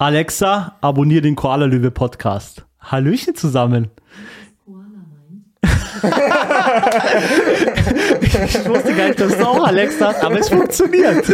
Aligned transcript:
Alexa, 0.00 0.76
abonniere 0.80 1.22
den 1.22 1.34
Koala 1.34 1.64
Löwe 1.66 1.90
Podcast. 1.90 2.64
Hallöchen 2.80 3.34
zusammen. 3.34 3.90
ich 5.64 5.72
wusste 8.68 8.94
gar 8.94 9.08
nicht, 9.08 9.20
dass 9.20 9.36
du 9.36 9.44
auch 9.44 9.66
Alexa 9.66 10.06
hast, 10.06 10.22
aber 10.22 10.38
es 10.38 10.48
funktioniert. 10.50 11.26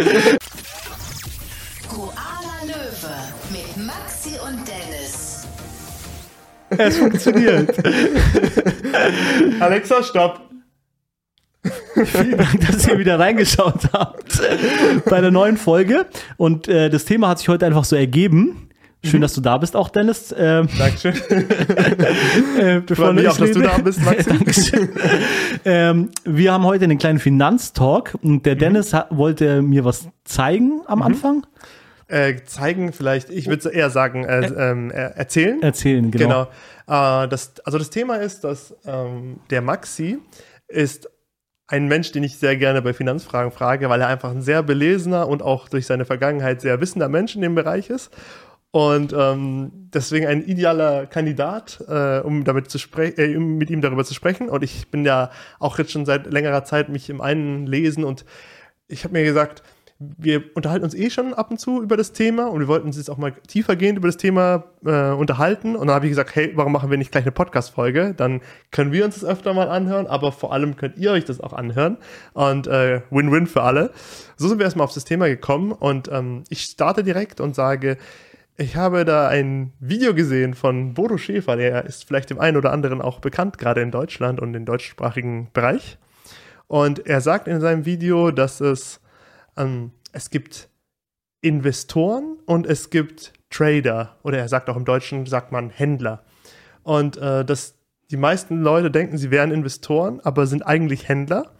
Koala 1.91 2.63
Löwe 2.63 3.15
mit 3.53 3.77
Maxi 3.87 4.39
und 4.43 4.67
Dennis. 4.67 5.47
Es 6.71 6.97
funktioniert. 6.97 7.77
Alexa, 9.61 10.03
stopp. 10.03 10.41
Vielen 12.05 12.37
Dank, 12.39 12.61
dass 12.67 12.87
ihr 12.89 12.99
wieder 12.99 13.19
reingeschaut 13.19 13.93
habt 13.93 14.41
bei 15.09 15.21
der 15.21 15.31
neuen 15.31 15.57
Folge. 15.57 16.07
Und 16.37 16.69
äh, 16.69 16.91
das 16.91 17.05
Thema 17.05 17.29
hat 17.29 17.39
sich 17.39 17.49
heute 17.49 17.67
einfach 17.67 17.85
so 17.85 17.97
ergeben. 17.97 18.69
Schön, 19.05 19.21
dass 19.21 19.35
du 19.35 19.43
da 19.43 19.59
bist, 19.59 19.77
auch 19.77 19.91
Dennis. 19.91 20.35
Ähm, 20.37 20.67
Dankeschön. 20.79 21.15
äh, 22.59 22.81
bevor 22.81 23.13
mich 23.13 23.25
ich 23.25 23.29
auch, 23.29 23.37
dass 23.37 23.51
du 23.53 23.61
da 23.61 23.77
bist, 23.77 24.03
Maxi. 24.03 24.25
Dankeschön. 24.31 24.89
ähm, 25.67 26.09
wir 26.25 26.53
haben 26.53 26.65
heute 26.65 26.85
einen 26.85 26.97
kleinen 26.99 27.19
Finanztalk 27.19 28.17
und 28.23 28.31
Mhm. 28.31 28.43
der 28.45 28.55
Dennis 28.57 28.95
ha- 28.95 29.07
wollte 29.11 29.61
mir 29.61 29.85
was 29.85 30.09
zeigen 30.25 30.81
am 30.87 31.03
Anfang. 31.03 31.47
Äh, 32.09 32.37
zeigen 32.47 32.93
vielleicht, 32.95 33.29
ich 33.29 33.47
würde 33.49 33.69
eher 33.71 33.91
sagen, 33.91 34.25
äh, 34.25 34.41
äh, 34.47 34.91
erzählen. 35.17 35.61
Erzählen, 35.63 36.11
genau. 36.11 36.49
Genau. 36.87 37.25
Äh, 37.25 37.29
das, 37.29 37.53
also 37.65 37.77
das 37.79 37.91
Thema 37.91 38.17
ist, 38.17 38.43
dass 38.45 38.75
ähm, 38.87 39.37
der 39.51 39.61
Maxi 39.61 40.19
ist 40.69 41.11
ein 41.67 41.87
Mensch, 41.89 42.13
den 42.13 42.23
ich 42.23 42.39
sehr 42.39 42.57
gerne 42.57 42.83
bei 42.83 42.93
Finanzfragen 42.93 43.51
frage, 43.51 43.89
weil 43.89 44.01
er 44.01 44.09
einfach 44.09 44.31
ein 44.31 44.43
sehr 44.43 44.63
belesener 44.63 45.29
und 45.29 45.43
auch 45.43 45.69
durch 45.69 45.87
seine 45.87 46.05
Vergangenheit 46.05 46.61
sehr 46.61 46.81
wissender 46.81 47.09
Mensch 47.09 47.35
in 47.35 47.43
dem 47.43 47.55
Bereich 47.55 47.91
ist. 47.91 48.11
Und 48.71 49.15
ähm, 49.17 49.71
deswegen 49.95 50.27
ein 50.27 50.43
idealer 50.45 51.07
Kandidat, 51.07 51.83
äh, 51.87 52.19
um 52.19 52.43
damit 52.43 52.71
zu 52.71 52.79
sprechen, 52.79 53.19
äh, 53.19 53.39
mit 53.39 53.71
ihm 53.71 53.81
darüber 53.81 54.05
zu 54.05 54.15
sprechen. 54.15 54.49
Und 54.49 54.65
ich 54.65 54.91
bin 54.91 55.05
ja 55.05 55.31
auch 55.61 55.79
jetzt 55.79 55.93
schon 55.93 56.05
seit 56.05 56.27
längerer 56.27 56.65
Zeit 56.65 56.89
mich 56.89 57.09
im 57.09 57.21
einen 57.21 57.67
lesen 57.67 58.05
und 58.05 58.25
ich 58.89 59.05
habe 59.05 59.13
mir 59.13 59.25
gesagt, 59.25 59.63
wir 59.99 60.43
unterhalten 60.55 60.85
uns 60.85 60.95
eh 60.95 61.09
schon 61.09 61.35
ab 61.35 61.51
und 61.51 61.59
zu 61.59 61.83
über 61.83 61.97
das 61.97 62.13
Thema 62.13 62.49
und 62.49 62.61
wir 62.61 62.69
wollten 62.69 62.87
uns 62.87 62.97
jetzt 62.97 63.09
auch 63.09 63.17
mal 63.17 63.33
tiefergehend 63.47 63.99
über 63.99 64.09
das 64.09 64.17
Thema 64.17 64.65
äh, 64.85 65.11
unterhalten. 65.11 65.77
Und 65.77 65.87
dann 65.87 65.95
habe 65.95 66.07
ich 66.07 66.11
gesagt, 66.11 66.35
hey, 66.35 66.53
warum 66.55 66.73
machen 66.73 66.91
wir 66.91 66.99
nicht 66.99 67.13
gleich 67.13 67.25
eine 67.25 67.33
Podcast-Folge? 67.33 68.15
Dann 68.17 68.41
können 68.71 68.93
wir 68.93 69.05
uns 69.05 69.15
das 69.15 69.25
öfter 69.25 69.55
mal 69.55 69.69
anhören, 69.69 70.07
aber 70.07 70.33
vor 70.33 70.53
allem 70.53 70.77
könnt 70.77 70.99
ihr 70.99 71.13
euch 71.13 71.25
das 71.25 71.41
auch 71.41 71.53
anhören. 71.53 71.99
Und 72.33 72.67
äh, 72.67 73.03
Win-Win 73.11 73.47
für 73.47 73.63
alle. 73.63 73.93
So 74.37 74.49
sind 74.49 74.59
wir 74.59 74.65
erstmal 74.65 74.85
auf 74.85 74.95
das 74.95 75.05
Thema 75.05 75.29
gekommen 75.29 75.73
und 75.73 76.09
ähm, 76.11 76.43
ich 76.49 76.63
starte 76.63 77.05
direkt 77.05 77.41
und 77.41 77.55
sage, 77.55 77.97
ich 78.57 78.77
habe 78.77 79.05
da 79.05 79.29
ein 79.29 79.73
Video 79.81 80.15
gesehen 80.15 80.55
von 80.55 80.95
Bodo 80.95 81.19
Schäfer, 81.19 81.57
der 81.57 81.87
ist 81.87 82.05
vielleicht 82.07 82.31
dem 82.31 82.39
einen 82.39 82.57
oder 82.57 82.73
anderen 82.73 83.03
auch 83.03 83.19
bekannt, 83.21 83.59
gerade 83.59 83.81
in 83.81 83.91
Deutschland 83.91 84.41
und 84.41 84.55
im 84.55 84.65
deutschsprachigen 84.65 85.49
Bereich. 85.53 85.99
Und 86.69 87.07
er 87.07 87.21
sagt 87.21 87.49
in 87.49 87.61
seinem 87.61 87.85
Video, 87.85 88.31
dass 88.31 88.61
es, 88.61 89.01
ähm, 89.57 89.93
es 90.13 90.31
gibt 90.31 90.69
Investoren 91.41 92.39
und 92.47 92.67
es 92.67 92.91
gibt 92.91 93.33
Trader. 93.51 94.17
Oder 94.23 94.39
er 94.39 94.49
sagt 94.49 94.69
auch 94.71 94.77
im 94.77 94.85
Deutschen, 94.85 95.27
sagt 95.27 95.53
man 95.53 95.71
Händler. 95.71 96.25
Und 96.83 97.17
äh, 97.17 97.45
dass 97.45 97.75
die 98.11 98.17
meisten 98.17 98.63
Leute 98.63 98.91
denken, 98.91 99.19
sie 99.19 99.31
wären 99.31 99.51
Investoren, 99.51 100.21
aber 100.21 100.47
sind 100.47 100.67
eigentlich 100.67 101.09
Händler. 101.09 101.53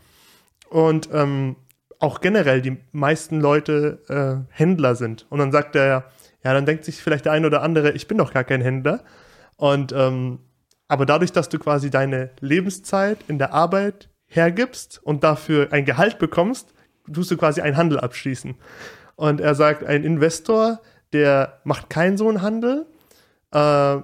Und 0.71 1.09
ähm, 1.13 1.57
auch 1.99 2.21
generell 2.21 2.61
die 2.61 2.77
meisten 2.93 3.41
Leute 3.41 4.03
äh, 4.09 4.55
Händler 4.55 4.95
sind. 4.95 5.27
Und 5.31 5.39
dann 5.39 5.53
sagt 5.53 5.77
er, 5.77 6.11
ja, 6.43 6.53
dann 6.53 6.67
denkt 6.67 6.85
sich 6.85 7.03
vielleicht 7.03 7.25
der 7.25 7.33
eine 7.33 7.47
oder 7.47 7.63
andere, 7.63 7.93
ich 7.93 8.09
bin 8.09 8.19
doch 8.19 8.33
gar 8.33 8.45
kein 8.45 8.61
Händler. 8.61 9.05
Und 9.57 9.93
ähm, 9.93 10.41
aber 10.89 11.07
dadurch, 11.07 11.33
dass 11.33 11.49
du 11.49 11.59
quasi 11.59 11.91
deine 11.91 12.31
Lebenszeit 12.41 13.19
in 13.29 13.39
der 13.39 13.55
Arbeit 13.55 14.11
hergibst 14.27 15.01
und 15.03 15.25
dafür 15.25 15.73
ein 15.73 15.85
Gehalt 15.85 16.19
bekommst, 16.19 16.75
tust 17.13 17.31
du 17.31 17.37
quasi 17.37 17.61
einen 17.61 17.77
Handel 17.77 18.01
abschließen. 18.01 18.55
Und 19.17 19.41
er 19.41 19.55
sagt, 19.55 19.85
ein 19.85 20.05
Investor, 20.05 20.81
der 21.13 21.61
macht 21.65 21.91
keinen 21.91 22.17
so 22.17 22.29
einen 22.29 22.43
Handel. 22.43 22.87
Äh, 23.53 23.97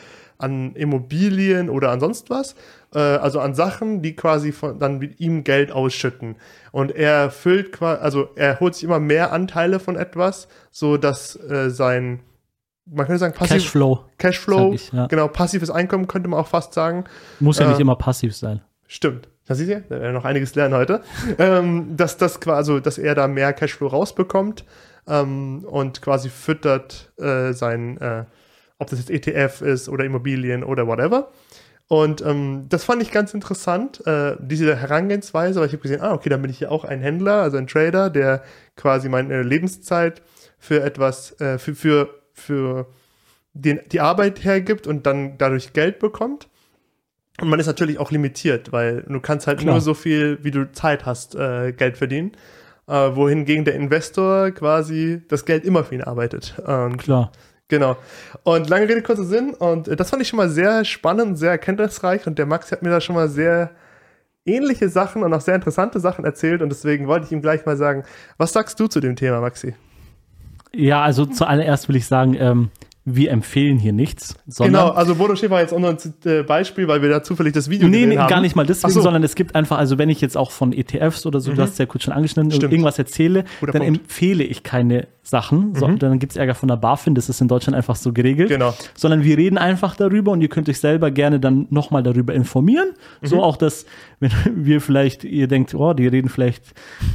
an 0.43 0.75
Immobilien 0.75 1.71
oder 1.71 1.91
an 1.91 2.01
sonst 2.01 2.31
was. 2.31 2.55
Äh, 2.95 2.99
also 2.99 3.41
an 3.41 3.55
Sachen, 3.55 4.03
die 4.03 4.15
quasi 4.15 4.53
von, 4.53 4.79
dann 4.79 4.99
mit 4.99 5.21
ihm 5.21 5.45
Geld 5.45 5.73
ausschütten. 5.73 6.37
Und 6.71 6.93
er 6.93 7.31
füllt 7.31 7.73
quasi, 7.73 8.03
also 8.03 8.29
er 8.37 8.61
holt 8.61 8.75
sich 8.75 8.85
immer 8.85 9.01
mehr 9.01 9.33
Anteile 9.33 9.81
von 9.81 9.97
etwas, 9.97 10.49
so 10.71 10.97
dass 10.97 11.37
äh, 11.37 11.71
sein, 11.71 12.21
man 12.87 13.07
könnte 13.07 13.21
sagen, 13.21 13.35
passiv, 13.35 13.63
Cashflow. 13.63 14.05
Cashflow, 14.19 14.73
ich, 14.75 14.93
ja. 14.93 15.07
genau, 15.07 15.29
passives 15.29 15.71
Einkommen 15.71 16.09
könnte 16.09 16.29
man 16.29 16.41
auch 16.41 16.49
fast 16.49 16.75
sagen. 16.75 17.05
Muss 17.41 17.59
ja 17.59 17.67
Äh, 17.67 17.71
nicht 17.71 17.81
immer 17.81 17.97
passiv 17.97 18.35
sein. 18.37 18.61
Stimmt. 18.87 19.29
Das 19.47 19.59
seht 19.59 19.69
ihr, 19.69 19.81
da 19.81 19.91
werden 19.91 20.03
wir 20.03 20.13
noch 20.13 20.25
einiges 20.25 20.55
lernen 20.55 20.75
heute. 20.75 21.03
ähm, 21.39 21.97
dass 21.97 22.17
das 22.17 22.41
quasi, 22.41 22.57
also, 22.57 22.81
dass 22.81 22.99
er 22.99 23.15
da 23.15 23.27
mehr 23.27 23.53
Cashflow 23.53 23.89
rausbekommt 23.89 24.65
ähm, 25.07 25.65
und 25.65 26.03
quasi 26.03 26.29
füttert 26.29 27.13
äh, 27.19 27.53
sein, 27.53 27.99
äh, 27.99 28.25
ob 28.83 28.91
das 28.91 28.99
jetzt 28.99 29.11
ETF 29.11 29.63
ist 29.63 29.89
oder 29.89 30.05
Immobilien 30.05 30.63
oder 30.63 30.87
whatever. 30.87 31.31
Und 31.89 32.23
ähm, 32.23 32.67
das 32.69 32.85
fand 32.85 33.03
ich 33.03 33.11
ganz 33.11 33.35
interessant, 33.35 34.07
äh, 34.07 34.37
diese 34.41 34.77
Herangehensweise, 34.77 35.61
weil 35.61 35.67
ich 35.67 35.73
habe 35.73 35.83
gesehen, 35.83 36.01
ah, 36.01 36.13
okay, 36.13 36.29
dann 36.29 36.41
bin 36.41 36.51
ich 36.51 36.61
ja 36.61 36.71
auch 36.71 36.85
ein 36.85 37.01
Händler, 37.01 37.43
also 37.43 37.59
ein 37.59 37.67
Trader, 37.67 38.09
der 38.09 38.43
quasi 38.77 39.09
meine 39.09 39.43
Lebenszeit 39.43 40.23
für 40.59 40.83
etwas, 40.83 41.39
äh, 41.41 41.59
für, 41.59 41.75
für, 41.75 42.09
für 42.33 42.87
den, 43.53 43.81
die 43.91 44.01
Arbeit 44.01 44.43
hergibt 44.45 44.87
und 44.87 45.07
dann 45.07 45.37
dadurch 45.39 45.73
Geld 45.73 45.99
bekommt. 45.99 46.49
Und 47.41 47.49
man 47.49 47.61
ist 47.61 47.67
natürlich 47.67 47.99
auch 47.99 48.11
limitiert, 48.11 48.73
weil 48.73 49.03
du 49.03 49.21
kannst 49.21 49.47
halt 49.47 49.59
Klar. 49.59 49.75
nur 49.75 49.81
so 49.81 49.95
viel, 49.95 50.39
wie 50.43 50.51
du 50.51 50.71
Zeit 50.73 51.05
hast, 51.05 51.35
äh, 51.35 51.73
Geld 51.73 51.99
verdienen. 51.99 52.33
Äh, 52.89 53.15
wohingegen 53.15 53.65
der 53.65 53.75
Investor 53.75 54.51
quasi 54.51 55.23
das 55.29 55.45
Geld 55.45 55.65
immer 55.65 55.85
für 55.85 55.95
ihn 55.95 56.03
arbeitet. 56.03 56.59
Und 56.59 56.99
Klar. 56.99 57.31
Genau. 57.73 57.97
Und 58.43 58.69
lange 58.69 58.87
Rede, 58.87 59.01
kurzer 59.01 59.25
Sinn. 59.25 59.55
Und 59.55 59.89
äh, 59.89 59.97
das 59.97 60.11
fand 60.11 60.21
ich 60.21 60.29
schon 60.29 60.37
mal 60.37 60.51
sehr 60.51 60.85
spannend, 60.85 61.39
sehr 61.39 61.53
erkenntnisreich. 61.53 62.27
Und 62.27 62.39
der 62.39 62.45
Max 62.45 62.71
hat 62.71 62.83
mir 62.83 62.91
da 62.91 63.01
schon 63.01 63.15
mal 63.15 63.31
sehr 63.31 63.71
ähnliche 64.45 64.91
Sachen 64.91 65.23
und 65.23 65.33
auch 65.33 65.41
sehr 65.41 65.55
interessante 65.55 65.99
Sachen 65.99 66.27
erzählt. 66.27 66.61
Und 66.61 66.69
deswegen 66.69 67.07
wollte 67.07 67.25
ich 67.25 67.33
ihm 67.33 67.41
gleich 67.41 67.65
mal 67.65 67.79
sagen, 67.79 68.05
was 68.37 68.53
sagst 68.53 68.79
du 68.79 68.89
zu 68.89 69.01
dem 69.01 69.17
Thema, 69.17 69.41
Maxi? 69.41 69.75
Ja, 70.75 71.03
also 71.03 71.25
zuallererst 71.25 71.89
will 71.89 71.97
ich 71.97 72.07
sagen, 72.07 72.35
ähm, 72.35 72.69
wir 73.05 73.33
empfehlen 73.33 73.79
hier 73.79 73.93
nichts, 73.93 74.37
sondern 74.47 74.85
genau, 74.85 74.95
also 74.95 75.17
Bodo 75.17 75.35
Schäfer 75.35 75.59
jetzt 75.61 75.75
auch 75.75 75.81
noch 75.81 75.89
ein 75.89 75.99
äh, 76.25 76.45
Beispiel, 76.45 76.87
weil 76.87 77.03
wir 77.03 77.09
da 77.09 77.23
zufällig 77.23 77.53
das 77.53 77.69
Video 77.69 77.89
Nee, 77.89 78.07
nee, 78.07 78.17
haben. 78.17 78.29
gar 78.29 78.41
nicht 78.41 78.55
mal 78.55 78.65
deswegen, 78.65 78.93
so. 78.93 79.01
Mhm. 79.01 79.05
sondern 79.05 79.23
es 79.25 79.35
gibt 79.35 79.57
einfach, 79.57 79.79
also 79.79 79.99
wenn 79.99 80.09
ich 80.09 80.21
jetzt 80.21 80.37
auch 80.37 80.53
von 80.53 80.73
ETFs 80.73 81.27
oder 81.27 81.41
so, 81.41 81.53
du 81.53 81.61
hast 81.61 81.73
es 81.73 81.79
ja 81.79 81.87
kurz 81.87 82.05
schon 82.05 82.15
angeschnitten, 82.15 82.53
Stimmt. 82.53 82.73
irgendwas 82.73 82.99
erzähle, 82.99 83.45
Guter 83.59 83.73
dann 83.73 83.83
Punkt. 83.83 83.99
Mhm. 83.99 84.05
empfehle 84.05 84.45
ich 84.45 84.63
keine 84.63 85.09
Sachen, 85.25 85.75
so, 85.75 85.89
dann 85.89 86.19
gibt 86.21 86.33
es 86.33 86.37
Ärger 86.37 86.55
von 86.55 86.69
der 86.69 86.77
BaFin, 86.77 87.17
das 87.17 87.29
ist 87.29 87.41
in 87.41 87.49
Deutschland 87.49 87.77
einfach 87.77 87.97
so 87.97 88.13
geregelt. 88.13 88.49
Genau. 88.49 88.73
Sondern 88.95 89.25
wir 89.25 89.37
reden 89.37 89.59
einfach 89.59 89.97
darüber 89.97 90.31
und 90.31 90.41
ihr 90.41 90.49
könnt 90.49 90.69
euch 90.69 90.79
selber 90.79 91.11
gerne 91.11 91.41
dann 91.41 91.67
nochmal 91.71 92.05
darüber 92.05 92.35
informieren. 92.35 92.91
Mhm. 93.21 93.27
So 93.27 93.43
auch, 93.43 93.57
dass, 93.57 93.85
wenn 94.21 94.31
wir 94.55 94.81
vielleicht, 94.81 95.25
ihr 95.25 95.49
denkt, 95.49 95.75
oh, 95.75 95.93
die 95.93 96.07
reden 96.07 96.29
vielleicht 96.29 96.63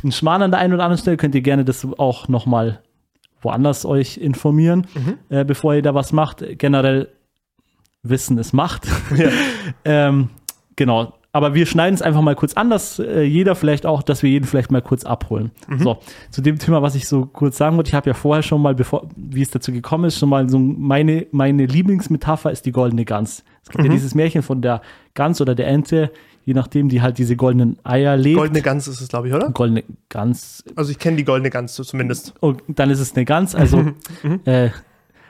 einen 0.03 0.11
Schmarrn 0.11 0.41
an 0.41 0.51
der 0.51 0.59
einen 0.59 0.73
oder 0.73 0.83
anderen 0.83 1.01
Stelle, 1.01 1.15
könnt 1.15 1.33
ihr 1.33 1.41
gerne 1.41 1.63
das 1.63 1.87
auch 1.97 2.27
nochmal 2.27 2.81
woanders 3.41 3.85
euch 3.85 4.17
informieren, 4.17 4.87
Mhm. 4.95 5.13
äh, 5.29 5.45
bevor 5.45 5.73
ihr 5.75 5.81
da 5.81 5.93
was 5.93 6.11
macht. 6.13 6.43
Generell 6.57 7.09
Wissen 8.03 8.37
ist 8.37 8.53
Macht. 8.53 8.87
Ja. 9.17 9.29
ähm, 9.85 10.29
genau. 10.75 11.13
Aber 11.33 11.53
wir 11.53 11.67
schneiden 11.67 11.93
es 11.93 12.01
einfach 12.01 12.21
mal 12.21 12.35
kurz 12.35 12.53
an, 12.53 12.69
dass 12.71 12.97
äh, 12.97 13.21
jeder 13.21 13.53
vielleicht 13.53 13.85
auch, 13.85 14.01
dass 14.01 14.23
wir 14.23 14.29
jeden 14.29 14.45
vielleicht 14.45 14.71
mal 14.71 14.81
kurz 14.81 15.03
abholen. 15.03 15.51
Mhm. 15.67 15.79
So, 15.79 15.97
zu 16.31 16.41
dem 16.41 16.57
Thema, 16.57 16.81
was 16.81 16.95
ich 16.95 17.07
so 17.07 17.25
kurz 17.27 17.57
sagen 17.57 17.75
wollte, 17.77 17.89
ich 17.89 17.93
habe 17.93 18.09
ja 18.09 18.13
vorher 18.15 18.41
schon 18.41 18.61
mal, 18.61 18.73
bevor, 18.73 19.07
wie 19.15 19.41
es 19.43 19.51
dazu 19.51 19.71
gekommen 19.71 20.05
ist, 20.05 20.17
schon 20.17 20.29
mal 20.29 20.49
so 20.49 20.57
meine, 20.57 21.27
meine 21.31 21.65
Lieblingsmetapher 21.67 22.51
ist 22.51 22.65
die 22.65 22.71
goldene 22.71 23.05
Gans. 23.05 23.43
Es 23.61 23.69
Mhm. 23.69 23.71
gibt 23.73 23.85
ja 23.85 23.91
dieses 23.91 24.15
Märchen 24.15 24.41
von 24.41 24.61
der 24.63 24.81
Gans 25.13 25.39
oder 25.39 25.53
der 25.53 25.67
Ente, 25.67 26.11
je 26.47 26.53
nachdem, 26.53 26.87
die 26.87 27.01
halt 27.01 27.17
diese 27.17 27.35
goldenen 27.35 27.77
Eier 27.83 28.15
legt. 28.15 28.37
Goldene 28.37 28.61
Gans 28.61 28.87
ist 28.87 29.01
es, 29.01 29.09
glaube 29.09 29.27
ich, 29.27 29.33
oder? 29.33 29.49
Goldene 29.51 29.83
Gans, 30.07 30.63
Also 30.77 30.91
ich 30.91 30.97
kenne 30.97 31.17
die 31.17 31.25
goldene 31.25 31.49
Gans 31.49 31.73
zumindest. 31.75 32.33
und 32.39 32.63
dann 32.67 32.89
ist 32.89 33.01
es 33.01 33.13
eine 33.15 33.25
Gans, 33.25 33.53
also 33.53 33.83
äh, 34.45 34.69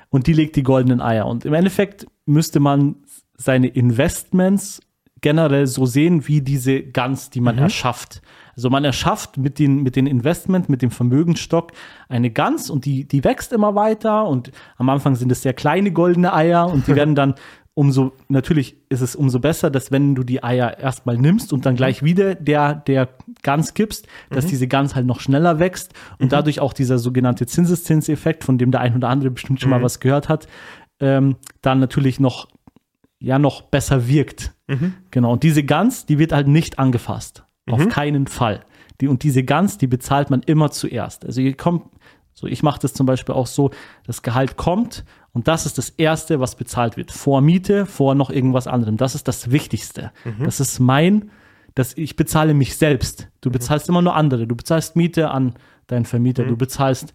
und 0.10 0.28
die 0.28 0.34
legt 0.34 0.56
die 0.56 0.62
goldenen 0.64 1.02
Eier. 1.02 1.26
Und 1.26 1.44
im 1.44 1.54
Endeffekt 1.56 2.06
müsste 2.28 2.60
man 2.60 2.98
seine 3.36 3.68
Investments 3.68 4.80
generell 5.22 5.66
so 5.66 5.88
sehen 5.88 6.28
wie 6.28 6.42
diese 6.42 6.84
Gans, 6.84 7.32
die 7.32 7.42
man 7.42 7.56
Mhm. 7.56 7.64
erschafft. 7.64 8.22
Also 8.56 8.70
man 8.70 8.86
erschafft 8.86 9.38
mit 9.38 9.58
den, 9.58 9.82
mit 9.82 9.96
den 9.96 10.06
Investment, 10.06 10.70
mit 10.70 10.84
dem 10.84 10.92
Vermögensstock 10.92 11.72
eine 12.10 12.30
Gans 12.30 12.70
und 12.70 12.86
die, 12.86 13.06
die 13.08 13.24
wächst 13.24 13.54
immer 13.54 13.74
weiter 13.74 14.28
und 14.28 14.52
am 14.78 14.90
Anfang 14.90 15.16
sind 15.16 15.32
es 15.32 15.42
sehr 15.42 15.54
kleine 15.54 15.92
goldene 15.92 16.32
Eier 16.34 16.68
und 16.72 16.86
die 16.88 16.96
werden 16.96 17.16
dann 17.16 17.34
umso, 17.78 18.14
natürlich 18.28 18.76
ist 18.90 19.02
es 19.02 19.16
umso 19.16 19.40
besser, 19.40 19.70
dass 19.70 19.92
wenn 19.92 20.16
du 20.16 20.24
die 20.24 20.44
Eier 20.44 20.80
erstmal 20.80 21.16
nimmst 21.16 21.54
und 21.54 21.68
dann 21.68 21.76
gleich 21.76 22.02
wieder 22.02 22.34
der, 22.34 22.74
der 22.74 23.08
Gans 23.44 23.76
gibst, 23.76 24.08
dass 24.32 24.48
diese 24.48 24.68
Gans 24.68 24.96
halt 24.96 25.06
noch 25.06 25.20
schneller 25.20 25.60
wächst 25.60 25.94
und 26.18 26.32
dadurch 26.32 26.60
auch 26.60 26.74
dieser 26.74 26.98
sogenannte 26.98 27.46
Zinseszinseffekt, 27.46 28.44
von 28.44 28.58
dem 28.58 28.72
der 28.72 28.82
ein 28.82 28.96
oder 28.96 29.10
andere 29.10 29.30
bestimmt 29.30 29.62
schon 29.62 29.70
mal 29.70 29.84
was 29.84 30.00
gehört 30.00 30.28
hat, 30.28 30.48
ähm, 31.00 31.36
dann 31.62 31.80
natürlich 31.80 32.20
noch, 32.20 32.48
ja, 33.20 33.38
noch 33.38 33.62
besser 33.62 34.08
wirkt. 34.08 34.56
Genau. 35.12 35.34
Und 35.34 35.44
diese 35.44 35.64
Gans, 35.64 36.08
die 36.08 36.18
wird 36.18 36.32
halt 36.32 36.48
nicht 36.48 36.80
angefasst. 36.80 37.44
Auf 37.70 37.88
keinen 37.90 38.26
Fall. 38.26 38.62
Die, 39.02 39.08
und 39.08 39.22
diese 39.22 39.44
Gans, 39.44 39.78
die 39.78 39.88
bezahlt 39.88 40.32
man 40.32 40.42
immer 40.42 40.72
zuerst. 40.72 41.28
Also 41.28 41.42
ihr 41.42 41.56
kommt, 41.56 41.84
so 42.34 42.48
ich 42.48 42.64
mache 42.64 42.80
das 42.80 42.96
zum 42.96 43.06
Beispiel 43.06 43.36
auch 43.36 43.46
so, 43.46 43.70
das 44.04 44.24
Gehalt 44.24 44.58
kommt 44.58 45.06
und 45.38 45.48
das 45.48 45.68
ist 45.68 45.78
das 45.78 45.92
Erste, 45.92 46.40
was 46.40 46.56
bezahlt 46.56 46.98
wird. 46.98 47.12
Vor 47.12 47.42
Miete, 47.42 47.86
vor 47.86 48.16
noch 48.16 48.32
irgendwas 48.32 48.66
anderem. 48.66 48.98
Das 48.98 49.14
ist 49.14 49.28
das 49.28 49.52
Wichtigste. 49.52 50.12
Das 50.44 50.60
ist 50.60 50.80
mein, 50.80 51.30
das, 51.76 51.96
ich 51.96 52.16
bezahle 52.16 52.56
mich 52.56 52.76
selbst. 52.76 53.30
Du 53.42 53.52
bezahlst 53.52 53.88
immer 53.88 54.02
nur 54.02 54.16
andere. 54.16 54.48
Du 54.48 54.56
bezahlst 54.56 54.96
Miete 54.96 55.30
an 55.30 55.54
deinen 55.86 56.06
Vermieter. 56.06 56.44
Du 56.44 56.58
bezahlst 56.58 57.14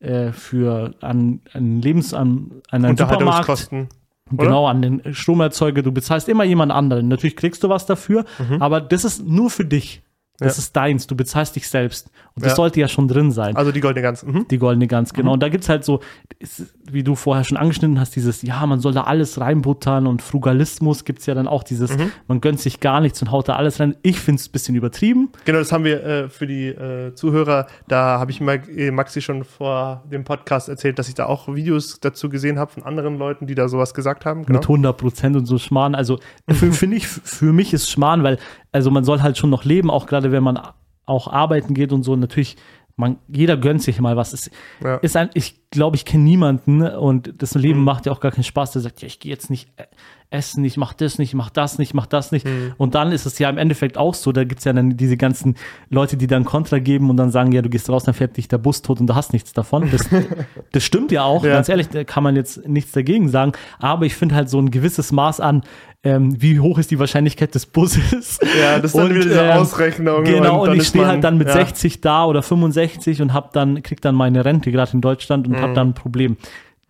äh, 0.00 0.32
für 0.32 0.94
an, 1.02 1.42
an 1.52 1.82
Lebens, 1.82 2.14
an, 2.14 2.52
an 2.70 2.86
einen 2.86 2.96
Supermarkt. 2.96 3.70
Oder? 3.70 3.86
Genau, 4.30 4.66
an 4.66 4.80
den 4.80 5.14
Stromerzeuger. 5.14 5.82
Du 5.82 5.92
bezahlst 5.92 6.26
immer 6.30 6.44
jemand 6.44 6.72
anderen. 6.72 7.08
Natürlich 7.08 7.36
kriegst 7.36 7.62
du 7.64 7.68
was 7.68 7.84
dafür, 7.84 8.24
aber 8.60 8.80
das 8.80 9.04
ist 9.04 9.26
nur 9.26 9.50
für 9.50 9.66
dich. 9.66 10.02
Das 10.40 10.56
Ja. 10.56 10.60
ist 10.60 10.76
deins. 10.76 11.06
Du 11.08 11.16
bezahlst 11.16 11.56
dich 11.56 11.68
selbst. 11.68 12.10
Und 12.34 12.44
das 12.44 12.52
Ja. 12.52 12.56
sollte 12.56 12.78
ja 12.78 12.86
schon 12.86 13.08
drin 13.08 13.32
sein. 13.32 13.56
Also 13.56 13.72
die 13.72 13.80
goldene 13.80 14.02
Gans. 14.02 14.24
Mhm. 14.24 14.46
die 14.48 14.58
goldene 14.58 14.86
Gans, 14.86 15.12
genau. 15.12 15.32
Und 15.32 15.42
da 15.42 15.48
gibt's 15.48 15.68
halt 15.68 15.84
so, 15.84 15.98
ist, 16.38 16.72
wie 16.90 17.02
du 17.02 17.16
vorher 17.16 17.42
schon 17.44 17.56
angeschnitten 17.56 17.98
hast, 17.98 18.14
dieses, 18.14 18.42
ja, 18.42 18.64
man 18.66 18.78
soll 18.78 18.92
da 18.92 19.02
alles 19.04 19.40
reinbuttern 19.40 20.06
und 20.06 20.22
Frugalismus 20.22 21.04
gibt's 21.04 21.26
ja 21.26 21.34
dann 21.34 21.48
auch 21.48 21.64
dieses, 21.64 21.90
man 22.28 22.40
gönnt 22.40 22.60
sich 22.60 22.78
gar 22.78 23.00
nichts 23.00 23.20
und 23.20 23.32
haut 23.32 23.48
da 23.48 23.56
alles 23.56 23.80
rein. 23.80 23.96
Ich 24.02 24.20
find's 24.20 24.48
ein 24.48 24.52
bisschen 24.52 24.76
übertrieben. 24.76 25.30
Genau, 25.44 25.58
das 25.58 25.72
haben 25.72 25.82
wir 25.84 26.04
äh, 26.04 26.28
für 26.28 26.46
die 26.46 26.68
äh, 26.68 27.12
Zuhörer. 27.14 27.66
Da 27.88 28.20
habe 28.20 28.30
ich 28.30 28.40
mal 28.40 28.60
äh, 28.68 28.92
Maxi 28.92 29.20
schon 29.20 29.42
vor 29.42 30.04
dem 30.10 30.22
Podcast 30.22 30.68
erzählt, 30.68 30.98
dass 31.00 31.08
ich 31.08 31.14
da 31.16 31.26
auch 31.26 31.52
Videos 31.52 31.98
dazu 32.00 32.28
gesehen 32.28 32.58
habe 32.60 32.70
von 32.70 32.84
anderen 32.84 33.18
Leuten, 33.18 33.48
die 33.48 33.56
da 33.56 33.68
sowas 33.68 33.92
gesagt 33.94 34.24
haben. 34.24 34.44
Genau. 34.46 34.60
mit 34.60 34.68
100 34.68 34.96
Prozent 34.96 35.34
und 35.36 35.46
so 35.46 35.58
Schmarrn. 35.58 35.96
Also 35.96 36.20
für, 36.48 36.70
finde 36.72 36.96
ich, 36.96 37.08
für 37.08 37.52
mich 37.52 37.72
ist 37.74 37.90
Schmarrn, 37.90 38.22
weil 38.22 38.38
also 38.72 38.90
man 38.90 39.04
soll 39.04 39.22
halt 39.22 39.38
schon 39.38 39.50
noch 39.50 39.64
leben, 39.64 39.90
auch 39.90 40.06
gerade 40.06 40.32
wenn 40.32 40.42
man 40.42 40.60
auch 41.06 41.28
arbeiten 41.28 41.74
geht 41.74 41.92
und 41.92 42.02
so. 42.02 42.16
Natürlich, 42.16 42.56
man, 42.96 43.18
jeder 43.28 43.56
gönnt 43.56 43.82
sich 43.82 44.00
mal 44.00 44.16
was. 44.16 44.32
Es 44.32 44.50
Ja. 44.82 44.96
ist 44.96 45.16
ein, 45.16 45.30
ich 45.34 45.67
glaube, 45.70 45.96
ich 45.96 46.04
kenne 46.04 46.24
niemanden 46.24 46.82
und 46.82 47.34
das 47.38 47.54
Leben 47.54 47.84
macht 47.84 48.06
ja 48.06 48.12
auch 48.12 48.20
gar 48.20 48.32
keinen 48.32 48.44
Spaß, 48.44 48.72
der 48.72 48.82
sagt, 48.82 49.02
ja, 49.02 49.06
ich 49.06 49.20
gehe 49.20 49.30
jetzt 49.30 49.50
nicht 49.50 49.68
äh, 49.76 49.84
essen, 50.30 50.64
ich 50.64 50.76
mach 50.76 50.92
das 50.92 51.18
nicht, 51.18 51.30
ich 51.30 51.34
mach 51.34 51.50
das 51.50 51.78
nicht, 51.78 51.90
ich 51.90 51.94
mach 51.94 52.06
das 52.06 52.32
nicht. 52.32 52.46
Und 52.76 52.94
dann 52.94 53.12
ist 53.12 53.24
es 53.24 53.38
ja 53.38 53.48
im 53.48 53.56
Endeffekt 53.56 53.96
auch 53.96 54.14
so, 54.14 54.30
da 54.32 54.44
gibt's 54.44 54.64
ja 54.64 54.72
dann 54.74 54.96
diese 54.96 55.16
ganzen 55.16 55.56
Leute, 55.88 56.16
die 56.18 56.26
dann 56.26 56.44
Kontra 56.44 56.78
geben 56.78 57.08
und 57.08 57.16
dann 57.16 57.30
sagen, 57.30 57.52
ja, 57.52 57.62
du 57.62 57.70
gehst 57.70 57.88
raus, 57.88 58.04
dann 58.04 58.14
fährt 58.14 58.36
dich 58.36 58.46
der 58.48 58.58
Bus 58.58 58.82
tot 58.82 59.00
und 59.00 59.06
du 59.06 59.14
hast 59.14 59.32
nichts 59.32 59.52
davon. 59.54 59.88
Das, 59.90 60.06
das 60.72 60.82
stimmt 60.84 61.12
ja 61.12 61.22
auch, 61.24 61.44
Ja. 61.44 61.52
ganz 61.54 61.68
ehrlich, 61.70 61.88
da 61.88 62.04
kann 62.04 62.22
man 62.22 62.36
jetzt 62.36 62.66
nichts 62.68 62.92
dagegen 62.92 63.28
sagen. 63.30 63.52
Aber 63.78 64.04
ich 64.04 64.14
finde 64.14 64.34
halt 64.34 64.50
so 64.50 64.58
ein 64.58 64.70
gewisses 64.70 65.12
Maß 65.12 65.40
an, 65.40 65.62
ähm, 66.04 66.40
wie 66.40 66.60
hoch 66.60 66.78
ist 66.78 66.90
die 66.92 66.98
Wahrscheinlichkeit 66.98 67.54
des 67.54 67.66
Busses. 67.66 68.38
Ja, 68.60 68.78
das 68.78 68.92
ist 68.92 68.96
dann 68.98 69.10
wieder 69.10 69.22
diese 69.22 69.54
Ausrechnung 69.54 70.24
Genau, 70.24 70.62
und 70.62 70.70
und, 70.70 70.76
ich 70.76 70.86
stehe 70.86 71.06
halt 71.06 71.24
dann 71.24 71.38
mit 71.38 71.48
ja. 71.48 71.54
60 71.54 72.00
da 72.00 72.24
oder 72.26 72.42
65 72.42 73.20
und 73.20 73.32
hab 73.34 73.52
dann, 73.52 73.82
krieg 73.82 74.00
dann 74.00 74.14
meine 74.14 74.44
Rente, 74.44 74.70
gerade 74.70 74.92
in 74.92 75.00
Deutschland, 75.00 75.48
und 75.48 75.54
Mhm. 75.58 75.62
hab 75.62 75.74
dann 75.74 75.88
ein 75.90 75.94
Problem. 75.94 76.36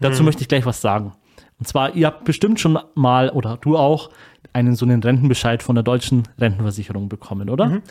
Dazu 0.00 0.22
möchte 0.22 0.42
ich 0.42 0.48
gleich 0.48 0.64
was 0.66 0.80
sagen. 0.80 1.12
Und 1.58 1.66
zwar, 1.66 1.94
ihr 1.96 2.06
habt 2.06 2.24
bestimmt 2.24 2.60
schon 2.60 2.78
mal, 2.94 3.30
oder 3.30 3.56
du 3.60 3.76
auch, 3.76 4.10
einen 4.52 4.76
so 4.76 4.86
einen 4.86 5.02
Rentenbescheid 5.02 5.62
von 5.62 5.74
der 5.74 5.82
deutschen 5.84 6.22
Rentenversicherung 6.38 7.08
bekommen, 7.08 7.50
oder? 7.50 7.66
Mhm. 7.66 7.82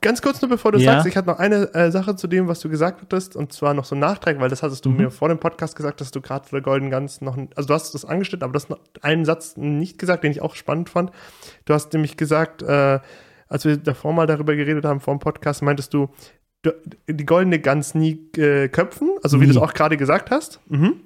Ganz 0.00 0.22
kurz 0.22 0.40
nur, 0.40 0.48
bevor 0.48 0.72
du 0.72 0.78
Ja. 0.78 0.92
sagst, 0.94 1.06
ich 1.08 1.16
hatte 1.16 1.28
noch 1.28 1.38
eine 1.38 1.72
äh, 1.74 1.90
Sache 1.90 2.16
zu 2.16 2.26
dem, 2.26 2.48
was 2.48 2.60
du 2.60 2.68
gesagt 2.70 3.02
hattest, 3.02 3.36
und 3.36 3.52
zwar 3.52 3.74
noch 3.74 3.84
so 3.84 3.94
ein 3.94 3.98
Nachtrag, 3.98 4.40
weil 4.40 4.48
das 4.48 4.62
hattest 4.62 4.86
Mhm. 4.86 4.96
du 4.96 5.02
mir 5.02 5.10
vor 5.10 5.28
dem 5.28 5.38
Podcast 5.38 5.76
gesagt, 5.76 6.00
dass 6.00 6.10
du 6.10 6.20
gerade 6.22 6.46
für 6.48 6.56
der 6.56 6.62
Golden 6.62 6.88
Gans 6.90 7.20
noch, 7.20 7.36
also 7.54 7.66
du 7.68 7.74
hast 7.74 7.92
das 7.92 8.04
angeschnitten, 8.04 8.44
aber 8.44 8.52
du 8.54 8.56
hast 8.60 8.70
noch 8.70 8.80
einen 9.02 9.24
Satz 9.26 9.56
nicht 9.56 9.98
gesagt, 9.98 10.24
den 10.24 10.30
ich 10.32 10.40
auch 10.40 10.54
spannend 10.54 10.88
fand. 10.88 11.10
Du 11.66 11.74
hast 11.74 11.92
nämlich 11.92 12.16
gesagt, 12.16 12.62
äh, 12.62 13.00
als 13.48 13.64
wir 13.66 13.76
davor 13.76 14.12
mal 14.14 14.26
darüber 14.26 14.56
geredet 14.56 14.84
haben, 14.84 15.00
vor 15.00 15.14
dem 15.14 15.20
Podcast, 15.20 15.62
meintest 15.62 15.92
du 15.92 16.08
die 17.08 17.24
goldene 17.26 17.58
Gans 17.60 17.94
nie 17.94 18.28
äh, 18.36 18.68
köpfen, 18.68 19.10
also 19.22 19.38
wie 19.40 19.46
Nie. 19.46 19.52
du 19.52 19.58
es 19.58 19.62
auch 19.62 19.74
gerade 19.74 19.96
gesagt 19.96 20.30
hast. 20.30 20.60
Mhm. 20.68 21.00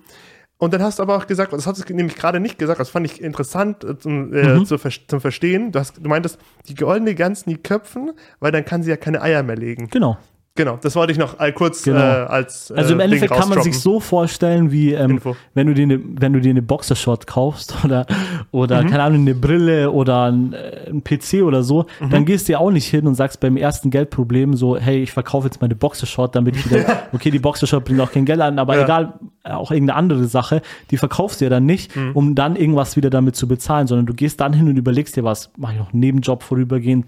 Und 0.59 0.73
dann 0.73 0.83
hast 0.83 0.99
du 0.99 1.03
aber 1.03 1.17
auch 1.17 1.27
gesagt, 1.27 1.53
das 1.53 1.67
hast 1.67 1.89
du 1.89 1.95
nämlich 1.95 2.15
gerade 2.17 2.39
nicht 2.39 2.57
gesagt, 2.59 2.79
das 2.79 2.89
fand 2.89 3.05
ich 3.05 3.21
interessant 3.21 3.83
äh, 3.85 3.99
zum, 3.99 4.33
äh, 4.33 4.59
Mhm. 4.59 4.65
zu, 4.65 4.77
zum 4.79 5.21
Verstehen. 5.21 5.73
Du, 5.73 5.79
hast, 5.81 5.99
du 5.99 6.09
meintest, 6.09 6.39
die 6.69 6.75
goldene 6.75 7.15
Gans 7.15 7.47
nie 7.47 7.57
köpfen, 7.57 8.13
weil 8.41 8.53
dann 8.53 8.65
kann 8.65 8.83
sie 8.83 8.91
ja 8.91 8.97
keine 8.97 9.21
Eier 9.23 9.43
mehr 9.43 9.57
legen. 9.57 9.89
Genau. 9.91 10.17
Genau, 10.55 10.79
das 10.83 10.95
wollte 10.97 11.13
ich 11.13 11.19
noch 11.19 11.37
kurz 11.55 11.83
Genau. 11.83 11.99
äh, 11.99 12.27
als 12.27 12.71
äh, 12.71 12.75
Also 12.75 12.93
im 12.93 13.01
Endeffekt 13.01 13.33
kann 13.33 13.49
man 13.49 13.63
sich 13.63 13.79
so 13.81 14.01
vorstellen, 14.01 14.71
wie 14.71 14.93
ähm, 14.93 15.19
wenn 15.55 15.67
du 15.67 15.73
dir 15.73 15.85
eine, 15.85 15.99
wenn 16.05 16.35
du 16.35 16.41
dir 16.41 16.51
eine 16.51 16.61
Boxershort 16.61 17.27
kaufst 17.27 17.75
oder 17.85 18.05
oder 18.51 18.83
Mhm. 18.83 18.91
keine 18.91 19.03
Ahnung 19.03 19.21
eine 19.23 19.35
Brille 19.35 19.91
oder 19.91 20.25
ein, 20.31 20.53
äh, 20.53 20.91
ein 20.91 21.03
PC 21.03 21.43
oder 21.43 21.63
so, 21.63 21.87
Mhm. 22.01 22.11
dann 22.11 22.25
gehst 22.27 22.49
du 22.49 22.53
ja 22.53 22.59
auch 22.59 22.71
nicht 22.71 22.87
hin 22.87 23.07
und 23.07 23.15
sagst 23.15 23.41
beim 23.41 23.57
ersten 23.57 23.89
Geldproblem 23.91 24.55
so, 24.55 24.77
hey, 24.77 25.03
ich 25.03 25.13
verkaufe 25.13 25.47
jetzt 25.47 25.63
meine 25.63 25.75
Boxershort, 25.75 26.37
damit 26.37 26.55
ich 26.57 26.71
wieder, 26.71 26.85
okay, 27.13 27.31
die 27.31 27.39
Boxershort 27.39 27.87
bringt 27.87 28.01
auch 28.01 28.13
kein 28.13 28.27
Geld 28.27 28.41
an, 28.43 28.59
aber 28.59 28.77
Ja. 28.77 28.85
egal, 28.85 29.15
auch 29.45 29.71
irgendeine 29.71 29.97
andere 29.99 30.25
Sache, 30.27 30.63
die 30.91 30.97
verkaufst 30.97 31.41
du 31.41 31.47
ja 31.47 31.51
dann 31.51 31.67
nicht, 31.67 31.95
Mhm. 31.97 32.11
um 32.15 32.35
dann 32.35 32.57
irgendwas 32.57 32.97
wieder 32.97 33.11
damit 33.11 33.35
zu 33.37 33.49
bezahlen, 33.49 33.87
sondern 33.87 34.07
du 34.07 34.15
gehst 34.15 34.41
dann 34.41 34.53
hin 34.53 34.69
und 34.69 34.77
überlegst 34.77 35.17
dir 35.17 35.25
was, 35.25 35.51
mache 35.57 35.73
ich 35.75 35.79
noch 35.79 35.93
einen 35.93 36.01
Nebenjob 36.01 36.43
vorübergehend, 36.43 37.07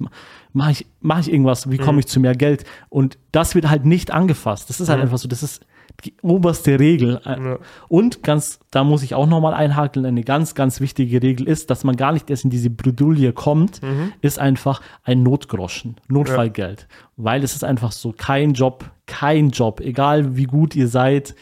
mache 0.52 0.72
ich, 0.72 0.86
mache 1.00 1.20
ich 1.20 1.32
irgendwas, 1.32 1.70
wie 1.70 1.78
Mhm. 1.78 1.82
komme 1.82 2.00
ich 2.00 2.06
zu 2.06 2.18
mehr 2.20 2.34
Geld? 2.34 2.64
Und 2.88 3.18
das 3.32 3.54
wird 3.54 3.68
halt 3.70 3.84
nicht 3.84 4.10
angefasst. 4.12 4.68
Das 4.68 4.80
ist 4.80 4.88
halt 4.88 5.00
einfach 5.00 5.18
so, 5.18 5.28
das 5.28 5.42
ist 5.42 5.64
die 6.04 6.14
oberste 6.22 6.80
Regel. 6.80 7.20
Ja. 7.24 7.58
Und 7.88 8.24
ganz, 8.24 8.58
da 8.72 8.82
muss 8.82 9.04
ich 9.04 9.14
auch 9.14 9.28
nochmal 9.28 9.54
einhakeln, 9.54 10.04
eine 10.04 10.24
ganz, 10.24 10.56
ganz 10.56 10.80
wichtige 10.80 11.22
Regel 11.22 11.46
ist, 11.46 11.70
dass 11.70 11.84
man 11.84 11.94
gar 11.94 12.12
nicht 12.12 12.28
erst 12.30 12.42
in 12.42 12.50
diese 12.50 12.68
Bredouille 12.68 13.32
kommt, 13.32 13.80
Mhm. 13.80 14.12
ist 14.20 14.40
einfach 14.40 14.80
ein 15.04 15.22
Notgroschen, 15.22 15.94
Notfallgeld. 16.08 16.88
Weil 17.16 17.44
es 17.44 17.54
ist 17.54 17.62
einfach 17.62 17.92
so, 17.92 18.12
kein 18.16 18.54
Job, 18.54 18.90
kein 19.06 19.50
Job, 19.50 19.80
egal 19.80 20.36
wie 20.36 20.44
gut 20.44 20.74
ihr 20.74 20.88
seid, 20.88 21.36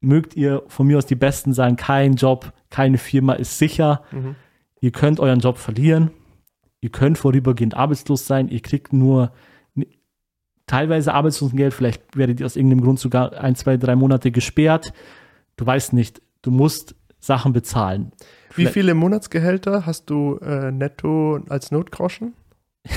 mögt 0.00 0.36
ihr 0.36 0.62
von 0.68 0.86
mir 0.86 0.98
aus 0.98 1.06
die 1.06 1.14
Besten 1.14 1.52
sein, 1.52 1.76
kein 1.76 2.14
Job, 2.14 2.52
keine 2.70 2.98
Firma 2.98 3.34
ist 3.34 3.58
sicher. 3.58 4.02
Mhm. 4.12 4.36
Ihr 4.80 4.92
könnt 4.92 5.20
euren 5.20 5.40
Job 5.40 5.58
verlieren. 5.58 6.10
Ihr 6.80 6.90
könnt 6.90 7.18
vorübergehend 7.18 7.74
arbeitslos 7.74 8.26
sein. 8.26 8.48
Ihr 8.48 8.60
kriegt 8.60 8.92
nur 8.92 9.32
teilweise 10.66 11.12
Arbeitslosengeld. 11.12 11.74
Vielleicht 11.74 12.16
werdet 12.16 12.40
ihr 12.40 12.46
aus 12.46 12.56
irgendeinem 12.56 12.82
Grund 12.82 12.98
sogar 12.98 13.38
ein, 13.38 13.56
zwei, 13.56 13.76
drei 13.76 13.96
Monate 13.96 14.30
gesperrt. 14.30 14.92
Du 15.56 15.66
weißt 15.66 15.92
nicht. 15.92 16.22
Du 16.42 16.50
musst 16.50 16.94
Sachen 17.18 17.52
bezahlen. 17.52 18.12
Wie 18.54 18.66
viele 18.66 18.94
Monatsgehälter 18.94 19.84
hast 19.84 20.08
du 20.08 20.38
äh, 20.38 20.72
netto 20.72 21.40
als 21.48 21.70
Notgroschen? 21.70 22.34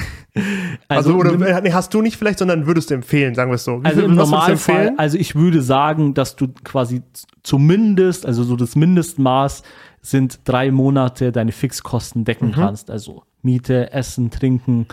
Also, 0.88 1.12
Also, 1.12 1.16
oder 1.20 1.48
äh, 1.48 1.62
nee, 1.62 1.72
hast 1.74 1.94
du 1.94 2.02
nicht 2.02 2.18
vielleicht, 2.18 2.40
sondern 2.40 2.66
würdest 2.66 2.90
du 2.90 2.96
empfehlen, 2.96 3.36
sagen 3.36 3.52
wir 3.52 3.56
es 3.56 3.64
so. 3.64 3.82
Wie 3.84 3.86
also 3.86 4.00
viel- 4.02 4.10
im 4.10 4.16
Normalfall, 4.16 4.94
also 4.98 5.16
ich 5.18 5.36
würde 5.36 5.62
sagen, 5.62 6.16
dass 6.16 6.36
du 6.36 6.48
quasi 6.64 7.04
zumindest, 7.44 8.26
also 8.26 8.44
so 8.44 8.56
das 8.56 8.76
Mindestmaß 8.76 9.62
sind 10.02 10.40
drei 10.46 10.72
Monate 10.72 11.32
deine 11.32 11.52
Fixkosten 11.52 12.26
decken 12.26 12.48
Mhm. 12.50 12.54
kannst. 12.54 12.90
Also 12.90 13.24
Miete, 13.44 13.92
Essen, 13.94 14.32
Trinken, 14.32 14.88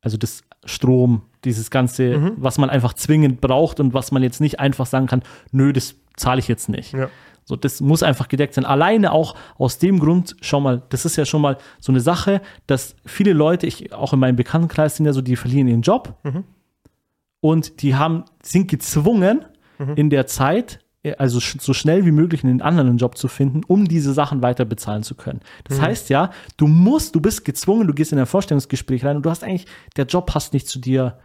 also 0.00 0.16
das 0.16 0.42
Strom, 0.64 1.22
dieses 1.44 1.70
ganze, 1.70 2.16
Mhm. 2.18 2.32
was 2.36 2.56
man 2.56 2.70
einfach 2.70 2.94
zwingend 2.94 3.40
braucht 3.42 3.80
und 3.80 3.92
was 3.92 4.12
man 4.12 4.22
jetzt 4.22 4.40
nicht 4.40 4.60
einfach 4.60 4.86
sagen 4.86 5.06
kann, 5.06 5.22
nö, 5.52 5.72
das 5.74 5.94
zahle 6.16 6.38
ich 6.38 6.48
jetzt 6.48 6.68
nicht. 6.70 6.92
Ja. 6.94 7.08
So, 7.50 7.56
das 7.56 7.82
muss 7.82 8.02
einfach 8.02 8.28
gedeckt 8.28 8.54
sein. 8.54 8.64
Alleine 8.64 9.12
auch 9.12 9.34
aus 9.58 9.78
dem 9.78 10.00
Grund, 10.00 10.36
schau 10.40 10.60
mal, 10.60 10.82
das 10.88 11.04
ist 11.04 11.16
ja 11.16 11.26
schon 11.26 11.42
mal 11.42 11.58
so 11.78 11.92
eine 11.92 12.00
Sache, 12.00 12.40
dass 12.66 12.96
viele 13.04 13.34
Leute, 13.34 13.66
ich 13.66 13.92
auch 13.92 14.14
in 14.14 14.18
meinem 14.20 14.36
Bekanntenkreis 14.36 14.96
sind 14.96 15.04
ja 15.04 15.12
so, 15.12 15.20
die 15.20 15.36
verlieren 15.36 15.68
ihren 15.68 15.82
Job 15.82 16.14
und 17.40 17.82
die 17.82 17.94
haben, 17.94 18.24
sind 18.42 18.68
gezwungen, 18.68 19.44
in 19.96 20.10
der 20.10 20.26
Zeit, 20.26 20.78
äh, 21.02 21.14
also 21.16 21.40
so 21.40 21.72
schnell 21.72 22.04
wie 22.04 22.10
möglich 22.12 22.44
einen 22.44 22.60
anderen 22.62 22.98
Job 22.98 23.16
zu 23.16 23.28
finden, 23.28 23.62
um 23.66 23.88
diese 23.88 24.12
Sachen 24.12 24.42
weiter 24.42 24.64
bezahlen 24.64 25.02
zu 25.02 25.14
können. 25.14 25.40
Das 25.64 25.78
heißt 25.80 26.10
ja, 26.10 26.30
du 26.56 26.66
musst, 26.66 27.14
du 27.14 27.20
bist 27.20 27.44
gezwungen, 27.44 27.86
du 27.86 27.94
gehst 27.94 28.12
in 28.12 28.18
ein 28.18 28.26
Vorstellungsgespräch 28.26 29.04
rein 29.04 29.16
und 29.16 29.24
du 29.24 29.30
hast 29.30 29.42
eigentlich, 29.42 29.66
der 29.96 30.04
Job 30.04 30.26
passt 30.26 30.52
nicht 30.52 30.68
zu 30.68 30.78
dir. 30.78 31.18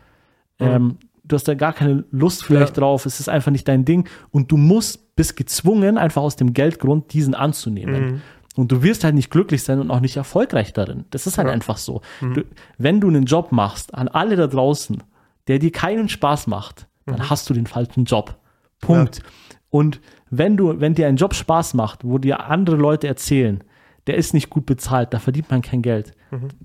Ähm, 0.60 0.98
du 1.28 1.36
hast 1.36 1.48
da 1.48 1.54
gar 1.54 1.74
keine 1.74 2.04
Lust 2.12 2.44
vielleicht 2.44 2.78
Ja. 2.78 2.82
drauf, 2.82 3.06
es 3.06 3.20
ist 3.20 3.30
einfach 3.30 3.52
nicht 3.52 3.68
dein 3.68 3.86
Ding 3.86 4.08
und 4.32 4.52
du 4.52 4.58
musst, 4.58 5.16
bist 5.16 5.36
gezwungen, 5.36 5.98
einfach 5.98 6.22
aus 6.22 6.36
dem 6.36 6.54
Geldgrund 6.54 7.14
diesen 7.14 7.34
anzunehmen. 7.36 8.22
Und 8.56 8.72
du 8.72 8.84
wirst 8.84 9.04
halt 9.04 9.16
nicht 9.16 9.30
glücklich 9.32 9.64
sein 9.64 9.80
und 9.80 9.92
auch 9.92 10.00
nicht 10.00 10.16
erfolgreich 10.18 10.72
darin. 10.72 11.06
Das 11.10 11.28
ist 11.28 11.38
halt 11.38 11.48
Ja. 11.50 11.54
einfach 11.54 11.78
so. 11.78 12.02
Du, 12.22 12.44
wenn 12.78 13.02
du 13.02 13.08
einen 13.10 13.26
Job 13.26 13.52
machst, 13.52 13.94
an 13.94 14.08
alle 14.08 14.36
da 14.38 14.48
draußen, 14.48 15.04
der 15.48 15.60
dir 15.60 15.72
keinen 15.72 16.08
Spaß 16.10 16.48
macht, 16.48 16.88
dann 17.06 17.30
hast 17.30 17.50
du 17.50 17.54
den 17.54 17.68
falschen 17.68 18.06
Job. 18.06 18.38
Punkt. 18.82 19.22
Und 19.70 20.00
wenn 20.30 20.56
du, 20.58 20.80
wenn 20.80 20.96
dir 20.96 21.08
ein 21.08 21.18
Job 21.18 21.34
Spaß 21.36 21.74
macht, 21.74 22.04
wo 22.06 22.18
dir 22.18 22.46
andere 22.46 22.78
Leute 22.78 23.08
erzählen, 23.08 23.64
der 24.08 24.16
ist 24.16 24.34
nicht 24.34 24.50
gut 24.50 24.66
bezahlt, 24.66 25.14
da 25.14 25.20
verdient 25.20 25.50
man 25.52 25.62
kein 25.62 25.82
Geld. 25.82 26.14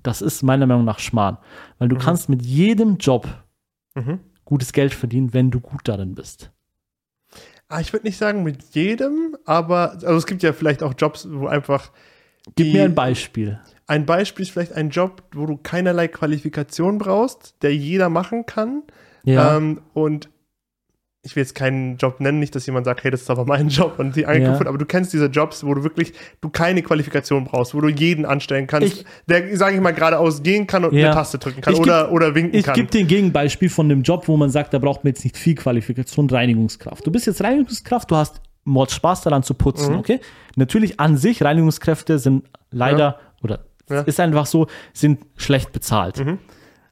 Das 0.03 0.21
ist 0.21 0.43
meiner 0.43 0.65
Meinung 0.67 0.85
nach 0.85 0.99
Schmarrn. 0.99 1.37
Weil 1.79 1.87
du 1.89 1.97
kannst 1.97 2.29
mit 2.29 2.41
jedem 2.45 2.97
Job 2.97 3.27
Mhm. 3.95 4.19
Gutes 4.51 4.73
Geld 4.73 4.93
verdienen, 4.93 5.33
wenn 5.33 5.49
du 5.49 5.61
gut 5.61 5.87
darin 5.87 6.13
bist. 6.13 6.51
Ah, 7.69 7.79
ich 7.79 7.93
würde 7.93 8.05
nicht 8.05 8.17
sagen 8.17 8.43
mit 8.43 8.75
jedem, 8.75 9.37
aber 9.45 9.91
also 9.91 10.15
es 10.15 10.25
gibt 10.25 10.43
ja 10.43 10.51
vielleicht 10.51 10.83
auch 10.83 10.93
Jobs, 10.97 11.25
wo 11.31 11.47
einfach 11.47 11.89
Gib 12.55 12.73
mir 12.73 12.83
ein 12.83 12.93
Beispiel. 12.93 13.61
Ein 13.87 14.05
Beispiel 14.05 14.43
ist 14.43 14.51
vielleicht 14.51 14.73
ein 14.73 14.89
Job, 14.89 15.23
wo 15.33 15.45
du 15.45 15.55
keinerlei 15.55 16.09
Qualifikation 16.09 16.97
brauchst, 16.97 17.55
der 17.61 17.73
jeder 17.73 18.09
machen 18.09 18.45
kann. 18.45 18.83
Ja. 19.23 19.55
Ähm, 19.55 19.79
und 19.93 20.29
ich 21.23 21.35
will 21.35 21.43
jetzt 21.43 21.53
keinen 21.53 21.97
Job 21.97 22.19
nennen, 22.19 22.39
nicht, 22.39 22.55
dass 22.55 22.65
jemand 22.65 22.85
sagt, 22.85 23.03
hey, 23.03 23.11
das 23.11 23.21
ist 23.21 23.29
aber 23.29 23.45
mein 23.45 23.67
Job 23.69 23.99
und 23.99 24.15
die 24.15 24.25
angekauft 24.25 24.61
Ja. 24.61 24.67
aber 24.67 24.77
du 24.79 24.85
kennst 24.85 25.13
diese 25.13 25.27
Jobs, 25.27 25.63
wo 25.63 25.73
du 25.75 25.83
wirklich, 25.83 26.13
du 26.41 26.49
keine 26.49 26.81
Qualifikation 26.81 27.43
brauchst, 27.45 27.75
wo 27.75 27.81
du 27.81 27.89
jeden 27.89 28.25
anstellen 28.25 28.65
kannst, 28.65 28.87
Ich- 29.01 29.05
der, 29.27 29.55
sage 29.55 29.75
ich 29.75 29.81
mal, 29.81 29.93
geradeaus 29.93 30.41
gehen 30.41 30.65
kann 30.65 30.83
und 30.83 30.93
Ja. 30.93 31.07
eine 31.07 31.15
Taste 31.15 31.37
drücken 31.37 31.61
kann 31.61 31.73
Ich 31.73 31.79
geb- 31.79 31.83
oder, 31.85 32.11
oder 32.11 32.33
winken 32.33 32.55
Ich 32.57 32.65
kann. 32.65 32.73
gebe 32.73 32.89
dir 32.89 33.01
ein 33.01 33.07
Gegenbeispiel 33.07 33.69
von 33.69 33.85
einem 33.85 34.01
Job, 34.01 34.27
wo 34.27 34.35
man 34.35 34.49
sagt, 34.49 34.73
da 34.73 34.79
braucht 34.79 35.03
man 35.03 35.13
jetzt 35.13 35.23
nicht 35.23 35.37
viel 35.37 35.53
Qualifikation, 35.55 36.27
Reinigungskraft. 36.27 37.05
Du 37.05 37.11
bist 37.11 37.27
jetzt 37.27 37.43
Reinigungskraft, 37.43 38.09
du 38.09 38.15
hast 38.15 38.41
Mord 38.63 38.91
Spaß 38.91 39.21
daran 39.21 39.43
zu 39.43 39.53
Mhm. 39.53 39.57
putzen, 39.57 39.95
okay? 39.95 40.19
Natürlich 40.55 40.99
an 40.99 41.17
sich, 41.17 41.43
Reinigungskräfte 41.43 42.17
sind 42.17 42.45
leider, 42.71 43.19
oder 43.43 43.65
Ja. 43.91 44.01
ist 44.01 44.19
einfach 44.19 44.47
so, 44.47 44.65
sind 44.93 45.19
schlecht 45.37 45.71
bezahlt. 45.71 46.23
Mhm. 46.25 46.39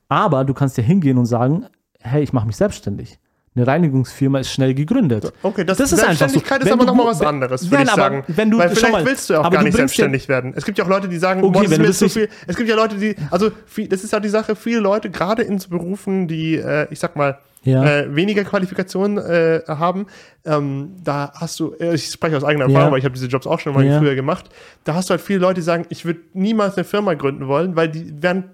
Aber 0.08 0.46
du 0.46 0.54
kannst 0.54 0.78
ja 0.78 0.84
hingehen 0.84 1.18
und 1.18 1.26
sagen, 1.26 1.66
hey, 2.00 2.22
ich 2.22 2.32
mache 2.34 2.46
mich 2.48 2.58
selbstständig. 2.58 3.18
Eine 3.56 3.66
Reinigungsfirma 3.66 4.40
ist 4.40 4.52
schnell 4.52 4.74
gegründet. 4.76 5.34
Okay, 5.42 5.66
das, 5.66 5.78
Das 5.80 5.92
ist 5.92 6.00
einfach 6.00 6.14
so. 6.14 6.18
Selbstständigkeit 6.20 6.64
ist 6.64 6.72
aber 6.72 6.86
nochmal 6.86 7.08
was 7.08 7.22
anderes, 7.22 7.70
würde 7.70 7.84
ich 7.84 7.90
aber 7.92 8.02
sagen. 8.02 8.24
wenn 8.28 8.52
du- 8.52 8.58
Weil 8.60 8.70
vielleicht 8.70 8.92
mal, 8.94 9.06
willst 9.06 9.30
du 9.30 9.34
ja 9.34 9.40
auch 9.40 9.44
gar 9.44 9.50
nicht 9.50 9.60
bringst 9.62 9.74
ja- 9.74 9.78
selbstständig 9.80 10.30
werden. 10.30 10.54
Es 10.56 10.66
gibt 10.66 10.78
ja 10.78 10.84
auch 10.86 10.90
Leute, 10.90 11.08
die 11.10 11.18
sagen, 11.18 11.44
Okay, 11.44 11.52
boah, 11.52 11.64
das 11.64 11.72
ist 11.72 11.72
wenn 11.78 11.82
mir 11.82 11.88
bist 11.88 12.14
viel. 12.14 12.30
Es 12.48 12.56
gibt 12.56 12.70
ja 12.70 12.76
Leute, 12.76 12.96
die, 12.98 13.16
also 13.32 13.52
viel, 13.66 13.88
das 13.88 14.04
ist 14.04 14.14
ja 14.14 14.20
die 14.20 14.30
Sache, 14.30 14.56
viele 14.56 14.80
Leute, 14.80 15.10
gerade 15.10 15.42
in 15.42 15.58
so 15.60 15.70
Berufen, 15.70 16.28
die, 16.28 16.56
äh, 16.58 16.88
ich 16.92 17.00
sag 17.00 17.16
mal, 17.16 17.40
Ja. 17.64 17.84
äh, 17.84 18.16
weniger 18.16 18.44
Qualifikationen 18.46 19.18
äh, 19.18 19.62
haben, 19.68 20.08
ähm, 20.46 20.96
da 21.04 21.32
hast 21.36 21.60
du, 21.60 21.74
äh, 21.80 21.94
ich 21.96 22.06
spreche 22.10 22.38
aus 22.38 22.44
eigener 22.44 22.66
Erfahrung, 22.66 22.88
Ja. 22.88 22.92
weil 22.92 23.00
ich 23.00 23.06
habe 23.06 23.14
diese 23.16 23.28
Jobs 23.28 23.46
auch 23.48 23.60
schon 23.60 23.74
mal 23.74 23.84
Ja. 23.86 24.00
früher 24.00 24.16
gemacht, 24.16 24.46
da 24.86 24.94
hast 24.96 25.10
du 25.10 25.12
halt 25.12 25.22
viele 25.22 25.40
Leute, 25.40 25.56
die 25.56 25.62
sagen, 25.62 25.86
ich 25.90 26.06
würde 26.06 26.22
niemals 26.34 26.76
eine 26.78 26.86
Firma 26.86 27.14
gründen 27.16 27.48
wollen, 27.48 27.76
weil 27.76 27.90
die 27.90 28.22
werden 28.24 28.46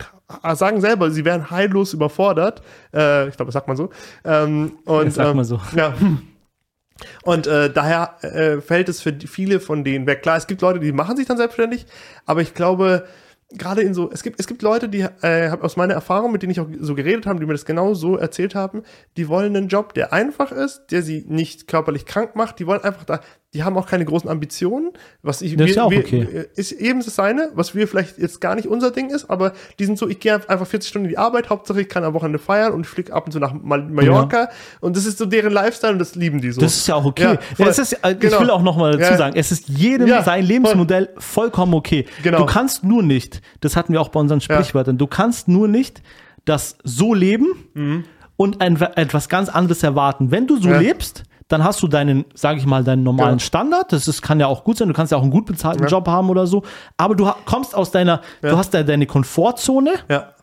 äh, 0.43 0.55
sagen 0.55 0.81
selber, 0.81 1.11
sie 1.11 1.23
wären 1.23 1.51
heillos 1.51 1.93
überfordert. 1.93 2.63
Äh, 2.95 3.27
ich 3.29 3.35
glaube, 3.35 3.49
das 3.49 3.53
sagt 3.53 3.67
man 3.67 3.77
so. 3.77 3.91
Ähm, 4.23 4.71
und, 4.85 5.05
Das 5.05 5.15
sagt 5.15 5.29
ähm, 5.29 5.35
man 5.35 5.45
so. 5.45 5.61
Ja. 5.75 5.93
Und 7.23 7.45
äh, 7.45 7.69
daher 7.71 8.15
äh, 8.23 8.61
fällt 8.61 8.87
es 8.87 9.01
für 9.01 9.13
viele 9.27 9.59
von 9.59 9.83
denen 9.83 10.07
weg. 10.07 10.21
Klar, 10.21 10.37
es 10.37 10.47
gibt 10.47 10.61
Leute, 10.61 10.79
die 10.79 10.93
machen 10.93 11.17
sich 11.17 11.27
dann 11.27 11.37
selbstständig, 11.37 11.85
aber 12.25 12.41
ich 12.41 12.53
glaube, 12.53 13.05
gerade 13.51 13.81
in 13.81 13.93
so, 13.93 14.09
es 14.11 14.23
gibt, 14.23 14.39
es 14.39 14.47
gibt 14.47 14.61
Leute, 14.61 14.89
die 14.89 15.01
äh, 15.21 15.49
aus 15.61 15.77
meiner 15.77 15.93
Erfahrung, 15.93 16.31
mit 16.31 16.41
denen 16.41 16.51
ich 16.51 16.59
auch 16.59 16.67
so 16.79 16.95
geredet 16.95 17.25
habe, 17.25 17.39
die 17.39 17.45
mir 17.45 17.53
das 17.53 17.65
genau 17.65 17.93
so 17.93 18.17
erzählt 18.17 18.55
haben, 18.55 18.83
die 19.17 19.27
wollen 19.27 19.55
einen 19.55 19.67
Job, 19.67 19.93
der 19.93 20.13
einfach 20.13 20.51
ist, 20.51 20.87
der 20.91 21.01
sie 21.01 21.25
nicht 21.27 21.67
körperlich 21.67 22.05
krank 22.05 22.35
macht, 22.35 22.59
die 22.59 22.67
wollen 22.67 22.83
einfach 22.83 23.03
da, 23.03 23.21
die 23.55 23.63
haben 23.63 23.75
auch 23.77 23.87
keine 23.87 24.05
großen 24.05 24.29
Ambitionen, 24.29 24.91
was 25.23 25.41
ich, 25.41 25.55
Das 25.57 25.69
ist 25.71 25.75
ja 25.77 25.83
auch 25.85 25.89
wir, 25.91 25.99
okay. 25.99 26.45
ist 26.55 26.71
eben 26.73 27.03
das 27.03 27.15
seine, 27.15 27.49
was 27.55 27.73
wir 27.73 27.87
vielleicht 27.87 28.19
jetzt 28.19 28.39
gar 28.41 28.53
nicht 28.53 28.67
unser 28.67 28.91
Ding 28.91 29.09
ist, 29.09 29.29
aber 29.29 29.53
die 29.79 29.85
sind 29.85 29.97
so, 29.97 30.07
ich 30.07 30.19
gehe 30.19 30.33
einfach 30.47 30.67
40 30.67 30.89
Stunden 30.89 31.05
in 31.05 31.09
die 31.11 31.17
Arbeit, 31.17 31.49
Hauptsache 31.49 31.81
ich 31.81 31.89
kann 31.89 32.03
am 32.03 32.13
Wochenende 32.13 32.37
feiern 32.37 32.73
und 32.73 32.85
fliege 32.85 33.13
ab 33.13 33.25
und 33.25 33.31
zu 33.31 33.39
nach 33.39 33.53
Mal- 33.53 33.87
Mallorca 33.89 34.49
und 34.81 34.95
das 34.95 35.05
ist 35.07 35.17
so 35.17 35.25
deren 35.25 35.51
Lifestyle 35.53 35.93
und 35.93 35.99
das 35.99 36.13
lieben 36.15 36.41
die 36.41 36.51
so. 36.51 36.61
Das 36.61 36.75
ist 36.75 36.85
ja 36.87 36.95
auch 36.95 37.05
okay. 37.05 37.23
Ja, 37.23 37.31
Ja, 37.33 37.39
voll. 37.55 37.67
es 37.69 37.79
ist, 37.79 37.93
äh, 38.03 38.13
Genau. 38.15 38.35
Ich 38.35 38.41
will 38.41 38.49
auch 38.51 38.61
noch 38.61 38.77
mal 38.77 38.91
dazu 38.91 39.11
Ja. 39.13 39.17
sagen, 39.17 39.35
es 39.37 39.51
ist 39.51 39.69
jedem 39.69 40.07
Ja, 40.07 40.21
sein 40.23 40.43
Lebensmodell 40.45 41.09
vollkommen 41.17 41.73
okay. 41.73 42.05
Genau. 42.21 42.39
Du 42.39 42.45
kannst 42.45 42.83
nur 42.83 43.01
nicht, 43.03 43.41
das 43.61 43.75
hatten 43.75 43.93
wir 43.93 44.01
auch 44.01 44.09
bei 44.09 44.19
unseren 44.19 44.41
Sprichwörtern, 44.41 44.97
du 44.97 45.07
kannst 45.07 45.47
nur 45.47 45.67
nicht 45.69 46.01
das 46.43 46.77
so 46.83 47.13
leben 47.13 47.47
und 48.37 48.61
ein, 48.61 48.81
etwas 48.95 49.29
ganz 49.29 49.47
anderes 49.49 49.81
erwarten. 49.81 50.29
Wenn 50.31 50.45
du 50.45 50.57
so 50.57 50.67
Mhm. 50.67 50.73
Ja. 50.73 50.79
lebst, 50.81 51.23
dann 51.47 51.63
hast 51.63 51.81
du 51.83 51.87
deinen, 51.87 52.25
sage 52.33 52.59
ich 52.59 52.65
mal, 52.65 52.83
deinen 52.83 53.03
normalen 53.03 53.37
Ja. 53.37 53.45
Standard. 53.45 53.91
Das 53.93 54.07
ist, 54.07 54.21
kann 54.21 54.39
ja 54.39 54.47
auch 54.47 54.63
gut 54.63 54.77
sein. 54.77 54.87
Du 54.87 54.93
kannst 54.95 55.11
ja 55.11 55.17
auch 55.17 55.21
einen 55.21 55.31
gut 55.31 55.45
bezahlten 55.45 55.83
Ja. 55.83 55.89
Job 55.89 56.07
haben 56.07 56.29
oder 56.29 56.47
so. 56.47 56.63
Aber 56.97 57.15
du 57.15 57.31
kommst 57.45 57.75
aus 57.75 57.91
deiner, 57.91 58.21
du 58.41 58.57
hast 58.57 58.73
da 58.73 58.81
deine 58.83 59.05
Komfortzone 59.05 59.93
Ja. 60.09 60.33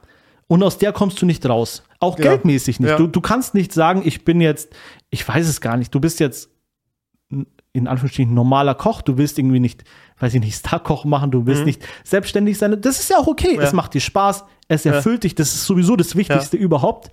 und 0.46 0.62
aus 0.62 0.78
der 0.78 0.92
kommst 0.92 1.20
du 1.20 1.26
nicht 1.26 1.44
raus. 1.48 1.82
Auch 1.98 2.18
Ja. 2.18 2.24
geldmäßig 2.30 2.78
nicht. 2.78 2.90
Ja. 2.90 2.96
Du, 2.96 3.06
du 3.08 3.20
kannst 3.20 3.54
nicht 3.54 3.72
sagen, 3.72 4.02
ich 4.04 4.24
bin 4.24 4.40
jetzt, 4.40 4.68
ich 5.10 5.26
weiß 5.26 5.48
es 5.48 5.60
gar 5.60 5.76
nicht, 5.76 5.92
du 5.94 5.98
bist 6.00 6.20
jetzt 6.20 6.50
in 7.74 7.88
Anführungsstrichen 7.88 8.34
normaler 8.34 8.74
Koch, 8.74 9.00
du 9.00 9.16
willst 9.16 9.38
irgendwie 9.38 9.58
nicht, 9.60 9.82
weiß 10.20 10.34
ich 10.34 10.40
nicht, 10.40 10.54
Starkoch 10.58 11.04
machen, 11.06 11.30
du 11.30 11.46
willst 11.46 11.64
nicht 11.64 11.82
selbstständig 12.04 12.58
sein. 12.58 12.78
Das 12.80 13.00
ist 13.00 13.08
ja 13.10 13.16
auch 13.16 13.26
okay. 13.26 13.54
Mhm. 13.54 13.60
Ja. 13.60 13.66
Es 13.66 13.72
macht 13.72 13.94
dir 13.94 14.00
Spaß, 14.00 14.44
es 14.68 14.84
erfüllt 14.86 15.24
dich, 15.24 15.34
das 15.34 15.54
ist 15.54 15.64
sowieso 15.66 15.96
das 15.96 16.14
Wichtigste 16.14 16.56
überhaupt. 16.58 17.10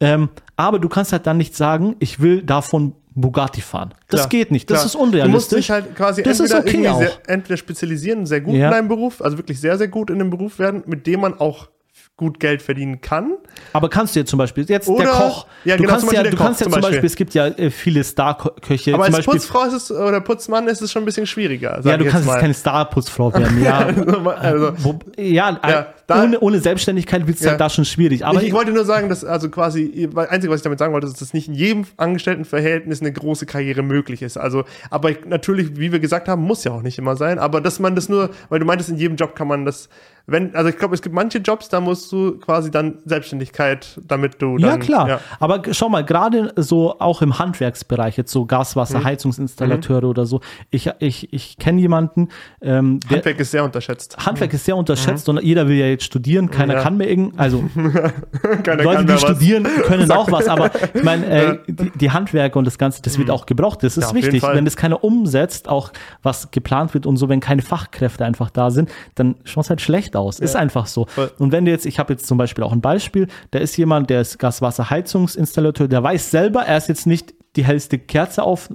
Ähm, 0.00 0.28
aber 0.56 0.78
du 0.78 0.88
kannst 0.88 1.12
halt 1.12 1.26
dann 1.26 1.38
nicht 1.38 1.56
sagen, 1.56 1.96
ich 1.98 2.20
will 2.20 2.42
davon 2.42 2.94
Bugatti 3.20 3.60
fahren. 3.60 3.94
Das 4.08 4.20
Klar, 4.20 4.28
geht 4.30 4.50
nicht. 4.50 4.70
Das 4.70 4.78
klar. 4.78 4.86
ist 4.86 4.94
Du 4.94 4.98
musst 4.98 5.14
unrealistisch. 5.14 5.56
dich 5.58 5.70
halt 5.70 5.94
quasi 5.96 6.22
Das 6.22 6.40
ist 6.40 6.50
entweder 6.52 6.58
okay 6.76 6.84
irgendwie 6.84 7.04
sehr, 7.06 7.18
entweder 7.28 7.56
spezialisieren, 7.56 8.26
sehr 8.26 8.40
gut 8.40 8.54
Ja. 8.54 8.66
in 8.66 8.70
deinem 8.72 8.88
Beruf, 8.88 9.20
also 9.22 9.36
wirklich 9.38 9.60
sehr, 9.60 9.76
sehr 9.78 9.88
gut 9.88 10.10
in 10.10 10.18
dem 10.18 10.30
Beruf 10.30 10.58
werden, 10.58 10.82
mit 10.86 11.06
dem 11.06 11.20
man 11.20 11.38
auch 11.38 11.68
gut 12.16 12.40
Geld 12.40 12.62
verdienen 12.62 13.00
kann. 13.00 13.34
Aber 13.72 13.88
kannst 13.88 14.14
du 14.16 14.20
ja 14.20 14.26
zum 14.26 14.38
Beispiel, 14.38 14.64
jetzt 14.68 14.88
Oder- 14.88 15.04
der 15.04 15.12
Koch, 15.12 15.46
Ja, 15.64 15.76
du 15.76 15.82
genau, 15.82 15.94
kannst 15.94 16.12
ja, 16.12 16.22
du 16.24 16.36
kannst 16.36 16.58
Koch 16.58 16.66
ja 16.66 16.72
zum 16.72 16.72
Beispiel, 16.72 16.90
Beispiel. 16.90 17.06
es 17.06 17.16
gibt 17.16 17.34
ja 17.34 17.46
äh, 17.46 17.70
viele 17.70 18.02
Star-Köche, 18.04 18.94
Aber 18.94 19.04
als 19.04 19.16
Beispiel, 19.16 19.34
Putzfrau 19.34 19.64
ist 19.64 19.72
es, 19.74 19.90
oder 19.92 20.20
Putzmann 20.20 20.66
ist 20.68 20.80
es 20.82 20.90
schon 20.90 21.02
ein 21.02 21.04
bisschen 21.06 21.26
schwieriger. 21.26 21.80
Ja, 21.84 21.96
du 21.96 22.04
jetzt 22.04 22.12
kannst 22.12 22.28
jetzt 22.28 22.38
keine 22.40 22.54
Star-Putzfrau 22.54 23.32
werden, 23.34 23.62
ja. 23.62 23.78
also, 24.36 24.72
Wo, 24.78 24.98
ja, 25.16 25.58
Ja, 25.68 25.86
da- 26.08 26.24
ohne, 26.24 26.40
ohne 26.40 26.58
Selbstständigkeit 26.58 27.26
wird 27.26 27.38
es 27.38 27.44
Ja. 27.44 27.56
da 27.56 27.70
schon 27.70 27.84
schwierig. 27.84 28.24
Aber 28.26 28.40
ich, 28.42 28.48
ich 28.48 28.52
wollte 28.52 28.72
nur 28.72 28.84
sagen, 28.84 29.08
dass 29.08 29.24
also 29.24 29.48
quasi, 29.50 30.08
weil 30.12 30.26
einzige, 30.28 30.52
was 30.52 30.58
ich 30.60 30.64
damit 30.64 30.78
sagen 30.80 30.92
wollte, 30.92 31.06
ist, 31.06 31.20
dass 31.20 31.32
nicht 31.34 31.46
in 31.48 31.54
jedem 31.54 31.84
Angestelltenverhältnis 31.96 33.00
eine 33.00 33.12
große 33.12 33.46
Karriere 33.46 33.82
möglich 33.82 34.22
ist. 34.22 34.36
Also, 34.36 34.64
aber 34.90 35.10
ich, 35.10 35.24
natürlich, 35.26 35.76
wie 35.78 35.92
wir 35.92 36.00
gesagt 36.00 36.28
haben, 36.28 36.42
muss 36.42 36.64
ja 36.64 36.72
auch 36.72 36.82
nicht 36.82 36.98
immer 36.98 37.16
sein. 37.16 37.38
Aber 37.38 37.60
dass 37.60 37.78
man 37.78 37.94
das 37.94 38.08
nur, 38.08 38.30
weil 38.48 38.58
du 38.58 38.66
meintest, 38.66 38.90
in 38.90 38.96
jedem 38.96 39.16
Job 39.16 39.34
kann 39.36 39.48
man 39.48 39.64
das, 39.64 39.88
wenn, 40.26 40.54
also 40.54 40.68
ich 40.68 40.76
glaube, 40.76 40.94
es 40.94 41.00
gibt 41.00 41.14
manche 41.14 41.38
Jobs, 41.38 41.68
da 41.70 41.80
musst 41.80 42.12
du 42.12 42.38
quasi 42.38 42.70
dann 42.70 42.98
Selbstständigkeit, 43.06 43.98
damit 44.06 44.42
du 44.42 44.58
dann. 44.58 44.70
ja, 44.70 44.76
klar. 44.76 45.08
Ja. 45.08 45.20
Aber 45.40 45.62
schau 45.72 45.88
mal, 45.88 46.04
gerade 46.04 46.52
so 46.56 46.98
auch 47.00 47.22
im 47.22 47.38
Handwerksbereich, 47.38 48.16
jetzt 48.18 48.32
so 48.32 48.42
Mhm. 48.42 48.48
Gaswasser, 48.48 49.04
Heizungsinstallateure 49.04 50.04
oder 50.04 50.26
so. 50.26 50.40
Ich, 50.70 50.90
ich, 50.98 51.32
ich 51.32 51.56
kenne 51.58 51.80
jemanden, 51.80 52.28
ähm, 52.60 53.00
der, 53.10 53.16
Handwerk 53.18 53.40
ist 53.40 53.50
sehr 53.52 53.64
unterschätzt. 53.64 54.16
Handwerk 54.24 54.52
ist 54.52 54.64
sehr 54.64 54.76
unterschätzt 54.76 55.28
und 55.28 55.42
jeder 55.42 55.66
will 55.68 55.76
ja 55.76 55.86
jetzt 55.98 56.04
studieren, 56.04 56.50
keiner 56.50 56.74
Ja. 56.74 56.82
kann 56.82 56.96
mehr 56.96 57.08
irgend, 57.10 57.38
also 57.38 57.64
Leute, 57.76 59.00
die 59.02 59.06
da 59.06 59.14
was. 59.14 59.20
studieren, 59.20 59.64
können 59.84 60.10
auch 60.10 60.30
was, 60.32 60.48
aber 60.48 60.70
ich 60.94 61.02
meine, 61.02 61.26
äh, 61.26 61.58
die, 61.68 61.90
die 61.90 62.10
Handwerker 62.10 62.58
und 62.58 62.64
das 62.64 62.78
Ganze, 62.78 63.02
das 63.02 63.18
wird 63.18 63.30
auch 63.30 63.46
gebraucht. 63.46 63.82
Das 63.82 63.96
ist 63.96 64.12
Mhm. 64.12 64.18
Ja, 64.18 64.24
wichtig. 64.26 64.42
Wenn 64.42 64.64
das 64.64 64.76
keiner 64.76 65.02
umsetzt, 65.04 65.68
auch 65.68 65.92
was 66.22 66.50
geplant 66.50 66.94
wird 66.94 67.04
und 67.06 67.16
so, 67.16 67.28
wenn 67.28 67.40
keine 67.40 67.62
Fachkräfte 67.62 68.24
einfach 68.24 68.50
da 68.50 68.70
sind, 68.70 68.90
dann 69.16 69.34
schaut 69.44 69.64
es 69.64 69.70
halt 69.70 69.80
schlecht 69.80 70.16
aus. 70.16 70.38
Ist 70.40 70.56
einfach 70.56 70.86
so. 70.86 71.06
Voll. 71.06 71.30
Und 71.38 71.52
wenn 71.52 71.64
du 71.64 71.70
jetzt, 71.70 71.86
ich 71.86 71.98
habe 71.98 72.12
jetzt 72.12 72.26
zum 72.26 72.38
Beispiel 72.38 72.64
auch 72.64 72.72
ein 72.72 72.80
Beispiel, 72.80 73.26
da 73.50 73.58
ist 73.58 73.76
jemand, 73.76 74.08
der 74.10 74.20
ist 74.20 74.38
Gaswasserheizungsinstallateur, 74.38 75.88
der 75.88 76.02
weiß 76.02 76.30
selber, 76.30 76.62
er 76.62 76.76
ist 76.76 76.88
jetzt 76.88 77.06
nicht 77.06 77.34
die 77.56 77.64
hellste 77.64 77.98
Kerze 77.98 78.42
auf 78.42 78.70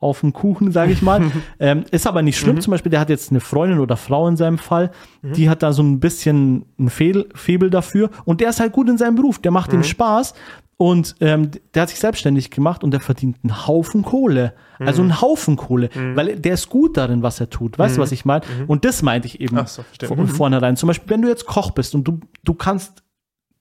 auf 0.00 0.20
dem 0.20 0.32
Kuchen, 0.32 0.72
sage 0.72 0.92
ich 0.92 1.02
mal. 1.02 1.30
ähm, 1.60 1.84
ist 1.90 2.06
aber 2.06 2.22
nicht 2.22 2.38
schlimm. 2.38 2.60
Zum 2.60 2.70
Beispiel, 2.70 2.90
der 2.90 3.00
hat 3.00 3.10
jetzt 3.10 3.30
eine 3.30 3.40
Freundin 3.40 3.78
oder 3.78 3.96
Frau 3.96 4.26
in 4.26 4.36
seinem 4.36 4.58
Fall, 4.58 4.90
die 5.22 5.50
hat 5.50 5.62
da 5.62 5.72
so 5.72 5.82
ein 5.82 6.00
bisschen 6.00 6.64
ein 6.78 6.88
Fehl, 6.88 7.28
Febel 7.34 7.70
dafür. 7.70 8.10
Und 8.24 8.40
der 8.40 8.48
ist 8.50 8.60
halt 8.60 8.72
gut 8.72 8.88
in 8.88 8.98
seinem 8.98 9.14
Beruf, 9.14 9.38
der 9.38 9.52
macht 9.52 9.72
ihm 9.72 9.84
Spaß. 9.84 10.34
Und 10.78 11.16
ähm, 11.20 11.50
der 11.74 11.82
hat 11.82 11.90
sich 11.90 11.98
selbstständig 11.98 12.50
gemacht 12.50 12.82
und 12.82 12.92
der 12.92 13.00
verdient 13.00 13.36
einen 13.42 13.66
Haufen 13.66 14.02
Kohle. 14.02 14.54
Also 14.78 15.02
einen 15.02 15.20
Haufen 15.20 15.56
Kohle, 15.56 15.90
weil 16.14 16.36
der 16.36 16.54
ist 16.54 16.70
gut 16.70 16.96
darin, 16.96 17.22
was 17.22 17.38
er 17.38 17.50
tut. 17.50 17.78
Weißt 17.78 17.98
du, 17.98 18.00
was 18.00 18.12
ich 18.12 18.24
meine? 18.24 18.46
Und 18.66 18.86
das 18.86 19.02
meinte 19.02 19.26
ich 19.26 19.42
eben 19.42 19.58
Ach 19.58 19.68
so, 19.68 19.84
von 20.06 20.26
vornherein. 20.26 20.78
Zum 20.78 20.86
Beispiel, 20.86 21.10
wenn 21.10 21.20
du 21.20 21.28
jetzt 21.28 21.44
Koch 21.44 21.72
bist 21.72 21.94
und 21.94 22.04
du, 22.04 22.20
du 22.44 22.54
kannst 22.54 23.02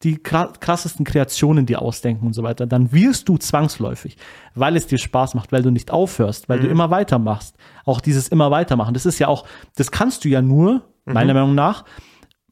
die 0.04 0.18
kra- 0.18 0.58
krassesten 0.60 1.06
Kreationen 1.06 1.66
dir 1.66 1.82
ausdenken 1.82 2.26
und 2.26 2.34
so 2.34 2.44
weiter, 2.44 2.66
dann 2.66 2.92
wirst 2.94 3.28
du 3.28 3.38
zwangsläufig, 3.38 4.18
weil 4.56 4.78
es 4.78 4.88
dir 4.88 4.98
Spaß 4.98 5.34
macht, 5.36 5.52
weil 5.52 5.62
du 5.62 5.72
nicht 5.72 5.92
aufhörst, 5.92 6.48
weil 6.48 6.60
du 6.60 6.68
immer 6.72 6.90
weitermachst. 6.90 7.56
Auch 7.86 8.00
dieses 8.00 8.28
immer 8.30 8.50
weitermachen, 8.50 8.94
das 8.94 9.06
ist 9.06 9.20
ja 9.20 9.28
auch, 9.28 9.46
das 9.76 9.92
kannst 9.92 10.24
du 10.24 10.30
ja 10.30 10.42
nur, 10.42 10.84
meiner 11.06 11.34
Meinung 11.34 11.56
nach, 11.56 11.84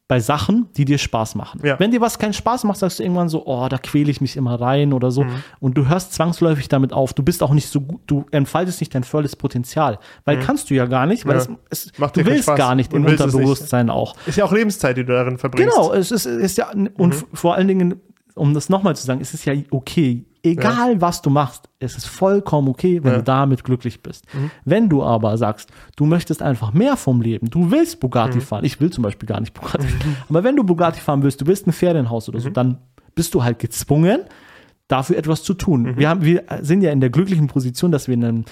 bei 0.08 0.20
Sachen, 0.20 0.68
die 0.76 0.86
dir 0.86 0.96
Spaß 0.96 1.34
machen. 1.34 1.60
Ja. 1.62 1.78
Wenn 1.78 1.90
dir 1.90 2.00
was 2.00 2.18
keinen 2.18 2.32
Spaß 2.32 2.64
macht, 2.64 2.78
sagst 2.78 2.98
du 2.98 3.02
irgendwann 3.02 3.28
so, 3.28 3.44
oh, 3.46 3.68
da 3.68 3.76
quäle 3.76 4.10
ich 4.10 4.22
mich 4.22 4.36
immer 4.38 4.58
rein 4.58 4.94
oder 4.94 5.10
so. 5.10 5.24
Mhm. 5.24 5.42
Und 5.60 5.74
du 5.76 5.86
hörst 5.86 6.14
zwangsläufig 6.14 6.68
damit 6.68 6.94
auf. 6.94 7.12
Du 7.12 7.22
bist 7.22 7.42
auch 7.42 7.52
nicht 7.52 7.68
so 7.68 7.82
gut, 7.82 8.00
du 8.06 8.24
entfaltest 8.30 8.80
nicht 8.80 8.94
dein 8.94 9.04
volles 9.04 9.36
Potenzial. 9.36 9.98
Weil 10.24 10.40
kannst 10.40 10.70
du 10.70 10.74
ja 10.74 10.86
gar 10.86 11.04
nicht, 11.04 11.26
weil 11.26 11.34
Mhm. 11.36 11.40
Ja. 11.52 11.56
es, 11.68 11.86
es, 11.92 11.98
Macht 11.98 12.16
du 12.16 12.24
willst 12.24 12.44
Spaß 12.44 12.56
gar 12.56 12.74
nicht 12.74 12.94
und 12.94 13.00
im 13.02 13.06
es 13.06 13.12
nicht. 13.12 13.20
Unterbewusstsein 13.22 13.90
auch. 13.90 14.16
Ist 14.26 14.38
ja 14.38 14.46
auch 14.46 14.52
Lebenszeit, 14.52 14.96
die 14.96 15.04
du 15.04 15.12
darin 15.12 15.36
verbringst. 15.36 15.74
Genau, 15.76 15.92
es 15.92 16.10
ist, 16.10 16.24
ist 16.24 16.56
ja, 16.56 16.70
und 16.70 16.98
Mhm. 17.14 17.24
vor 17.34 17.54
allen 17.54 17.68
Dingen, 17.68 18.00
um 18.38 18.54
das 18.54 18.68
nochmal 18.68 18.96
zu 18.96 19.04
sagen, 19.04 19.20
es 19.20 19.34
ist 19.34 19.44
ja 19.44 19.52
okay, 19.70 20.24
egal 20.42 21.00
was 21.00 21.20
du 21.20 21.30
machst, 21.30 21.68
es 21.78 21.96
ist 21.96 22.06
vollkommen 22.06 22.68
okay, 22.68 23.02
wenn 23.04 23.12
Ja. 23.12 23.18
du 23.18 23.24
damit 23.24 23.64
glücklich 23.64 24.02
bist. 24.02 24.24
Mhm. 24.34 24.50
Wenn 24.64 24.88
du 24.88 25.02
aber 25.02 25.36
sagst, 25.36 25.70
du 25.96 26.06
möchtest 26.06 26.40
einfach 26.42 26.72
mehr 26.72 26.96
vom 26.96 27.20
Leben, 27.20 27.50
du 27.50 27.70
willst 27.70 27.96
Mhm. 27.96 28.00
Bugatti 28.00 28.40
fahren, 28.40 28.64
ich 28.64 28.80
will 28.80 28.90
zum 28.90 29.02
Beispiel 29.02 29.26
gar 29.28 29.40
nicht 29.40 29.52
Bugatti 29.54 29.86
fahren, 29.88 30.16
aber 30.28 30.44
wenn 30.44 30.56
du 30.56 30.64
Bugatti 30.64 31.00
fahren 31.00 31.22
willst, 31.22 31.40
du 31.40 31.46
willst 31.46 31.66
ein 31.66 31.72
Ferienhaus 31.72 32.28
oder 32.28 32.38
Mhm. 32.38 32.42
so, 32.42 32.50
dann 32.50 32.78
bist 33.14 33.34
du 33.34 33.42
halt 33.44 33.58
gezwungen, 33.58 34.20
dafür 34.86 35.16
etwas 35.18 35.42
zu 35.42 35.54
tun. 35.54 35.82
Mhm. 35.82 35.96
Wir, 35.98 36.08
haben, 36.08 36.22
wir 36.22 36.44
sind 36.62 36.82
ja 36.82 36.92
in 36.92 37.00
der 37.00 37.10
glücklichen 37.10 37.48
Position, 37.48 37.92
dass 37.92 38.06
wir 38.08 38.14
in 38.14 38.24
einem 38.24 38.44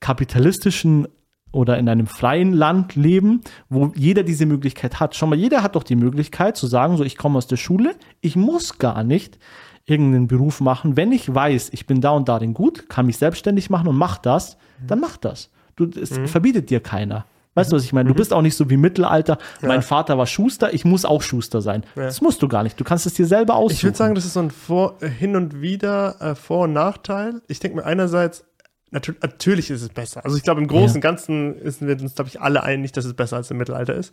kapitalistischen 0.00 1.08
oder 1.52 1.78
in 1.78 1.88
einem 1.88 2.06
freien 2.06 2.52
Land 2.52 2.94
leben, 2.94 3.40
wo 3.68 3.92
jeder 3.94 4.22
diese 4.22 4.46
Möglichkeit 4.46 5.00
hat. 5.00 5.14
Schau 5.16 5.26
mal, 5.26 5.36
jeder 5.38 5.62
hat 5.62 5.76
doch 5.76 5.82
die 5.82 5.96
Möglichkeit 5.96 6.56
zu 6.56 6.66
sagen, 6.66 6.96
so 6.96 7.04
ich 7.04 7.16
komme 7.16 7.38
aus 7.38 7.46
der 7.46 7.56
Schule, 7.56 7.94
ich 8.20 8.36
muss 8.36 8.78
gar 8.78 9.02
nicht 9.04 9.38
irgendeinen 9.86 10.26
Beruf 10.26 10.60
machen. 10.60 10.96
Wenn 10.96 11.12
ich 11.12 11.34
weiß, 11.34 11.70
ich 11.72 11.86
bin 11.86 12.00
da 12.02 12.10
und 12.10 12.28
darin 12.28 12.52
gut, 12.52 12.88
kann 12.90 13.06
mich 13.06 13.16
selbstständig 13.16 13.70
machen 13.70 13.88
und 13.88 13.96
mach 13.96 14.18
das, 14.18 14.58
dann 14.86 15.00
mach 15.00 15.16
das. 15.16 15.50
Du, 15.76 15.86
es 15.86 16.10
Mhm. 16.18 16.26
verbietet 16.28 16.68
dir 16.70 16.80
keiner. 16.80 17.24
Weißt 17.54 17.72
du, 17.72 17.76
was 17.76 17.82
ich 17.84 17.92
meine? 17.92 18.08
Du 18.08 18.14
bist 18.14 18.32
auch 18.32 18.42
nicht 18.42 18.54
so 18.54 18.70
wie 18.70 18.76
Mittelalter. 18.76 19.36
Mein 19.62 19.82
Vater 19.82 20.16
war 20.16 20.26
Schuster, 20.26 20.72
ich 20.72 20.84
muss 20.84 21.04
auch 21.04 21.22
Schuster 21.22 21.60
sein. 21.60 21.82
Das 21.96 22.20
musst 22.20 22.40
du 22.42 22.46
gar 22.46 22.62
nicht. 22.62 22.78
Du 22.78 22.84
kannst 22.84 23.04
es 23.06 23.14
dir 23.14 23.26
selber 23.26 23.56
aussuchen. 23.56 23.72
Ich 23.78 23.84
würde 23.84 23.96
sagen, 23.96 24.14
das 24.14 24.24
ist 24.26 24.34
so 24.34 24.40
ein 24.40 24.50
Vor 24.52 24.94
äh, 25.00 25.08
Hin 25.08 25.34
und 25.34 25.60
Wieder 25.60 26.20
äh, 26.20 26.34
Vor- 26.36 26.64
und 26.64 26.72
Nachteil. 26.74 27.40
Ich 27.48 27.58
denke 27.58 27.78
mir 27.78 27.84
einerseits, 27.84 28.44
natürlich 28.90 29.70
ist 29.70 29.82
es 29.82 29.88
besser. 29.90 30.24
Also 30.24 30.36
ich 30.36 30.42
glaube, 30.42 30.60
im 30.60 30.66
Großen 30.68 30.96
und 30.96 31.00
Ganzen 31.00 31.54
ist, 31.58 31.80
wir 31.86 32.00
uns, 32.00 32.14
glaube 32.14 32.28
ich, 32.28 32.40
alle 32.40 32.62
einig, 32.62 32.92
dass 32.92 33.04
es 33.04 33.14
besser 33.14 33.36
als 33.36 33.50
im 33.50 33.58
Mittelalter 33.58 33.94
ist. 33.94 34.12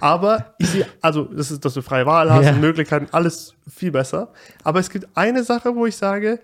Aber 0.00 0.54
ich 0.58 0.68
sehe, 0.70 0.86
also 1.00 1.24
das 1.24 1.50
ist, 1.50 1.64
dass 1.64 1.74
du 1.74 1.82
freie 1.82 2.06
Wahl 2.06 2.30
hast 2.32 2.44
Ja. 2.46 2.52
und 2.52 2.60
Möglichkeiten, 2.60 3.08
alles 3.12 3.54
viel 3.68 3.90
besser. 3.90 4.32
Aber 4.62 4.80
es 4.80 4.90
gibt 4.90 5.08
eine 5.14 5.44
Sache, 5.44 5.74
wo 5.76 5.84
ich 5.86 5.96
sage, 5.96 6.40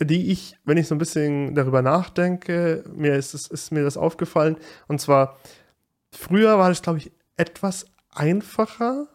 die 0.00 0.30
ich, 0.30 0.56
wenn 0.64 0.76
ich 0.76 0.88
so 0.88 0.94
ein 0.94 0.98
bisschen 0.98 1.54
darüber 1.54 1.80
nachdenke, 1.80 2.84
mir 2.94 3.14
ist, 3.16 3.32
es- 3.34 3.46
ist 3.46 3.72
mir 3.72 3.82
das 3.82 3.96
aufgefallen. 3.96 4.56
Und 4.88 5.00
zwar, 5.00 5.36
früher 6.12 6.58
war 6.58 6.70
es, 6.70 6.82
glaube 6.82 6.98
ich, 6.98 7.12
etwas 7.36 7.86
einfacher, 8.14 9.06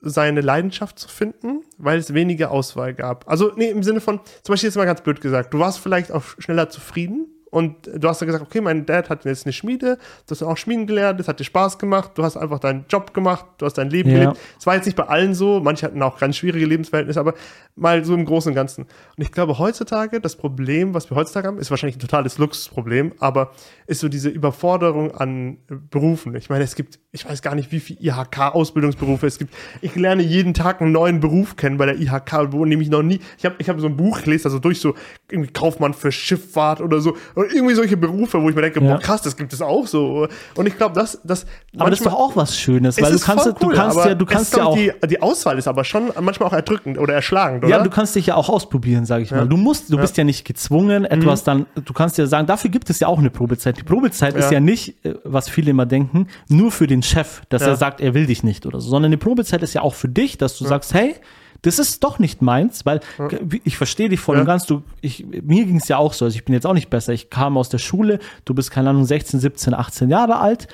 seine 0.00 0.40
Leidenschaft 0.40 0.98
zu 0.98 1.08
finden, 1.08 1.62
weil 1.78 1.98
es 1.98 2.14
weniger 2.14 2.50
Auswahl 2.50 2.94
gab. 2.94 3.28
Also, 3.28 3.52
nee, 3.56 3.70
im 3.70 3.82
Sinne 3.82 4.00
von, 4.00 4.20
zum 4.42 4.52
Beispiel 4.52 4.68
jetzt 4.68 4.76
mal 4.76 4.84
ganz 4.84 5.00
blöd 5.00 5.20
gesagt, 5.20 5.54
du 5.54 5.58
warst 5.58 5.78
vielleicht 5.78 6.12
auch 6.12 6.24
schneller 6.38 6.68
zufrieden 6.68 7.35
und 7.56 7.88
du 7.90 8.06
hast 8.06 8.20
dann 8.20 8.26
gesagt, 8.26 8.44
okay, 8.44 8.60
mein 8.60 8.84
Dad 8.84 9.08
hat 9.08 9.24
jetzt 9.24 9.46
eine 9.46 9.52
Schmiede, 9.54 9.96
du 10.26 10.30
hast 10.30 10.42
auch 10.42 10.58
Schmieden 10.58 10.86
gelernt, 10.86 11.18
das 11.18 11.26
hat 11.26 11.40
dir 11.40 11.44
Spaß 11.44 11.78
gemacht, 11.78 12.10
du 12.16 12.22
hast 12.22 12.36
einfach 12.36 12.58
deinen 12.58 12.84
Job 12.90 13.14
gemacht, 13.14 13.46
du 13.56 13.64
hast 13.64 13.78
dein 13.78 13.88
Leben 13.88 14.10
Ja. 14.10 14.18
gelebt. 14.18 14.38
Es 14.58 14.66
war 14.66 14.74
jetzt 14.74 14.84
nicht 14.84 14.94
bei 14.94 15.04
allen 15.04 15.34
so, 15.34 15.60
manche 15.60 15.86
hatten 15.86 16.02
auch 16.02 16.18
ganz 16.18 16.36
schwierige 16.36 16.66
Lebensverhältnisse, 16.66 17.18
aber 17.18 17.32
mal 17.74 18.04
so 18.04 18.12
im 18.12 18.26
Großen 18.26 18.50
und 18.50 18.54
Ganzen. 18.54 18.82
Und 18.82 19.22
ich 19.22 19.32
glaube, 19.32 19.58
heutzutage, 19.58 20.20
das 20.20 20.36
Problem, 20.36 20.92
was 20.92 21.08
wir 21.10 21.16
heutzutage 21.16 21.48
haben, 21.48 21.56
ist 21.56 21.70
wahrscheinlich 21.70 21.96
ein 21.96 22.00
totales 22.00 22.36
Luxusproblem, 22.36 23.12
aber 23.20 23.52
ist 23.86 24.00
so 24.00 24.10
diese 24.10 24.28
Überforderung 24.28 25.14
an 25.14 25.56
Berufen. 25.90 26.34
Ich 26.34 26.50
meine, 26.50 26.62
es 26.62 26.74
gibt, 26.74 26.98
ich 27.12 27.26
weiß 27.26 27.40
gar 27.40 27.54
nicht, 27.54 27.72
wie 27.72 27.80
viele 27.80 28.00
IHK-Ausbildungsberufe 28.00 29.26
es 29.26 29.38
gibt. 29.38 29.54
Ich 29.80 29.94
lerne 29.96 30.22
jeden 30.22 30.52
Tag 30.52 30.82
einen 30.82 30.92
neuen 30.92 31.20
Beruf 31.20 31.56
kennen 31.56 31.78
bei 31.78 31.86
der 31.86 31.98
IHK, 31.98 32.52
wo 32.52 32.66
nämlich 32.66 32.90
noch 32.90 33.02
nie, 33.02 33.20
ich 33.38 33.46
habe 33.46 33.54
ich 33.58 33.68
hab 33.70 33.80
so 33.80 33.86
ein 33.86 33.96
Buch 33.96 34.22
gelesen, 34.22 34.48
also 34.48 34.58
durch 34.58 34.80
so 34.80 34.94
irgendwie 35.30 35.52
Kaufmann 35.52 35.94
für 35.94 36.12
Schifffahrt 36.12 36.80
oder 36.80 37.00
so, 37.00 37.16
und 37.34 37.45
irgendwie 37.54 37.74
solche 37.74 37.96
Berufe, 37.96 38.42
wo 38.42 38.48
ich 38.48 38.54
mir 38.54 38.62
denke, 38.62 38.80
boah, 38.80 38.98
krass, 38.98 39.22
das 39.22 39.36
gibt 39.36 39.52
es 39.52 39.62
auch 39.62 39.86
so. 39.86 40.28
Und 40.54 40.66
ich 40.66 40.76
glaube, 40.76 40.94
das, 40.94 41.20
das, 41.24 41.46
aber 41.76 41.90
das 41.90 42.00
ist 42.00 42.06
doch 42.06 42.14
auch 42.14 42.36
was 42.36 42.58
Schönes, 42.58 42.96
es 42.96 43.02
weil 43.02 43.12
du 43.12 43.18
kannst, 43.18 43.44
voll 43.44 43.52
du 43.54 43.66
cool, 43.66 43.74
kannst 43.74 43.96
ja, 43.98 44.14
du 44.14 44.26
kannst 44.26 44.56
ja 44.56 44.64
auch, 44.64 44.76
die, 44.76 44.92
die 45.08 45.20
Auswahl 45.22 45.58
ist 45.58 45.68
aber 45.68 45.84
schon 45.84 46.10
manchmal 46.20 46.48
auch 46.48 46.52
erdrückend 46.52 46.98
oder 46.98 47.14
erschlagend, 47.14 47.64
oder? 47.64 47.76
Ja, 47.76 47.82
du 47.82 47.90
kannst 47.90 48.14
dich 48.14 48.26
ja 48.26 48.34
auch 48.36 48.48
ausprobieren, 48.48 49.06
sage 49.06 49.24
ich 49.24 49.30
mal. 49.30 49.48
Du 49.48 49.56
musst, 49.56 49.92
du 49.92 49.96
bist 49.98 50.16
ja 50.16 50.24
nicht 50.24 50.44
gezwungen, 50.44 51.04
etwas 51.04 51.44
dann, 51.44 51.66
du 51.74 51.92
kannst 51.92 52.18
ja 52.18 52.26
sagen, 52.26 52.46
dafür 52.46 52.70
gibt 52.70 52.90
es 52.90 53.00
ja 53.00 53.08
auch 53.08 53.18
eine 53.18 53.30
Probezeit. 53.30 53.76
Die 53.78 53.82
Probezeit 53.82 54.34
ist 54.36 54.50
Ja. 54.50 54.60
nicht, 54.60 55.04
äh, 55.04 55.14
was 55.24 55.48
viele 55.48 55.70
immer 55.70 55.86
denken, 55.86 56.28
nur 56.48 56.70
für 56.70 56.86
den 56.86 57.02
Chef, 57.02 57.42
dass 57.48 57.62
er 57.62 57.76
sagt, 57.76 58.00
er 58.00 58.14
will 58.14 58.26
dich 58.26 58.42
nicht 58.42 58.66
oder 58.66 58.80
so, 58.80 58.90
sondern 58.90 59.10
eine 59.10 59.18
Probezeit 59.18 59.62
ist 59.62 59.74
ja 59.74 59.82
auch 59.82 59.94
für 59.94 60.08
dich, 60.08 60.38
dass 60.38 60.56
du 60.58 60.64
sagst, 60.64 60.94
hey, 60.94 61.14
das 61.62 61.78
ist 61.78 62.02
doch 62.04 62.18
nicht 62.18 62.42
meins, 62.42 62.84
weil 62.86 63.00
g- 63.28 63.60
ich 63.64 63.76
verstehe 63.76 64.08
dich 64.08 64.20
voll 64.20 64.36
Ja. 64.36 64.40
und 64.42 64.46
ganz. 64.46 64.66
Du, 64.66 64.82
ich, 65.00 65.24
mir 65.26 65.64
ging 65.64 65.76
es 65.76 65.88
ja 65.88 65.96
auch 65.98 66.12
so, 66.12 66.24
also 66.24 66.36
ich 66.36 66.44
bin 66.44 66.54
jetzt 66.54 66.66
auch 66.66 66.74
nicht 66.74 66.90
besser. 66.90 67.12
Ich 67.12 67.30
kam 67.30 67.56
aus 67.56 67.68
der 67.68 67.78
Schule, 67.78 68.18
du 68.44 68.54
bist 68.54 68.70
keine 68.70 68.90
Ahnung 68.90 69.04
16, 69.04 69.40
17, 69.40 69.74
18 69.74 70.08
Jahre 70.10 70.38
alt 70.38 70.68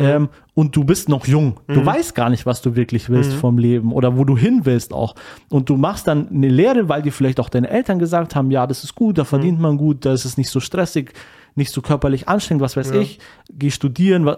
ähm, 0.00 0.28
und 0.54 0.76
du 0.76 0.84
bist 0.84 1.08
noch 1.08 1.26
jung. 1.26 1.58
Du 1.66 1.84
weißt 1.84 2.14
gar 2.14 2.30
nicht, 2.30 2.46
was 2.46 2.62
du 2.62 2.76
wirklich 2.76 3.10
willst 3.10 3.32
vom 3.32 3.58
Leben 3.58 3.92
oder 3.92 4.16
wo 4.16 4.24
du 4.24 4.36
hin 4.36 4.60
willst 4.64 4.92
auch. 4.92 5.14
Und 5.50 5.68
du 5.68 5.76
machst 5.76 6.06
dann 6.06 6.28
eine 6.28 6.48
Lehre, 6.48 6.88
weil 6.88 7.02
dir 7.02 7.12
vielleicht 7.12 7.40
auch 7.40 7.48
deine 7.48 7.68
Eltern 7.68 7.98
gesagt 7.98 8.36
haben, 8.36 8.50
ja, 8.52 8.66
das 8.68 8.84
ist 8.84 8.94
gut, 8.94 9.18
da 9.18 9.24
verdient 9.24 9.58
man 9.60 9.76
gut, 9.76 10.04
da 10.04 10.12
ist 10.12 10.24
es 10.24 10.36
nicht 10.36 10.50
so 10.50 10.60
stressig, 10.60 11.12
nicht 11.56 11.72
so 11.72 11.82
körperlich 11.82 12.28
anstrengend, 12.28 12.62
was 12.62 12.76
weiß 12.76 12.92
ich, 12.92 13.18
geh 13.50 13.70
studieren. 13.72 14.30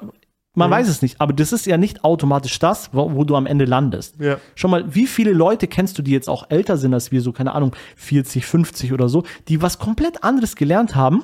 Man 0.54 0.70
weiß 0.70 0.88
es 0.88 1.00
nicht, 1.00 1.20
aber 1.20 1.32
das 1.32 1.52
ist 1.52 1.66
ja 1.66 1.76
nicht 1.76 2.02
automatisch 2.04 2.58
das, 2.58 2.90
wo, 2.92 3.14
wo 3.14 3.24
du 3.24 3.36
am 3.36 3.46
Ende 3.46 3.66
landest. 3.66 4.16
Ja. 4.18 4.38
Schon 4.56 4.72
mal, 4.72 4.94
wie 4.94 5.06
viele 5.06 5.32
Leute 5.32 5.68
kennst 5.68 5.96
du, 5.96 6.02
die 6.02 6.10
jetzt 6.10 6.28
auch 6.28 6.46
älter 6.50 6.76
sind 6.76 6.92
als 6.92 7.12
wir, 7.12 7.20
so 7.22 7.30
keine 7.32 7.52
Ahnung, 7.54 7.74
40, 7.96 8.44
50 8.44 8.92
oder 8.92 9.08
so, 9.08 9.22
die 9.48 9.62
was 9.62 9.78
komplett 9.78 10.24
anderes 10.24 10.56
gelernt 10.56 10.96
haben, 10.96 11.22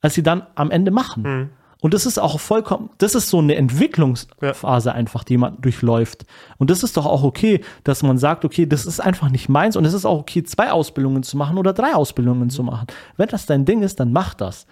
als 0.00 0.14
sie 0.14 0.22
dann 0.22 0.46
am 0.54 0.70
Ende 0.70 0.92
machen. 0.92 1.22
Mhm. 1.22 1.50
Und 1.82 1.94
das 1.94 2.04
ist 2.04 2.18
auch 2.18 2.38
vollkommen, 2.38 2.90
das 2.98 3.14
ist 3.14 3.30
so 3.30 3.38
eine 3.38 3.54
Entwicklungsphase 3.56 4.92
einfach, 4.92 5.24
die 5.24 5.38
man 5.38 5.60
durchläuft. 5.60 6.26
Und 6.58 6.70
das 6.70 6.82
ist 6.82 6.96
doch 6.96 7.06
auch 7.06 7.22
okay, 7.22 7.62
dass 7.84 8.02
man 8.02 8.18
sagt, 8.18 8.44
okay, 8.44 8.66
das 8.66 8.84
ist 8.86 9.00
einfach 9.00 9.30
nicht 9.30 9.48
meins 9.48 9.76
und 9.76 9.84
es 9.84 9.94
ist 9.94 10.04
auch 10.04 10.20
okay, 10.20 10.42
zwei 10.42 10.70
Ausbildungen 10.72 11.22
zu 11.22 11.36
machen 11.36 11.58
oder 11.58 11.72
drei 11.72 11.94
Ausbildungen 11.94 12.44
Mhm. 12.44 12.50
zu 12.50 12.62
machen. 12.62 12.86
Wenn 13.16 13.28
das 13.28 13.46
dein 13.46 13.64
Ding 13.64 13.82
ist, 13.82 13.98
dann 13.98 14.12
mach 14.12 14.34
das. 14.34 14.66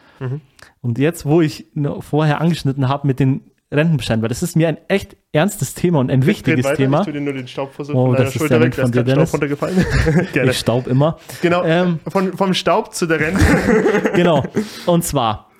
Und 0.82 0.98
jetzt, 0.98 1.24
wo 1.26 1.40
ich 1.40 1.66
ne, 1.74 1.96
vorher 2.00 2.40
angeschnitten 2.40 2.88
habe 2.88 3.06
mit 3.06 3.20
den 3.20 3.40
Rentenbescheiden, 3.70 4.22
weil 4.22 4.28
das 4.30 4.42
ist 4.42 4.56
mir 4.56 4.68
ein 4.68 4.78
echt 4.88 5.16
ernstes 5.32 5.74
Thema 5.74 5.98
und 6.00 6.10
ein 6.10 6.24
wichtiges 6.24 6.64
weiter, 6.64 6.76
Thema. 6.76 7.00
Ich 7.00 7.04
tue 7.04 7.12
dir 7.12 7.20
nur 7.20 7.34
den 7.34 7.46
Staubfussel 7.46 7.94
Oh, 7.94 8.06
von 8.06 8.12
deiner 8.12 8.24
das 8.24 8.34
ist 8.34 8.38
Schulter 8.38 8.60
weg, 8.60 8.78
nett 8.78 8.78
da 8.78 8.82
ist 8.82 8.90
von 8.90 9.04
dir, 9.04 9.12
Staub 9.12 9.32
runtergefallen. 9.34 9.86
Gerne. 10.32 10.50
Ich 10.50 10.58
staub 10.58 10.86
immer. 10.86 11.18
Genau, 11.42 11.62
Ähm, 11.64 12.00
von, 12.08 12.32
vom 12.34 12.54
Staub 12.54 12.94
zu 12.94 13.06
der 13.06 13.20
Rente. 13.20 13.42
genau. 14.14 14.42
Und 14.86 15.04
zwar, 15.04 15.50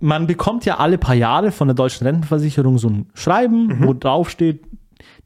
man 0.00 0.26
bekommt 0.26 0.64
ja 0.64 0.78
alle 0.78 0.98
paar 0.98 1.14
Jahre 1.14 1.52
von 1.52 1.68
der 1.68 1.74
deutschen 1.74 2.06
Rentenversicherung 2.06 2.78
so 2.78 2.88
ein 2.88 3.06
Schreiben, 3.14 3.84
wo 3.86 3.94
drauf 3.94 4.28
steht, 4.28 4.64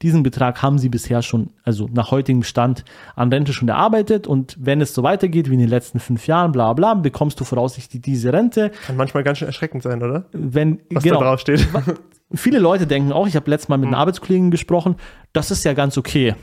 diesen 0.02 0.22
Betrag 0.22 0.62
haben 0.62 0.78
sie 0.78 0.88
bisher 0.88 1.22
schon, 1.22 1.50
also 1.62 1.88
nach 1.92 2.10
heutigem 2.10 2.42
Stand 2.42 2.84
an 3.14 3.32
Rente 3.32 3.52
schon 3.52 3.68
erarbeitet 3.68 4.26
und 4.26 4.56
wenn 4.58 4.80
es 4.80 4.94
so 4.94 5.02
weitergeht 5.02 5.48
wie 5.48 5.54
in 5.54 5.60
den 5.60 5.68
letzten 5.68 6.00
fünf 6.00 6.26
Jahren, 6.26 6.52
bla 6.52 6.72
bla, 6.72 6.94
bekommst 6.94 7.40
du 7.40 7.44
voraussichtlich 7.44 8.02
diese 8.02 8.32
Rente. 8.32 8.70
Kann 8.86 8.96
manchmal 8.96 9.22
ganz 9.22 9.38
schön 9.38 9.48
erschreckend 9.48 9.82
sein, 9.82 10.02
oder? 10.02 10.26
Wenn, 10.32 10.80
Was 10.90 11.04
genau, 11.04 11.20
da 11.20 11.26
drauf 11.30 11.40
steht. 11.40 11.66
viele 12.34 12.58
Leute 12.58 12.86
denken 12.86 13.12
auch, 13.12 13.26
ich 13.26 13.36
habe 13.36 13.50
letztes 13.50 13.68
Mal 13.68 13.78
mit 13.78 13.86
einem 13.86 13.94
Arbeitskollegen 13.94 14.50
gesprochen, 14.50 14.96
das 15.32 15.50
ist 15.50 15.64
ja 15.64 15.72
ganz 15.72 15.96
okay. 15.98 16.34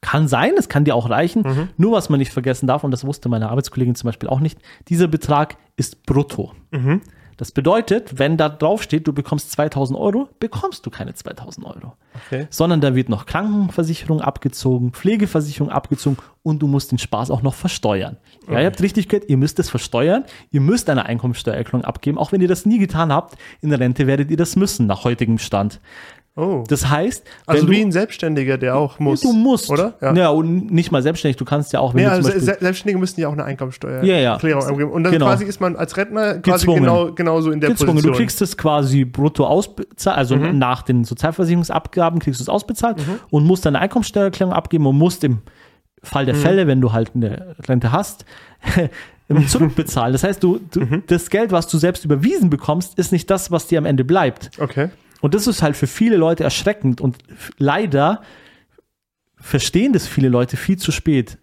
Kann 0.00 0.28
sein, 0.28 0.52
es 0.58 0.68
kann 0.68 0.84
dir 0.84 0.94
auch 0.94 1.08
reichen. 1.08 1.42
Nur 1.78 1.92
was 1.92 2.10
man 2.10 2.18
nicht 2.18 2.32
vergessen 2.32 2.66
darf, 2.66 2.84
und 2.84 2.90
das 2.90 3.06
wusste 3.06 3.28
meine 3.30 3.48
Arbeitskollegin 3.48 3.94
zum 3.94 4.08
Beispiel 4.08 4.28
auch 4.28 4.40
nicht, 4.40 4.58
dieser 4.88 5.08
Betrag 5.08 5.56
ist 5.76 6.04
brutto. 6.04 6.52
Das 7.36 7.52
bedeutet, 7.52 8.18
wenn 8.18 8.36
da 8.36 8.48
drauf 8.48 8.82
steht, 8.82 9.06
du 9.06 9.12
bekommst 9.12 9.50
2000 9.52 9.98
Euro, 9.98 10.28
bekommst 10.40 10.86
du 10.86 10.90
keine 10.90 11.14
2000 11.14 11.66
Euro. 11.66 11.94
Okay. 12.26 12.46
Sondern 12.50 12.80
da 12.80 12.94
wird 12.94 13.08
noch 13.08 13.26
Krankenversicherung 13.26 14.20
abgezogen, 14.20 14.92
Pflegeversicherung 14.92 15.70
abgezogen 15.70 16.18
und 16.42 16.60
du 16.60 16.66
musst 16.66 16.92
den 16.92 16.98
Spaß 16.98 17.30
auch 17.30 17.42
noch 17.42 17.54
versteuern. 17.54 18.16
Ja, 18.48 18.60
ihr 18.60 18.66
habt 18.66 18.80
richtig 18.82 19.08
gehört, 19.08 19.28
ihr 19.28 19.36
müsst 19.36 19.58
es 19.58 19.70
versteuern, 19.70 20.24
ihr 20.50 20.60
müsst 20.60 20.88
eine 20.90 21.06
Einkommensteuererklärung 21.06 21.84
abgeben, 21.84 22.18
auch 22.18 22.32
wenn 22.32 22.40
ihr 22.40 22.48
das 22.48 22.66
nie 22.66 22.78
getan 22.78 23.12
habt, 23.12 23.36
in 23.60 23.70
der 23.70 23.80
Rente 23.80 24.06
werdet 24.06 24.30
ihr 24.30 24.36
das 24.36 24.54
müssen, 24.54 24.86
nach 24.86 25.04
heutigem 25.04 25.38
Stand. 25.38 25.80
Oh. 26.36 26.64
Das 26.68 26.88
heißt, 26.90 27.22
Also 27.46 27.70
wie 27.70 27.80
ein 27.80 27.92
Selbstständiger, 27.92 28.58
der 28.58 28.76
auch 28.76 28.98
muss. 28.98 29.20
du 29.20 29.32
musst, 29.32 29.70
Oder? 29.70 29.94
Ja. 30.00 30.30
und 30.30 30.72
nicht 30.72 30.90
mal 30.90 31.00
selbstständig, 31.00 31.36
du 31.36 31.44
kannst 31.44 31.72
ja 31.72 31.78
auch, 31.78 31.94
wenn 31.94 32.04
zum 32.06 32.12
also 32.12 32.28
Se- 32.30 32.56
Selbstständige 32.60 32.98
müssen 32.98 33.20
ja 33.20 33.28
auch 33.28 33.32
eine 33.34 33.44
Einkommensteuer 33.44 34.02
Ja, 34.02 34.16
ja. 34.16 34.34
Abgeben. 34.34 34.90
Und 34.90 35.04
dann 35.04 35.12
Genau. 35.12 35.26
quasi 35.26 35.44
ist 35.44 35.60
man 35.60 35.76
als 35.76 35.96
Rentner 35.96 36.38
quasi 36.40 36.66
Gezwungen. 36.66 36.80
genau, 36.82 37.12
genauso 37.12 37.52
in 37.52 37.60
der 37.60 37.70
gezwungen. 37.70 37.92
Position. 37.92 38.12
Du 38.14 38.18
kriegst 38.18 38.42
es 38.42 38.56
quasi 38.56 39.04
brutto 39.04 39.46
ausbezahlt, 39.46 40.18
also 40.18 40.34
Mhm. 40.34 40.58
nach 40.58 40.82
den 40.82 41.04
Sozialversicherungsabgaben 41.04 42.18
kriegst 42.18 42.40
du 42.40 42.42
es 42.42 42.48
ausbezahlt 42.48 42.96
und 43.30 43.44
musst 43.46 43.64
deine 43.64 43.78
Einkommensteuererklärung 43.78 44.52
abgeben 44.52 44.86
und 44.86 44.98
musst 44.98 45.22
im 45.22 45.38
Fall 46.02 46.24
Mhm. 46.24 46.26
der 46.26 46.34
Fälle, 46.34 46.66
wenn 46.66 46.80
du 46.80 46.92
halt 46.92 47.12
eine 47.14 47.54
Rente 47.68 47.92
hast, 47.92 48.24
zurückbezahlen. 49.48 50.12
Das 50.12 50.24
heißt, 50.24 50.42
du, 50.42 50.60
du 50.70 50.80
Mhm. 50.80 51.02
das 51.06 51.30
Geld, 51.30 51.50
was 51.52 51.66
du 51.68 51.78
selbst 51.78 52.04
überwiesen 52.04 52.50
bekommst, 52.50 52.98
ist 52.98 53.12
nicht 53.12 53.30
das, 53.30 53.50
was 53.50 53.66
dir 53.66 53.78
am 53.78 53.86
Ende 53.86 54.04
bleibt. 54.04 54.50
okay. 54.58 54.88
Und 55.24 55.32
das 55.32 55.46
ist 55.46 55.62
halt 55.62 55.74
für 55.74 55.86
viele 55.86 56.18
Leute 56.18 56.44
erschreckend 56.44 57.00
und 57.00 57.16
leider 57.56 58.20
verstehen 59.36 59.94
das 59.94 60.06
viele 60.06 60.28
Leute 60.28 60.58
viel 60.58 60.76
zu 60.76 60.92
spät. 60.92 61.38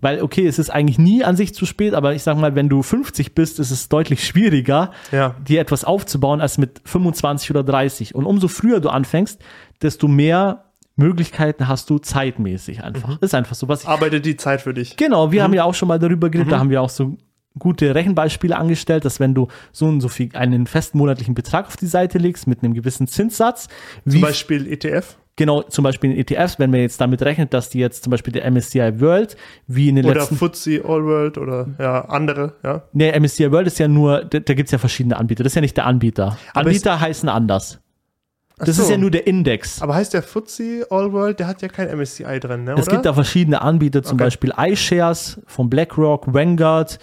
Weil, 0.00 0.22
okay, 0.22 0.46
es 0.46 0.60
ist 0.60 0.70
eigentlich 0.70 0.96
nie 0.96 1.24
an 1.24 1.34
sich 1.34 1.52
zu 1.52 1.66
spät, 1.66 1.92
aber 1.94 2.14
ich 2.14 2.22
sag 2.22 2.36
mal, 2.38 2.54
wenn 2.54 2.68
du 2.68 2.84
50 2.84 3.34
bist, 3.34 3.58
ist 3.58 3.72
es 3.72 3.88
deutlich 3.88 4.24
schwieriger, 4.24 4.92
Ja. 5.10 5.34
dir 5.44 5.60
etwas 5.60 5.82
aufzubauen 5.82 6.40
als 6.40 6.56
mit 6.56 6.80
25 6.84 7.50
oder 7.50 7.64
30. 7.64 8.14
Und 8.14 8.26
umso 8.26 8.46
früher 8.46 8.78
du 8.78 8.90
anfängst, 8.90 9.42
desto 9.82 10.06
mehr 10.06 10.66
Möglichkeiten 10.94 11.66
hast 11.66 11.90
du 11.90 11.98
zeitmäßig 11.98 12.84
einfach. 12.84 13.20
Ist 13.20 13.34
einfach 13.34 13.56
so, 13.56 13.66
was 13.66 13.82
ich 13.82 13.88
Arbeitet 13.88 14.24
die 14.24 14.36
Zeit 14.36 14.60
für 14.60 14.72
dich. 14.72 14.96
Genau, 14.96 15.32
wir 15.32 15.42
haben 15.42 15.52
ja 15.52 15.64
auch 15.64 15.74
schon 15.74 15.88
mal 15.88 15.98
darüber 15.98 16.30
geredet, 16.30 16.52
da 16.52 16.60
haben 16.60 16.70
wir 16.70 16.80
auch 16.80 16.88
so 16.90 17.16
gute 17.58 17.94
Rechenbeispiele 17.94 18.56
angestellt, 18.56 19.04
dass 19.04 19.20
wenn 19.20 19.34
du 19.34 19.48
so 19.72 19.86
und 19.86 20.00
so 20.00 20.08
viel 20.08 20.30
einen 20.34 20.66
festen 20.66 20.98
monatlichen 20.98 21.34
Betrag 21.34 21.66
auf 21.66 21.76
die 21.76 21.86
Seite 21.86 22.18
legst 22.18 22.46
mit 22.46 22.62
einem 22.62 22.74
gewissen 22.74 23.06
Zinssatz, 23.06 23.68
wie 24.04 24.12
Zum 24.12 24.20
Beispiel 24.22 24.72
ETF 24.72 25.16
genau 25.36 25.62
zum 25.62 25.84
Beispiel 25.84 26.12
in 26.12 26.18
ETFs, 26.18 26.58
wenn 26.58 26.70
man 26.70 26.80
jetzt 26.80 27.00
damit 27.00 27.22
rechnet, 27.22 27.54
dass 27.54 27.68
die 27.68 27.78
jetzt 27.78 28.02
zum 28.02 28.10
Beispiel 28.10 28.32
der 28.32 28.50
MSCI 28.50 29.00
World 29.00 29.36
wie 29.66 29.88
in 29.88 29.96
den 29.96 30.06
oder 30.06 30.20
letzten 30.20 30.36
FTSE 30.36 30.82
All 30.84 31.04
World 31.04 31.38
oder 31.38 31.68
ja, 31.78 32.06
andere, 32.06 32.54
ja. 32.64 32.82
Nee, 32.92 33.18
MSCI 33.18 33.52
World 33.52 33.66
ist 33.66 33.78
ja 33.78 33.86
nur, 33.86 34.24
da, 34.24 34.40
da 34.40 34.54
gibt 34.54 34.68
es 34.68 34.72
ja 34.72 34.78
verschiedene 34.78 35.16
Anbieter. 35.16 35.44
Das 35.44 35.52
ist 35.52 35.56
ja 35.56 35.60
nicht 35.60 35.76
der 35.76 35.86
Anbieter. 35.86 36.38
Aber 36.52 36.66
Anbieter 36.66 36.98
heißen 36.98 37.28
anders. 37.28 37.80
Das 38.58 38.76
so. 38.76 38.82
ist 38.82 38.90
ja 38.90 38.96
nur 38.96 39.10
der 39.10 39.26
Index. 39.26 39.82
Aber 39.82 39.94
heißt 39.94 40.14
der 40.14 40.22
FTSE 40.22 40.86
All 40.88 41.12
World, 41.12 41.40
der 41.40 41.46
hat 41.46 41.60
ja 41.60 41.68
kein 41.68 41.94
MSCI 41.94 42.40
drin, 42.40 42.64
ne? 42.64 42.72
es 42.72 42.86
oder? 42.86 42.92
gibt 42.92 43.04
da 43.04 43.12
verschiedene 43.12 43.60
Anbieter, 43.60 44.02
zum 44.02 44.16
Okay. 44.16 44.24
Beispiel 44.24 44.52
iShares 44.56 45.40
von 45.46 45.68
BlackRock, 45.68 46.32
Vanguard. 46.32 46.98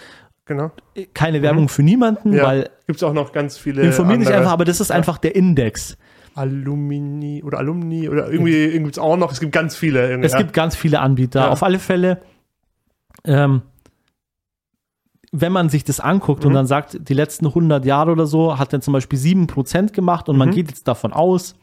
Genau. 0.46 0.72
Keine 1.14 1.42
Werbung 1.42 1.70
für 1.70 1.84
niemanden, 1.84 2.34
Ja. 2.34 2.44
weil 2.44 2.70
Gibt 2.88 2.98
es 2.98 3.04
auch 3.04 3.14
noch 3.14 3.32
ganz 3.32 3.58
viele. 3.58 3.82
informieren 3.84 4.20
dich 4.22 4.32
einfach, 4.34 4.52
aber 4.52 4.66
das 4.66 4.80
ist 4.82 4.92
einfach 4.92 5.18
der 5.18 5.36
Index. 5.36 5.98
Alumni 6.36 7.44
oder 7.44 7.60
Alumni 7.60 8.10
oder 8.10 8.30
irgendwie, 8.32 8.54
irgendwie 8.64 8.80
gibt 8.80 8.94
es 8.96 9.00
auch 9.00 9.18
noch. 9.18 9.32
Es 9.32 9.40
gibt 9.40 9.52
ganz 9.52 9.76
viele. 9.76 10.20
Es 10.22 10.32
ja. 10.32 10.40
gibt 10.40 10.54
ganz 10.54 10.76
viele 10.76 11.00
Anbieter. 11.00 11.42
Ja. 11.42 11.50
Auf 11.50 11.62
alle 11.62 11.78
Fälle, 11.80 12.22
ähm, 13.24 13.62
wenn 15.32 15.52
man 15.52 15.70
sich 15.70 15.84
das 15.84 16.00
anguckt 16.00 16.46
und 16.46 16.52
Mhm. 16.52 16.56
dann 16.56 16.68
sagt, 16.68 16.98
die 17.10 17.14
letzten 17.14 17.48
100 17.54 17.86
Jahre 17.86 18.12
oder 18.12 18.26
so 18.28 18.58
hat 18.60 18.72
er 18.74 18.82
zum 18.82 18.94
Beispiel 18.94 19.18
7% 19.20 19.94
gemacht 19.94 20.30
und 20.30 20.38
man 20.38 20.50
Mhm. 20.50 20.54
geht 20.54 20.68
jetzt 20.70 20.88
davon 20.88 21.14
aus, 21.14 21.56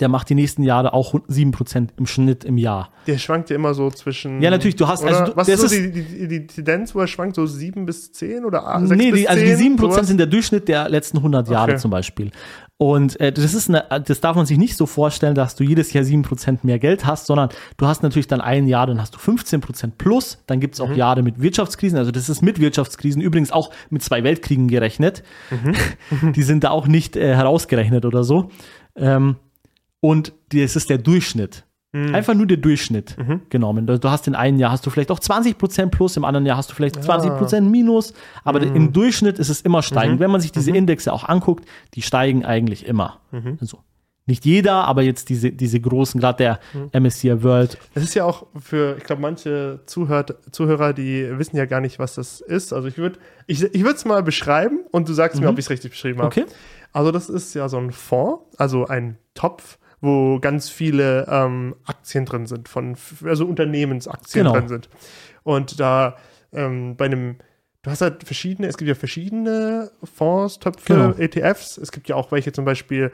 der 0.00 0.08
macht 0.08 0.28
die 0.30 0.34
nächsten 0.34 0.62
Jahre 0.62 0.92
auch 0.92 1.14
7% 1.14 1.88
im 1.96 2.06
Schnitt 2.06 2.44
im 2.44 2.58
Jahr. 2.58 2.90
Der 3.06 3.18
schwankt 3.18 3.50
ja 3.50 3.56
immer 3.56 3.74
so 3.74 3.90
zwischen. 3.90 4.40
Ja, 4.42 4.50
natürlich, 4.50 4.76
du 4.76 4.88
hast- 4.88 5.02
Oder, 5.04 5.18
also 5.20 5.32
du- 5.32 5.36
was 5.36 5.46
das 5.46 5.62
ist 5.62 5.70
so 5.70 5.76
ist- 5.76 5.94
die, 5.94 6.02
die, 6.02 6.28
die 6.28 6.46
Tendenz, 6.46 6.94
wo 6.94 7.00
er 7.00 7.06
schwankt? 7.06 7.36
So 7.36 7.46
7 7.46 7.86
bis 7.86 8.12
10 8.12 8.44
oder 8.44 8.62
6 8.80 8.90
nee, 8.98 9.10
bis 9.10 9.20
die, 9.20 9.28
also 9.28 9.42
die 9.44 9.54
10, 9.54 9.76
7% 9.78 9.80
sowas? 9.94 10.06
sind 10.08 10.18
der 10.18 10.26
Durchschnitt 10.26 10.68
der 10.68 10.88
letzten 10.88 11.18
100 11.18 11.48
Jahre 11.48 11.72
Okay. 11.72 11.80
zum 11.80 11.90
Beispiel. 11.90 12.30
Und 12.78 13.20
äh, 13.20 13.30
das 13.30 13.52
ist 13.52 13.68
eine, 13.68 13.84
das 14.06 14.20
darf 14.22 14.36
man 14.36 14.46
sich 14.46 14.56
nicht 14.56 14.74
so 14.74 14.86
vorstellen, 14.86 15.34
dass 15.34 15.54
du 15.54 15.64
jedes 15.64 15.92
Jahr 15.92 16.02
7% 16.02 16.60
mehr 16.62 16.78
Geld 16.78 17.04
hast, 17.04 17.26
sondern 17.26 17.50
du 17.76 17.86
hast 17.86 18.02
natürlich 18.02 18.26
dann 18.26 18.40
ein 18.40 18.66
Jahr, 18.66 18.86
dann 18.86 18.98
hast 19.02 19.14
du 19.14 19.18
15% 19.18 19.92
plus, 19.98 20.38
dann 20.46 20.60
gibt 20.60 20.76
es 20.76 20.80
auch 20.80 20.88
Mhm. 20.88 20.94
Jahre 20.94 21.22
mit 21.22 21.42
Wirtschaftskrisen, 21.42 21.98
also 21.98 22.10
das 22.10 22.30
ist 22.30 22.40
mit 22.40 22.58
Wirtschaftskrisen 22.58 23.20
übrigens 23.20 23.52
auch 23.52 23.70
mit 23.90 24.02
zwei 24.02 24.24
Weltkriegen 24.24 24.66
gerechnet. 24.68 25.22
Mhm. 25.50 26.32
Die 26.32 26.42
sind 26.42 26.64
da 26.64 26.70
auch 26.70 26.86
nicht 26.86 27.16
äh, 27.16 27.34
herausgerechnet 27.36 28.06
oder 28.06 28.24
so. 28.24 28.48
Ähm, 28.96 29.36
und 30.00 30.32
das 30.52 30.76
ist 30.76 30.90
der 30.90 30.98
Durchschnitt. 30.98 31.64
Mhm. 31.92 32.14
Einfach 32.14 32.34
nur 32.34 32.46
der 32.46 32.56
Durchschnitt 32.58 33.16
genommen. 33.48 33.84
Du, 33.86 33.98
hast 34.10 34.28
in 34.28 34.36
einem 34.36 34.58
Jahr 34.60 34.70
hast 34.70 34.86
du 34.86 34.90
vielleicht 34.90 35.10
auch 35.10 35.18
20% 35.18 35.86
plus, 35.90 36.16
im 36.16 36.24
anderen 36.24 36.46
Jahr 36.46 36.56
hast 36.56 36.70
du 36.70 36.74
vielleicht 36.74 36.96
20% 37.00 37.62
minus, 37.62 38.14
aber 38.44 38.60
Mhm. 38.64 38.76
im 38.76 38.92
Durchschnitt 38.92 39.40
ist 39.40 39.48
es 39.48 39.60
immer 39.62 39.82
steigend. 39.82 40.20
Wenn 40.20 40.30
man 40.30 40.40
sich 40.40 40.52
diese 40.52 40.70
Indexe 40.70 41.12
auch 41.12 41.24
anguckt, 41.28 41.64
die 41.94 42.02
steigen 42.02 42.44
eigentlich 42.44 42.86
immer. 42.86 43.18
Mhm. 43.32 43.58
Also 43.60 43.78
nicht 44.26 44.44
jeder, 44.44 44.84
aber 44.84 45.02
jetzt 45.02 45.30
diese, 45.30 45.50
diese 45.50 45.80
großen, 45.80 46.20
gerade 46.20 46.36
der 46.36 46.60
Mhm. 46.74 46.90
MSCI 47.06 47.42
World. 47.42 47.76
Das 47.94 48.04
ist 48.04 48.14
ja 48.14 48.24
auch 48.24 48.46
für, 48.60 48.96
ich 48.96 49.02
glaube, 49.02 49.20
manche 49.22 49.80
Zuhört, 49.86 50.36
Zuhörer, 50.52 50.92
die 50.92 51.26
wissen 51.38 51.56
ja 51.56 51.64
gar 51.66 51.80
nicht, 51.80 51.98
was 51.98 52.14
das 52.14 52.40
ist. 52.40 52.72
Also 52.72 52.86
ich 52.86 52.98
würde 52.98 53.18
ich, 53.48 53.64
ich 53.64 53.82
es 53.82 54.04
mal 54.04 54.22
beschreiben 54.22 54.78
und 54.92 55.08
du 55.08 55.12
sagst 55.12 55.40
mir, 55.40 55.48
ob 55.48 55.58
ich 55.58 55.64
es 55.64 55.70
richtig 55.70 55.90
beschrieben 55.90 56.20
habe. 56.22 56.32
Mhm. 56.40 56.44
Okay. 56.44 56.52
Also 56.92 57.10
das 57.10 57.28
ist 57.28 57.54
ja 57.54 57.68
so 57.68 57.78
ein 57.78 57.90
Fonds, 57.90 58.44
also 58.58 58.86
ein 58.86 59.16
Topf, 59.34 59.78
wo 60.00 60.38
ganz 60.40 60.68
viele 60.68 61.26
ähm, 61.28 61.74
Aktien 61.84 62.24
drin 62.24 62.46
sind, 62.46 62.68
von 62.68 62.96
also 63.24 63.46
Unternehmensaktien 63.46 64.44
Genau. 64.44 64.56
drin 64.56 64.68
sind. 64.68 64.88
Und 65.42 65.78
da 65.80 66.16
ähm, 66.52 66.96
bei 66.96 67.04
einem, 67.06 67.36
du 67.82 67.90
hast 67.90 68.00
halt 68.00 68.24
verschiedene, 68.24 68.68
es 68.68 68.76
gibt 68.76 68.88
ja 68.88 68.94
verschiedene 68.94 69.90
Fonds, 70.02 70.58
Töpfe, 70.58 70.84
Genau. 70.94 71.10
ETFs. 71.12 71.78
Es 71.78 71.92
gibt 71.92 72.08
ja 72.08 72.16
auch 72.16 72.32
welche 72.32 72.52
zum 72.52 72.64
Beispiel 72.64 73.12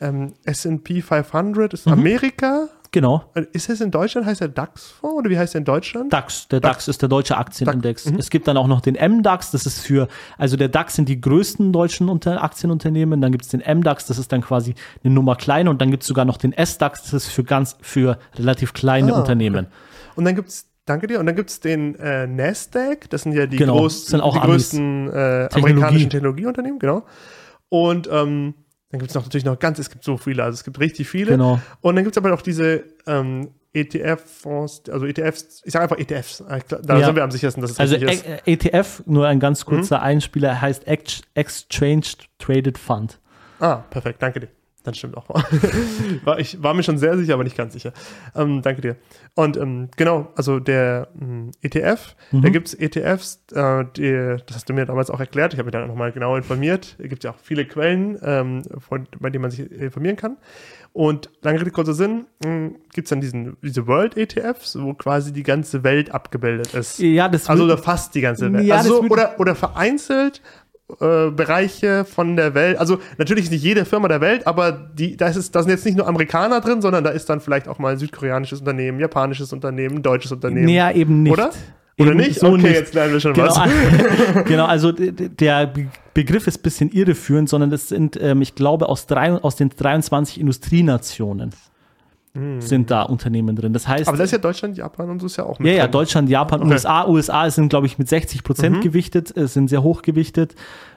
ähm, 0.00 0.34
S&P 0.44 1.02
500 1.02 1.74
ist 1.74 1.86
Mhm. 1.86 1.92
Amerika. 1.92 2.68
Genau. 2.90 3.24
Äh, 3.34 3.44
Ist 3.52 3.68
es 3.68 3.80
in 3.80 3.90
Deutschland, 3.90 4.26
heißt 4.26 4.40
der 4.40 4.48
DAX-Fonds 4.48 5.16
oder 5.18 5.28
wie 5.30 5.38
heißt 5.38 5.54
der 5.54 5.58
in 5.60 5.64
Deutschland? 5.64 6.12
DAX, 6.12 6.48
der 6.48 6.60
DAX, 6.60 6.88
ist 6.88 7.02
der 7.02 7.08
deutsche 7.08 7.36
Aktienindex. 7.36 8.04
DAX, 8.04 8.12
mhm. 8.14 8.18
Es 8.18 8.30
gibt 8.30 8.48
dann 8.48 8.56
auch 8.56 8.66
noch 8.66 8.80
den 8.80 8.94
MDAX, 8.94 9.50
das 9.50 9.66
ist 9.66 9.80
für, 9.80 10.08
also 10.38 10.56
der 10.56 10.68
DAX 10.68 10.94
sind 10.94 11.08
die 11.08 11.20
größten 11.20 11.72
deutschen 11.72 12.08
Unter 12.08 12.42
Aktienunternehmen, 12.42 13.20
dann 13.20 13.30
gibt 13.32 13.44
es 13.44 13.50
den 13.50 13.60
MDAX, 13.60 14.06
das 14.06 14.18
ist 14.18 14.32
dann 14.32 14.40
quasi 14.40 14.74
eine 15.04 15.12
Nummer 15.12 15.36
kleiner 15.36 15.70
und 15.70 15.80
dann 15.82 15.90
gibt 15.90 16.02
es 16.02 16.06
sogar 16.06 16.24
noch 16.24 16.38
den 16.38 16.52
SDAX, 16.54 17.02
das 17.02 17.12
ist 17.12 17.26
für 17.28 17.44
ganz, 17.44 17.76
für 17.82 18.18
relativ 18.36 18.72
kleine 18.72 19.12
Ah, 19.14 19.18
Unternehmen. 19.18 19.66
Und 20.16 20.24
dann 20.24 20.34
gibt 20.34 20.48
es, 20.48 20.66
danke 20.86 21.06
dir, 21.08 21.20
und 21.20 21.26
dann 21.26 21.36
gibt 21.36 21.50
es 21.50 21.60
den 21.60 21.94
äh, 21.96 22.26
Nasdaq, 22.26 23.10
das 23.10 23.22
sind 23.24 23.32
ja 23.32 23.46
die, 23.46 23.56
Genau, 23.58 23.76
groß, 23.78 24.06
die 24.06 24.16
größten 24.18 25.08
äh, 25.08 25.48
Technologie. 25.48 25.72
amerikanischen 25.72 26.10
Technologieunternehmen, 26.10 26.78
genau. 26.78 27.04
Und 27.68 28.08
ähm, 28.10 28.54
dann 28.90 29.00
gibt 29.00 29.10
es 29.10 29.14
noch 29.14 29.24
natürlich 29.24 29.44
noch 29.44 29.58
ganz, 29.58 29.78
es 29.78 29.90
gibt 29.90 30.04
so 30.04 30.16
viele, 30.16 30.42
also 30.44 30.54
es 30.54 30.64
gibt 30.64 30.80
richtig 30.80 31.08
viele. 31.08 31.32
Genau. 31.32 31.60
Und 31.80 31.96
dann 31.96 32.04
gibt 32.04 32.16
es 32.16 32.18
aber 32.18 32.30
noch 32.30 32.42
diese 32.42 32.84
ähm, 33.06 33.50
ETF-Fonds, 33.74 34.88
also 34.90 35.04
ETFs, 35.06 35.62
ich 35.64 35.72
sage 35.72 35.82
einfach 35.84 35.98
ETFs, 35.98 36.40
äh, 36.40 36.60
da 36.82 36.98
Ja. 36.98 37.06
sind 37.06 37.16
wir 37.16 37.22
am 37.22 37.30
sichersten, 37.30 37.60
dass 37.60 37.72
es 37.72 37.78
Also 37.80 37.96
richtig 37.96 38.24
ist. 38.24 38.46
E- 38.46 38.52
ETF, 38.52 39.02
nur 39.06 39.26
ein 39.26 39.40
ganz 39.40 39.64
Mhm. 39.66 39.70
kurzer 39.70 40.02
Einspieler, 40.02 40.60
heißt 40.60 40.86
Ex 40.86 41.22
Exchange 41.34 42.06
Traded 42.38 42.78
Fund. 42.78 43.20
Ah, 43.60 43.76
perfekt, 43.90 44.22
danke 44.22 44.40
dir. 44.40 44.48
Dann 44.84 44.94
stimmt 44.94 45.16
auch. 45.16 45.28
war, 46.24 46.38
ich 46.38 46.62
war 46.62 46.72
mir 46.72 46.82
schon 46.82 46.98
sehr 46.98 47.16
sicher, 47.18 47.34
aber 47.34 47.44
nicht 47.44 47.56
ganz 47.56 47.72
sicher. 47.72 47.92
Ähm, 48.34 48.62
danke 48.62 48.80
dir. 48.80 48.96
Und 49.34 49.56
ähm, 49.56 49.88
genau, 49.96 50.28
also 50.36 50.60
der 50.60 51.08
ähm, 51.20 51.50
ETF, 51.62 52.14
Mhm. 52.30 52.42
da 52.42 52.48
gibt 52.50 52.68
es 52.68 52.74
ETFs, 52.74 53.40
äh, 53.52 53.84
die, 53.96 54.36
das 54.46 54.56
hast 54.56 54.68
du 54.68 54.74
mir 54.74 54.86
damals 54.86 55.10
auch 55.10 55.20
erklärt, 55.20 55.52
ich 55.52 55.58
habe 55.58 55.66
mich 55.66 55.72
dann 55.72 55.88
nochmal 55.88 56.12
genau 56.12 56.36
informiert. 56.36 56.96
Es 56.98 57.08
gibt 57.08 57.24
ja 57.24 57.30
auch 57.32 57.38
viele 57.42 57.64
Quellen, 57.66 58.18
ähm, 58.22 58.62
von, 58.78 59.06
bei 59.18 59.30
denen 59.30 59.42
man 59.42 59.50
sich 59.50 59.70
informieren 59.70 60.16
kann. 60.16 60.36
Und 60.92 61.30
lange 61.42 61.60
Rede, 61.60 61.70
kurzer 61.70 61.92
Sinn, 61.94 62.24
gibt 62.92 63.06
es 63.06 63.10
dann 63.10 63.20
diesen, 63.20 63.56
diese 63.62 63.86
World 63.86 64.16
ETFs, 64.16 64.76
wo 64.80 64.94
quasi 64.94 65.32
die 65.32 65.42
ganze 65.42 65.84
Welt 65.84 66.10
abgebildet 66.12 66.74
ist. 66.74 66.98
Ja, 66.98 67.28
das 67.28 67.48
Also 67.48 67.64
oder 67.64 67.78
fast 67.78 68.14
die 68.14 68.20
ganze 68.20 68.52
Welt. 68.52 68.64
Ja, 68.64 68.76
also 68.76 69.02
so, 69.02 69.08
oder, 69.08 69.38
oder 69.38 69.54
vereinzelt 69.54 70.40
äh, 71.00 71.30
Bereiche 71.30 72.04
von 72.04 72.36
der 72.36 72.54
Welt. 72.54 72.78
Also 72.78 72.98
natürlich 73.18 73.50
nicht 73.50 73.62
jede 73.62 73.84
Firma 73.84 74.08
der 74.08 74.20
Welt, 74.20 74.46
aber 74.46 74.72
die, 74.72 75.16
da, 75.16 75.28
ist 75.28 75.36
es, 75.36 75.50
da 75.50 75.62
sind 75.62 75.70
jetzt 75.70 75.84
nicht 75.84 75.96
nur 75.96 76.06
Amerikaner 76.08 76.60
drin, 76.60 76.80
sondern 76.82 77.04
da 77.04 77.10
ist 77.10 77.28
dann 77.28 77.40
vielleicht 77.40 77.68
auch 77.68 77.78
mal 77.78 77.92
ein 77.92 77.98
südkoreanisches 77.98 78.60
Unternehmen, 78.60 78.98
japanisches 79.00 79.52
Unternehmen, 79.52 80.02
deutsches 80.02 80.32
Unternehmen. 80.32 80.68
Ja, 80.68 80.90
eben 80.90 81.22
nicht. 81.22 81.32
Oder? 81.32 81.50
Oder 82.00 82.10
Eben 82.10 82.18
nicht? 82.18 82.38
so 82.38 82.46
okay, 82.48 82.62
nicht. 82.62 82.74
jetzt 82.74 82.94
lernen 82.94 83.12
wir 83.12 83.18
schon 83.20 83.32
Genau, 83.32 83.48
was. 83.48 84.44
genau 84.44 84.66
also 84.66 84.92
der 84.92 85.66
Be- 85.66 85.88
Begriff 86.14 86.46
ist 86.46 86.60
ein 86.60 86.62
bisschen 86.62 86.90
irreführend, 86.92 87.48
sondern 87.48 87.70
das 87.70 87.88
sind, 87.88 88.16
ähm, 88.22 88.40
ich 88.40 88.54
glaube, 88.54 88.88
aus, 88.88 89.06
drei, 89.08 89.32
aus 89.32 89.56
den 89.56 89.70
23 89.70 90.38
Industrienationen 90.40 91.50
sind 92.60 92.90
da 92.90 93.02
Unternehmen 93.02 93.56
drin. 93.56 93.72
Das 93.72 93.86
heißt, 93.88 94.02
Hm. 94.02 94.08
Aber 94.08 94.18
da 94.18 94.24
ist 94.24 94.30
ja 94.32 94.38
Deutschland, 94.38 94.76
Japan 94.76 95.10
und 95.10 95.20
so 95.20 95.26
ist 95.26 95.36
ja 95.36 95.44
auch 95.44 95.58
mit 95.58 95.68
ja, 95.68 95.74
ja, 95.74 95.82
drin. 95.84 95.92
Deutschland, 95.92 96.28
Japan, 96.28 96.60
Okay. 96.62 96.70
USA. 96.70 97.06
USA 97.06 97.50
sind, 97.50 97.68
glaube 97.68 97.86
ich, 97.86 97.98
mit 97.98 98.08
60 98.08 98.42
Prozent 98.44 98.76
Mhm. 98.76 98.80
gewichtet, 98.82 99.36
äh, 99.36 99.46
sind 99.46 99.68
sehr 99.68 99.82
hoch 99.82 100.02
gewichtet. 100.02 100.54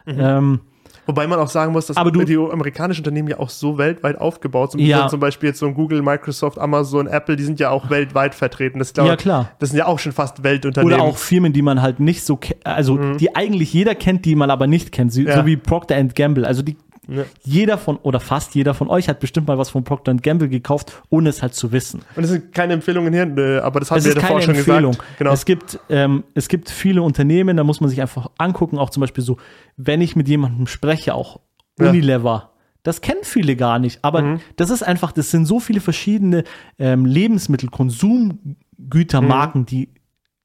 Ähm, 0.08 0.60
Wobei 1.08 1.25
man 1.25 1.39
auch 1.39 1.49
sagen 1.49 1.71
muss, 1.73 1.88
dass 1.88 1.97
Aber 1.97 2.12
du- 2.12 2.23
die 2.23 2.38
amerikanischen 2.38 3.01
Unternehmen 3.01 3.27
ja 3.27 3.39
auch 3.39 3.49
so 3.49 3.77
weltweit 3.80 4.21
aufgebaut 4.21 4.71
sind. 4.73 4.82
Ja. 4.82 5.08
Zum 5.08 5.19
Beispiel 5.19 5.49
jetzt 5.49 5.58
so 5.60 5.65
ein 5.65 5.73
Google, 5.73 6.04
Microsoft, 6.04 6.60
Amazon, 6.60 7.08
Apple, 7.08 7.36
die 7.36 7.43
sind 7.43 7.60
ja 7.60 7.71
auch 7.71 7.89
weltweit 7.89 8.36
vertreten. 8.36 8.77
Das, 8.80 8.93
glaub, 8.93 9.08
Ja, 9.08 9.15
klar. 9.15 9.49
Das 9.60 9.69
sind 9.69 9.80
ja 9.80 9.88
auch 9.88 9.97
schon 9.97 10.12
fast 10.12 10.43
Weltunternehmen. 10.43 10.93
Oder 10.93 11.04
auch 11.04 11.17
Firmen, 11.17 11.54
die 11.54 11.63
man 11.63 11.82
halt 11.82 11.99
nicht 11.99 12.23
so, 12.23 12.39
also 12.63 12.97
die 13.15 13.36
eigentlich 13.36 13.73
jeder 13.73 13.95
kennt, 13.95 14.25
die 14.25 14.36
man 14.36 14.51
aber 14.51 14.67
nicht 14.67 14.91
kennt, 14.91 15.12
so, 15.12 15.21
Mhm. 15.21 15.27
Ja. 15.27 15.38
so 15.38 15.45
wie 15.47 15.58
Procter 15.58 16.01
Gamble. 16.04 16.45
Also 16.45 16.62
die, 16.62 16.77
Ja. 17.13 17.24
jeder 17.43 17.78
von 17.78 17.97
oder 17.97 18.19
fast 18.21 18.56
jeder 18.56 18.74
von 18.74 18.88
euch 18.89 19.10
hat 19.10 19.19
bestimmt 19.19 19.47
mal 19.47 19.58
was 19.58 19.69
von 19.69 19.84
Procter 19.84 20.13
Gamble 20.15 20.47
gekauft, 20.47 21.04
ohne 21.10 21.28
es 21.30 21.41
halt 21.41 21.54
zu 21.54 21.71
wissen. 21.74 22.00
Und 22.15 22.21
das 22.24 22.32
sind 22.32 22.54
keine 22.54 22.71
Empfehlungen 22.74 23.13
hier, 23.13 23.26
nö, 23.26 23.60
aber 23.60 23.82
das 23.82 23.91
haben 23.91 23.97
Es 23.97 24.06
wir 24.06 24.15
davor 24.15 24.41
schon 24.41 24.56
Empfehlung. 24.56 24.91
gesagt. 24.93 25.17
Genau. 25.19 25.32
Es 25.34 25.43
gibt 25.45 25.80
ähm, 25.89 26.24
es 26.36 26.47
gibt 26.47 26.69
viele 26.69 27.02
Unternehmen, 27.02 27.58
da 27.58 27.63
muss 27.65 27.82
man 27.82 27.89
sich 27.89 28.00
einfach 28.02 28.30
angucken, 28.38 28.78
auch 28.80 28.89
zum 28.91 29.02
Beispiel 29.02 29.24
so, 29.24 29.36
wenn 29.76 30.00
ich 30.00 30.15
mit 30.15 30.28
jemandem 30.30 30.67
spreche, 30.67 31.13
auch 31.13 31.41
Ja. 31.78 31.86
Mhm. 31.86 31.89
Unilever. 31.91 32.47
Das 32.84 33.02
kennen 33.02 33.19
viele 33.24 33.56
gar 33.56 33.78
nicht, 33.78 34.00
aber 34.04 34.39
das 34.56 34.71
ist 34.71 34.82
einfach, 34.82 35.12
das 35.12 35.30
sind 35.30 35.45
so 35.45 35.60
viele 35.60 35.82
verschiedene 35.82 36.43
ähm, 36.80 37.06
Lebensmittel, 37.06 37.69
Konsumgütermarken, 37.69 39.65
die, 39.65 39.89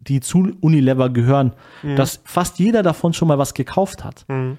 die 0.01 0.21
zu 0.21 0.53
Unilever 0.61 1.09
gehören, 1.11 1.53
dass 1.97 2.21
fast 2.25 2.59
jeder 2.59 2.83
davon 2.83 3.13
schon 3.13 3.29
mal 3.29 3.39
was 3.39 3.55
gekauft 3.55 4.05
hat. 4.05 4.25
Mhm. 4.29 4.59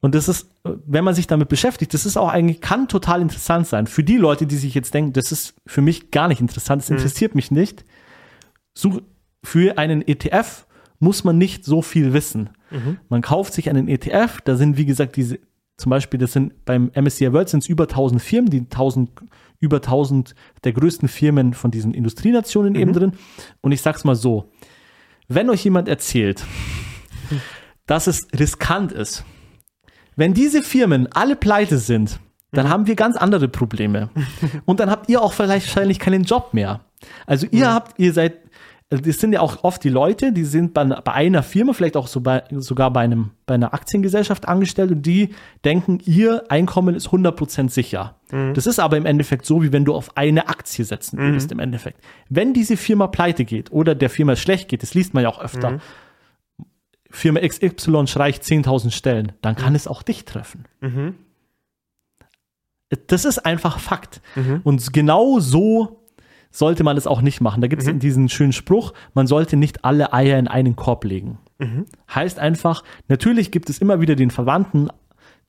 Und 0.00 0.14
das 0.14 0.28
ist, 0.28 0.48
wenn 0.62 1.02
man 1.02 1.14
sich 1.14 1.26
damit 1.26 1.48
beschäftigt, 1.48 1.92
das 1.92 2.06
ist 2.06 2.16
auch 2.16 2.28
eigentlich, 2.28 2.60
kann 2.60 2.86
total 2.86 3.20
interessant 3.20 3.66
sein. 3.66 3.86
Für 3.86 4.04
die 4.04 4.16
Leute, 4.16 4.46
die 4.46 4.56
sich 4.56 4.74
jetzt 4.74 4.94
denken, 4.94 5.12
das 5.12 5.32
ist 5.32 5.54
für 5.66 5.82
mich 5.82 6.10
gar 6.10 6.28
nicht 6.28 6.40
interessant, 6.40 6.82
das 6.82 6.90
interessiert 6.90 7.34
mich 7.34 7.50
nicht. 7.50 7.84
Such, 8.74 9.00
für 9.42 9.76
einen 9.76 10.06
ETF 10.06 10.66
muss 11.00 11.24
man 11.24 11.36
nicht 11.36 11.64
so 11.64 11.82
viel 11.82 12.12
wissen. 12.12 12.50
Man 13.08 13.22
kauft 13.22 13.54
sich 13.54 13.70
einen 13.70 13.88
ETF, 13.88 14.40
da 14.44 14.56
sind, 14.56 14.76
wie 14.76 14.86
gesagt, 14.86 15.16
diese, 15.16 15.40
zum 15.76 15.90
Beispiel, 15.90 16.18
das 16.20 16.32
sind 16.32 16.64
beim 16.64 16.90
MSCI 16.94 17.32
World 17.32 17.48
sind 17.48 17.62
es 17.62 17.68
über 17.68 17.84
1000 17.84 18.20
Firmen, 18.20 18.50
die 18.50 18.60
1000, 18.60 19.10
über 19.58 19.76
1000 19.76 20.34
der 20.64 20.72
größten 20.72 21.08
Firmen 21.08 21.54
von 21.54 21.70
diesen 21.70 21.94
Industrienationen 21.94 22.74
eben 22.74 22.92
drin. 22.92 23.12
Und 23.62 23.72
ich 23.72 23.80
sag's 23.80 24.04
mal 24.04 24.16
so, 24.16 24.52
wenn 25.28 25.48
euch 25.50 25.64
jemand 25.64 25.88
erzählt, 25.88 26.44
dass 27.86 28.06
es 28.06 28.28
riskant 28.38 28.92
ist, 28.92 29.24
wenn 30.18 30.34
diese 30.34 30.64
Firmen 30.64 31.08
alle 31.12 31.36
pleite 31.36 31.78
sind, 31.78 32.18
dann 32.50 32.68
haben 32.68 32.88
wir 32.88 32.96
ganz 32.96 33.16
andere 33.16 33.46
Probleme. 33.46 34.10
Und 34.64 34.80
dann 34.80 34.90
habt 34.90 35.08
ihr 35.08 35.22
auch 35.22 35.32
vielleicht 35.32 35.68
wahrscheinlich 35.68 36.00
keinen 36.00 36.24
Job 36.24 36.54
mehr. 36.54 36.80
Also 37.26 37.46
ihr 37.52 37.72
habt, 37.72 38.00
ihr 38.00 38.12
seid, 38.12 38.38
also 38.90 39.04
das 39.04 39.20
sind 39.20 39.32
ja 39.32 39.40
auch 39.40 39.62
oft 39.62 39.84
die 39.84 39.90
Leute, 39.90 40.32
die 40.32 40.42
sind 40.42 40.74
bei, 40.74 40.84
bei 40.84 41.12
einer 41.12 41.44
Firma, 41.44 41.72
vielleicht 41.72 41.96
auch 41.96 42.08
so 42.08 42.20
bei, 42.20 42.42
sogar 42.50 42.92
bei, 42.92 43.02
einem, 43.02 43.30
bei 43.46 43.54
einer 43.54 43.74
Aktiengesellschaft 43.74 44.48
angestellt 44.48 44.90
und 44.90 45.02
die 45.02 45.28
denken, 45.64 46.00
ihr 46.04 46.44
Einkommen 46.48 46.96
ist 46.96 47.10
100% 47.10 47.70
sicher. 47.70 48.16
Das 48.54 48.66
ist 48.66 48.80
aber 48.80 48.96
im 48.96 49.06
Endeffekt 49.06 49.46
so, 49.46 49.62
wie 49.62 49.72
wenn 49.72 49.84
du 49.84 49.94
auf 49.94 50.16
eine 50.16 50.48
Aktie 50.48 50.84
setzen 50.84 51.18
würdest 51.18 51.52
im 51.52 51.60
Endeffekt. 51.60 52.00
Wenn 52.28 52.54
diese 52.54 52.76
Firma 52.76 53.06
pleite 53.06 53.44
geht 53.44 53.70
oder 53.70 53.94
der 53.94 54.10
Firma 54.10 54.34
schlecht 54.34 54.68
geht, 54.68 54.82
das 54.82 54.94
liest 54.94 55.14
man 55.14 55.22
ja 55.22 55.28
auch 55.28 55.40
öfter, 55.40 55.78
Firma 57.10 57.40
XY 57.40 58.06
streicht 58.06 58.42
10.000 58.42 58.90
Stellen, 58.90 59.32
dann 59.40 59.56
kann 59.56 59.74
es 59.74 59.86
auch 59.86 60.02
dich 60.02 60.24
treffen. 60.24 60.66
Das 63.06 63.24
ist 63.24 63.38
einfach 63.44 63.78
Fakt. 63.78 64.20
Und 64.64 64.92
genau 64.92 65.40
so 65.40 66.06
sollte 66.50 66.82
man 66.84 66.96
es 66.96 67.06
auch 67.06 67.20
nicht 67.20 67.40
machen. 67.40 67.60
Da 67.60 67.68
gibt 67.68 67.82
es 67.82 67.88
diesen 67.98 68.28
schönen 68.30 68.52
Spruch, 68.52 68.92
man 69.14 69.26
sollte 69.26 69.56
nicht 69.56 69.84
alle 69.84 70.12
Eier 70.12 70.38
in 70.38 70.48
einen 70.48 70.76
Korb 70.76 71.04
legen. 71.04 71.38
Heißt 72.14 72.38
einfach, 72.38 72.84
natürlich 73.08 73.50
gibt 73.50 73.68
es 73.68 73.78
immer 73.78 74.00
wieder 74.00 74.14
den 74.16 74.30
Verwandten, 74.30 74.88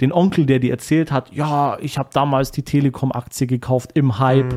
den 0.02 0.12
Onkel, 0.14 0.46
der 0.46 0.60
dir 0.60 0.72
erzählt 0.72 1.12
hat, 1.12 1.34
ja, 1.34 1.78
ich 1.80 1.98
habe 1.98 2.10
damals 2.14 2.52
die 2.52 2.64
Telekom-Aktie 2.64 3.48
gekauft 3.48 3.92
im 3.96 4.18
Hype, 4.20 4.54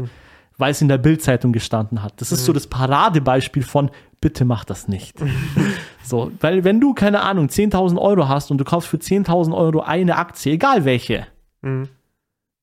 weil 0.59 0.71
es 0.71 0.81
in 0.83 0.89
der 0.89 0.99
Bildzeitung 0.99 1.53
gestanden 1.53 2.03
hat. 2.03 2.21
Das 2.21 2.31
ist 2.33 2.45
so 2.45 2.53
das 2.53 2.69
Paradebeispiel 2.69 3.63
von, 3.65 3.91
bitte 4.21 4.45
mach 4.45 4.65
das 4.65 4.87
nicht. 4.89 5.17
so, 6.03 6.33
weil 6.41 6.65
wenn 6.65 6.81
du, 6.81 6.95
keine 6.95 7.21
Ahnung, 7.23 7.47
10.000 7.47 7.99
Euro 8.01 8.29
hast 8.29 8.51
und 8.51 8.59
du 8.59 8.65
kaufst 8.65 8.89
für 8.89 8.97
10.000 8.99 9.55
Euro 9.57 9.81
eine 9.81 10.17
Aktie, 10.17 10.53
egal 10.53 10.85
welche, 10.85 11.27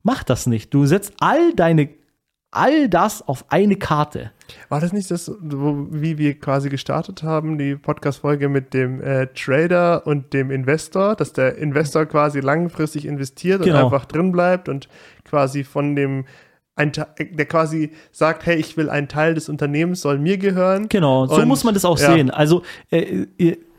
mach 0.03 0.23
das 0.23 0.45
nicht. 0.47 0.73
Du 0.73 0.85
setzt 0.85 1.13
all 1.19 1.53
deine, 1.53 1.89
all 2.51 2.89
das 2.89 3.27
auf 3.27 3.45
eine 3.49 3.75
Karte. 3.77 4.31
War 4.67 4.81
das 4.81 4.91
nicht 4.93 5.11
das, 5.11 5.31
wie 5.41 6.17
wir 6.17 6.39
quasi 6.39 6.69
gestartet 6.69 7.21
haben, 7.23 7.57
die 7.57 7.75
Podcast-Folge 7.75 8.49
mit 8.49 8.73
dem 8.73 8.99
äh, 9.01 9.27
Trader 9.27 10.05
und 10.07 10.33
dem 10.33 10.49
Investor, 10.51 11.15
dass 11.15 11.33
der 11.33 11.57
Investor 11.57 12.05
quasi 12.07 12.39
langfristig 12.39 13.05
investiert 13.05 13.61
Genau. 13.63 13.77
und 13.77 13.83
einfach 13.85 14.05
drin 14.05 14.31
bleibt 14.31 14.67
und 14.67 14.89
quasi 15.23 15.63
von 15.63 15.95
dem, 15.95 16.25
ein, 16.79 16.91
der 16.91 17.45
quasi 17.45 17.91
sagt, 18.11 18.45
hey, 18.45 18.55
ich 18.57 18.77
will 18.77 18.89
ein 18.89 19.07
Teil 19.07 19.33
des 19.35 19.49
Unternehmens, 19.49 20.01
soll 20.01 20.17
mir 20.17 20.37
gehören. 20.37 20.89
Genau, 20.89 21.27
so 21.27 21.35
Und- 21.35 21.47
muss 21.47 21.63
man 21.63 21.73
das 21.73 21.85
auch 21.85 21.99
ja. 21.99 22.11
sehen. 22.13 22.31
Also 22.31 22.63
äh, 22.89 23.25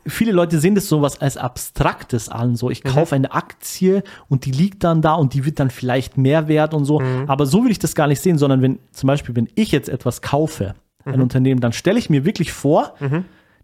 viele 0.06 0.32
Leute 0.32 0.58
sehen 0.60 0.74
das 0.74 0.88
sowas 0.88 1.20
als 1.20 1.36
Abstraktes 1.36 2.28
an. 2.28 2.56
So, 2.56 2.66
Mhm. 2.66 2.72
ich 2.72 2.82
kaufe 2.84 3.14
eine 3.14 3.32
Aktie 3.32 4.02
und 4.28 4.44
die 4.44 4.50
liegt 4.52 4.84
dann 4.84 5.02
da 5.02 5.14
und 5.14 5.34
die 5.34 5.44
wird 5.44 5.58
dann 5.60 5.70
vielleicht 5.70 6.16
mehr 6.18 6.46
wert 6.48 6.74
und 6.74 6.84
so. 6.84 7.00
Mhm. 7.00 7.24
Aber 7.28 7.46
so 7.46 7.64
will 7.64 7.70
ich 7.70 7.78
das 7.78 7.94
gar 7.94 8.06
nicht 8.06 8.20
sehen, 8.20 8.38
sondern 8.38 8.62
wenn 8.62 8.78
zum 8.92 9.06
Beispiel, 9.08 9.34
wenn 9.36 9.48
ich 9.54 9.72
jetzt 9.72 9.88
etwas 9.88 10.22
kaufe, 10.22 10.74
Mhm. 11.04 11.12
ein 11.14 11.20
Unternehmen, 11.22 11.60
dann 11.60 11.72
stelle 11.72 11.98
ich 11.98 12.10
mir 12.10 12.24
wirklich 12.24 12.52
vor, 12.52 12.94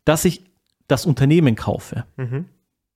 dass 0.05 0.25
ich 0.25 0.45
das 0.89 1.05
Unternehmen 1.05 1.55
kaufe. 1.57 2.05
Mhm. 2.17 2.47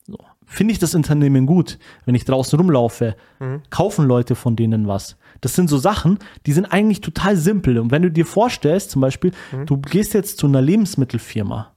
So. 0.06 0.16
Finde 0.46 0.72
ich 0.72 0.78
das 0.78 0.94
Unternehmen 0.94 1.46
gut, 1.46 1.78
wenn 2.06 2.14
ich 2.14 2.24
draußen 2.24 2.58
rumlaufe? 2.58 3.14
Mhm. 3.38 3.62
Kaufen 3.70 4.06
Leute 4.06 4.34
von 4.34 4.56
denen 4.56 4.86
was? 4.88 5.16
Das 5.40 5.54
sind 5.54 5.68
so 5.68 5.78
Sachen, 5.78 6.18
die 6.46 6.52
sind 6.52 6.66
eigentlich 6.66 7.00
total 7.00 7.36
simpel. 7.36 7.78
Und 7.78 7.90
wenn 7.90 8.02
du 8.02 8.10
dir 8.10 8.26
vorstellst, 8.26 8.90
zum 8.90 9.00
Beispiel, 9.00 9.32
Mhm. 9.52 9.66
du 9.66 9.78
gehst 9.78 10.14
jetzt 10.14 10.38
zu 10.38 10.46
einer 10.46 10.60
Lebensmittelfirma 10.62 11.74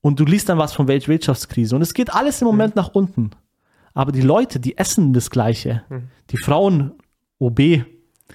und 0.00 0.18
du 0.20 0.24
liest 0.24 0.48
dann 0.48 0.58
was 0.58 0.72
von 0.72 0.88
Weltwirtschaftskrise 0.88 1.76
und 1.76 1.82
es 1.82 1.94
geht 1.94 2.12
alles 2.12 2.40
im 2.42 2.46
Mhm. 2.48 2.52
Moment 2.52 2.76
nach 2.76 2.88
unten. 2.94 3.30
Aber 3.94 4.12
die 4.12 4.20
Leute, 4.22 4.60
die 4.60 4.76
essen 4.78 5.12
das 5.12 5.30
Gleiche. 5.30 5.82
Mhm. 5.88 6.08
Die 6.30 6.38
Frauen, 6.38 6.92
OB, 7.38 7.84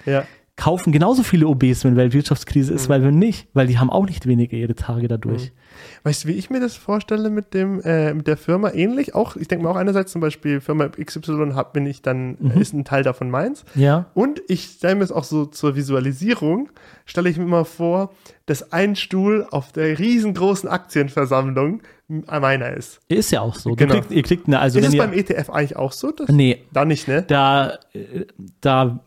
Ja. 0.04 0.24
Kaufen 0.56 0.90
genauso 0.90 1.22
viele 1.22 1.46
OBs, 1.48 1.84
wenn 1.84 1.96
Weltwirtschaftskrise 1.96 2.70
Mhm. 2.72 2.76
ist, 2.76 2.88
weil 2.88 3.02
wenn 3.02 3.18
nicht, 3.18 3.46
weil 3.52 3.66
die 3.66 3.78
haben 3.78 3.90
auch 3.90 4.06
nicht 4.06 4.26
weniger 4.26 4.56
ihre 4.56 4.74
Tage 4.74 5.06
dadurch. 5.06 5.52
Weißt 6.04 6.24
du, 6.24 6.28
wie 6.28 6.32
ich 6.32 6.48
mir 6.48 6.60
das 6.60 6.74
vorstelle 6.74 7.28
mit 7.28 7.52
dem, 7.52 7.80
äh, 7.82 8.14
mit 8.14 8.26
der 8.26 8.38
Firma? 8.38 8.70
Ähnlich 8.72 9.14
auch, 9.14 9.36
ich 9.36 9.48
denke 9.48 9.64
mir 9.66 9.70
auch 9.70 9.76
einerseits 9.76 10.12
zum 10.12 10.22
Beispiel 10.22 10.62
Firma 10.62 10.88
XY 10.88 11.52
hab, 11.54 11.74
bin 11.74 11.84
ich 11.84 12.00
dann, 12.00 12.36
Mhm. 12.38 12.50
ist 12.52 12.72
ein 12.72 12.86
Teil 12.86 13.02
davon 13.02 13.28
meins. 13.28 13.66
Ja. 13.74 14.06
Und 14.14 14.40
ich 14.48 14.64
stelle 14.64 14.94
mir 14.94 15.04
es 15.04 15.12
auch 15.12 15.24
so 15.24 15.44
zur 15.44 15.76
Visualisierung, 15.76 16.70
stelle 17.04 17.28
ich 17.28 17.36
mir 17.36 17.44
immer 17.44 17.66
vor, 17.66 18.12
dass 18.46 18.72
ein 18.72 18.96
Stuhl 18.96 19.46
auf 19.50 19.72
der 19.72 19.98
riesengroßen 19.98 20.70
Aktienversammlung 20.70 21.82
meiner 22.08 22.72
ist. 22.72 23.00
Ist 23.08 23.30
ja 23.32 23.40
auch 23.42 23.56
so. 23.56 23.70
Du 23.74 23.76
Genau. 23.86 24.00
ihr 24.08 24.22
kriegt 24.22 24.46
eine, 24.46 24.60
also 24.60 24.78
ist 24.78 24.84
wenn 24.84 24.88
es 24.88 24.94
ihr, 24.94 25.02
beim 25.02 25.12
ETF 25.12 25.50
eigentlich 25.50 25.76
auch 25.76 25.92
so? 25.92 26.12
Dass, 26.12 26.28
nee, 26.28 26.62
Da 26.72 26.84
nicht, 26.84 27.08
ne? 27.08 27.22
da, 27.22 27.78
äh, 27.92 28.24
da 28.60 29.00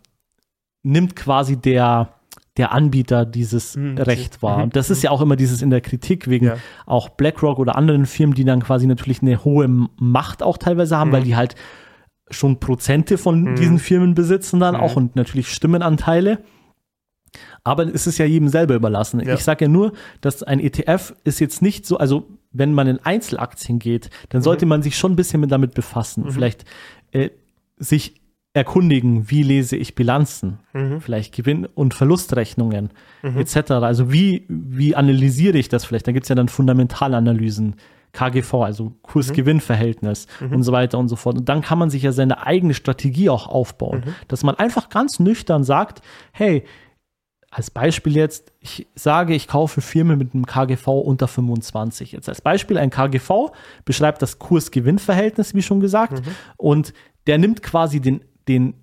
nimmt 0.83 1.15
quasi 1.15 1.57
der, 1.57 2.13
der 2.57 2.71
Anbieter 2.71 3.25
dieses 3.25 3.75
Hm, 3.75 3.93
okay. 3.93 4.01
Recht 4.03 4.41
wahr. 4.41 4.57
Mhm, 4.57 4.63
Und 4.63 4.75
das 4.75 4.89
ist 4.89 5.01
ja 5.03 5.11
auch 5.11 5.21
immer 5.21 5.35
dieses 5.35 5.61
in 5.61 5.69
der 5.69 5.81
Kritik 5.81 6.27
wegen 6.29 6.45
Ja. 6.47 6.57
auch 6.85 7.09
BlackRock 7.09 7.59
oder 7.59 7.75
anderen 7.75 8.05
Firmen, 8.05 8.35
die 8.35 8.43
dann 8.45 8.61
quasi 8.63 8.87
natürlich 8.87 9.21
eine 9.21 9.43
hohe 9.43 9.67
Macht 9.97 10.43
auch 10.43 10.57
teilweise 10.57 10.97
haben, 10.97 11.09
Mhm. 11.09 11.13
weil 11.13 11.23
die 11.23 11.35
halt 11.35 11.55
schon 12.31 12.59
Prozente 12.59 13.17
von 13.17 13.55
diesen 13.55 13.79
Firmen 13.79 14.13
besitzen 14.13 14.59
dann 14.59 14.75
Mhm. 14.75 14.81
auch 14.81 14.95
und 14.95 15.15
natürlich 15.15 15.51
Stimmenanteile. 15.51 16.39
Aber 17.63 17.83
es 17.93 18.07
ist 18.07 18.17
ja 18.17 18.25
jedem 18.25 18.47
selber 18.47 18.75
überlassen. 18.75 19.19
Ja. 19.19 19.33
Ich 19.35 19.43
sage 19.43 19.65
ja 19.65 19.69
nur, 19.69 19.93
dass 20.21 20.41
ein 20.43 20.59
ETF 20.59 21.13
ist 21.23 21.39
jetzt 21.39 21.61
nicht 21.61 21.85
so, 21.85 21.97
also 21.97 22.27
wenn 22.51 22.73
man 22.73 22.87
in 22.87 22.99
Einzelaktien 22.99 23.77
geht, 23.79 24.09
dann 24.29 24.41
sollte 24.41 24.65
Mhm. 24.65 24.69
man 24.69 24.81
sich 24.81 24.97
schon 24.97 25.11
ein 25.13 25.15
bisschen 25.15 25.39
mit 25.41 25.51
damit 25.51 25.73
befassen. 25.73 26.29
Vielleicht 26.31 26.65
äh, 27.11 27.29
sich 27.77 28.18
erkundigen, 28.59 29.29
wie 29.29 29.41
lese 29.43 29.75
ich 29.75 29.95
Bilanzen, 29.95 30.59
Mhm. 30.73 31.01
vielleicht 31.01 31.33
Gewinn- 31.35 31.65
und 31.65 31.93
Verlustrechnungen 31.93 32.89
etc. 33.23 33.71
Also 33.71 34.11
wie, 34.13 34.45
wie 34.47 34.95
analysiere 34.95 35.57
ich 35.57 35.69
das 35.69 35.85
vielleicht? 35.85 36.07
Da 36.07 36.11
gibt 36.11 36.25
es 36.25 36.29
ja 36.29 36.35
dann 36.35 36.49
Fundamentalanalysen, 36.49 37.75
KGV, 38.11 38.53
also 38.63 38.93
Kurs-Gewinn-Verhältnis 39.03 40.27
und 40.51 40.63
so 40.63 40.71
weiter 40.71 40.97
und 40.97 41.09
so 41.09 41.15
fort. 41.15 41.37
Und 41.37 41.49
dann 41.49 41.61
kann 41.61 41.77
man 41.77 41.89
sich 41.89 42.03
ja 42.03 42.11
seine 42.11 42.45
eigene 42.45 42.73
Strategie 42.73 43.29
auch 43.29 43.47
aufbauen, 43.47 44.03
dass 44.27 44.43
man 44.43 44.55
einfach 44.55 44.89
ganz 44.89 45.19
nüchtern 45.19 45.63
sagt, 45.63 46.01
hey, 46.31 46.63
als 47.51 47.71
Beispiel 47.71 48.15
jetzt, 48.15 48.51
ich 48.59 48.87
sage, 48.95 49.33
ich 49.33 49.47
kaufe 49.47 49.81
Firmen 49.81 50.17
mit 50.19 50.33
einem 50.35 50.45
KGV 50.45 50.87
unter 50.87 51.27
25. 51.27 52.11
Jetzt 52.11 52.29
als 52.29 52.41
Beispiel, 52.41 52.77
ein 52.77 52.91
KGV 52.91 53.51
beschreibt 53.85 54.21
das 54.21 54.37
Kurs-Gewinn-Verhältnis, 54.39 55.55
wie 55.55 55.63
schon 55.63 55.79
gesagt, 55.79 56.21
und 56.57 56.93
der 57.27 57.37
nimmt 57.39 57.61
quasi 57.63 57.99
den, 58.01 58.21
den 58.49 58.73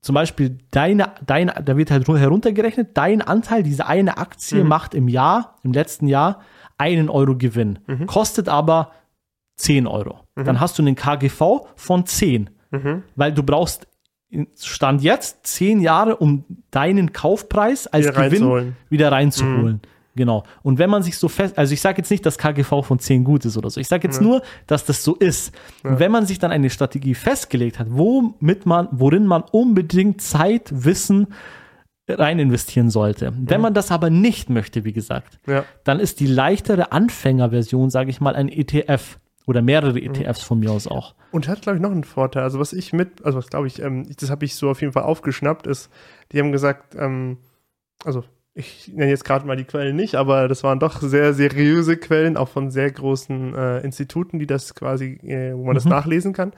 zum 0.00 0.14
Beispiel 0.14 0.58
deine, 0.70 1.12
dein, 1.26 1.50
da 1.64 1.76
wird 1.76 1.90
halt 1.90 2.06
heruntergerechnet, 2.06 2.90
dein 2.94 3.22
Anteil, 3.22 3.62
diese 3.62 3.86
eine 3.86 4.18
Aktie 4.18 4.62
macht 4.64 4.94
im 4.94 5.08
Jahr, 5.08 5.56
im 5.62 5.72
letzten 5.72 6.06
Jahr, 6.08 6.40
einen 6.76 7.08
Euro 7.08 7.36
Gewinn, 7.36 7.78
kostet 8.06 8.48
aber 8.48 8.90
10 9.56 9.86
Euro. 9.86 10.20
Dann 10.34 10.60
hast 10.60 10.78
du 10.78 10.82
einen 10.82 10.94
KGV 10.94 11.66
von 11.76 12.04
10, 12.06 12.50
weil 13.16 13.32
du 13.32 13.42
brauchst 13.42 13.86
Stand 14.60 15.00
jetzt 15.02 15.46
10 15.46 15.80
Jahre, 15.80 16.16
um 16.16 16.44
deinen 16.70 17.12
Kaufpreis 17.12 17.86
als 17.86 18.06
Wieder 18.06 18.12
Gewinn 18.12 18.42
reinzuholen. 18.42 18.76
wieder 18.90 19.12
reinzuholen. 19.12 19.80
Genau. 20.16 20.44
Und 20.62 20.78
wenn 20.78 20.90
man 20.90 21.02
sich 21.02 21.18
so 21.18 21.28
fest, 21.28 21.58
also 21.58 21.72
ich 21.74 21.80
sage 21.80 21.98
jetzt 21.98 22.10
nicht, 22.10 22.24
dass 22.24 22.38
KGV 22.38 22.82
von 22.84 22.98
10 22.98 23.24
gut 23.24 23.44
ist 23.44 23.56
oder 23.56 23.68
so. 23.70 23.80
Ich 23.80 23.88
sage 23.88 24.06
jetzt 24.06 24.20
nur, 24.20 24.42
dass 24.66 24.84
das 24.84 25.02
so 25.02 25.16
ist. 25.16 25.52
Und 25.82 25.98
wenn 25.98 26.12
man 26.12 26.24
sich 26.26 26.38
dann 26.38 26.52
eine 26.52 26.70
Strategie 26.70 27.14
festgelegt 27.14 27.78
hat, 27.78 27.88
womit 27.90 28.64
man, 28.66 28.88
worin 28.92 29.26
man 29.26 29.42
unbedingt 29.42 30.20
Zeit, 30.22 30.70
Wissen 30.72 31.28
rein 32.08 32.38
investieren 32.38 32.90
sollte. 32.90 33.32
Wenn 33.36 33.60
man 33.62 33.72
das 33.74 33.90
aber 33.90 34.10
nicht 34.10 34.50
möchte, 34.50 34.84
wie 34.84 34.92
gesagt, 34.92 35.38
Ja. 35.46 35.64
dann 35.84 36.00
ist 36.00 36.20
die 36.20 36.26
leichtere 36.26 36.92
Anfängerversion, 36.92 37.88
sage 37.90 38.10
ich 38.10 38.20
mal, 38.20 38.36
ein 38.36 38.48
ETF 38.48 39.18
oder 39.46 39.62
mehrere 39.62 39.98
ETFs 39.98 40.42
von 40.42 40.58
mir 40.58 40.70
aus 40.70 40.86
auch. 40.86 41.14
Und 41.32 41.48
hat, 41.48 41.62
glaube 41.62 41.76
ich, 41.76 41.82
noch 41.82 41.90
einen 41.90 42.04
Vorteil. 42.04 42.42
Also, 42.42 42.58
was 42.58 42.72
ich 42.72 42.92
mit, 42.92 43.24
also, 43.24 43.38
was 43.38 43.48
glaube 43.48 43.66
ich, 43.66 43.80
ähm, 43.80 44.06
das 44.20 44.30
habe 44.30 44.44
ich 44.44 44.54
so 44.54 44.70
auf 44.70 44.80
jeden 44.80 44.92
Fall 44.92 45.02
aufgeschnappt, 45.02 45.66
ist, 45.66 45.90
die 46.32 46.38
haben 46.40 46.52
gesagt, 46.52 46.94
ähm, 46.94 47.38
also, 48.04 48.22
ich 48.54 48.88
nenne 48.94 49.10
jetzt 49.10 49.24
gerade 49.24 49.46
mal 49.46 49.56
die 49.56 49.64
Quellen 49.64 49.96
nicht, 49.96 50.14
aber 50.14 50.46
das 50.46 50.62
waren 50.62 50.78
doch 50.78 51.00
sehr 51.02 51.34
seriöse 51.34 51.96
Quellen, 51.96 52.36
auch 52.36 52.48
von 52.48 52.70
sehr 52.70 52.90
großen 52.90 53.54
äh, 53.54 53.80
Instituten, 53.80 54.38
die 54.38 54.46
das 54.46 54.74
quasi, 54.74 55.18
äh, 55.24 55.54
wo 55.54 55.64
man 55.64 55.74
das 55.74 55.84
Mhm. 55.84 55.90
nachlesen 55.90 56.32
kann. 56.32 56.52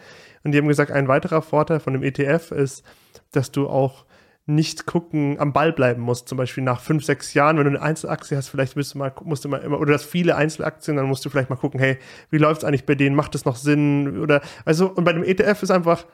Und 0.45 0.53
die 0.53 0.59
haben 0.59 0.69
gesagt, 0.69 0.91
ein 0.91 1.09
weiterer 1.09 1.41
Vorteil 1.41 1.81
von 1.81 1.95
dem 1.95 2.03
ETF 2.03 2.53
ist, 2.53 2.85
dass 3.33 3.51
du 3.51 3.69
auch 3.69 4.05
nicht 4.49 4.87
gucken, 4.87 5.41
am 5.41 5.53
Ball 5.53 5.73
bleiben 5.73 6.03
musst. 6.03 6.29
Zum 6.29 6.39
Beispiel 6.39 6.63
nach 6.63 6.81
fünf, 6.81 7.05
sechs 7.05 7.35
Jahren, 7.35 7.57
wenn 7.57 7.65
du 7.65 7.71
eine 7.71 7.83
Einzelaktie 7.83 8.37
hast, 8.37 8.49
vielleicht 8.49 8.77
musst 8.77 8.95
du 8.95 8.99
mal, 8.99 9.13
musst 9.25 9.45
du 9.45 9.49
mal 9.49 9.57
immer, 9.63 9.79
oder 9.81 9.87
du 9.89 9.95
hast 9.95 10.05
viele 10.05 10.37
Einzelaktien, 10.37 10.97
dann 10.97 11.07
musst 11.07 11.25
du 11.25 11.31
vielleicht 11.31 11.51
mal 11.51 11.57
gucken, 11.57 11.81
hey, 11.81 11.99
wie 12.31 12.39
läuft 12.39 12.61
es 12.61 12.65
eigentlich 12.65 12.87
bei 12.87 12.95
denen? 12.95 13.17
Macht 13.17 13.35
das 13.35 13.45
noch 13.45 13.57
Sinn? 13.57 14.19
Oder, 14.21 14.43
also, 14.65 14.89
und 14.89 15.03
bei 15.05 15.13
dem 15.15 15.25
ETF 15.25 15.63
ist 15.63 15.71
einfach 15.71 16.07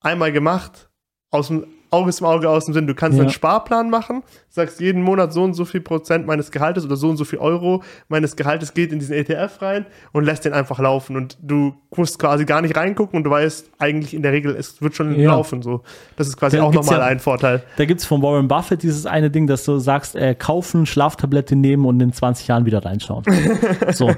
einmal 0.00 0.30
gemacht, 0.32 0.90
aus 1.30 1.46
dem 1.46 1.64
Auge 1.90 2.12
zum 2.12 2.26
Auge, 2.26 2.48
aus 2.48 2.64
dem 2.66 2.74
Sinn. 2.74 2.86
Du 2.86 2.94
kannst 2.94 3.16
Ja. 3.18 3.22
einen 3.24 3.32
Sparplan 3.32 3.90
machen, 3.90 4.22
sagst 4.48 4.80
jeden 4.80 5.02
Monat 5.02 5.32
so 5.32 5.42
und 5.42 5.54
so 5.54 5.64
viel 5.64 5.80
Prozent 5.80 6.26
meines 6.26 6.50
Gehaltes 6.50 6.84
oder 6.84 6.96
so 6.96 7.08
und 7.08 7.16
so 7.16 7.24
viel 7.24 7.38
Euro 7.40 7.82
meines 8.08 8.36
Gehaltes 8.36 8.74
geht 8.74 8.92
in 8.92 8.98
diesen 8.98 9.14
ETF 9.14 9.60
rein 9.62 9.86
und 10.12 10.24
lässt 10.24 10.44
den 10.44 10.52
einfach 10.52 10.78
laufen. 10.78 11.16
Und 11.16 11.36
du 11.42 11.74
musst 11.96 12.18
quasi 12.18 12.44
gar 12.44 12.62
nicht 12.62 12.76
reingucken 12.76 13.16
und 13.16 13.24
du 13.24 13.30
weißt 13.30 13.70
eigentlich 13.78 14.14
in 14.14 14.22
der 14.22 14.32
Regel, 14.32 14.54
es 14.56 14.80
wird 14.80 14.94
schon 14.94 15.18
Ja. 15.18 15.30
laufen. 15.30 15.62
So. 15.62 15.82
Das 16.16 16.28
ist 16.28 16.36
quasi 16.36 16.56
Da 16.58 16.62
auch 16.64 16.72
nochmal 16.72 16.98
ja- 16.98 17.04
ein 17.06 17.18
Vorteil. 17.20 17.62
Da 17.76 17.84
gibt 17.84 18.00
es 18.00 18.06
von 18.06 18.22
Warren 18.22 18.48
Buffett 18.48 18.82
dieses 18.82 19.06
eine 19.06 19.30
Ding, 19.30 19.46
dass 19.46 19.64
du 19.64 19.78
sagst, 19.78 20.14
äh, 20.16 20.34
kaufen, 20.34 20.86
Schlaftablette 20.86 21.56
nehmen 21.56 21.84
und 21.86 22.00
in 22.00 22.12
20 22.12 22.46
Jahren 22.48 22.64
wieder 22.64 22.84
reinschauen. 22.84 23.24
so. 23.92 24.10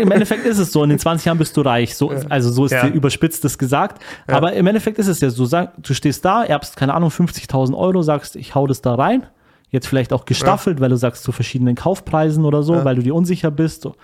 Im 0.00 0.10
Endeffekt 0.10 0.44
ist 0.46 0.58
es 0.58 0.72
so, 0.72 0.82
in 0.84 0.90
den 0.90 0.98
20 0.98 1.26
Jahren 1.26 1.38
bist 1.38 1.56
du 1.56 1.62
reich. 1.62 1.94
So, 1.96 2.12
Also 2.28 2.50
so 2.50 2.66
ist 2.66 2.72
dir 2.72 2.88
überspitztes 2.88 3.58
gesagt. 3.58 4.02
Ja. 4.28 4.36
Aber 4.36 4.52
im 4.52 4.66
Endeffekt 4.66 4.98
ist 4.98 5.08
es 5.08 5.20
ja 5.20 5.30
so, 5.30 5.46
du 5.46 5.94
stehst 5.94 6.24
da, 6.24 6.44
erbst, 6.44 6.76
keine 6.82 6.94
Ahnung, 6.94 7.10
50.000 7.10 7.76
Euro, 7.78 8.02
sagst, 8.02 8.34
ich 8.34 8.56
hau 8.56 8.66
das 8.66 8.82
da 8.82 8.96
rein. 8.96 9.24
Jetzt 9.70 9.86
vielleicht 9.86 10.12
auch 10.12 10.24
gestaffelt, 10.24 10.80
weil 10.80 10.88
du 10.90 10.96
sagst 10.96 11.22
zu 11.22 11.30
verschiedenen 11.30 11.76
Kaufpreisen 11.76 12.44
oder 12.44 12.64
so, 12.64 12.74
Ja. 12.74 12.84
weil 12.84 12.96
du 12.96 13.02
dir 13.04 13.14
unsicher 13.14 13.52
bist. 13.52 13.82
So. 13.82 13.94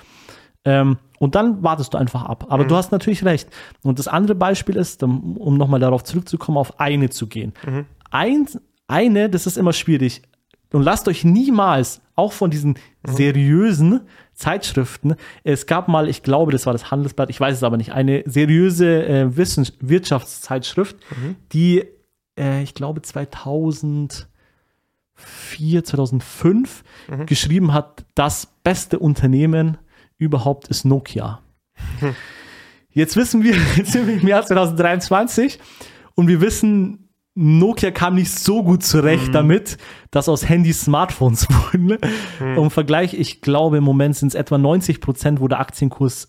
Ähm, 0.64 0.96
und 1.18 1.34
dann 1.34 1.60
wartest 1.64 1.92
du 1.92 1.98
einfach 1.98 2.22
ab. 2.24 2.44
Mhm. 2.46 2.52
Aber 2.52 2.64
du 2.66 2.76
hast 2.76 2.92
natürlich 2.92 3.24
recht. 3.24 3.48
Und 3.82 3.98
das 3.98 4.06
andere 4.06 4.36
Beispiel 4.36 4.76
ist, 4.76 5.02
um, 5.02 5.56
nochmal 5.58 5.80
darauf 5.80 6.04
zurückzukommen, 6.04 6.56
auf 6.56 6.78
eine 6.78 7.10
zu 7.10 7.26
gehen. 7.26 7.52
Mhm. 7.66 7.86
Ein, 8.12 8.46
eine, 8.86 9.28
das 9.28 9.48
ist 9.48 9.58
immer 9.58 9.72
schwierig. 9.72 10.22
Und 10.72 10.82
lasst 10.84 11.08
euch 11.08 11.24
niemals, 11.24 12.00
auch 12.14 12.32
von 12.32 12.48
diesen 12.50 12.70
Mhm. 13.06 13.12
seriösen 13.12 14.00
Zeitschriften, 14.34 15.16
es 15.42 15.66
gab 15.66 15.88
mal, 15.88 16.08
ich 16.08 16.22
glaube, 16.22 16.52
das 16.52 16.64
war 16.66 16.72
das 16.72 16.92
Handelsblatt, 16.92 17.28
ich 17.28 17.40
weiß 17.40 17.56
es 17.56 17.62
aber 17.64 17.76
nicht, 17.76 17.90
eine 17.92 18.22
seriöse 18.26 19.04
äh, 19.04 19.36
Wirtschaftszeitschrift, 19.36 20.96
Mhm. 21.10 21.34
die, 21.52 21.84
äh, 22.38 22.62
ich 22.62 22.74
glaube, 22.74 23.02
2004, 23.02 24.28
2005 25.84 26.84
Mhm. 27.08 27.26
geschrieben 27.26 27.72
hat, 27.74 28.04
das 28.14 28.46
beste 28.64 28.98
Unternehmen 28.98 29.78
überhaupt 30.18 30.68
ist 30.68 30.84
Nokia. 30.84 31.40
Jetzt 32.90 33.16
wissen 33.16 33.42
wir, 33.44 33.54
jetzt 33.76 33.92
sind 33.92 34.06
wir 34.08 34.20
im 34.20 34.26
Jahr 34.26 34.44
2023 34.44 35.58
und 36.14 36.26
wir 36.28 36.40
wissen, 36.40 37.08
Nokia 37.34 37.92
kam 37.92 38.16
nicht 38.16 38.32
so 38.32 38.64
gut 38.64 38.82
zurecht 38.82 39.32
damit, 39.32 39.78
dass 40.10 40.28
aus 40.28 40.48
Handys 40.48 40.82
Smartphones 40.82 41.46
wurden. 41.50 41.98
Im 42.40 42.70
Vergleich, 42.70 43.14
ich 43.14 43.40
glaube, 43.42 43.76
im 43.76 43.84
Moment 43.84 44.16
sind 44.16 44.28
es 44.28 44.34
etwa 44.34 44.58
90 44.58 45.00
Prozent, 45.00 45.40
wo 45.40 45.46
der 45.46 45.60
Aktienkurs 45.60 46.28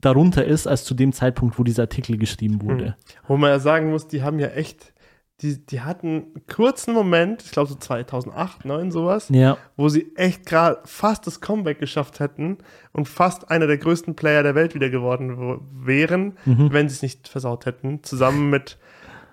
darunter 0.00 0.44
ist, 0.44 0.68
als 0.68 0.84
zu 0.84 0.94
dem 0.94 1.12
Zeitpunkt, 1.12 1.58
wo 1.58 1.64
dieser 1.64 1.82
Artikel 1.84 2.16
geschrieben 2.18 2.62
wurde. 2.62 2.94
Wo 3.26 3.36
man 3.36 3.50
ja 3.50 3.58
sagen 3.58 3.90
muss, 3.90 4.06
die 4.06 4.22
haben 4.22 4.38
ja 4.38 4.48
echt, 4.48 4.92
die, 5.40 5.64
die 5.64 5.80
hatten 5.82 6.08
einen 6.08 6.46
kurzen 6.52 6.92
Moment, 6.92 7.42
ich 7.44 7.52
glaube 7.52 7.68
so 7.68 7.76
2008, 7.76 8.62
2009 8.62 8.90
sowas, 8.90 9.28
Ja, 9.30 9.56
wo 9.76 9.88
sie 9.88 10.10
echt 10.16 10.46
gerade 10.46 10.80
fast 10.84 11.26
das 11.28 11.40
Comeback 11.40 11.78
geschafft 11.78 12.18
hätten 12.18 12.58
und 12.92 13.08
fast 13.08 13.50
einer 13.50 13.66
der 13.68 13.78
größten 13.78 14.16
Player 14.16 14.42
der 14.42 14.54
Welt 14.56 14.74
wieder 14.74 14.90
geworden 14.90 15.38
wo- 15.38 15.60
wären, 15.72 16.36
Mhm. 16.44 16.72
wenn 16.72 16.88
sie 16.88 16.94
es 16.96 17.02
nicht 17.02 17.28
versaut 17.28 17.66
hätten. 17.66 18.02
Zusammen 18.02 18.50
mit, 18.50 18.78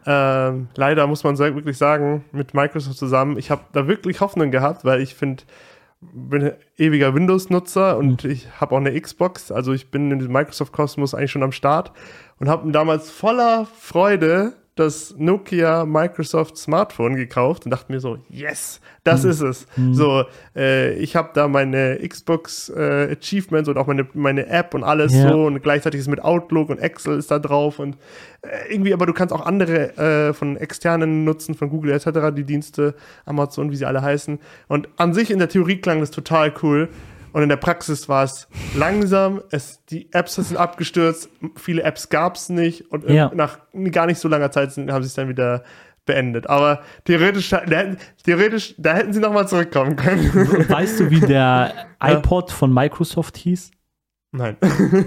ähm, 0.05 0.67
leider 0.75 1.07
muss 1.07 1.23
man 1.23 1.37
wirklich 1.39 1.77
sagen, 1.77 2.23
mit 2.31 2.53
Microsoft 2.53 2.97
zusammen. 2.99 3.37
Ich 3.39 3.49
habe 3.49 3.63
da 3.73 3.87
wirklich 3.87 4.21
Hoffnung 4.21 4.51
gehabt, 4.51 4.85
weil 4.85 5.01
ich 5.01 5.15
finde, 5.15 5.43
bin 6.01 6.51
ewiger 6.77 7.15
Windows-Nutzer 7.15 7.97
und 7.97 8.23
Mhm. 8.23 8.29
ich 8.29 8.47
habe 8.61 8.75
auch 8.75 8.79
eine 8.79 8.99
Xbox. 8.99 9.51
Also 9.51 9.73
ich 9.73 9.89
bin 9.89 10.11
in 10.11 10.19
diesem 10.19 10.33
Microsoft-Kosmos 10.33 11.15
eigentlich 11.15 11.31
schon 11.31 11.41
am 11.41 11.51
Start 11.51 11.91
und 12.39 12.47
habe 12.47 12.71
damals 12.71 13.09
voller 13.09 13.65
Freude 13.65 14.53
das 14.75 15.15
Nokia 15.17 15.85
Microsoft 15.85 16.57
Smartphone 16.57 17.15
gekauft 17.15 17.63
und 17.65 17.71
dachte 17.71 17.91
mir 17.91 18.01
so, 18.01 18.17
yes, 18.29 18.81
das 19.05 19.23
ist 19.23 19.39
es. 19.41 19.67
So, 19.93 20.25
äh, 20.55 20.93
ich 20.95 21.15
habe 21.15 21.29
da 21.33 21.47
meine 21.47 21.97
Xbox 22.05 22.69
äh, 22.69 23.15
Achievements 23.17 23.69
und 23.69 23.77
auch 23.77 23.87
meine, 23.87 24.05
meine 24.13 24.47
App 24.47 24.73
und 24.73 24.83
alles 24.83 25.13
Ja. 25.13 25.29
so 25.29 25.45
und 25.45 25.61
gleichzeitig 25.63 26.01
ist 26.01 26.09
mit 26.09 26.21
Outlook 26.21 26.69
und 26.69 26.79
Excel 26.79 27.17
ist 27.17 27.31
da 27.31 27.39
drauf 27.39 27.79
und 27.79 27.95
äh, 28.41 28.73
irgendwie, 28.73 28.93
aber 28.93 29.05
du 29.05 29.13
kannst 29.13 29.33
auch 29.33 29.45
andere 29.45 29.95
äh, 29.97 30.33
von 30.33 30.57
externen 30.57 31.23
nutzen, 31.23 31.55
von 31.55 31.69
Google 31.69 31.91
etc., 31.91 32.35
die 32.35 32.43
Dienste, 32.43 32.95
Amazon, 33.25 33.71
wie 33.71 33.77
sie 33.77 33.85
alle 33.85 34.01
heißen. 34.01 34.39
Und 34.67 34.89
an 34.97 35.13
sich 35.13 35.31
in 35.31 35.39
der 35.39 35.47
Theorie 35.49 35.77
klang 35.77 36.01
das 36.01 36.11
total 36.11 36.53
cool. 36.63 36.89
Und 37.35 37.43
in 37.43 37.49
der 37.49 37.57
Praxis 37.57 38.07
war 38.07 38.23
es 38.23 38.47
langsam, 38.77 39.41
es, 39.51 39.83
die 39.87 40.07
Apps 40.13 40.35
sind 40.35 40.55
abgestürzt, 40.55 41.27
viele 41.57 41.83
Apps 41.83 42.07
gab 42.07 42.37
es 42.37 42.47
nicht 42.47 42.89
und 42.93 43.09
Ja. 43.09 43.29
nach 43.35 43.59
gar 43.91 44.05
nicht 44.05 44.19
so 44.19 44.29
langer 44.29 44.51
Zeit 44.51 44.71
sind, 44.71 44.89
haben 44.89 45.03
sie 45.03 45.07
es 45.07 45.15
dann 45.15 45.27
wieder 45.27 45.65
beendet. 46.05 46.49
Aber 46.49 46.79
theoretisch, 47.03 47.49
da 47.49 47.61
theoretisch, 48.23 48.73
da 48.77 48.93
hätten 48.93 49.11
sie 49.11 49.19
nochmal 49.19 49.49
zurückkommen 49.49 49.97
können. 49.97 50.31
weißt 50.69 51.01
du, 51.01 51.09
wie 51.09 51.19
der 51.19 51.73
iPod 52.01 52.51
von 52.51 52.73
Microsoft 52.73 53.35
hieß? 53.35 53.71
Nein. 54.37 54.57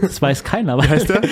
Das 0.01 0.23
weiß 0.23 0.43
keiner. 0.43 0.79
Wie 0.79 0.89
heißt 0.89 1.09
der? 1.09 1.21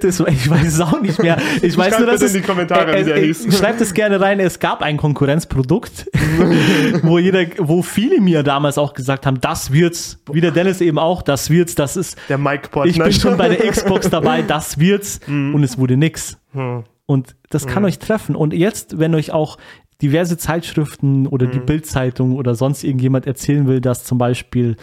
Das, 0.00 0.20
ich 0.20 0.50
weiß 0.50 0.66
es 0.66 0.80
auch 0.80 1.00
nicht 1.00 1.22
mehr. 1.22 1.38
Ich 1.62 1.78
weiß 1.78 1.88
Schreibt 1.88 2.00
nur, 2.00 2.10
dass 2.10 2.20
es, 2.20 2.34
in 2.34 2.42
die 2.42 2.46
Kommentare, 2.46 3.00
wie 3.00 3.04
der 3.04 3.16
hieß. 3.16 3.56
Schreibt 3.56 3.80
es 3.80 3.94
gerne 3.94 4.20
rein. 4.20 4.38
Es 4.38 4.58
gab 4.58 4.82
ein 4.82 4.98
Konkurrenzprodukt, 4.98 6.10
wo 7.02 7.18
jeder, 7.18 7.46
wo 7.56 7.80
viele 7.80 8.20
mir 8.20 8.42
damals 8.42 8.76
auch 8.76 8.92
gesagt 8.92 9.24
haben, 9.24 9.40
das 9.40 9.72
wird's. 9.72 10.20
Wie 10.30 10.42
der 10.42 10.50
Dennis 10.50 10.82
eben 10.82 10.98
auch, 10.98 11.22
das 11.22 11.48
wird's. 11.48 11.74
Das 11.74 11.96
ist. 11.96 12.18
Der 12.28 12.36
Mike 12.36 12.68
Pot. 12.68 12.86
Ich 12.86 12.98
bin 12.98 13.12
schon 13.12 13.38
bei 13.38 13.48
der 13.48 13.70
Xbox 13.70 14.10
dabei. 14.10 14.42
Das 14.42 14.78
wird's. 14.78 15.20
Und 15.26 15.62
es 15.62 15.78
wurde 15.78 15.96
nix. 15.96 16.36
Hm. 16.52 16.84
Und 17.06 17.34
das 17.48 17.66
kann 17.66 17.84
euch 17.84 17.98
treffen. 17.98 18.36
Und 18.36 18.52
jetzt, 18.52 18.98
wenn 18.98 19.14
euch 19.14 19.32
auch 19.32 19.56
diverse 20.02 20.36
Zeitschriften 20.36 21.26
oder 21.26 21.46
die 21.46 21.60
Bildzeitung 21.60 22.36
oder 22.36 22.54
sonst 22.54 22.84
irgendjemand 22.84 23.26
erzählen 23.26 23.66
will, 23.66 23.80
dass 23.80 24.04
zum 24.04 24.18
Beispiel 24.18 24.76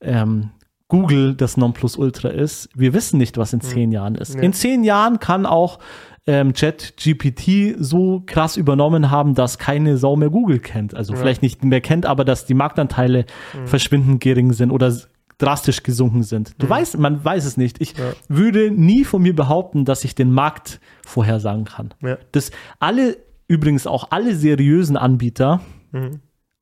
ähm, 0.00 0.50
Google 0.90 1.34
das 1.34 1.56
Nonplusultra 1.56 2.28
ist, 2.28 2.68
wir 2.74 2.92
wissen 2.92 3.16
nicht, 3.16 3.38
was 3.38 3.54
in 3.54 3.62
zehn 3.62 3.90
Jahren 3.92 4.14
ist. 4.16 4.34
Ja. 4.34 4.42
In 4.42 4.52
zehn 4.52 4.84
Jahren 4.84 5.18
kann 5.20 5.46
auch 5.46 5.78
ähm, 6.26 6.52
ChatGPT 6.52 7.76
so 7.78 8.22
krass 8.26 8.56
übernommen 8.58 9.10
haben, 9.10 9.34
dass 9.34 9.56
keine 9.58 9.96
Sau 9.96 10.16
mehr 10.16 10.28
Google 10.30 10.58
kennt. 10.58 10.94
Also 10.94 11.14
vielleicht 11.16 11.40
nicht 11.42 11.64
mehr 11.64 11.80
kennt, 11.80 12.04
aber 12.04 12.24
dass 12.26 12.44
die 12.44 12.54
Marktanteile 12.54 13.24
verschwindend 13.64 14.20
gering 14.20 14.52
sind 14.52 14.70
oder 14.70 14.94
drastisch 15.38 15.82
gesunken 15.82 16.22
sind. 16.22 16.54
Du 16.58 16.68
weißt, 16.68 16.98
man 16.98 17.24
weiß 17.24 17.46
es 17.46 17.56
nicht. 17.56 17.80
Ich 17.80 17.96
Ja. 17.96 18.12
würde 18.28 18.70
nie 18.70 19.04
von 19.04 19.22
mir 19.22 19.34
behaupten, 19.34 19.86
dass 19.86 20.04
ich 20.04 20.14
den 20.14 20.30
Markt 20.32 20.80
vorhersagen 21.06 21.64
kann. 21.64 21.94
Ja. 22.02 22.18
Das 22.32 22.50
alle, 22.78 23.16
übrigens 23.48 23.86
auch 23.86 24.08
alle 24.10 24.34
seriösen 24.36 24.96
Anbieter 24.98 25.60
Mhm. 25.92 26.20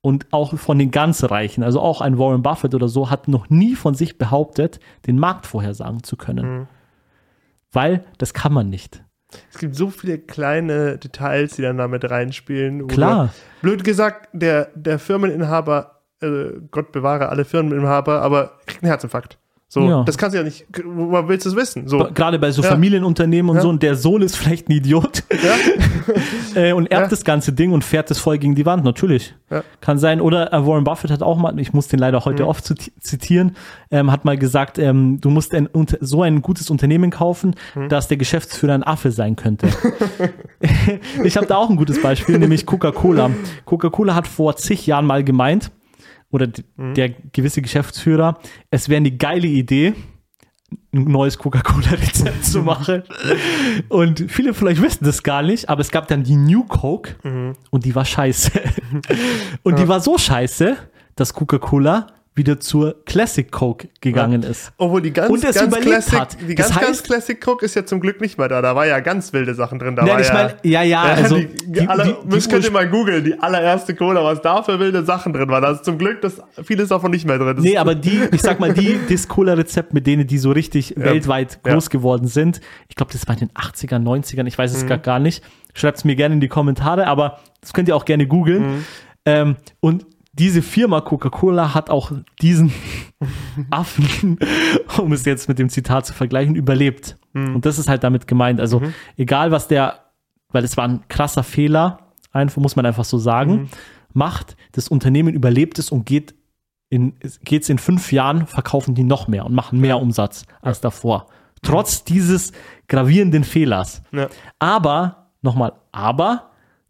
Und 0.08 0.26
auch 0.32 0.56
von 0.58 0.78
den 0.78 0.90
ganz 0.90 1.22
Reichen, 1.24 1.62
also 1.62 1.80
auch 1.80 2.00
ein 2.00 2.18
Warren 2.18 2.42
Buffett 2.42 2.74
oder 2.74 2.88
so, 2.88 3.10
hat 3.10 3.28
noch 3.28 3.50
nie 3.50 3.74
von 3.76 3.94
sich 3.94 4.18
behauptet, 4.18 4.80
den 5.06 5.18
Markt 5.18 5.46
vorhersagen 5.46 6.02
zu 6.02 6.16
können. 6.16 6.58
Mhm. 6.60 6.66
Weil 7.72 8.04
das 8.16 8.32
kann 8.32 8.52
man 8.52 8.70
nicht. 8.70 9.04
Es 9.52 9.58
gibt 9.58 9.76
so 9.76 9.90
viele 9.90 10.18
kleine 10.18 10.96
Details, 10.96 11.56
die 11.56 11.62
dann 11.62 11.76
damit 11.76 12.10
reinspielen. 12.10 12.86
Klar. 12.88 13.26
du- 13.60 13.68
Blöd 13.68 13.84
gesagt, 13.84 14.30
der, 14.32 14.70
der 14.74 14.98
Firmeninhaber, 14.98 16.00
äh, 16.22 16.52
Gott 16.70 16.92
bewahre 16.92 17.28
alle 17.28 17.44
Firmeninhaber, 17.44 18.22
aber 18.22 18.52
kriegt 18.66 18.82
einen 18.82 18.90
Herzinfarkt. 18.90 19.38
So, 19.70 19.86
Ja. 19.86 20.02
das 20.02 20.16
kannst 20.16 20.32
du 20.34 20.38
ja 20.38 20.44
nicht, 20.44 20.64
woher 20.82 21.28
willst 21.28 21.44
du 21.44 21.50
es 21.50 21.56
wissen? 21.56 21.88
So, 21.88 22.08
Gerade 22.14 22.38
bei 22.38 22.50
so 22.52 22.62
Ja. 22.62 22.70
Familienunternehmen 22.70 23.50
und 23.50 23.56
Ja. 23.56 23.62
so, 23.62 23.68
und 23.68 23.82
der 23.82 23.96
Sohn 23.96 24.22
ist 24.22 24.34
vielleicht 24.34 24.66
ein 24.68 24.72
Idiot 24.72 25.24
ja? 25.30 25.54
äh, 26.62 26.72
und 26.72 26.86
erbt 26.90 27.12
das 27.12 27.22
ganze 27.22 27.52
Ding 27.52 27.72
und 27.72 27.84
fährt 27.84 28.10
es 28.10 28.18
voll 28.18 28.38
gegen 28.38 28.54
die 28.54 28.64
Wand, 28.64 28.82
natürlich. 28.82 29.34
Ja. 29.50 29.62
Kann 29.82 29.98
sein. 29.98 30.22
Oder 30.22 30.54
äh, 30.54 30.66
Warren 30.66 30.84
Buffett 30.84 31.10
hat 31.10 31.22
auch 31.22 31.36
mal, 31.36 31.58
ich 31.60 31.74
muss 31.74 31.86
den 31.86 31.98
leider 31.98 32.24
heute 32.24 32.44
Mhm. 32.44 32.48
oft 32.48 32.64
ziti- 32.64 32.92
zitieren, 32.98 33.56
ähm, 33.90 34.10
hat 34.10 34.24
mal 34.24 34.38
gesagt, 34.38 34.78
ähm, 34.78 35.20
du 35.20 35.28
musst 35.28 35.52
ein, 35.54 35.68
so 36.00 36.22
ein 36.22 36.40
gutes 36.40 36.70
Unternehmen 36.70 37.10
kaufen, 37.10 37.54
Mhm. 37.74 37.90
dass 37.90 38.08
der 38.08 38.16
Geschäftsführer 38.16 38.72
ein 38.72 38.84
Affe 38.84 39.10
sein 39.10 39.36
könnte. 39.36 39.68
ich 41.24 41.36
habe 41.36 41.46
da 41.46 41.56
auch 41.56 41.68
ein 41.70 41.76
gutes 41.76 42.00
Beispiel, 42.00 42.38
nämlich 42.38 42.64
Coca-Cola. 42.66 43.30
Coca-Cola 43.66 44.14
hat 44.14 44.26
vor 44.26 44.56
zig 44.56 44.86
Jahren 44.86 45.04
mal 45.06 45.22
gemeint, 45.24 45.70
oder 46.30 46.48
Mhm. 46.76 46.94
der 46.94 47.08
gewisse 47.32 47.62
Geschäftsführer, 47.62 48.38
es 48.70 48.88
wäre 48.88 48.98
eine 48.98 49.10
geile 49.12 49.46
Idee, 49.48 49.94
ein 50.92 51.04
neues 51.04 51.38
Coca-Cola-Rezept 51.38 52.44
zu 52.44 52.62
machen. 52.62 53.02
Und 53.88 54.26
viele 54.30 54.52
euch 54.68 54.82
wissen 54.82 55.04
das 55.04 55.22
gar 55.22 55.42
nicht, 55.42 55.68
aber 55.68 55.80
es 55.80 55.90
gab 55.90 56.08
dann 56.08 56.24
die 56.24 56.36
New 56.36 56.64
Coke 56.64 57.16
und 57.70 57.84
die 57.84 57.94
war 57.94 58.04
scheiße. 58.04 58.50
Und 59.62 59.78
die 59.78 59.88
war 59.88 60.00
so 60.00 60.18
scheiße, 60.18 60.76
dass 61.16 61.32
Coca-Cola 61.32 62.06
wieder 62.38 62.58
zur 62.60 63.04
Classic 63.04 63.50
Coke 63.52 63.88
gegangen 64.00 64.42
ist. 64.42 64.72
Obwohl 64.78 65.02
die 65.02 65.12
ganz, 65.12 65.28
Und 65.30 65.44
es 65.44 65.54
ganz 65.56 65.66
überlebt 65.66 65.90
Classic, 65.90 66.18
hat. 66.18 66.36
die 66.40 66.54
Das 66.54 66.68
ganz, 66.70 66.80
ganz 66.80 66.98
heißt- 67.00 67.04
Classic 67.04 67.38
Coke 67.40 67.64
ist 67.66 67.74
ja 67.76 67.84
zum 67.84 68.00
Glück 68.00 68.20
nicht 68.22 68.38
mehr 68.38 68.48
da. 68.48 68.62
Da 68.62 68.74
war 68.74 68.86
ja 68.86 69.00
ganz 69.00 69.32
wilde 69.34 69.54
Sachen 69.54 69.78
drin. 69.78 69.94
Da 69.96 70.02
Nein, 70.04 70.12
war 70.14 70.20
ich 70.20 70.28
ja, 70.28 70.32
meine, 70.32 70.54
ja, 70.62 70.82
ja, 70.82 71.02
also 71.02 71.36
die, 71.36 71.48
die, 71.66 71.86
aller, 71.86 72.16
das 72.24 72.48
könnt 72.48 72.64
ihr 72.64 72.70
mal 72.70 72.88
googeln, 72.88 73.22
die 73.24 73.38
allererste 73.38 73.94
Cola, 73.94 74.24
was 74.24 74.40
da 74.40 74.62
für 74.62 74.78
wilde 74.78 75.04
Sachen 75.04 75.34
drin 75.34 75.48
war. 75.50 75.60
Da 75.60 75.72
ist 75.72 75.84
zum 75.84 75.98
Glück 75.98 76.22
das, 76.22 76.40
vieles 76.64 76.88
davon 76.88 77.10
nicht 77.10 77.26
mehr 77.26 77.36
drin. 77.38 77.56
Das 77.56 77.64
Nee, 77.64 77.76
aber 77.76 77.94
die, 77.94 78.20
ich 78.32 78.40
sag 78.40 78.58
mal, 78.60 78.72
die 78.72 78.98
Discola-Rezept, 79.10 79.92
mit 79.92 80.06
denen 80.06 80.26
die 80.26 80.38
so 80.38 80.52
richtig 80.52 80.94
weltweit 80.96 81.58
Ja. 81.66 81.72
groß 81.74 81.90
geworden 81.90 82.28
sind, 82.28 82.60
ich 82.88 82.96
glaube, 82.96 83.12
das 83.12 83.26
war 83.28 83.34
in 83.34 83.40
den 83.48 83.50
80ern, 83.50 84.02
90ern, 84.02 84.46
ich 84.46 84.56
weiß 84.56 84.72
es 84.74 84.84
Mhm. 84.84 84.88
gar, 84.88 84.98
gar 84.98 85.18
nicht. 85.18 85.42
Schreibt 85.74 85.98
es 85.98 86.04
mir 86.04 86.16
gerne 86.16 86.34
in 86.34 86.40
die 86.40 86.48
Kommentare, 86.48 87.06
aber 87.08 87.38
das 87.60 87.72
könnt 87.72 87.88
ihr 87.88 87.96
auch 87.96 88.04
gerne 88.04 88.26
googeln. 88.26 88.62
Mhm. 88.76 88.84
Ähm, 89.26 89.56
und 89.80 90.06
diese 90.38 90.62
Firma 90.62 91.00
Coca-Cola 91.00 91.74
hat 91.74 91.90
auch 91.90 92.12
diesen 92.40 92.72
Affen, 93.70 94.38
um 94.98 95.12
es 95.12 95.24
jetzt 95.24 95.48
mit 95.48 95.58
dem 95.58 95.68
Zitat 95.68 96.06
zu 96.06 96.12
vergleichen, 96.12 96.54
überlebt. 96.54 97.16
Mhm. 97.32 97.56
Und 97.56 97.66
das 97.66 97.78
ist 97.78 97.88
halt 97.88 98.04
damit 98.04 98.26
gemeint. 98.26 98.60
Also, 98.60 98.82
egal 99.16 99.50
was 99.50 99.68
der, 99.68 100.04
weil 100.50 100.64
es 100.64 100.76
war 100.76 100.86
ein 100.86 101.02
krasser 101.08 101.42
Fehler, 101.42 101.98
einfach, 102.32 102.62
muss 102.62 102.76
man 102.76 102.86
einfach 102.86 103.04
so 103.04 103.18
sagen, 103.18 103.52
Mhm. 103.52 103.68
macht, 104.12 104.56
das 104.72 104.88
Unternehmen 104.88 105.34
überlebt 105.34 105.78
es 105.78 105.90
und 105.90 106.06
geht 106.06 106.34
in, 106.90 107.14
geht's 107.44 107.68
in 107.68 107.78
fünf 107.78 108.12
Jahren, 108.12 108.46
verkaufen 108.46 108.94
die 108.94 109.04
noch 109.04 109.28
mehr 109.28 109.44
und 109.44 109.54
machen 109.54 109.78
mehr 109.80 110.00
Umsatz 110.00 110.44
als 110.62 110.80
davor. 110.80 111.26
Trotz 111.62 112.04
dieses 112.04 112.52
gravierenden 112.86 113.44
Fehlers. 113.44 114.02
Ja. 114.12 114.28
Aber, 114.58 115.32
nochmal, 115.42 115.72
aber, 115.92 116.47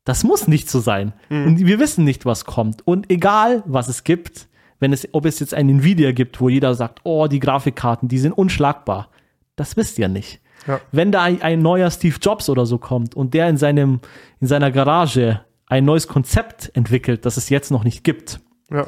das 0.08 0.24
muss 0.24 0.48
nicht 0.48 0.70
so 0.70 0.80
sein. 0.80 1.12
Mhm. 1.28 1.46
Und 1.46 1.66
wir 1.66 1.78
wissen 1.78 2.02
nicht, 2.02 2.24
was 2.24 2.46
kommt. 2.46 2.86
Und 2.86 3.10
egal, 3.10 3.62
was 3.66 3.88
es 3.88 4.04
gibt, 4.04 4.48
wenn 4.80 4.94
es, 4.94 5.06
ob 5.12 5.26
es 5.26 5.38
jetzt 5.38 5.52
ein 5.52 5.68
Nvidia 5.68 6.12
gibt, 6.12 6.40
wo 6.40 6.48
jeder 6.48 6.74
sagt, 6.74 7.00
oh, 7.04 7.26
die 7.26 7.40
Grafikkarten, 7.40 8.08
die 8.08 8.16
sind 8.16 8.32
unschlagbar. 8.32 9.10
Das 9.54 9.76
wisst 9.76 9.98
ihr 9.98 10.08
nicht. 10.08 10.40
Ja. 10.66 10.80
Wenn 10.92 11.12
da 11.12 11.22
ein, 11.24 11.42
ein 11.42 11.58
neuer 11.58 11.90
Steve 11.90 12.16
Jobs 12.22 12.48
oder 12.48 12.64
so 12.64 12.78
kommt 12.78 13.16
und 13.16 13.34
der 13.34 13.50
in 13.50 13.58
seinem, 13.58 14.00
in 14.40 14.46
seiner 14.46 14.70
Garage 14.70 15.42
ein 15.66 15.84
neues 15.84 16.08
Konzept 16.08 16.70
entwickelt, 16.74 17.26
das 17.26 17.36
es 17.36 17.50
jetzt 17.50 17.70
noch 17.70 17.84
nicht 17.84 18.02
gibt, 18.02 18.40
ja. 18.70 18.86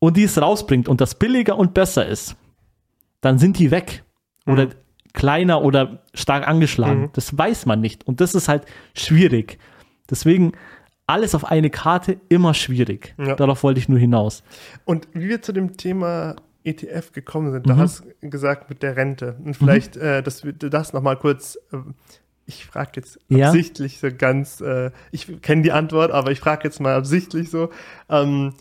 und 0.00 0.16
die 0.16 0.24
es 0.24 0.42
rausbringt 0.42 0.88
und 0.88 1.00
das 1.00 1.14
billiger 1.20 1.56
und 1.56 1.72
besser 1.72 2.04
ist, 2.04 2.34
dann 3.20 3.38
sind 3.38 3.60
die 3.60 3.70
weg. 3.70 4.02
Oder 4.44 4.70
kleiner 5.12 5.62
oder 5.62 6.02
stark 6.14 6.48
angeschlagen. 6.48 7.10
Das 7.12 7.38
weiß 7.38 7.66
man 7.66 7.80
nicht. 7.80 8.06
Und 8.06 8.20
das 8.20 8.34
ist 8.34 8.48
halt 8.48 8.64
schwierig. 8.94 9.58
Deswegen 10.10 10.52
alles 11.06 11.34
auf 11.34 11.44
eine 11.44 11.70
Karte 11.70 12.18
immer 12.28 12.52
schwierig. 12.54 13.14
Ja. 13.18 13.34
Darauf 13.36 13.62
wollte 13.62 13.78
ich 13.78 13.88
nur 13.88 13.98
hinaus. 13.98 14.42
Und 14.84 15.06
wie 15.12 15.28
wir 15.28 15.42
zu 15.42 15.52
dem 15.52 15.76
Thema 15.76 16.36
ETF 16.64 17.12
gekommen 17.12 17.52
sind, 17.52 17.66
Mhm. 17.66 17.70
da 17.70 17.76
hast 17.76 18.04
du 18.20 18.28
gesagt 18.30 18.68
mit 18.70 18.82
der 18.82 18.96
Rente. 18.96 19.36
Und 19.44 19.54
vielleicht, 19.56 19.96
äh, 19.96 20.22
dass 20.22 20.44
wir 20.44 20.52
das 20.52 20.92
nochmal 20.92 21.16
kurz, 21.16 21.56
äh, 21.72 21.76
ich 22.44 22.66
frage 22.66 22.92
jetzt 22.96 23.20
Ja. 23.28 23.48
absichtlich 23.48 24.00
so 24.00 24.08
ganz, 24.16 24.60
äh, 24.60 24.90
ich 25.12 25.40
kenne 25.42 25.62
die 25.62 25.70
Antwort, 25.72 26.10
aber 26.10 26.32
ich 26.32 26.40
frage 26.40 26.64
jetzt 26.64 26.80
mal 26.80 26.94
absichtlich 26.96 27.50
so, 27.50 27.70
ähm, 28.08 28.54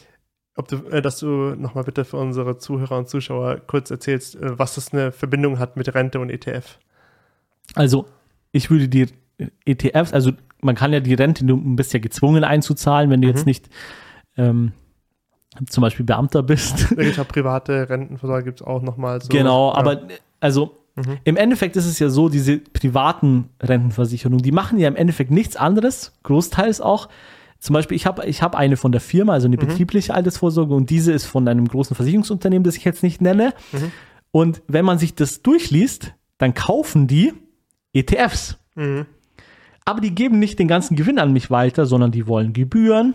ob 0.55 0.67
du, 0.67 0.77
äh, 0.91 1.01
dass 1.01 1.17
du 1.19 1.55
nochmal 1.55 1.83
bitte 1.83 2.05
für 2.05 2.17
unsere 2.17 2.59
Zuhörer 2.59 2.97
und 2.99 3.09
Zuschauer 3.09 3.59
kurz 3.65 3.89
erzählst, 3.89 4.35
äh, 4.35 4.57
was 4.59 4.75
das 4.75 4.93
eine 4.93 5.11
Verbindung 5.11 5.57
hat 5.57 5.75
mit 5.75 5.93
Rente 5.95 6.19
und 6.19 6.29
ETF. 6.29 6.77
Also, 7.73 8.05
ich 8.51 8.69
würde 8.69 8.87
die 8.87 9.07
ETFs, 9.65 10.13
also 10.13 10.31
man 10.65 10.75
kann 10.75 10.91
ja 10.91 10.99
die 10.99 11.13
Rente, 11.13 11.45
du 11.45 11.57
bist 11.75 11.93
ja 11.93 11.99
gezwungen 11.99 12.43
einzuzahlen, 12.43 13.09
wenn 13.09 13.21
du 13.21 13.27
jetzt 13.27 13.45
nicht 13.45 13.69
ähm, 14.37 14.73
zum 15.69 15.81
Beispiel 15.81 16.05
Beamter 16.05 16.43
bist. 16.43 16.91
Da 16.95 17.03
gibt 17.03 17.17
es 17.17 17.25
private 17.25 17.89
Rentenversorger, 17.89 18.43
gibt 18.43 18.61
es 18.61 18.67
auch 18.67 18.81
nochmal 18.81 19.21
so. 19.21 19.29
Genau, 19.29 19.69
ja. 19.69 19.77
aber 19.77 20.01
also 20.39 20.77
im 21.25 21.35
Endeffekt 21.35 21.75
ist 21.75 21.85
es 21.85 21.99
ja 21.99 22.07
so, 22.07 22.29
diese 22.29 22.57
privaten 22.57 23.49
Rentenversicherungen, 23.61 24.41
die 24.41 24.53
machen 24.53 24.79
ja 24.79 24.87
im 24.87 24.95
Endeffekt 24.95 25.29
nichts 25.29 25.57
anderes, 25.57 26.13
großteils 26.23 26.79
auch. 26.79 27.09
Zum 27.59 27.73
Beispiel, 27.73 27.97
ich 27.97 28.05
habe 28.05 28.25
ich 28.25 28.41
hab 28.41 28.55
eine 28.55 28.77
von 28.77 28.93
der 28.93 29.01
Firma, 29.01 29.33
also 29.33 29.47
eine 29.47 29.57
betriebliche 29.57 30.13
Altersvorsorge, 30.13 30.73
und 30.73 30.89
diese 30.89 31.11
ist 31.11 31.25
von 31.25 31.47
einem 31.49 31.67
großen 31.67 31.95
Versicherungsunternehmen, 31.95 32.63
das 32.63 32.77
ich 32.77 32.85
jetzt 32.85 33.03
nicht 33.03 33.21
nenne. 33.21 33.53
Und 34.31 34.61
wenn 34.67 34.85
man 34.85 34.97
sich 34.97 35.15
das 35.15 35.41
durchliest, 35.41 36.13
dann 36.37 36.53
kaufen 36.53 37.07
die 37.07 37.33
ETFs. 37.91 38.57
Mhm. 38.75 39.05
Aber 39.85 40.01
die 40.01 40.13
geben 40.15 40.39
nicht 40.39 40.57
den 40.59 40.67
ganzen 40.67 40.95
Gewinn 40.95 41.19
an 41.19 41.31
mich 41.31 41.51
weiter, 41.51 41.85
sondern 41.85 42.11
die 42.11 42.27
wollen 42.27 42.53
Gebühren. 42.53 43.13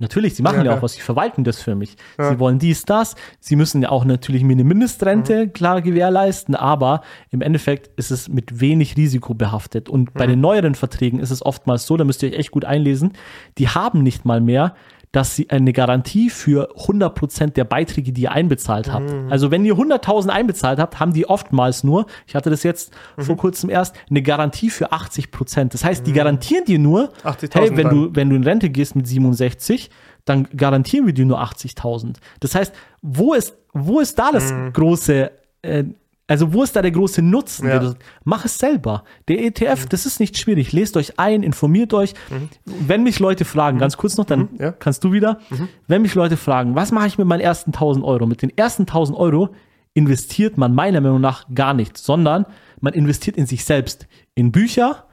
Natürlich, 0.00 0.34
sie 0.34 0.42
machen 0.42 0.58
Ja, 0.58 0.64
ja, 0.64 0.70
ja. 0.72 0.78
auch 0.78 0.82
was, 0.82 0.94
sie 0.94 1.00
verwalten 1.00 1.44
das 1.44 1.62
für 1.62 1.76
mich. 1.76 1.96
Ja. 2.18 2.30
Sie 2.32 2.38
wollen 2.40 2.58
dies, 2.58 2.84
das. 2.84 3.14
Sie 3.38 3.54
müssen 3.54 3.80
ja 3.80 3.90
auch 3.90 4.04
natürlich 4.04 4.42
mir 4.42 4.52
eine 4.54 4.64
Mindestrente 4.64 5.46
Mhm. 5.46 5.52
klar 5.52 5.82
gewährleisten, 5.82 6.56
aber 6.56 7.02
im 7.30 7.40
Endeffekt 7.42 7.96
ist 7.96 8.10
es 8.10 8.28
mit 8.28 8.60
wenig 8.60 8.96
Risiko 8.96 9.34
behaftet. 9.34 9.88
Und 9.88 10.12
Mhm. 10.12 10.18
bei 10.18 10.26
den 10.26 10.40
neueren 10.40 10.74
Verträgen 10.74 11.20
ist 11.20 11.30
es 11.30 11.46
oftmals 11.46 11.86
so, 11.86 11.96
da 11.96 12.02
müsst 12.04 12.22
ihr 12.24 12.30
euch 12.30 12.38
echt 12.38 12.50
gut 12.50 12.64
einlesen, 12.64 13.12
die 13.58 13.68
haben 13.68 14.02
nicht 14.02 14.24
mal 14.24 14.40
mehr 14.40 14.74
dass 15.14 15.36
sie 15.36 15.48
eine 15.48 15.72
Garantie 15.72 16.28
für 16.28 16.74
100% 16.76 17.52
der 17.54 17.64
Beiträge, 17.64 18.12
die 18.12 18.22
ihr 18.22 18.32
einbezahlt 18.32 18.92
habt. 18.92 19.12
Mhm. 19.12 19.30
Also 19.30 19.50
wenn 19.52 19.64
ihr 19.64 19.74
100.000 19.74 20.28
einbezahlt 20.28 20.80
habt, 20.80 20.98
haben 20.98 21.12
die 21.12 21.28
oftmals 21.28 21.84
nur, 21.84 22.06
ich 22.26 22.34
hatte 22.34 22.50
das 22.50 22.64
jetzt 22.64 22.92
Mhm. 23.16 23.22
vor 23.22 23.36
kurzem 23.36 23.70
erst, 23.70 23.94
eine 24.10 24.22
Garantie 24.22 24.70
für 24.70 24.92
80%. 24.92 25.72
Das 25.72 25.84
heißt, 25.84 26.04
die 26.06 26.12
garantieren 26.12 26.64
dir 26.64 26.80
nur, 26.80 27.12
80.000 27.22 27.60
hey, 27.60 27.76
wenn 27.76 27.88
dann. 27.88 27.94
du, 27.94 28.10
wenn 28.16 28.28
du 28.30 28.36
in 28.36 28.42
Rente 28.44 28.70
gehst 28.70 28.96
mit 28.96 29.06
67, 29.06 29.88
dann 30.24 30.48
garantieren 30.56 31.06
wir 31.06 31.12
dir 31.14 31.26
nur 31.26 31.40
80.000. 31.40 32.16
Das 32.40 32.54
heißt, 32.56 32.74
wo 33.02 33.34
ist, 33.34 33.54
wo 33.72 34.00
ist 34.00 34.18
da 34.18 34.32
das 34.32 34.52
große, 34.72 35.30
äh, 35.62 35.84
also 36.26 36.52
wo 36.52 36.62
ist 36.62 36.74
da 36.74 36.82
der 36.82 36.90
große 36.90 37.20
Nutzen? 37.22 37.66
Mhm. 37.66 37.72
Ja. 37.72 37.80
Mhm. 37.82 37.94
Mach 38.24 38.44
es 38.44 38.58
selber. 38.58 39.04
Der 39.28 39.42
ETF, 39.44 39.86
das 39.86 40.06
ist 40.06 40.20
nicht 40.20 40.38
schwierig. 40.38 40.72
Lest 40.72 40.96
euch 40.96 41.18
ein, 41.18 41.42
informiert 41.42 41.92
euch. 41.94 42.14
Wenn 42.64 43.02
mich 43.02 43.18
Leute 43.20 43.44
fragen, 43.44 43.78
ganz 43.78 43.96
kurz 43.96 44.16
noch, 44.16 44.24
dann 44.24 44.40
Mhm. 44.40 44.48
Ja. 44.60 44.72
kannst 44.72 45.04
du 45.04 45.12
wieder. 45.12 45.38
Wenn 45.86 46.02
mich 46.02 46.14
Leute 46.14 46.36
fragen, 46.36 46.74
was 46.74 46.92
mache 46.92 47.06
ich 47.08 47.18
mit 47.18 47.26
meinen 47.26 47.40
ersten 47.40 47.72
1000 47.72 48.04
Euro? 48.04 48.26
Mit 48.26 48.42
den 48.42 48.56
ersten 48.56 48.86
1000 48.86 49.18
Euro 49.18 49.50
investiert 49.92 50.58
man 50.58 50.74
meiner 50.74 51.00
Meinung 51.00 51.20
nach 51.20 51.46
gar 51.54 51.72
nicht, 51.74 51.96
sondern 51.98 52.46
man 52.80 52.94
investiert 52.94 53.36
in 53.36 53.46
sich 53.46 53.64
selbst. 53.64 54.06
In 54.34 54.50
Bücher, 54.50 55.04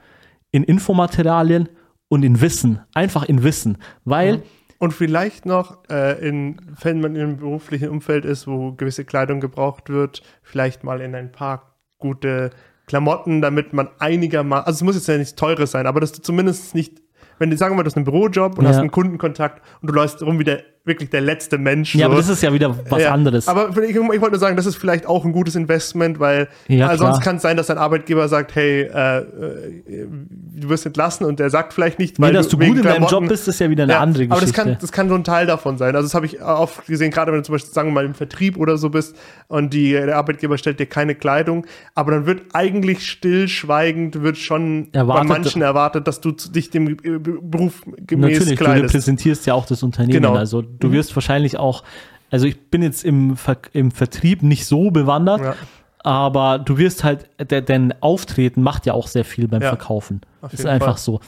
in 0.50 0.64
Infomaterialien 0.64 1.68
und 2.08 2.24
in 2.24 2.40
Wissen. 2.40 2.80
Einfach 2.94 3.24
in 3.24 3.42
Wissen. 3.44 3.78
Weil, 4.04 4.42
Und 4.82 4.92
vielleicht 4.92 5.46
noch, 5.46 5.78
äh, 5.90 6.18
in, 6.28 6.56
wenn 6.80 7.00
man 7.00 7.14
in 7.14 7.22
einem 7.22 7.36
beruflichen 7.36 7.88
Umfeld 7.88 8.24
ist, 8.24 8.48
wo 8.48 8.72
gewisse 8.72 9.04
Kleidung 9.04 9.38
gebraucht 9.38 9.90
wird, 9.90 10.24
vielleicht 10.42 10.82
mal 10.82 11.00
in 11.00 11.14
ein 11.14 11.30
paar 11.30 11.76
gute 11.98 12.50
Klamotten, 12.88 13.40
damit 13.40 13.72
man 13.72 13.90
einigermaßen, 14.00 14.66
also 14.66 14.78
es 14.78 14.82
muss 14.82 14.96
jetzt 14.96 15.06
ja 15.06 15.16
nichts 15.16 15.36
Teures 15.36 15.70
sein, 15.70 15.86
aber 15.86 16.00
dass 16.00 16.10
du 16.10 16.20
zumindest 16.20 16.74
nicht, 16.74 17.00
wenn 17.38 17.48
du, 17.48 17.56
sagen 17.56 17.74
wir 17.74 17.76
mal, 17.76 17.82
du 17.84 17.90
hast 17.90 17.96
einen 17.96 18.06
Bürojob 18.06 18.58
und 18.58 18.64
Ja. 18.64 18.70
hast 18.70 18.78
einen 18.78 18.90
Kundenkontakt 18.90 19.62
und 19.82 19.88
du 19.88 19.94
läufst 19.94 20.20
rum 20.20 20.40
wie 20.40 20.44
der, 20.44 20.64
wirklich 20.84 21.10
der 21.10 21.20
letzte 21.20 21.58
Mensch. 21.58 21.94
ja, 21.94 22.06
so. 22.06 22.12
aber 22.12 22.16
das 22.16 22.28
ist 22.28 22.42
ja 22.42 22.52
wieder 22.52 22.76
was 22.90 23.02
Ja, 23.02 23.12
anderes. 23.12 23.46
Aber 23.46 23.68
ich, 23.82 23.90
ich 23.90 23.96
wollte 24.00 24.30
nur 24.30 24.38
sagen, 24.38 24.56
das 24.56 24.66
ist 24.66 24.76
vielleicht 24.76 25.06
auch 25.06 25.24
ein 25.24 25.32
gutes 25.32 25.54
Investment, 25.54 26.18
weil 26.18 26.48
Ja, 26.66 26.92
äh, 26.92 26.98
sonst 26.98 27.20
kann 27.20 27.36
es 27.36 27.42
sein, 27.42 27.56
dass 27.56 27.68
dein 27.68 27.78
Arbeitgeber 27.78 28.26
sagt, 28.28 28.54
hey, 28.56 28.82
äh, 28.82 29.18
äh, 29.18 30.06
du 30.54 30.68
wirst 30.68 30.84
entlassen 30.86 31.24
und 31.26 31.38
der 31.38 31.50
sagt 31.50 31.72
vielleicht 31.72 31.98
nicht, 31.98 32.18
nee, 32.18 32.32
dass 32.32 32.48
du 32.48 32.58
wegen 32.58 32.74
gut 32.74 32.84
in 32.84 32.88
deinem 32.90 33.06
Job 33.06 33.28
bist, 33.28 33.46
ist 33.46 33.60
ja 33.60 33.70
wieder 33.70 33.84
eine 33.84 33.92
ja, 33.92 34.00
andere 34.00 34.24
aber 34.24 34.40
das 34.40 34.40
Geschichte. 34.52 34.62
kann, 34.70 34.76
das 34.80 34.92
kann 34.92 35.08
so 35.08 35.14
ein 35.14 35.24
Teil 35.24 35.46
davon 35.46 35.78
sein. 35.78 35.94
Also 35.94 36.06
das 36.06 36.14
habe 36.14 36.26
ich 36.26 36.42
oft 36.42 36.86
gesehen, 36.86 37.10
gerade 37.12 37.30
wenn 37.32 37.38
du 37.38 37.44
zum 37.44 37.54
Beispiel, 37.54 37.72
sagen 37.72 37.88
wir 37.88 37.92
mal, 37.94 38.04
im 38.04 38.14
Vertrieb 38.14 38.56
oder 38.58 38.76
so 38.76 38.90
bist 38.90 39.16
und 39.48 39.72
die, 39.72 39.92
der 39.92 40.16
Arbeitgeber 40.16 40.58
stellt 40.58 40.80
dir 40.80 40.86
keine 40.86 41.14
Kleidung, 41.14 41.66
aber 41.94 42.10
dann 42.12 42.26
wird 42.26 42.42
eigentlich 42.54 43.06
stillschweigend, 43.06 44.22
wird 44.22 44.36
schon 44.38 44.88
Erwartet- 44.92 45.28
bei 45.28 45.34
manchen 45.34 45.62
erwartet, 45.62 46.06
dass 46.08 46.20
du 46.20 46.32
dich 46.32 46.70
dem 46.70 46.96
Beruf 46.96 47.82
gemäß 48.06 48.38
Natürlich, 48.38 48.58
du 48.58 48.64
kleidest. 48.64 48.94
repräsentierst 48.94 49.46
ja 49.46 49.54
auch 49.54 49.66
das 49.66 49.82
Unternehmen. 49.82 50.12
Genau. 50.12 50.34
Also 50.34 50.62
du 50.80 50.92
wirst 50.92 51.14
wahrscheinlich 51.16 51.58
auch, 51.58 51.82
also 52.30 52.46
ich 52.46 52.60
bin 52.70 52.82
jetzt 52.82 53.04
im, 53.04 53.36
Ver 53.36 53.58
im 53.72 53.90
Vertrieb 53.90 54.42
nicht 54.42 54.66
so 54.66 54.90
bewandert, 54.90 55.40
Ja. 55.42 55.54
aber 56.04 56.58
du 56.58 56.78
wirst 56.78 57.04
halt, 57.04 57.28
de 57.38 57.60
dein 57.62 57.94
Auftreten 58.02 58.62
macht 58.62 58.86
ja 58.86 58.94
auch 58.94 59.06
sehr 59.06 59.24
viel 59.24 59.48
beim 59.48 59.62
Ja, 59.62 59.68
Verkaufen. 59.68 60.20
auf 60.40 60.52
ist 60.52 60.66
einfach 60.66 60.96
Fall. 60.98 60.98
so. 60.98 61.20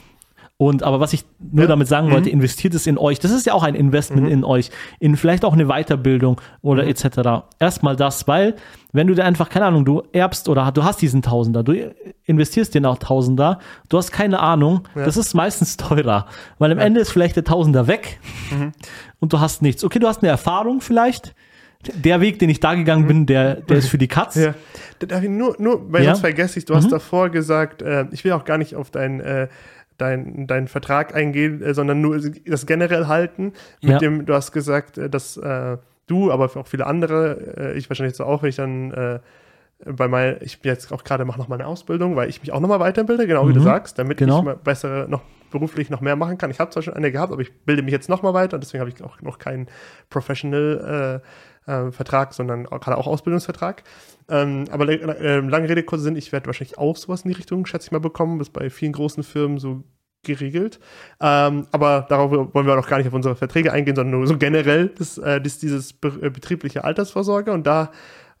Und 0.57 0.83
aber 0.83 1.01
was 1.01 1.11
ich 1.11 1.25
nur 1.39 1.63
Ja. 1.65 1.67
damit 1.67 1.89
sagen 1.89 2.11
wollte, 2.11 2.29
Mhm. 2.29 2.35
investiert 2.35 2.73
es 2.75 2.87
in 2.87 2.97
euch. 2.97 3.19
Das 3.19 3.31
ist 3.31 3.45
ja 3.45 3.53
auch 3.53 3.63
ein 3.63 3.75
Investment 3.75 4.29
in 4.29 4.45
euch, 4.45 4.69
in 4.99 5.17
vielleicht 5.17 5.43
auch 5.43 5.51
eine 5.51 5.65
Weiterbildung 5.65 6.39
oder 6.61 6.83
Mhm. 6.83 6.89
etc. 6.89 7.43
Erstmal 7.59 7.97
das, 7.97 8.25
weil 8.29 8.55
wenn 8.93 9.07
du 9.07 9.15
dir 9.15 9.25
einfach, 9.25 9.49
keine 9.49 9.65
Ahnung, 9.65 9.83
du 9.83 10.03
erbst 10.13 10.47
oder 10.47 10.71
du 10.71 10.85
hast 10.85 11.01
diesen 11.01 11.21
Tausender, 11.21 11.61
du 11.61 11.93
investierst 12.23 12.73
den 12.73 12.85
auch 12.85 12.97
Tausender, 12.99 13.59
du 13.89 13.97
hast 13.97 14.11
keine 14.13 14.39
Ahnung, 14.39 14.87
das 14.95 15.17
ist 15.17 15.33
meistens 15.33 15.75
teurer, 15.75 16.27
weil 16.57 16.71
am 16.71 16.79
Ende 16.79 17.01
ist 17.01 17.11
vielleicht 17.11 17.35
der 17.35 17.43
Tausender 17.43 17.87
weg 17.87 18.17
Mhm. 18.51 18.71
und 19.19 19.33
du 19.33 19.41
hast 19.41 19.61
nichts. 19.61 19.83
Okay, 19.83 19.99
du 19.99 20.07
hast 20.07 20.21
eine 20.23 20.29
Erfahrung 20.31 20.79
vielleicht. 20.79 21.35
Der 21.93 22.19
Weg, 22.21 22.39
den 22.39 22.49
ich 22.49 22.59
da 22.61 22.73
gegangen 22.73 23.05
bin, 23.05 23.25
der, 23.27 23.55
der 23.61 23.77
ist 23.77 23.89
für 23.89 23.97
die 23.99 24.07
Katz. 24.07 24.37
Mhm. 24.37 24.41
Ja. 24.43 24.53
Da 24.99 25.05
Darf 25.07 25.23
ich 25.23 25.29
nur, 25.29 25.55
nur 25.59 25.91
weil 25.91 26.03
Ja. 26.03 26.11
sonst 26.11 26.21
vergesse 26.21 26.57
ich, 26.57 26.65
du 26.65 26.73
hast 26.75 26.91
davor 26.91 27.29
gesagt, 27.29 27.81
äh, 27.81 28.05
ich 28.11 28.23
will 28.23 28.31
auch 28.31 28.45
gar 28.45 28.57
nicht 28.57 28.73
auf 28.75 28.89
dein 28.89 29.19
äh, 29.19 29.47
deinen 29.97 30.47
dein 30.47 30.67
Vertrag 30.67 31.15
eingehen, 31.15 31.61
äh, 31.61 31.73
sondern 31.73 32.01
nur 32.01 32.19
das 32.45 32.65
generell 32.65 33.07
halten. 33.07 33.53
Mit 33.81 33.91
Ja. 33.93 33.97
dem, 33.99 34.25
du 34.25 34.33
hast 34.33 34.51
gesagt, 34.51 34.97
äh, 34.97 35.09
dass 35.09 35.37
äh, 35.37 35.77
du, 36.07 36.31
aber 36.31 36.45
auch 36.55 36.67
viele 36.67 36.85
andere, 36.85 37.55
äh, 37.57 37.77
ich 37.77 37.89
wahrscheinlich 37.89 38.15
so 38.15 38.23
auch, 38.25 38.43
wenn 38.43 38.49
ich 38.49 38.55
dann 38.57 38.91
äh, 38.91 39.19
bei 39.85 40.07
mein, 40.07 40.37
ich 40.41 40.61
bin 40.61 40.71
jetzt 40.71 40.91
auch 40.93 41.03
gerade 41.03 41.25
mache 41.25 41.37
noch 41.37 41.47
mal 41.49 41.55
eine 41.55 41.67
Ausbildung, 41.67 42.15
weil 42.15 42.29
ich 42.29 42.39
mich 42.41 42.51
auch 42.53 42.59
noch 42.61 42.69
mal 42.69 42.79
weiterbilde, 42.79 43.27
genau 43.27 43.47
wie 43.49 43.53
du 43.53 43.59
Mhm. 43.59 43.63
sagst, 43.65 43.99
damit 43.99 44.17
Genau. 44.17 44.39
ich 44.39 44.45
mal 44.45 44.55
bessere 44.55 45.07
noch 45.09 45.21
beruflich 45.51 45.89
noch 45.89 46.01
mehr 46.01 46.15
machen 46.15 46.37
kann. 46.37 46.49
Ich 46.51 46.59
habe 46.59 46.71
zwar 46.71 46.81
schon 46.83 46.93
eine 46.93 47.11
gehabt, 47.11 47.31
aber 47.31 47.41
ich 47.41 47.51
bilde 47.65 47.81
mich 47.83 47.91
jetzt 47.91 48.09
noch 48.09 48.21
mal 48.21 48.33
weiter 48.33 48.55
und 48.55 48.63
deswegen 48.63 48.79
habe 48.81 48.89
ich 48.89 49.03
auch 49.03 49.21
noch 49.21 49.37
keinen 49.37 49.67
Professional 50.09 51.21
äh, 51.23 51.27
äh, 51.65 51.91
Vertrag, 51.91 52.33
sondern 52.33 52.65
gerade 52.65 52.97
auch 52.97 53.07
Ausbildungsvertrag. 53.07 53.83
Ähm, 54.29 54.65
aber 54.71 54.87
äh, 54.89 55.39
lange 55.39 55.69
Rede, 55.69 55.83
kurzer 55.83 56.03
Sinn, 56.03 56.15
ich 56.15 56.31
werde 56.31 56.47
wahrscheinlich 56.47 56.77
auch 56.77 56.97
sowas 56.97 57.21
in 57.21 57.29
die 57.29 57.37
Richtung, 57.37 57.65
schätze 57.65 57.87
ich 57.87 57.91
mal, 57.91 57.99
bekommen. 57.99 58.39
Das 58.39 58.47
ist 58.47 58.53
bei 58.53 58.69
vielen 58.69 58.93
großen 58.93 59.23
Firmen 59.23 59.59
so 59.59 59.83
geregelt. 60.23 60.79
Ähm, 61.21 61.67
aber 61.71 62.05
darauf 62.09 62.31
wollen 62.31 62.67
wir 62.67 62.77
auch 62.77 62.87
gar 62.87 62.97
nicht 62.97 63.07
auf 63.07 63.13
unsere 63.13 63.35
Verträge 63.35 63.71
eingehen, 63.71 63.95
sondern 63.95 64.19
nur 64.19 64.27
so 64.27 64.37
generell 64.37 64.89
das, 64.89 65.17
äh, 65.17 65.39
das, 65.39 65.59
dieses 65.59 65.93
be 65.93 66.07
äh, 66.21 66.29
betriebliche 66.29 66.83
Altersvorsorge. 66.83 67.51
Und 67.51 67.65
da 67.65 67.91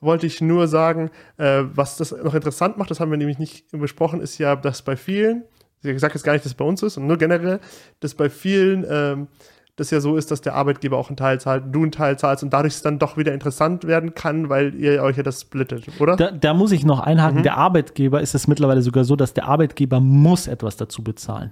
wollte 0.01 0.27
ich 0.27 0.41
nur 0.41 0.67
sagen, 0.67 1.11
äh, 1.37 1.63
was 1.73 1.97
das 1.97 2.11
noch 2.11 2.33
interessant 2.33 2.77
macht, 2.77 2.91
das 2.91 2.99
haben 2.99 3.11
wir 3.11 3.17
nämlich 3.17 3.39
nicht 3.39 3.71
besprochen, 3.71 4.19
ist 4.19 4.37
ja, 4.37 4.55
dass 4.55 4.81
bei 4.81 4.97
vielen, 4.97 5.43
ich 5.83 5.99
sage 5.99 6.15
jetzt 6.15 6.23
gar 6.23 6.33
nicht, 6.33 6.43
dass 6.43 6.51
es 6.51 6.57
bei 6.57 6.65
uns 6.65 6.83
ist, 6.83 6.95
sondern 6.95 7.07
nur 7.07 7.17
generell, 7.17 7.59
dass 7.99 8.15
bei 8.15 8.29
vielen 8.29 8.85
ähm, 8.89 9.27
das 9.75 9.91
ja 9.91 9.99
so 9.99 10.15
ist, 10.15 10.31
dass 10.31 10.41
der 10.41 10.55
Arbeitgeber 10.55 10.97
auch 10.97 11.09
einen 11.09 11.17
Teil 11.17 11.39
zahlt, 11.39 11.63
du 11.71 11.81
einen 11.81 11.91
Teil 11.91 12.17
zahlst 12.17 12.43
und 12.43 12.53
dadurch 12.53 12.75
es 12.75 12.81
dann 12.81 12.97
doch 12.97 13.17
wieder 13.17 13.33
interessant 13.33 13.85
werden 13.85 14.13
kann, 14.13 14.49
weil 14.49 14.73
ihr 14.75 15.03
euch 15.03 15.17
ja 15.17 15.23
das 15.23 15.41
splittet, 15.41 15.87
oder? 15.99 16.15
Da, 16.15 16.31
da 16.31 16.53
muss 16.53 16.71
ich 16.71 16.85
noch 16.85 16.99
einhaken, 16.99 17.43
der 17.43 17.57
Arbeitgeber 17.57 18.21
ist 18.21 18.35
es 18.35 18.47
mittlerweile 18.47 18.81
sogar 18.81 19.03
so, 19.03 19.15
dass 19.15 19.33
der 19.33 19.47
Arbeitgeber 19.47 19.99
muss 19.99 20.47
etwas 20.47 20.77
dazu 20.77 21.03
bezahlen. 21.03 21.51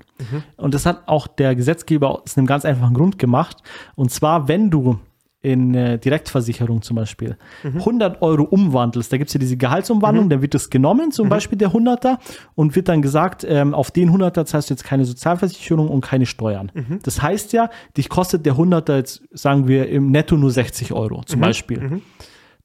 Und 0.57 0.73
das 0.73 0.85
hat 0.85 1.01
auch 1.07 1.27
der 1.27 1.55
Gesetzgeber 1.55 2.21
aus 2.21 2.37
einem 2.37 2.47
ganz 2.47 2.65
einfachen 2.65 2.93
Grund 2.93 3.19
gemacht. 3.19 3.57
Und 3.95 4.11
zwar, 4.11 4.47
wenn 4.47 4.69
du 4.69 4.99
in 5.43 5.75
äh, 5.75 5.99
Direktversicherung 5.99 6.81
zum 6.81 6.95
Beispiel. 6.95 7.37
100 7.79 8.21
Euro 8.21 8.43
umwandelst, 8.43 9.11
da 9.11 9.17
gibt 9.17 9.27
es 9.27 9.33
ja 9.33 9.39
diese 9.39 9.57
Gehaltsumwandlung, 9.57 10.29
dann 10.29 10.41
wird 10.41 10.53
das 10.55 10.69
genommen, 10.69 11.11
zum 11.11 11.27
Beispiel 11.29 11.57
der 11.57 11.69
100er, 11.71 12.17
und 12.55 12.75
wird 12.75 12.87
dann 12.87 13.01
gesagt, 13.01 13.45
ähm, 13.47 13.73
auf 13.73 13.91
den 13.91 14.09
100er 14.09 14.45
zahlst 14.45 14.69
du 14.69 14.73
jetzt 14.73 14.85
keine 14.85 15.05
Sozialversicherung 15.05 15.89
und 15.89 16.01
keine 16.01 16.25
Steuern. 16.25 16.71
Das 17.03 17.21
heißt 17.21 17.53
ja, 17.53 17.69
dich 17.97 18.09
kostet 18.09 18.45
der 18.45 18.55
100er 18.55 18.95
jetzt, 18.95 19.21
sagen 19.31 19.67
wir, 19.67 19.89
im 19.89 20.09
Netto 20.11 20.37
nur 20.37 20.49
60 20.49 20.93
Euro 20.93 21.23
zum 21.23 21.41
Beispiel. 21.41 22.01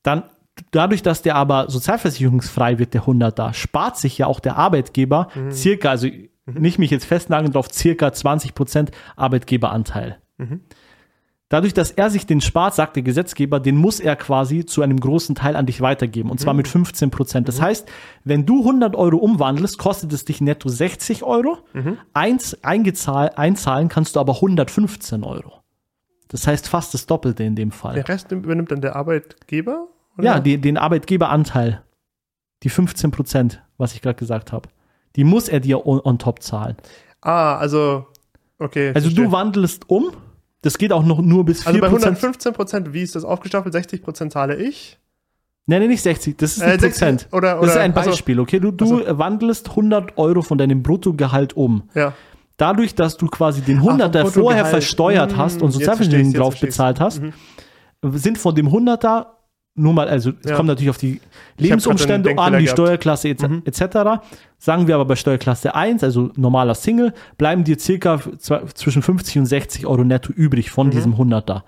Dann 0.05 0.22
dadurch, 0.70 1.03
dass 1.03 1.22
der 1.22 1.35
aber 1.35 1.68
sozialversicherungsfrei 1.68 2.79
wird, 2.79 2.95
der 2.95 3.03
100er, 3.03 3.55
spart 3.55 3.97
sich 3.97 4.18
ja 4.18 4.26
auch 4.29 4.39
der 4.39 4.57
Arbeitgeber 4.57 5.29
circa, 5.53 5.91
also 5.91 6.07
nicht 6.47 6.79
mich 6.79 6.91
jetzt 6.93 7.05
festnageln 7.07 7.53
drauf, 7.53 7.68
circa 7.72 8.12
20 8.12 8.55
Prozent 8.55 8.93
Arbeitgeberanteil. 9.16 10.18
Dadurch, 11.49 11.73
dass 11.73 11.91
er 11.91 12.11
sich 12.11 12.27
den 12.27 12.43
spart, 12.43 12.75
sagt 12.75 12.97
der 12.97 13.03
Gesetzgeber, 13.03 13.59
den 13.59 13.77
muss 13.77 14.01
er 14.01 14.17
quasi 14.17 14.67
zu 14.67 14.83
einem 14.83 15.01
großen 15.01 15.35
Teil 15.35 15.57
an 15.57 15.65
dich 15.65 15.81
weitergeben. 15.81 16.31
Und 16.31 16.39
zwar 16.39 16.53
mit 16.53 16.69
15 16.69 17.11
Prozent. 17.11 17.49
Das 17.49 17.61
heißt, 17.61 17.89
wenn 18.25 18.45
du 18.45 18.59
100 18.59 18.95
Euro 18.95 19.17
umwandelst, 19.17 19.79
kostet 19.79 20.13
es 20.13 20.27
dich 20.27 20.43
netto 20.43 20.69
60 20.69 21.23
Euro. 21.23 21.59
Eins, 22.13 22.63
eingezahl, 22.63 23.31
einzahlen 23.37 23.89
kannst 23.89 24.17
du 24.17 24.21
aber 24.21 24.35
115 24.35 25.25
Euro. 25.25 25.63
Das 26.29 26.47
heißt 26.47 26.69
fast 26.69 26.93
das 26.93 27.07
Doppelte 27.07 27.45
in 27.45 27.57
dem 27.57 27.71
Fall. 27.71 27.95
Der 27.95 28.09
Rest 28.09 28.31
übernimmt 28.31 28.71
dann 28.71 28.83
der 28.83 28.95
Arbeitgeber? 28.95 29.89
oder? 30.19 30.27
Ja, 30.27 30.41
die, 30.41 30.61
den 30.61 30.77
Arbeitgeberanteil, 30.77 31.83
die 32.63 32.69
15 32.69 33.11
Prozent, 33.11 33.63
was 33.79 33.95
ich 33.95 34.03
gerade 34.03 34.19
gesagt 34.19 34.53
habe, 34.53 34.69
die 35.17 35.25
muss 35.25 35.49
er 35.49 35.61
dir 35.61 35.87
on, 35.87 36.01
on 36.05 36.19
top 36.19 36.43
zahlen. 36.43 36.77
Ah, 37.21 37.57
also, 37.57 38.07
okay. 38.59 38.89
Also 38.89 39.09
verstehe. 39.09 39.25
du 39.25 39.33
wandelst 39.33 39.89
um, 39.89 40.13
das 40.63 40.79
geht 40.79 40.93
auch 40.93 41.05
noch 41.05 41.21
nur 41.21 41.45
bis 41.45 41.61
4 41.63 41.69
Also 41.69 41.81
bei 41.81 41.89
Prozent. 41.89 42.17
115 42.17 42.53
Prozent, 42.53 42.93
wie 42.93 43.03
ist 43.03 43.15
das 43.15 43.25
aufgestaffelt? 43.25 43.73
60 43.73 44.03
Prozent 44.03 44.33
zahle 44.33 44.57
ich. 44.57 44.99
Nee, 45.67 45.79
nee, 45.81 45.87
nicht 45.89 46.03
60, 46.03 46.37
das 46.39 46.57
ist 46.57 46.63
Äh, 46.63 46.67
ein 46.67 46.81
60 46.81 46.91
Prozent. 46.91 47.29
oder- 47.33 47.55
das 47.57 47.67
ist 47.67 47.73
oder- 47.73 47.81
ein 47.83 47.93
ach 47.95 48.05
so. 48.05 48.11
Beispiel, 48.11 48.41
okay? 48.41 48.59
Du, 48.59 48.71
du 48.71 49.03
wandelst 49.19 49.71
100 49.77 50.17
Euro 50.17 50.43
von 50.43 50.57
deinem 50.59 50.83
Bruttogehalt 50.83 51.57
um. 51.57 51.83
Ja. 51.95 52.15
Dadurch, 52.57 52.95
dass 52.95 53.17
du 53.17 53.27
quasi 53.29 53.61
den 53.61 53.83
100er 53.83 54.23
vom 54.23 54.43
vorher 54.43 54.65
versteuert 54.65 55.33
Hm, 55.33 55.37
hast 55.39 55.63
und 55.63 55.69
jetzt 55.69 55.75
Sozialversicherung 55.75 56.33
drauf 56.33 56.59
bezahlt 56.59 56.99
hast, 57.01 57.21
sind 58.03 58.39
von 58.39 58.55
dem 58.55 58.69
100er 58.73 59.38
nur 59.79 59.93
mal, 59.95 60.09
also 60.09 60.33
es 60.43 60.51
Ja. 60.51 60.57
kommt 60.57 60.66
natürlich 60.68 60.91
auf 60.91 60.99
die 60.99 61.20
Lebensumstände 61.59 62.31
an, 62.39 62.53
die 62.55 62.64
gehabt. 62.64 62.79
Mhm. 62.79 62.85
Steuerklasse 62.85 63.29
etc. 63.29 63.45
etc. 63.64 64.20
Sagen 64.59 64.87
wir 64.87 64.95
aber 64.97 65.05
bei 65.05 65.16
Steuerklasse 65.16 65.74
1, 65.74 66.03
also 66.05 66.31
normaler 66.37 66.74
Single, 66.74 67.14
bleiben 67.37 67.64
dir 67.64 67.79
circa 67.79 68.20
zwischen 68.74 69.03
50 69.03 69.39
und 69.39 69.47
60 69.47 69.87
Euro 69.87 70.05
netto 70.05 70.33
übrig 70.33 70.66
Mhm. 70.66 70.70
von 70.72 70.91
diesem 70.91 71.16
100er. 71.16 71.62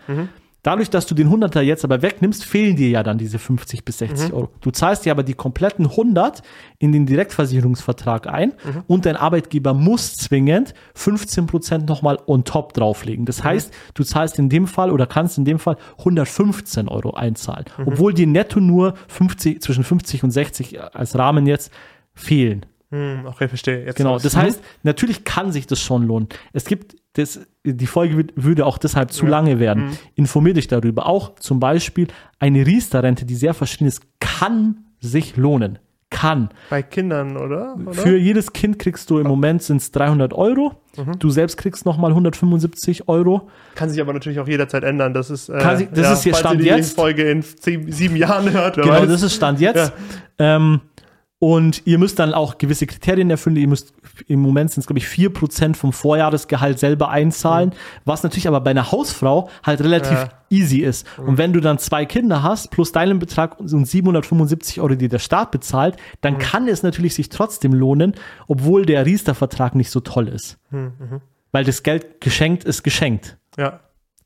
Dadurch, 0.63 0.91
dass 0.91 1.07
du 1.07 1.15
den 1.15 1.29
100er 1.31 1.63
jetzt 1.63 1.85
aber 1.85 2.03
wegnimmst, 2.03 2.45
fehlen 2.45 2.77
dir 2.77 2.89
ja 2.91 3.03
dann 3.03 3.17
diese 3.17 3.39
50 3.39 3.85
bis 3.85 3.99
60 3.99 4.29
Mhm. 4.29 4.35
Euro. 4.35 4.49
Du 4.61 4.71
zahlst 4.71 5.07
dir 5.07 5.13
aber 5.13 5.23
die 5.23 5.33
kompletten 5.35 5.87
100 5.97 6.43
in 6.79 6.93
den 6.93 7.07
Direktversicherungsvertrag 7.07 8.27
ein 8.27 8.51
Mhm. 8.65 8.83
und 8.87 9.07
dein 9.07 9.17
Arbeitgeber 9.17 9.73
muss 9.75 10.17
zwingend 10.17 10.75
15% 10.95 11.89
nochmal 11.89 12.19
on 12.27 12.45
top 12.45 12.75
drauflegen. 12.75 13.23
Mhm. 13.23 13.27
Das 13.27 13.43
heißt, 13.43 13.73
du 13.95 14.05
zahlst 14.05 14.39
in 14.39 14.49
dem 14.51 14.67
Fall 14.67 14.91
oder 14.91 15.07
kannst 15.07 15.39
in 15.39 15.45
dem 15.45 15.59
Fall 15.59 15.77
115 16.05 16.89
Euro 16.89 17.15
einzahlen, 17.15 17.65
Mhm. 17.79 17.85
obwohl 17.89 18.13
dir 18.13 18.27
netto 18.27 18.61
nur 18.61 18.95
50, 19.09 19.63
zwischen 19.63 19.85
50 19.85 20.25
und 20.25 20.31
60 20.31 20.81
als 20.95 21.17
Rahmen 21.19 21.47
jetzt 21.47 21.73
fehlen. 22.15 22.67
Hm, 22.91 23.25
okay, 23.27 23.49
verstehe. 23.49 23.85
Jetzt 23.87 23.97
Genau, 23.97 24.19
das 24.19 24.37
heißt, 24.37 24.61
natürlich 24.83 25.25
kann 25.25 25.53
sich 25.53 25.67
das 25.69 25.81
schon 25.81 26.03
lohnen. 26.03 26.29
Es 26.53 26.65
gibt, 26.65 26.97
das, 27.15 27.41
die 27.65 27.87
Folge 27.87 28.27
würde 28.37 28.65
auch 28.67 28.79
deshalb 28.79 29.13
zu 29.13 29.25
Ja. 29.25 29.31
lange 29.33 29.59
werden. 29.59 29.97
Informier 30.15 30.55
dich 30.55 30.69
darüber. 30.69 31.07
Auch 31.07 31.35
zum 31.37 31.59
Beispiel 31.61 32.07
eine 32.39 32.65
Riester-Rente, 32.67 33.25
die 33.25 33.35
sehr 33.35 33.55
verschieden 33.55 33.87
ist, 33.87 34.03
kann 34.21 34.85
sich 35.01 35.37
lohnen. 35.37 35.79
Kann. 36.13 36.51
Bei 36.71 36.83
Kindern, 36.83 37.37
oder? 37.37 37.77
oder? 37.81 37.93
Für 37.95 38.17
jedes 38.19 38.53
Kind 38.53 38.81
kriegst 38.81 39.09
du 39.11 39.19
im 39.21 39.29
Moment 39.29 39.63
sind 39.63 39.77
es 39.81 39.93
300 39.93 40.35
Euro. 40.35 40.73
Du 41.21 41.31
selbst 41.31 41.57
kriegst 41.57 41.87
nochmal 41.87 42.11
175 42.11 43.09
Euro. 43.09 43.49
Kann 43.77 43.91
sich 43.91 44.01
aber 44.01 44.13
natürlich 44.13 44.41
auch 44.41 44.49
jederzeit 44.49 44.83
ändern. 44.83 45.15
Das 45.15 45.31
ist, 45.31 45.49
äh, 45.49 45.77
sich- 45.77 45.89
das 45.95 46.13
ist 46.15 46.23
hier 46.25 46.35
Stand 46.35 46.63
jetzt. 46.65 46.97
Folge 46.97 47.31
in 47.31 47.43
zehn, 47.43 47.91
sieben 47.93 48.17
Jahren 48.17 48.51
hört. 48.53 48.75
Genau, 48.75 48.89
weiß. 48.89 49.07
das 49.09 49.23
ist 49.23 49.35
Stand 49.37 49.61
jetzt. 49.61 49.93
Ähm, 50.41 50.81
und 51.43 51.83
ihr 51.87 51.99
müsst 51.99 52.19
dann 52.19 52.35
auch 52.35 52.59
gewisse 52.59 52.87
Kriterien 52.87 53.31
erfüllen. 53.31 53.57
Ihr 53.57 53.67
müsst 53.67 53.95
im 54.29 54.41
Moment 54.41 54.71
sind 54.71 54.83
es, 54.83 54.87
glaube 54.87 54.99
ich, 54.99 55.07
4% 55.07 55.75
vom 55.75 55.93
Vorjahresgehalt 55.93 56.79
selber 56.79 57.09
einzahlen, 57.09 57.73
was 58.05 58.23
natürlich 58.23 58.47
aber 58.47 58.61
bei 58.61 58.71
einer 58.73 58.93
Hausfrau 58.93 59.49
halt 59.65 59.81
relativ 59.81 60.13
Ja. 60.13 60.29
easy 60.51 60.81
ist. 60.81 61.07
Und 61.19 61.39
wenn 61.39 61.55
du 61.55 61.61
dann 61.61 61.79
zwei 61.79 62.05
Kinder 62.05 62.43
hast, 62.43 62.71
plus 62.71 62.93
deinen 62.93 63.19
Betrag 63.19 63.57
sind 63.65 63.89
775 63.89 64.81
Euro, 64.83 64.95
die 64.95 65.09
der 65.09 65.19
Staat 65.19 65.51
bezahlt, 65.51 65.97
dann 66.21 66.37
kann 66.39 66.69
es 66.69 66.83
natürlich 66.83 67.15
sich 67.15 67.31
trotzdem 67.31 67.73
lohnen, 67.73 68.15
obwohl 68.47 68.85
der 68.85 69.07
Riester-Vertrag 69.07 69.75
nicht 69.75 69.91
so 69.91 70.01
toll 70.01 70.29
ist. 70.29 70.59
Weil 71.53 71.65
das 71.65 71.83
Geld 71.83 72.21
geschenkt 72.21 72.65
ist 72.65 72.83
geschenkt. 72.83 73.39
ja. 73.59 73.81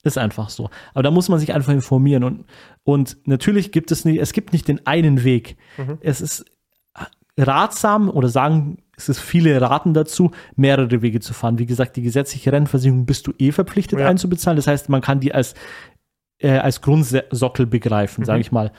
Ist 0.06 0.18
einfach 0.18 0.50
so. 0.50 0.68
Aber 0.92 1.02
da 1.02 1.10
muss 1.10 1.30
man 1.30 1.38
sich 1.38 1.54
einfach 1.54 1.72
informieren. 1.72 2.24
Und, 2.24 2.44
und 2.82 3.16
natürlich 3.24 3.72
gibt 3.72 3.90
es 3.90 4.04
nicht, 4.04 4.20
es 4.20 4.34
gibt 4.34 4.52
nicht 4.52 4.68
den 4.68 4.86
einen 4.86 5.24
Weg. 5.24 5.56
Es 6.02 6.20
ist 6.20 6.44
ratsam 7.38 8.08
oder 8.08 8.28
sagen, 8.28 8.78
es 8.96 9.08
ist 9.08 9.20
viele 9.20 9.60
raten 9.60 9.92
dazu, 9.92 10.30
mehrere 10.56 11.02
Wege 11.02 11.20
zu 11.20 11.34
fahren. 11.34 11.58
Wie 11.58 11.66
gesagt, 11.66 11.96
die 11.96 12.02
gesetzliche 12.02 12.52
Rentenversicherung 12.52 13.06
bist 13.06 13.26
du 13.26 13.32
eh 13.38 13.50
verpflichtet 13.50 13.98
Ja. 13.98 14.06
einzubezahlen. 14.06 14.56
Das 14.56 14.66
heißt, 14.68 14.88
man 14.88 15.00
kann 15.00 15.18
die 15.20 15.34
als, 15.34 15.54
äh, 16.38 16.58
als 16.58 16.80
Grundsockel 16.80 17.66
begreifen, 17.66 18.24
sage 18.24 18.40
ich 18.40 18.52
mal. 18.52 18.70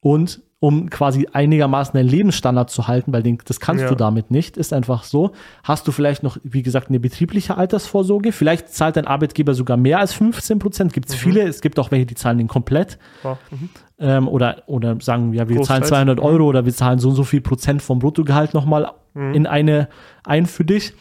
Und 0.00 0.40
um 0.62 0.90
quasi 0.90 1.26
einigermaßen 1.32 1.94
deinen 1.94 2.08
Lebensstandard 2.08 2.68
zu 2.68 2.86
halten, 2.86 3.12
weil 3.14 3.22
den, 3.22 3.38
das 3.46 3.60
kannst 3.60 3.82
Ja. 3.82 3.88
du 3.88 3.94
damit 3.94 4.30
nicht, 4.30 4.58
ist 4.58 4.74
einfach 4.74 5.04
so. 5.04 5.32
Hast 5.64 5.88
du 5.88 5.92
vielleicht 5.92 6.22
noch, 6.22 6.36
wie 6.42 6.62
gesagt, 6.62 6.90
eine 6.90 7.00
betriebliche 7.00 7.56
Altersvorsorge? 7.56 8.30
Vielleicht 8.30 8.68
zahlt 8.68 8.96
dein 8.96 9.06
Arbeitgeber 9.06 9.54
sogar 9.54 9.78
mehr 9.78 9.98
als 10.00 10.12
15 10.12 10.58
Prozent. 10.58 10.92
Gibt 10.92 11.08
es 11.08 11.14
viele. 11.14 11.42
Es 11.48 11.62
gibt 11.62 11.78
auch 11.78 11.90
welche, 11.90 12.04
die 12.04 12.14
zahlen 12.14 12.36
den 12.36 12.46
komplett. 12.48 12.98
Ja. 13.24 13.38
Mhm. 13.50 13.68
Ähm, 13.98 14.28
oder, 14.28 14.62
oder 14.66 14.98
sagen, 15.00 15.32
ja, 15.32 15.48
wir 15.48 15.56
zahlen 15.62 15.80
Großteils. 15.80 15.88
200 15.88 16.20
Euro 16.20 16.44
oder 16.44 16.66
wir 16.66 16.74
zahlen 16.74 16.98
so 16.98 17.08
und 17.08 17.14
so 17.14 17.24
viel 17.24 17.40
Prozent 17.40 17.80
vom 17.80 17.98
Bruttogehalt 17.98 18.52
nochmal 18.54 18.90
Mhm. 19.14 19.34
in 19.34 19.46
eine 19.46 19.88
ein 20.24 20.44
für 20.46 20.64
dich. 20.64 20.92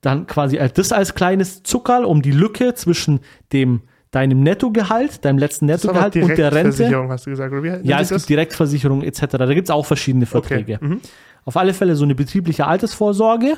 Dann 0.00 0.26
quasi 0.26 0.58
als- 0.58 0.74
das 0.74 0.92
als 0.92 1.14
kleines 1.14 1.62
Zuckerl, 1.62 2.04
um 2.04 2.20
die 2.20 2.30
Lücke 2.32 2.74
zwischen 2.74 3.20
dem 3.52 3.82
deinem 4.10 4.42
Nettogehalt, 4.42 5.24
deinem 5.24 5.38
letzten 5.38 5.66
Nettogehalt 5.66 6.16
und 6.16 6.28
der 6.28 6.52
Rente. 6.52 6.76
Direktversicherung, 6.76 7.10
hast 7.10 7.26
du 7.26 7.30
gesagt, 7.30 7.52
oder 7.52 7.62
wie 7.62 7.88
Ja, 7.88 8.00
es 8.00 8.08
das? 8.08 8.22
gibt 8.22 8.30
Direktversicherung 8.30 9.02
etc. 9.02 9.26
Da 9.30 9.46
gibt 9.54 9.68
es 9.68 9.70
auch 9.70 9.84
verschiedene 9.86 10.26
Verträge. 10.26 10.78
Mhm. 10.80 11.00
Auf 11.44 11.56
alle 11.56 11.72
Fälle 11.74 11.94
so 11.96 12.04
eine 12.04 12.14
betriebliche 12.14 12.66
Altersvorsorge 12.66 13.54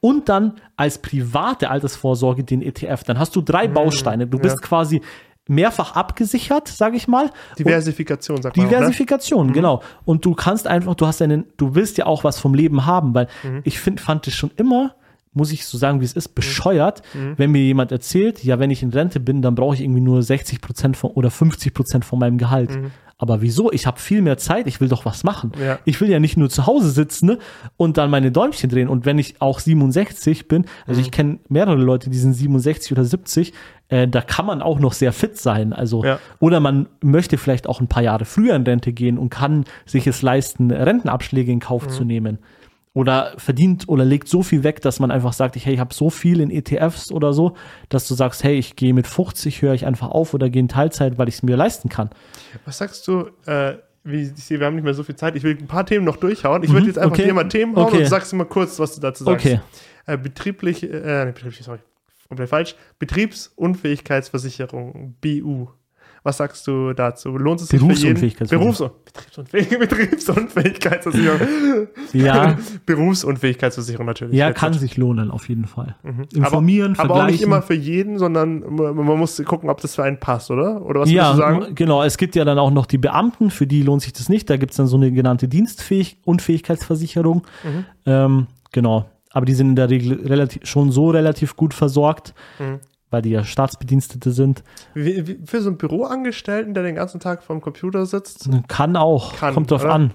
und 0.00 0.28
dann 0.28 0.54
als 0.76 0.98
private 0.98 1.70
Altersvorsorge 1.70 2.44
den 2.44 2.60
ETF. 2.62 3.04
Dann 3.04 3.18
hast 3.18 3.34
du 3.36 3.40
drei 3.40 3.68
Bausteine. 3.68 4.26
Du 4.26 4.38
bist 4.38 4.56
Mhm. 4.56 4.60
ja. 4.62 4.68
quasi 4.68 5.00
mehrfach 5.48 5.96
abgesichert, 5.96 6.68
sage 6.68 6.96
ich 6.96 7.08
mal. 7.08 7.30
Diversifikation, 7.58 8.40
sagt 8.42 8.56
man 8.56 8.66
auch, 8.66 8.70
ne? 8.70 8.76
Diversifikation, 8.76 9.52
genau. 9.52 9.82
Und 10.04 10.24
du 10.24 10.34
kannst 10.34 10.66
einfach, 10.66 10.94
du 10.94 11.06
hast 11.06 11.20
einen, 11.20 11.46
du 11.56 11.74
willst 11.74 11.98
ja 11.98 12.06
auch 12.06 12.22
was 12.22 12.38
vom 12.38 12.54
Leben 12.54 12.86
haben, 12.86 13.12
weil 13.14 13.26
Mhm. 13.42 13.60
ich 13.64 13.80
find, 13.80 14.00
fand 14.00 14.26
es 14.28 14.34
schon 14.34 14.50
immer 14.56 14.94
muss 15.34 15.50
ich 15.52 15.64
so 15.66 15.78
sagen, 15.78 16.00
wie 16.00 16.04
es 16.04 16.12
ist, 16.12 16.34
bescheuert, 16.34 17.02
wenn 17.36 17.50
mir 17.52 17.62
jemand 17.62 17.90
erzählt, 17.92 18.44
ja, 18.44 18.58
wenn 18.58 18.70
ich 18.70 18.82
in 18.82 18.90
Rente 18.90 19.18
bin, 19.20 19.40
dann 19.42 19.54
brauche 19.54 19.74
ich 19.74 19.80
irgendwie 19.80 20.00
nur 20.00 20.22
60 20.22 20.60
Prozent 20.60 20.96
von, 20.96 21.10
oder 21.12 21.30
50 21.30 21.72
Prozent 21.72 22.04
von 22.04 22.18
meinem 22.18 22.38
Gehalt. 22.38 22.78
Aber 23.18 23.40
wieso? 23.40 23.70
Ich 23.70 23.86
habe 23.86 24.00
viel 24.00 24.20
mehr 24.20 24.36
Zeit, 24.36 24.66
ich 24.66 24.80
will 24.80 24.88
doch 24.88 25.04
was 25.06 25.22
machen. 25.22 25.52
Ja. 25.62 25.78
Ich 25.84 26.00
will 26.00 26.10
ja 26.10 26.18
nicht 26.18 26.36
nur 26.36 26.50
zu 26.50 26.66
Hause 26.66 26.90
sitzen 26.90 27.26
ne, 27.26 27.38
und 27.76 27.96
dann 27.96 28.10
meine 28.10 28.32
Däumchen 28.32 28.68
drehen. 28.68 28.88
Und 28.88 29.06
wenn 29.06 29.16
ich 29.18 29.40
auch 29.40 29.60
67 29.60 30.48
bin, 30.48 30.64
also 30.88 30.98
Mhm. 30.98 31.04
ich 31.06 31.10
kenne 31.12 31.38
mehrere 31.48 31.76
Leute, 31.76 32.10
die 32.10 32.18
sind 32.18 32.34
67 32.34 32.90
oder 32.90 33.04
70, 33.04 33.52
äh, 33.90 34.08
da 34.08 34.22
kann 34.22 34.44
man 34.46 34.60
auch 34.60 34.80
noch 34.80 34.92
sehr 34.92 35.12
fit 35.12 35.38
sein. 35.38 35.72
Also, 35.72 36.04
Ja. 36.04 36.18
oder 36.40 36.58
man 36.58 36.88
möchte 37.00 37.38
vielleicht 37.38 37.68
auch 37.68 37.80
ein 37.80 37.86
paar 37.86 38.02
Jahre 38.02 38.24
früher 38.24 38.56
in 38.56 38.64
Rente 38.64 38.92
gehen 38.92 39.18
und 39.18 39.30
kann 39.30 39.66
sich 39.86 40.08
es 40.08 40.20
leisten, 40.22 40.72
Rentenabschläge 40.72 41.52
in 41.52 41.60
Kauf 41.60 41.86
Mhm. 41.86 41.90
zu 41.90 42.04
nehmen. 42.04 42.38
Oder 42.94 43.32
verdient 43.38 43.88
oder 43.88 44.04
legt 44.04 44.28
so 44.28 44.42
viel 44.42 44.64
weg, 44.64 44.82
dass 44.82 45.00
man 45.00 45.10
einfach 45.10 45.32
sagt, 45.32 45.56
hey, 45.56 45.72
ich 45.74 45.80
habe 45.80 45.94
so 45.94 46.10
viel 46.10 46.40
in 46.40 46.50
ETFs 46.50 47.10
oder 47.10 47.32
so, 47.32 47.54
dass 47.88 48.06
du 48.06 48.12
sagst, 48.14 48.44
hey, 48.44 48.56
ich 48.58 48.76
gehe 48.76 48.92
mit 48.92 49.06
50, 49.06 49.62
höre 49.62 49.72
ich 49.72 49.86
einfach 49.86 50.10
auf 50.10 50.34
oder 50.34 50.50
gehe 50.50 50.60
in 50.60 50.68
Teilzeit, 50.68 51.16
weil 51.16 51.26
ich 51.28 51.36
es 51.36 51.42
mir 51.42 51.56
leisten 51.56 51.88
kann. 51.88 52.10
Was 52.66 52.76
sagst 52.78 53.08
du, 53.08 53.30
äh, 53.46 53.76
wie 54.04 54.22
ich 54.22 54.34
sehe, 54.44 54.58
wir 54.60 54.66
haben 54.66 54.74
nicht 54.74 54.84
mehr 54.84 54.92
so 54.92 55.04
viel 55.04 55.16
Zeit. 55.16 55.36
Ich 55.36 55.42
will 55.42 55.56
ein 55.58 55.68
paar 55.68 55.86
Themen 55.86 56.04
noch 56.04 56.16
durchhauen. 56.16 56.62
Ich 56.64 56.72
würde 56.72 56.86
jetzt 56.88 56.98
einfach 56.98 57.16
Mhm, 57.16 57.20
okay. 57.20 57.28
dir 57.28 57.34
mal 57.34 57.48
Themen 57.48 57.76
hauen 57.76 57.84
Okay. 57.86 57.96
und 57.98 58.02
du 58.02 58.08
sagst 58.08 58.30
immer 58.32 58.44
kurz, 58.44 58.78
was 58.78 58.94
du 58.96 59.00
dazu 59.00 59.24
sagst. 59.24 59.46
Okay. 59.46 59.60
Äh, 60.04 60.18
betrieblich, 60.18 60.82
äh, 60.82 61.24
nee, 61.24 61.30
betrieblich, 61.32 61.64
sorry, 61.64 61.78
komplett 62.28 62.50
falsch. 62.50 62.74
Betriebsunfähigkeitsversicherung, 62.98 65.14
BU. 65.20 65.68
Was 66.24 66.36
sagst 66.36 66.66
du 66.68 66.92
dazu? 66.92 67.36
Lohnt 67.36 67.60
es 67.60 67.68
sich 67.68 67.80
für 67.80 67.86
jeden? 67.86 68.14
Berufsunfähigkeitsversicherung. 68.14 68.74
Berufs 68.74 69.02
Betriebsunfähig 69.12 69.78
Betriebsunfähigkeitsversicherung. 69.78 71.40
Ja, 72.12 72.56
Berufsunfähigkeitsversicherung 72.86 74.06
natürlich. 74.06 74.36
ja, 74.36 74.52
kann 74.52 74.72
sich 74.72 74.96
lohnen, 74.96 75.30
auf 75.30 75.48
jeden 75.48 75.66
Fall. 75.66 75.96
Informieren, 76.34 76.94
aber, 76.98 77.02
aber 77.14 77.14
auch 77.24 77.26
nicht 77.26 77.40
vergleichen. 77.40 77.44
immer 77.46 77.62
für 77.62 77.74
jeden, 77.74 78.18
sondern 78.18 78.60
man 78.74 78.94
man 78.94 79.18
muss 79.18 79.42
gucken, 79.44 79.68
ob 79.68 79.80
das 79.80 79.96
für 79.96 80.04
einen 80.04 80.18
passt, 80.20 80.50
oder? 80.50 80.82
Oder 80.84 81.00
was 81.00 81.10
ja, 81.10 81.36
würdest 81.36 81.38
du 81.38 81.42
sagen? 81.62 81.74
genau. 81.74 82.02
Es 82.02 82.16
gibt 82.16 82.36
ja 82.36 82.44
dann 82.44 82.58
auch 82.58 82.70
noch 82.70 82.86
die 82.86 82.98
Beamten, 82.98 83.50
für 83.50 83.66
die 83.66 83.82
lohnt 83.82 84.02
sich 84.02 84.12
das 84.12 84.28
nicht. 84.28 84.48
Da 84.48 84.56
gibt 84.56 84.70
es 84.72 84.76
dann 84.76 84.86
so 84.86 84.96
eine 84.96 85.10
genannte 85.10 85.48
Dienstunfähigkeitsversicherung. 85.48 87.42
Mhm. 87.64 87.84
Ähm, 88.06 88.46
genau. 88.70 89.06
Aber 89.30 89.46
die 89.46 89.54
sind 89.54 89.70
in 89.70 89.76
der 89.76 89.88
Regel 89.90 90.26
relativ, 90.26 90.66
schon 90.66 90.92
so 90.92 91.10
relativ 91.10 91.56
gut 91.56 91.74
versorgt, 91.74 92.34
Mhm. 92.58 92.80
Weil 93.12 93.22
die 93.22 93.30
ja 93.30 93.44
Staatsbedienstete 93.44 94.32
sind. 94.32 94.64
Wie, 94.94 95.26
wie, 95.26 95.38
für 95.44 95.60
so 95.62 95.68
einen 95.68 95.78
Büroangestellten, 95.78 96.74
der 96.74 96.82
den 96.82 96.94
ganzen 96.96 97.20
Tag 97.20 97.42
vorm 97.44 97.60
Computer 97.60 98.06
sitzt. 98.06 98.48
Kann 98.68 98.96
auch, 98.96 99.36
Kann, 99.36 99.54
kommt 99.54 99.70
drauf 99.70 99.84
oder? 99.84 99.92
an. 99.92 100.10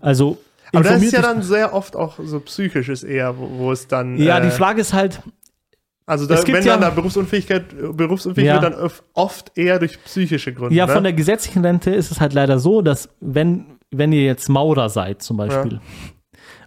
Also, 0.00 0.38
Aber 0.72 0.82
das 0.84 1.02
ist 1.02 1.12
ja 1.12 1.22
dann 1.22 1.42
sehr 1.42 1.72
oft 1.72 1.96
auch 1.96 2.18
so 2.22 2.40
psychisches 2.40 3.02
eher, 3.02 3.38
wo, 3.38 3.48
wo 3.58 3.72
es 3.72 3.88
dann. 3.88 4.16
Ja, 4.18 4.38
äh, 4.38 4.42
die 4.42 4.50
Frage 4.50 4.80
ist 4.80 4.92
halt, 4.92 5.22
Also 6.06 6.26
da, 6.26 6.36
wenn 6.46 6.54
ja- 6.64 6.72
dann 6.72 6.80
da 6.80 6.90
Berufsunfähigkeit, 6.90 7.96
berufsunfähig 7.96 8.46
Ja. 8.48 8.60
wird, 8.60 8.74
dann 8.74 8.90
oft 9.14 9.52
eher 9.56 9.78
durch 9.78 10.02
psychische 10.04 10.52
Gründe. 10.52 10.74
ja, 10.74 10.86
ne? 10.86 10.92
von 10.92 11.02
der 11.04 11.12
gesetzlichen 11.12 11.64
Rente 11.64 11.90
ist 11.92 12.10
es 12.10 12.20
halt 12.20 12.32
leider 12.34 12.58
so, 12.58 12.82
dass 12.82 13.08
wenn, 13.20 13.78
wenn 13.90 14.12
ihr 14.12 14.24
jetzt 14.24 14.48
Maurer 14.48 14.88
seid 14.90 15.22
zum 15.22 15.36
Beispiel 15.36 15.80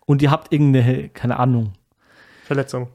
und 0.06 0.22
ihr 0.22 0.32
habt 0.32 0.52
irgendeine, 0.54 1.10
keine 1.10 1.38
Ahnung, 1.40 1.74
Verletzung. 2.46 2.88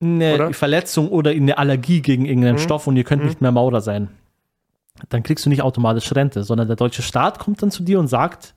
Eine 0.00 0.34
Oder? 0.34 0.52
Verletzung 0.52 1.08
oder 1.08 1.30
eine 1.32 1.58
Allergie 1.58 2.00
gegen 2.02 2.24
irgendeinen 2.24 2.54
Mhm. 2.56 2.60
Stoff 2.60 2.86
und 2.86 2.96
ihr 2.96 3.04
könnt 3.04 3.22
Mhm. 3.22 3.28
nicht 3.28 3.40
mehr 3.40 3.52
Maurer 3.52 3.80
sein, 3.80 4.08
dann 5.08 5.22
kriegst 5.22 5.44
du 5.46 5.48
nicht 5.50 5.62
automatisch 5.62 6.12
Rente, 6.14 6.42
sondern 6.44 6.66
der 6.66 6.76
deutsche 6.76 7.02
Staat 7.02 7.38
kommt 7.38 7.62
dann 7.62 7.70
zu 7.70 7.82
dir 7.82 7.98
und 8.00 8.08
sagt, 8.08 8.54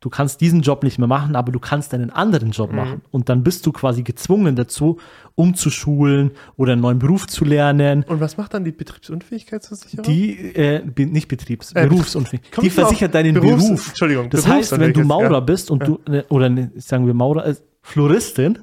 du 0.00 0.08
kannst 0.08 0.40
diesen 0.40 0.62
Job 0.62 0.82
nicht 0.82 0.98
mehr 0.98 1.06
machen, 1.08 1.36
aber 1.36 1.52
du 1.52 1.58
kannst 1.60 1.92
einen 1.92 2.10
anderen 2.10 2.52
Job 2.52 2.70
Mhm. 2.70 2.76
machen. 2.76 3.02
Und 3.10 3.28
dann 3.28 3.42
bist 3.42 3.66
du 3.66 3.72
quasi 3.72 4.02
gezwungen 4.02 4.56
dazu, 4.56 4.98
umzuschulen 5.34 6.30
oder 6.56 6.72
einen 6.72 6.80
neuen 6.82 6.98
Beruf 6.98 7.26
zu 7.26 7.44
lernen. 7.44 8.04
Und 8.08 8.20
was 8.20 8.36
macht 8.36 8.54
dann 8.54 8.64
die 8.64 8.72
Betriebsunfähigkeitsversicherung? 8.72 10.04
Die, 10.04 10.54
äh, 10.54 10.82
nicht 11.04 11.28
Betriebs, 11.28 11.72
Äh, 11.72 11.86
Berufsunfähig. 11.88 12.42
Kommst 12.50 12.66
Die 12.66 12.70
versichert 12.70 13.14
deinen 13.14 13.34
Berufs- 13.34 13.64
Beruf. 13.66 13.88
Entschuldigung, 13.88 14.30
Das 14.30 14.46
heißt, 14.46 14.78
wenn 14.78 14.92
du 14.92 15.02
Maurer 15.04 15.32
ja. 15.32 15.40
bist 15.40 15.70
und 15.70 15.86
du, 15.86 15.98
äh, 16.10 16.22
oder 16.30 16.48
ne, 16.48 16.70
sagen 16.76 17.06
wir 17.06 17.14
Maurer, 17.14 17.46
äh, 17.46 17.54
Floristin 17.82 18.58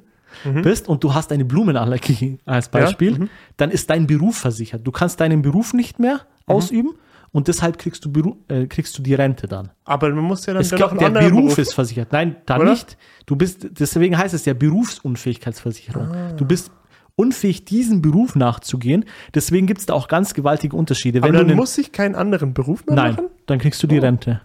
Mhm. 0.46 0.62
bist 0.62 0.88
und 0.88 1.04
du 1.04 1.14
hast 1.14 1.32
eine 1.32 1.46
Blumenallergie 1.46 2.40
als 2.46 2.70
Beispiel, 2.70 3.20
mhm. 3.20 3.30
dann 3.58 3.72
ist 3.72 3.90
dein 3.90 4.08
Beruf 4.08 4.38
versichert. 4.38 4.82
Du 4.86 4.92
kannst 4.92 5.20
deinen 5.20 5.42
Beruf 5.42 5.74
nicht 5.74 6.00
mehr 6.00 6.22
Mhm. 6.48 6.56
ausüben 6.56 6.90
und 7.32 7.48
deshalb 7.50 7.78
kriegst 7.78 8.06
du, 8.06 8.12
Beru 8.12 8.38
äh, 8.48 8.68
kriegst 8.68 8.98
du 8.98 9.02
die 9.02 9.14
Rente 9.14 9.48
dann. 9.48 9.70
Aber 9.84 10.10
man 10.10 10.24
muss 10.24 10.46
ja 10.46 10.54
dann 10.54 10.62
Es 10.62 10.70
dennoch 10.70 10.90
glaub, 10.90 11.00
der 11.00 11.08
anderen 11.08 11.36
Beruf, 11.36 11.58
ist 11.58 11.74
versichert. 11.74 12.12
Nein, 12.12 12.38
da 12.46 12.58
Oder? 12.58 12.72
nicht. 12.72 12.98
Du 13.26 13.36
bist, 13.36 13.68
deswegen 13.80 14.18
heißt 14.18 14.34
es 14.34 14.46
ja 14.46 14.54
Berufsunfähigkeitsversicherung. 14.54 16.10
Du 16.38 16.46
bist 16.46 16.72
unfähig, 17.18 17.66
diesem 17.66 18.02
Beruf 18.02 18.36
nachzugehen. 18.36 19.04
Deswegen 19.36 19.68
gibt 19.68 19.82
es 19.82 19.86
da 19.88 19.94
auch 19.94 20.08
ganz 20.08 20.34
gewaltige 20.34 20.76
Unterschiede. 20.78 21.20
Aber 21.20 21.28
Wenn 21.28 21.34
du 21.40 21.46
dann 21.48 21.58
muss 21.58 21.78
ich 21.78 21.92
keinen 21.92 22.16
anderen 22.16 22.54
Beruf 22.54 22.86
mehr 22.86 22.96
Nein, 22.96 23.12
machen? 23.16 23.26
Oh. 23.28 23.42
dann 23.48 23.60
kriegst 23.60 23.84
du 23.84 23.88
die 23.88 23.98
Rente. 23.98 24.40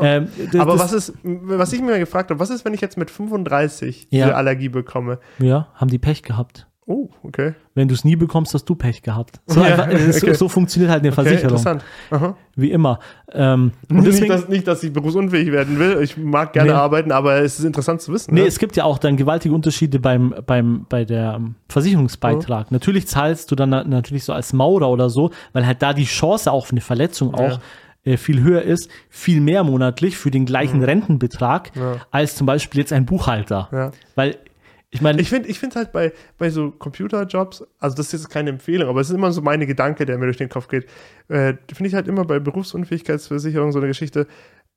Ähm, 0.00 0.28
das- 0.52 0.60
Aber 0.60 0.78
was 0.78 0.92
ist, 0.92 1.14
was 1.24 1.72
ich 1.72 1.80
mir 1.80 1.98
gefragt 1.98 2.30
habe, 2.30 2.38
was 2.38 2.50
ist, 2.50 2.64
wenn 2.64 2.74
ich 2.74 2.80
jetzt 2.80 2.96
mit 2.98 3.10
35 3.10 4.06
Ja. 4.10 4.26
diese 4.26 4.36
Allergie 4.36 4.68
bekomme? 4.68 5.18
Ja, 5.40 5.68
haben 5.74 5.90
die 5.90 5.98
Pech 5.98 6.22
gehabt. 6.22 6.66
Oh, 6.90 7.10
okay. 7.22 7.52
Wenn 7.74 7.86
du 7.86 7.92
es 7.94 8.02
nie 8.02 8.16
bekommst, 8.16 8.54
hast 8.54 8.64
du 8.64 8.74
Pech 8.74 9.02
gehabt. 9.02 9.40
So, 9.46 9.60
Ja, 9.64 9.66
einfach, 9.66 9.88
äh, 9.88 10.10
so, 10.10 10.26
okay. 10.26 10.34
so 10.34 10.48
funktioniert 10.48 10.90
halt 10.90 11.02
eine 11.02 11.08
Okay, 11.12 11.16
Versicherung. 11.22 11.50
interessant. 11.58 11.84
Aha. 12.10 12.34
Wie 12.56 12.70
immer. 12.70 12.98
Ähm, 13.30 13.72
und 13.90 13.96
nicht, 13.96 14.06
deswegen, 14.08 14.28
dass, 14.30 14.48
nicht, 14.48 14.66
dass 14.66 14.82
ich 14.82 14.90
berufsunfähig 14.92 15.52
werden 15.52 15.78
will. 15.78 16.00
Ich 16.02 16.16
mag 16.16 16.54
gerne 16.54 16.70
Nee. 16.70 16.76
arbeiten, 16.76 17.12
aber 17.12 17.42
es 17.42 17.58
ist 17.58 17.66
interessant 17.66 18.00
zu 18.00 18.10
wissen. 18.14 18.32
nee, 18.32 18.40
ne? 18.40 18.46
es 18.46 18.58
gibt 18.58 18.74
ja 18.76 18.84
auch 18.84 18.96
dann 18.96 19.18
gewaltige 19.18 19.54
Unterschiede 19.54 20.00
beim, 20.00 20.34
beim, 20.46 20.86
bei 20.88 21.04
der 21.04 21.34
ähm, 21.36 21.56
Versicherungsbeitrag. 21.68 22.70
Natürlich 22.72 23.06
zahlst 23.06 23.50
du 23.50 23.54
dann 23.54 23.68
na- 23.70 23.84
natürlich 23.84 24.24
so 24.24 24.32
als 24.32 24.52
Maurer 24.52 24.88
oder 24.88 25.10
so, 25.10 25.30
weil 25.52 25.66
halt 25.66 25.82
da 25.82 25.92
die 25.92 26.04
Chance 26.04 26.50
auf 26.50 26.70
eine 26.70 26.80
Verletzung 26.80 27.34
auch 27.34 27.60
äh, 28.04 28.16
viel 28.16 28.42
höher 28.42 28.62
ist, 28.62 28.88
viel 29.10 29.40
mehr 29.40 29.64
monatlich 29.64 30.16
für 30.16 30.30
den 30.30 30.46
gleichen 30.46 30.82
Rentenbetrag 30.82 31.74
Mhm. 31.76 31.82
Ja. 31.82 31.96
als 32.10 32.34
zum 32.36 32.46
Beispiel 32.46 32.80
jetzt 32.80 32.92
ein 32.92 33.04
Buchhalter. 33.04 33.68
Ja. 33.72 33.90
Weil, 34.14 34.36
ich 34.90 35.00
meine, 35.02 35.20
Ich 35.20 35.28
finde 35.28 35.48
ich 35.48 35.58
find 35.58 35.76
halt 35.76 35.92
bei, 35.92 36.12
bei 36.38 36.48
so 36.50 36.70
Computerjobs, 36.70 37.64
also 37.78 37.96
das 37.96 38.06
ist 38.06 38.12
jetzt 38.12 38.30
keine 38.30 38.50
Empfehlung, 38.50 38.88
aber 38.88 39.00
es 39.00 39.10
ist 39.10 39.14
immer 39.16 39.32
so 39.32 39.42
meine 39.42 39.66
Gedanke, 39.66 40.06
der 40.06 40.16
mir 40.18 40.24
durch 40.24 40.38
den 40.38 40.48
Kopf 40.48 40.68
geht. 40.68 40.86
Äh, 41.28 41.54
finde 41.72 41.88
ich 41.88 41.94
halt 41.94 42.08
immer 42.08 42.24
bei 42.24 42.38
Berufsunfähigkeitsversicherung 42.38 43.72
so 43.72 43.78
eine 43.78 43.88
Geschichte, 43.88 44.26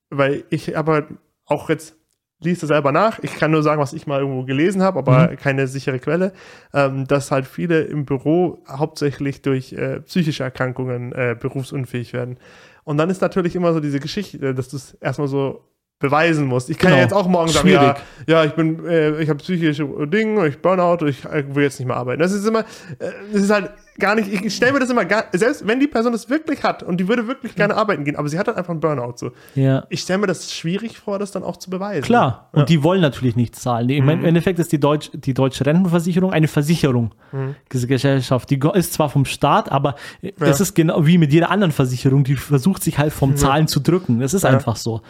weil 0.10 0.44
ich 0.50 0.78
aber 0.78 1.08
auch 1.46 1.70
jetzt 1.70 1.96
liest 2.44 2.64
es 2.64 2.70
selber 2.70 2.92
nach. 2.92 3.20
Ich 3.20 3.36
kann 3.36 3.52
nur 3.52 3.62
sagen, 3.64 3.80
was 3.82 3.94
ich 3.94 4.08
mal 4.08 4.20
irgendwo 4.20 4.44
gelesen 4.44 4.82
habe, 4.82 5.00
aber 5.00 5.30
Mhm. 5.32 5.36
keine 5.38 5.68
sichere 5.68 6.00
Quelle, 6.00 6.34
ähm, 6.74 7.06
dass 7.08 7.32
halt 7.32 7.46
viele 7.46 7.82
im 7.82 8.06
Büro 8.06 8.64
hauptsächlich 8.68 9.42
durch 9.44 9.74
äh, 9.74 10.02
psychische 10.02 10.44
Erkrankungen 10.44 11.12
äh, 11.14 11.36
berufsunfähig 11.40 12.14
werden. 12.14 12.38
Und 12.84 12.98
dann 12.98 13.12
ist 13.12 13.22
natürlich 13.22 13.56
immer 13.56 13.74
so 13.74 13.80
diese 13.80 14.00
Geschichte, 14.00 14.56
dass 14.56 14.70
du 14.70 14.78
es 14.78 14.96
erstmal 14.96 15.28
so 15.28 15.64
beweisen 16.02 16.46
musst. 16.48 16.70
Ich 16.70 16.78
kann 16.78 16.90
ja 16.92 16.96
Genau. 16.98 17.04
jetzt 17.06 17.14
auch 17.14 17.28
morgen 17.28 17.48
sagen, 17.50 17.68
Schwierig. 17.70 17.96
ja, 18.28 18.42
ja, 18.42 18.44
ich 18.46 18.54
bin, 18.54 18.86
äh, 18.86 19.22
ich 19.22 19.30
habe 19.30 19.38
psychische 19.40 19.86
Dinge, 20.08 20.48
ich 20.48 20.62
Burnout, 20.62 21.06
ich 21.06 21.24
äh, 21.26 21.44
will 21.56 21.64
jetzt 21.64 21.80
nicht 21.80 21.88
mehr 21.88 21.96
arbeiten. 21.98 22.20
Das 22.22 22.32
ist 22.34 22.46
immer, 22.46 22.62
äh, 22.62 23.12
das 23.32 23.44
ist 23.44 23.50
halt 23.52 23.72
gar 24.00 24.16
nicht, 24.16 24.34
ich 24.34 24.56
stelle 24.56 24.74
mir 24.74 24.80
das 24.80 24.90
immer 24.90 25.06
gar, 25.06 25.26
selbst 25.34 25.68
wenn 25.68 25.80
die 25.80 25.88
Person 25.88 26.12
das 26.12 26.30
wirklich 26.30 26.64
hat 26.64 26.82
und 26.82 26.98
die 26.98 27.08
würde 27.08 27.28
wirklich 27.28 27.56
gerne 27.56 27.76
arbeiten 27.76 28.04
gehen, 28.04 28.16
aber 28.16 28.28
sie 28.30 28.40
hat 28.40 28.48
halt 28.48 28.58
einfach 28.58 28.72
einen 28.72 28.80
Burnout 28.80 29.14
so. 29.18 29.32
ja. 29.54 29.86
Ich 29.90 30.00
stelle 30.02 30.20
mir 30.20 30.28
das 30.28 30.52
schwierig 30.52 30.98
vor, 30.98 31.20
das 31.20 31.32
dann 31.32 31.44
auch 31.44 31.58
zu 31.58 31.70
beweisen. 31.70 32.02
Klar, 32.04 32.50
und 32.52 32.60
Ja. 32.60 32.64
Mhm. 32.64 32.68
die 32.68 32.84
wollen 32.84 33.02
natürlich 33.02 33.36
nicht 33.36 33.56
zahlen. 33.56 33.90
Im 33.90 34.08
Endeffekt 34.10 34.58
ist 34.60 34.72
die, 34.72 34.80
Deutsch, 34.80 35.12
die 35.14 35.34
deutsche 35.36 35.66
Rentenversicherung 35.66 36.32
eine 36.34 36.48
Versicherung. 36.48 37.12
Mhm. 37.32 37.56
Diese 37.72 37.86
Gesellschaft, 37.86 38.50
die 38.50 38.60
ist 38.74 38.94
zwar 38.94 39.10
vom 39.10 39.26
Staat, 39.26 39.72
aber 39.72 39.96
es 40.40 40.60
ist 40.62 40.74
genau 40.74 41.06
wie 41.06 41.18
mit 41.20 41.32
jeder 41.32 41.52
anderen 41.52 41.72
Versicherung, 41.72 42.24
die 42.24 42.36
versucht 42.36 42.82
sich 42.84 42.98
halt 42.98 43.14
vom 43.14 43.36
Zahlen 43.36 43.68
zu 43.68 43.80
drücken. 43.82 44.20
Das 44.20 44.34
ist 44.34 44.46
einfach 44.46 44.78
so. 44.78 45.02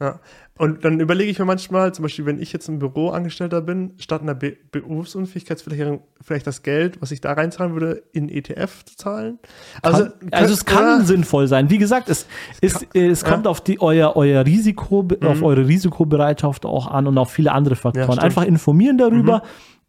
Ja. 0.00 0.20
Und 0.56 0.84
dann 0.84 1.00
überlege 1.00 1.30
ich 1.30 1.38
mir 1.38 1.44
manchmal, 1.44 1.92
zum 1.92 2.04
Beispiel, 2.04 2.26
wenn 2.26 2.40
ich 2.40 2.52
jetzt 2.52 2.68
ein 2.68 2.78
Büroangestellter 2.78 3.60
bin, 3.60 3.94
statt 3.98 4.22
einer 4.22 4.34
Be 4.34 4.56
Berufsunfähigkeitsversicherung 4.70 6.02
vielleicht 6.20 6.46
das 6.46 6.62
Geld, 6.62 7.02
was 7.02 7.10
ich 7.10 7.20
da 7.20 7.32
reinzahlen 7.32 7.72
würde, 7.74 8.04
in 8.12 8.28
ETF 8.28 8.84
zu 8.84 8.96
zahlen. 8.96 9.38
Also, 9.82 10.08
also 10.30 10.54
es 10.54 10.64
kann 10.64 11.00
ja, 11.00 11.04
sinnvoll 11.04 11.48
sein. 11.48 11.70
Wie 11.70 11.78
gesagt, 11.78 12.08
es, 12.08 12.26
ist, 12.60 12.86
es 12.94 13.24
kommt 13.24 13.48
auf 13.48 13.62
die, 13.62 13.80
euer, 13.80 14.14
euer 14.14 14.46
Risiko, 14.46 15.08
auf 15.24 15.42
eure 15.42 15.66
Risikobereitschaft 15.66 16.66
auch 16.66 16.86
an 16.86 17.08
und 17.08 17.18
auf 17.18 17.32
viele 17.32 17.50
andere 17.50 17.74
Faktoren. 17.74 18.18
Einfach 18.20 18.44
informieren 18.44 18.96
darüber, 18.98 19.42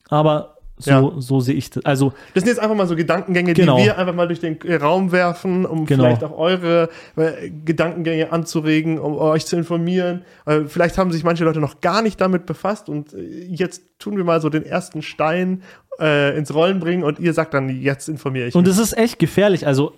aber 0.09 0.54
so, 0.78 0.91
Ja. 0.91 1.11
so 1.19 1.39
sehe 1.39 1.55
ich 1.55 1.69
das. 1.69 1.86
Also 1.86 2.13
Das 2.34 2.43
sind 2.43 2.49
jetzt 2.49 2.59
einfach 2.59 2.76
mal 2.76 2.88
so 2.88 2.95
Gedankengänge, 2.95 3.53
Genau. 3.53 3.78
die 3.78 3.86
wir 3.86 3.97
einfach 3.97 4.13
mal 4.13 4.28
durch 4.28 4.39
den 4.41 4.57
Raum 4.82 5.11
werfen, 5.11 5.65
um 5.65 5.86
Genau. 5.86 6.03
vielleicht 6.03 6.23
auch 6.23 6.38
eure 6.38 6.89
äh, 7.15 7.49
Gedankengänge 7.49 8.32
anzuregen, 8.32 8.99
um 8.99 9.15
euch 9.17 9.45
zu 9.45 9.55
informieren. 9.55 10.23
Äh, 10.45 10.61
vielleicht 10.67 10.97
haben 10.97 11.11
sich 11.11 11.23
manche 11.23 11.43
Leute 11.45 11.59
noch 11.59 11.82
gar 11.82 12.01
nicht 12.01 12.19
damit 12.19 12.45
befasst 12.45 12.89
und 12.89 13.13
äh, 13.13 13.45
jetzt 13.49 13.82
tun 13.99 14.17
wir 14.17 14.23
mal 14.23 14.41
so 14.41 14.49
den 14.49 14.65
ersten 14.65 15.01
Stein 15.01 15.63
äh, 15.99 16.38
ins 16.38 16.53
Rollen 16.53 16.80
bringen 16.82 17.03
und 17.03 17.19
ihr 17.19 17.34
sagt 17.34 17.53
dann, 17.53 17.69
jetzt 17.69 18.09
informiere 18.09 18.47
ich 18.47 18.55
Und 18.55 18.67
es 18.67 18.78
ist 18.78 18.97
echt 18.97 19.17
gefährlich. 19.19 19.65
Also. 19.65 19.93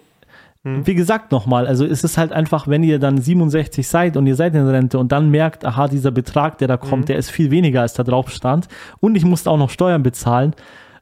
Wie 0.63 0.95
gesagt 0.95 1.31
nochmal, 1.31 1.65
also 1.65 1.85
es 1.85 2.03
ist 2.03 2.17
halt 2.17 2.33
einfach, 2.33 2.67
wenn 2.67 2.83
ihr 2.83 2.99
dann 2.99 3.17
67 3.21 3.87
seid 3.87 4.17
und 4.17 4.27
ihr 4.27 4.35
seid 4.35 4.53
in 4.53 4.67
Rente 4.67 4.99
und 4.99 5.11
dann 5.13 5.29
merkt, 5.31 5.63
aha, 5.63 5.87
dieser 5.87 6.11
Betrag, 6.11 6.57
der 6.57 6.67
da 6.67 6.75
kommt, 6.75 7.03
Hm. 7.03 7.05
der 7.05 7.15
ist 7.17 7.29
viel 7.31 7.51
weniger, 7.51 7.81
als 7.81 7.93
da 7.93 8.03
drauf 8.03 8.29
stand 8.31 8.67
und 8.99 9.15
ich 9.15 9.23
musste 9.23 9.49
auch 9.49 9.57
noch 9.57 9.69
Steuern 9.69 10.03
bezahlen 10.03 10.53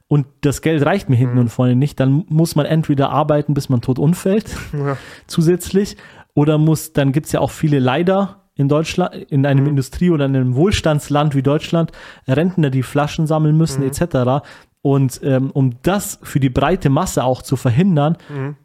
und 0.06 0.26
das 0.42 0.62
Geld 0.62 0.86
reicht 0.86 1.08
mir 1.08 1.16
Mhm. 1.16 1.20
hinten 1.20 1.38
und 1.38 1.48
vorne 1.48 1.74
nicht, 1.74 1.98
dann 1.98 2.24
muss 2.28 2.54
man 2.54 2.64
entweder 2.64 3.10
arbeiten, 3.10 3.54
bis 3.54 3.68
man 3.68 3.80
tot 3.80 3.98
umfällt, 3.98 4.54
Ja. 4.72 4.96
zusätzlich, 5.26 5.96
oder 6.34 6.58
muss, 6.58 6.92
dann 6.92 7.10
gibt 7.10 7.26
es 7.26 7.32
ja 7.32 7.40
auch 7.40 7.50
viele 7.50 7.80
leider 7.80 8.42
in 8.54 8.68
Deutschland, 8.68 9.14
in 9.30 9.44
einem 9.46 9.64
Mhm. 9.64 9.70
Industrie- 9.70 10.10
oder 10.10 10.26
in 10.26 10.36
einem 10.36 10.54
Wohlstandsland 10.54 11.34
wie 11.34 11.42
Deutschland, 11.42 11.90
Rentner, 12.28 12.70
die 12.70 12.82
Flaschen 12.84 13.26
sammeln 13.26 13.56
müssen, 13.56 13.80
Mhm. 13.82 13.88
etc. 13.88 14.42
Und 14.82 15.20
ähm, 15.24 15.50
um 15.50 15.72
das 15.82 16.20
für 16.22 16.38
die 16.38 16.50
breite 16.50 16.88
Masse 16.88 17.24
auch 17.24 17.42
zu 17.42 17.56
verhindern, 17.56 18.16
Mhm. 18.28 18.56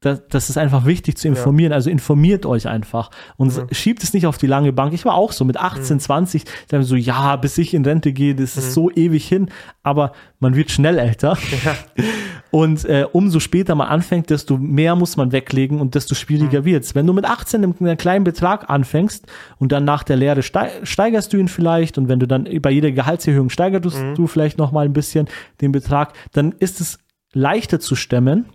Das, 0.00 0.22
das 0.28 0.48
ist 0.48 0.56
einfach 0.56 0.86
wichtig 0.86 1.18
zu 1.18 1.28
informieren. 1.28 1.72
Also 1.74 1.90
informiert 1.90 2.46
euch 2.46 2.66
einfach 2.68 3.10
und 3.36 3.54
Mhm. 3.54 3.66
schiebt 3.72 4.02
es 4.02 4.14
nicht 4.14 4.26
auf 4.26 4.38
die 4.38 4.46
lange 4.46 4.72
Bank. 4.72 4.94
Ich 4.94 5.04
war 5.04 5.14
auch 5.14 5.32
so 5.32 5.44
mit 5.44 5.58
18, 5.58 6.00
20, 6.00 6.44
dann 6.68 6.82
so, 6.84 6.96
ja, 6.96 7.36
bis 7.36 7.58
ich 7.58 7.74
in 7.74 7.84
Rente 7.84 8.12
gehe, 8.12 8.34
das 8.34 8.56
Mhm. 8.56 8.62
ist 8.62 8.72
so 8.74 8.90
ewig 8.90 9.28
hin, 9.28 9.50
aber 9.82 10.12
man 10.38 10.54
wird 10.56 10.70
schnell 10.70 10.98
älter. 10.98 11.36
Und 12.50 12.84
äh, 12.84 13.06
umso 13.12 13.38
später 13.38 13.74
man 13.76 13.86
anfängt, 13.88 14.28
desto 14.30 14.56
mehr 14.56 14.96
muss 14.96 15.16
man 15.16 15.30
weglegen 15.30 15.80
und 15.80 15.94
desto 15.94 16.14
Mhm. 16.14 16.16
schwieriger 16.18 16.64
wird's. 16.64 16.94
Wenn 16.96 17.06
du 17.06 17.12
mit 17.12 17.24
18 17.24 17.60
mit 17.60 17.80
einem 17.80 17.96
kleinen 17.96 18.24
Betrag 18.24 18.68
anfängst 18.68 19.26
und 19.58 19.70
dann 19.70 19.84
nach 19.84 20.02
der 20.02 20.16
Lehre 20.16 20.42
stei 20.42 20.70
steigerst 20.82 21.32
du 21.32 21.36
ihn 21.36 21.46
vielleicht 21.46 21.96
und 21.96 22.08
wenn 22.08 22.18
du 22.18 22.26
dann 22.26 22.48
bei 22.60 22.70
jeder 22.70 22.90
Gehaltserhöhung 22.90 23.50
steigerst 23.50 24.02
Mhm. 24.02 24.14
du 24.16 24.26
vielleicht 24.26 24.58
noch 24.58 24.72
mal 24.72 24.84
ein 24.84 24.92
bisschen 24.92 25.28
den 25.60 25.70
Betrag, 25.70 26.12
dann 26.32 26.52
ist 26.58 26.80
es 26.80 26.98
leichter 27.32 27.78
zu 27.78 27.94
stemmen, 27.94 28.46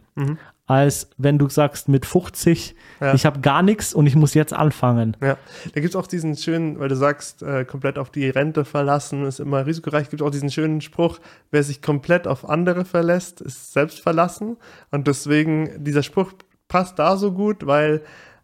als 0.67 1.09
wenn 1.17 1.37
du 1.37 1.47
sagst 1.49 1.89
mit 1.89 2.05
50, 2.05 2.75
Ja. 2.99 3.13
ich 3.13 3.25
habe 3.25 3.39
gar 3.41 3.61
nichts 3.61 3.93
und 3.93 4.07
ich 4.07 4.15
muss 4.15 4.33
jetzt 4.33 4.53
anfangen. 4.53 5.15
Ja, 5.21 5.37
da 5.73 5.81
gibt 5.81 5.89
es 5.89 5.95
auch 5.95 6.07
diesen 6.07 6.35
schönen, 6.35 6.79
weil 6.79 6.89
du 6.89 6.95
sagst, 6.95 7.43
äh, 7.43 7.65
komplett 7.65 7.97
auf 7.99 8.09
die 8.09 8.27
Rente 8.29 8.65
verlassen 8.65 9.25
ist 9.25 9.39
immer 9.39 9.65
risikoreich, 9.65 10.09
gibt 10.09 10.21
es 10.21 10.27
auch 10.27 10.31
diesen 10.31 10.49
schönen 10.49 10.81
Spruch, 10.81 11.19
wer 11.51 11.61
sich 11.63 11.81
komplett 11.81 12.27
auf 12.27 12.49
andere 12.49 12.83
verlässt, 12.85 13.41
ist 13.41 13.73
selbst 13.73 13.99
verlassen. 14.01 14.57
Und 14.91 15.07
deswegen, 15.07 15.83
dieser 15.83 16.01
Spruch 16.03 16.33
passt 16.67 16.97
da 16.97 17.15
so 17.17 17.31
gut, 17.31 17.67
weil 17.67 18.01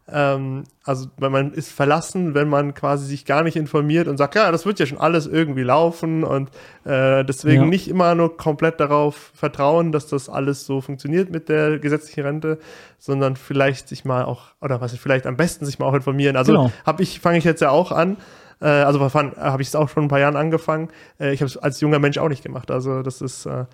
ähm, 0.08 0.64
also 0.84 1.06
weil 1.18 1.30
man 1.30 1.52
ist 1.52 1.70
verlassen, 1.70 2.34
wenn 2.34 2.48
man 2.48 2.74
quasi 2.74 3.06
sich 3.06 3.24
gar 3.24 3.42
nicht 3.44 3.56
informiert 3.56 4.08
und 4.08 4.16
sagt, 4.16 4.34
ja, 4.34 4.50
das 4.50 4.66
wird 4.66 4.78
ja 4.80 4.86
schon 4.86 4.98
alles 4.98 5.26
irgendwie 5.26 5.62
laufen 5.62 6.24
und 6.24 6.50
äh, 6.84 7.24
deswegen 7.24 7.62
Ja. 7.62 7.68
nicht 7.68 7.88
immer 7.88 8.14
nur 8.14 8.36
komplett 8.36 8.80
darauf 8.80 9.30
vertrauen, 9.34 9.92
dass 9.92 10.08
das 10.08 10.28
alles 10.28 10.66
so 10.66 10.80
funktioniert 10.80 11.30
mit 11.30 11.48
der 11.48 11.78
gesetzlichen 11.78 12.24
Rente, 12.24 12.58
sondern 12.98 13.36
vielleicht 13.36 13.88
sich 13.88 14.04
mal 14.04 14.24
auch, 14.24 14.46
oder 14.60 14.80
was 14.80 14.92
ich 14.92 15.00
vielleicht 15.00 15.26
am 15.26 15.36
besten 15.36 15.64
sich 15.66 15.78
mal 15.78 15.86
auch 15.86 15.94
informieren. 15.94 16.36
Also 16.36 16.52
Genau. 16.52 16.72
habe 16.84 17.02
ich, 17.02 17.20
fange 17.20 17.38
ich 17.38 17.44
jetzt 17.44 17.62
ja 17.62 17.70
auch 17.70 17.92
an. 17.92 18.16
Äh, 18.60 18.66
also 18.66 19.00
habe 19.00 19.62
ich 19.62 19.68
es 19.68 19.74
auch 19.76 19.88
schon 19.88 20.04
ein 20.04 20.08
paar 20.08 20.20
Jahren 20.20 20.36
angefangen. 20.36 20.88
Äh, 21.20 21.32
ich 21.32 21.40
habe 21.40 21.46
es 21.48 21.56
als 21.56 21.80
junger 21.80 21.98
Mensch 22.00 22.18
auch 22.18 22.28
nicht 22.28 22.42
gemacht. 22.42 22.70
Also 22.70 23.02
das 23.02 23.20
ist 23.20 23.46
äh, 23.46 23.64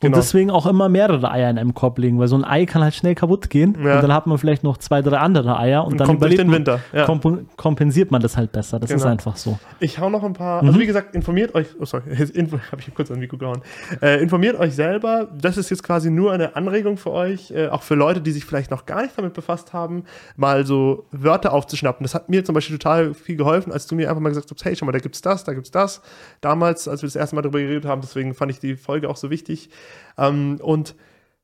Und 0.00 0.12
genau. 0.12 0.18
deswegen 0.18 0.52
auch 0.52 0.64
immer 0.66 0.88
mehrere 0.88 1.28
Eier 1.28 1.50
in 1.50 1.58
einem 1.58 1.74
Korb 1.74 1.98
legen, 1.98 2.20
weil 2.20 2.28
so 2.28 2.36
ein 2.36 2.44
Ei 2.44 2.66
kann 2.66 2.84
halt 2.84 2.94
schnell 2.94 3.16
kaputt 3.16 3.50
gehen 3.50 3.76
Ja. 3.84 3.96
und 3.96 4.02
dann 4.04 4.12
hat 4.12 4.28
man 4.28 4.38
vielleicht 4.38 4.62
noch 4.62 4.76
zwei, 4.78 5.02
drei 5.02 5.16
andere 5.18 5.58
Eier 5.58 5.82
und, 5.84 5.94
Und 5.94 5.98
dann 5.98 6.06
kommt 6.06 6.18
überlebt 6.20 6.40
den 6.40 6.52
Winter, 6.52 6.78
ja. 6.92 7.04
komp 7.04 7.26
kompensiert 7.56 8.12
man 8.12 8.22
das 8.22 8.36
halt 8.36 8.52
besser. 8.52 8.78
Das 8.78 8.90
ist 8.92 8.98
Genau. 9.02 9.10
einfach 9.10 9.34
so. 9.36 9.58
Ich 9.80 9.98
hau 9.98 10.08
noch 10.08 10.22
ein 10.22 10.34
paar, 10.34 10.62
Mhm. 10.62 10.68
also 10.68 10.80
wie 10.80 10.86
gesagt, 10.86 11.16
informiert 11.16 11.52
euch, 11.56 11.66
oh 11.80 11.84
sorry, 11.84 12.04
info, 12.34 12.60
habe 12.70 12.80
ich 12.80 12.94
kurz 12.94 13.10
an 13.10 13.18
Mikro 13.18 13.38
gehauen. 13.38 13.60
Äh, 14.00 14.22
informiert 14.22 14.56
euch 14.60 14.72
selber, 14.76 15.26
das 15.36 15.56
ist 15.56 15.68
jetzt 15.70 15.82
quasi 15.82 16.10
nur 16.12 16.30
eine 16.30 16.54
Anregung 16.54 16.96
für 16.96 17.10
euch, 17.10 17.50
äh, 17.50 17.66
auch 17.66 17.82
für 17.82 17.96
Leute, 17.96 18.20
die 18.20 18.30
sich 18.30 18.44
vielleicht 18.44 18.70
noch 18.70 18.86
gar 18.86 19.02
nicht 19.02 19.18
damit 19.18 19.34
befasst 19.34 19.72
haben, 19.72 20.04
mal 20.36 20.64
so 20.64 21.06
Wörter 21.10 21.52
aufzuschnappen. 21.52 22.04
Das 22.04 22.14
hat 22.14 22.28
mir 22.28 22.44
zum 22.44 22.54
Beispiel 22.54 22.78
total 22.78 23.14
viel 23.14 23.34
geholfen, 23.34 23.72
als 23.72 23.88
du 23.88 23.96
mir 23.96 24.08
einfach 24.08 24.22
mal 24.22 24.28
gesagt 24.28 24.48
hast, 24.48 24.64
hey, 24.64 24.76
schau 24.76 24.86
mal, 24.86 24.92
da 24.92 25.00
gibt's 25.00 25.22
das, 25.22 25.42
da 25.42 25.54
gibt's 25.54 25.72
das. 25.72 26.02
Damals, 26.40 26.86
als 26.86 27.02
wir 27.02 27.08
das 27.08 27.16
erste 27.16 27.34
Mal 27.34 27.42
darüber 27.42 27.58
geredet 27.58 27.84
haben, 27.84 28.00
deswegen 28.00 28.32
fand 28.34 28.52
ich 28.52 28.60
die 28.60 28.76
Folge 28.76 29.10
auch 29.10 29.16
so 29.16 29.28
wichtig. 29.28 29.70
Ähm, 30.16 30.58
und 30.62 30.94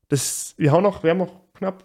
das, 0.08 0.54
wir 0.56 0.72
hauen 0.72 0.82
noch, 0.82 1.02
wir 1.02 1.10
haben 1.10 1.18
noch 1.18 1.40
knapp 1.54 1.84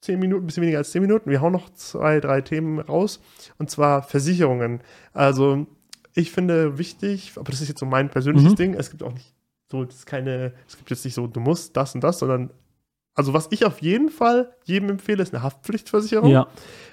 zehn 0.00 0.18
Minuten, 0.18 0.44
ein 0.44 0.46
bisschen 0.46 0.62
weniger 0.62 0.78
als 0.78 0.90
zehn 0.90 1.02
Minuten. 1.02 1.30
Wir 1.30 1.40
hauen 1.40 1.52
noch 1.52 1.70
zwei, 1.70 2.18
drei 2.20 2.40
Themen 2.40 2.80
raus. 2.80 3.20
Und 3.58 3.70
zwar 3.70 4.02
Versicherungen. 4.02 4.80
Also, 5.12 5.66
ich 6.14 6.32
finde 6.32 6.76
wichtig, 6.78 7.32
aber 7.36 7.50
das 7.50 7.60
ist 7.60 7.68
jetzt 7.68 7.78
so 7.80 7.86
mein 7.86 8.10
persönliches 8.10 8.52
Mhm. 8.52 8.56
Ding. 8.56 8.74
Es 8.74 8.90
gibt 8.90 9.02
auch 9.02 9.12
nicht 9.12 9.34
so, 9.70 9.84
das 9.84 9.94
ist 9.96 10.06
keine, 10.06 10.52
es 10.68 10.76
gibt 10.76 10.90
jetzt 10.90 11.04
nicht 11.04 11.14
so, 11.14 11.26
du 11.26 11.40
musst 11.40 11.76
das 11.76 11.94
und 11.94 12.02
das, 12.02 12.18
sondern, 12.18 12.50
also, 13.14 13.32
was 13.32 13.48
ich 13.50 13.64
auf 13.64 13.80
jeden 13.80 14.10
Fall 14.10 14.54
jedem 14.64 14.90
empfehle, 14.90 15.22
ist 15.22 15.32
eine 15.34 15.42
Haftpflichtversicherung, 15.42 16.30
Ja, 16.30 16.48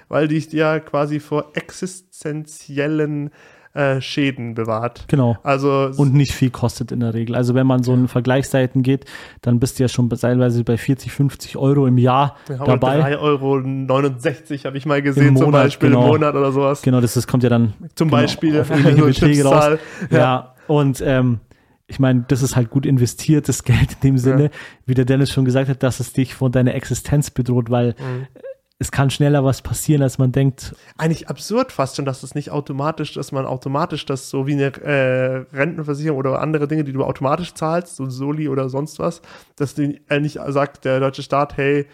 weil 0.08 0.28
die 0.28 0.38
ja 0.56 0.78
quasi 0.80 1.18
vor 1.20 1.50
existenziellen 1.54 3.30
äh, 3.72 4.00
Schäden 4.00 4.54
bewahrt. 4.54 5.04
genau. 5.06 5.36
Also, 5.42 5.90
Und 5.96 6.12
nicht 6.12 6.32
viel 6.32 6.50
kostet 6.50 6.90
in 6.90 7.00
der 7.00 7.14
Regel. 7.14 7.36
Also 7.36 7.54
wenn 7.54 7.66
man 7.66 7.82
so 7.84 7.94
in 7.94 8.08
Vergleichsseiten 8.08 8.82
geht, 8.82 9.04
dann 9.42 9.60
bist 9.60 9.78
du 9.78 9.84
ja 9.84 9.88
schon 9.88 10.10
teilweise 10.10 10.64
bei 10.64 10.76
40, 10.76 11.12
50 11.12 11.56
Euro 11.56 11.86
im 11.86 11.96
Jahr 11.98 12.36
haben 12.48 12.64
dabei. 12.66 13.14
3,69 13.14 13.18
Euro 13.20 14.64
habe 14.64 14.76
ich 14.78 14.86
mal 14.86 15.02
gesehen, 15.02 15.28
Im 15.28 15.36
zum 15.36 15.46
Monat, 15.46 15.64
Beispiel 15.64 15.90
genau. 15.90 16.02
im 16.02 16.08
Monat 16.08 16.34
oder 16.34 16.50
sowas. 16.52 16.82
Genau, 16.82 17.00
das, 17.00 17.14
das 17.14 17.26
kommt 17.26 17.42
ja 17.44 17.48
dann 17.48 17.74
Zum 17.94 18.08
genau, 18.08 18.22
Beispiel 18.22 18.60
auf 18.60 18.70
ähnliche 18.70 18.96
so 18.96 19.04
Beträge 19.06 19.44
raus. 19.44 19.64
Stückzahl. 19.64 19.78
Ja, 20.10 20.54
und 20.66 21.00
ähm, 21.06 21.38
ich 21.86 21.98
meine, 21.98 22.24
das 22.28 22.42
ist 22.42 22.56
halt 22.56 22.70
gut 22.70 22.86
investiertes 22.86 23.64
Geld 23.64 23.92
in 23.94 24.00
dem 24.02 24.18
Sinne, 24.18 24.50
wie 24.86 24.94
der 24.94 25.04
Dennis 25.04 25.30
schon 25.30 25.44
gesagt 25.44 25.68
hat, 25.68 25.82
dass 25.82 26.00
es 26.00 26.12
dich 26.12 26.34
von 26.34 26.50
deiner 26.50 26.74
Existenz 26.74 27.30
bedroht, 27.30 27.70
weil 27.70 27.94
Mhm. 27.98 28.26
Es 28.82 28.90
kann 28.90 29.10
schneller 29.10 29.44
was 29.44 29.60
passieren, 29.60 30.02
als 30.02 30.16
man 30.16 30.32
denkt. 30.32 30.74
Eigentlich 30.96 31.28
absurd 31.28 31.70
fast 31.70 31.96
schon, 31.96 32.06
dass 32.06 32.22
es 32.22 32.34
nicht 32.34 32.50
automatisch, 32.50 33.12
dass 33.12 33.30
man 33.30 33.44
automatisch 33.44 34.06
das 34.06 34.30
so 34.30 34.46
wie 34.46 34.54
eine 34.54 34.74
äh, 34.82 35.44
Rentenversicherung 35.54 36.18
oder 36.18 36.40
andere 36.40 36.66
Dinge, 36.66 36.82
die 36.82 36.94
du 36.94 37.04
automatisch 37.04 37.52
zahlst, 37.52 37.96
so 37.96 38.08
Soli 38.08 38.48
oder 38.48 38.70
sonst 38.70 38.98
was, 38.98 39.20
dass 39.56 39.74
die 39.74 40.00
äh, 40.08 40.18
nicht 40.18 40.38
sagt 40.48 40.86
der 40.86 40.98
deutsche 40.98 41.22
Staat, 41.22 41.58
hey, 41.58 41.86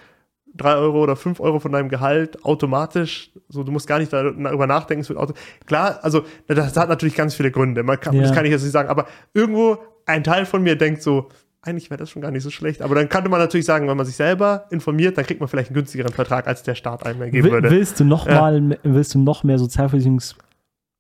drei 0.54 0.76
Euro 0.76 1.02
oder 1.02 1.16
fünf 1.16 1.40
Euro 1.40 1.58
von 1.58 1.72
deinem 1.72 1.88
Gehalt 1.88 2.44
automatisch, 2.44 3.32
so 3.48 3.64
du 3.64 3.72
musst 3.72 3.88
gar 3.88 3.98
nicht 3.98 4.12
darüber 4.12 4.68
nachdenken, 4.68 5.02
es 5.02 5.08
wird 5.08 5.18
auto 5.18 5.34
klar, 5.66 5.98
also 6.02 6.22
das 6.46 6.76
hat 6.76 6.88
natürlich 6.88 7.16
ganz 7.16 7.34
viele 7.34 7.50
Gründe, 7.50 7.82
man 7.82 7.98
kann, 7.98 8.14
Ja. 8.14 8.22
das 8.22 8.32
kann 8.32 8.44
ich 8.44 8.52
jetzt 8.52 8.62
nicht 8.62 8.72
sagen, 8.72 8.88
aber 8.88 9.06
irgendwo 9.34 9.78
ein 10.06 10.22
Teil 10.22 10.46
von 10.46 10.62
mir 10.62 10.76
denkt 10.76 11.02
so, 11.02 11.28
eigentlich 11.66 11.90
wäre 11.90 11.98
das 11.98 12.10
schon 12.10 12.22
gar 12.22 12.30
nicht 12.30 12.42
so 12.42 12.50
schlecht, 12.50 12.80
aber 12.82 12.94
dann 12.94 13.08
könnte 13.08 13.28
man 13.28 13.40
natürlich 13.40 13.66
sagen, 13.66 13.88
wenn 13.88 13.96
man 13.96 14.06
sich 14.06 14.16
selber 14.16 14.64
informiert, 14.70 15.18
dann 15.18 15.26
kriegt 15.26 15.40
man 15.40 15.48
vielleicht 15.48 15.70
einen 15.70 15.74
günstigeren 15.74 16.12
Vertrag, 16.12 16.46
als 16.46 16.62
der 16.62 16.74
Staat 16.74 17.04
einem 17.04 17.20
geben 17.30 17.44
Will, 17.44 17.52
würde. 17.52 17.70
willst 17.70 17.98
du 18.00 18.04
noch 18.04 18.26
mal, 18.26 18.78
willst 18.82 19.14
du 19.14 19.18
noch 19.18 19.42
mehr 19.44 19.58
Sozialversicherungsabgaben 19.58 20.44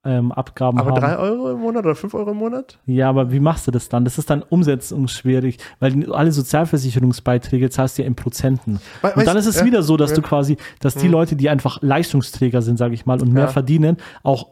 ähm, 0.04 0.30
Abgaben 0.32 0.78
Aber 0.78 0.90
haben? 0.90 1.00
drei 1.00 1.16
Euro 1.18 1.50
im 1.52 1.60
Monat 1.60 1.84
oder 1.84 1.94
fünf 1.96 2.14
Euro 2.14 2.30
im 2.30 2.36
Monat? 2.36 2.78
Ja, 2.86 3.08
aber 3.08 3.32
wie 3.32 3.40
machst 3.40 3.66
du 3.66 3.70
das 3.72 3.88
dann? 3.88 4.04
Das 4.04 4.18
ist 4.18 4.30
dann 4.30 4.42
umsetzungsschwierig, 4.42 5.58
weil 5.80 6.12
alle 6.12 6.30
Sozialversicherungsbeiträge 6.32 7.70
zahlst 7.70 7.98
du 7.98 8.02
ja 8.02 8.08
in 8.08 8.14
Prozenten. 8.14 8.80
We- 9.02 9.12
Und 9.16 9.26
dann 9.26 9.36
ist 9.36 9.46
es 9.46 9.60
ja, 9.60 9.64
wieder 9.64 9.82
so, 9.82 9.96
dass 9.96 10.10
ja. 10.10 10.16
du 10.16 10.22
quasi, 10.22 10.56
dass 10.80 10.94
die 10.94 11.06
Mhm. 11.06 11.12
Leute, 11.12 11.36
die 11.36 11.48
einfach 11.48 11.82
Leistungsträger 11.82 12.62
sind, 12.62 12.76
sage 12.78 12.94
ich 12.94 13.06
mal, 13.06 13.20
und 13.20 13.32
mehr 13.32 13.44
Ja. 13.44 13.48
verdienen, 13.48 13.96
auch 14.22 14.50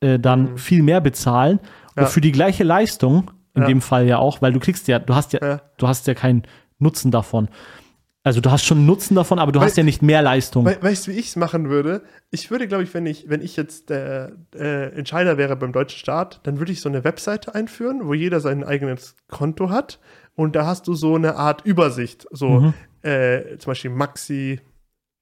äh, 0.00 0.18
dann 0.18 0.52
Mhm. 0.52 0.58
viel 0.58 0.82
mehr 0.82 1.00
bezahlen 1.00 1.58
Ja. 1.96 2.02
und 2.02 2.08
für 2.10 2.20
die 2.20 2.32
gleiche 2.32 2.62
Leistung, 2.64 3.30
in 3.56 3.62
Ja. 3.62 3.68
dem 3.68 3.80
Fall 3.80 4.06
ja 4.06 4.18
auch, 4.18 4.40
weil 4.42 4.52
du 4.52 4.60
kriegst 4.60 4.86
ja, 4.88 4.98
du 5.00 5.14
hast 5.14 5.32
ja, 5.32 5.40
Ja. 5.42 5.60
du 5.78 5.88
hast 5.88 6.06
ja 6.06 6.14
keinen 6.14 6.42
Nutzen 6.78 7.10
davon. 7.10 7.48
Also 8.22 8.40
du 8.40 8.50
hast 8.50 8.64
schon 8.64 8.86
Nutzen 8.86 9.14
davon, 9.14 9.38
aber 9.38 9.52
du 9.52 9.60
Weil- 9.60 9.66
hast 9.68 9.76
ja 9.76 9.84
nicht 9.84 10.02
mehr 10.02 10.20
Leistung. 10.20 10.64
We 10.66 10.76
weißt 10.80 11.06
du, 11.06 11.12
wie 11.12 11.16
ich 11.16 11.28
es 11.28 11.36
machen 11.36 11.68
würde? 11.68 12.02
Ich 12.30 12.50
würde, 12.50 12.66
glaube 12.66 12.82
ich, 12.82 12.92
wenn 12.92 13.06
ich, 13.06 13.28
wenn 13.28 13.40
ich 13.40 13.56
jetzt 13.56 13.88
der 13.88 14.32
äh, 14.54 14.88
Entscheider 14.96 15.38
wäre 15.38 15.54
beim 15.54 15.70
deutschen 15.72 15.98
Staat, 15.98 16.40
dann 16.42 16.58
würde 16.58 16.72
ich 16.72 16.80
so 16.80 16.88
eine 16.88 17.04
Webseite 17.04 17.54
einführen, 17.54 18.00
wo 18.04 18.14
jeder 18.14 18.40
sein 18.40 18.64
eigenes 18.64 19.14
Konto 19.28 19.70
hat. 19.70 20.00
Und 20.34 20.56
da 20.56 20.66
hast 20.66 20.88
du 20.88 20.94
so 20.94 21.14
eine 21.14 21.36
Art 21.36 21.64
Übersicht. 21.64 22.26
So 22.32 22.48
Mhm. 22.60 22.74
äh, 23.02 23.58
zum 23.58 23.70
Beispiel 23.70 23.90
Maxi 23.92 24.60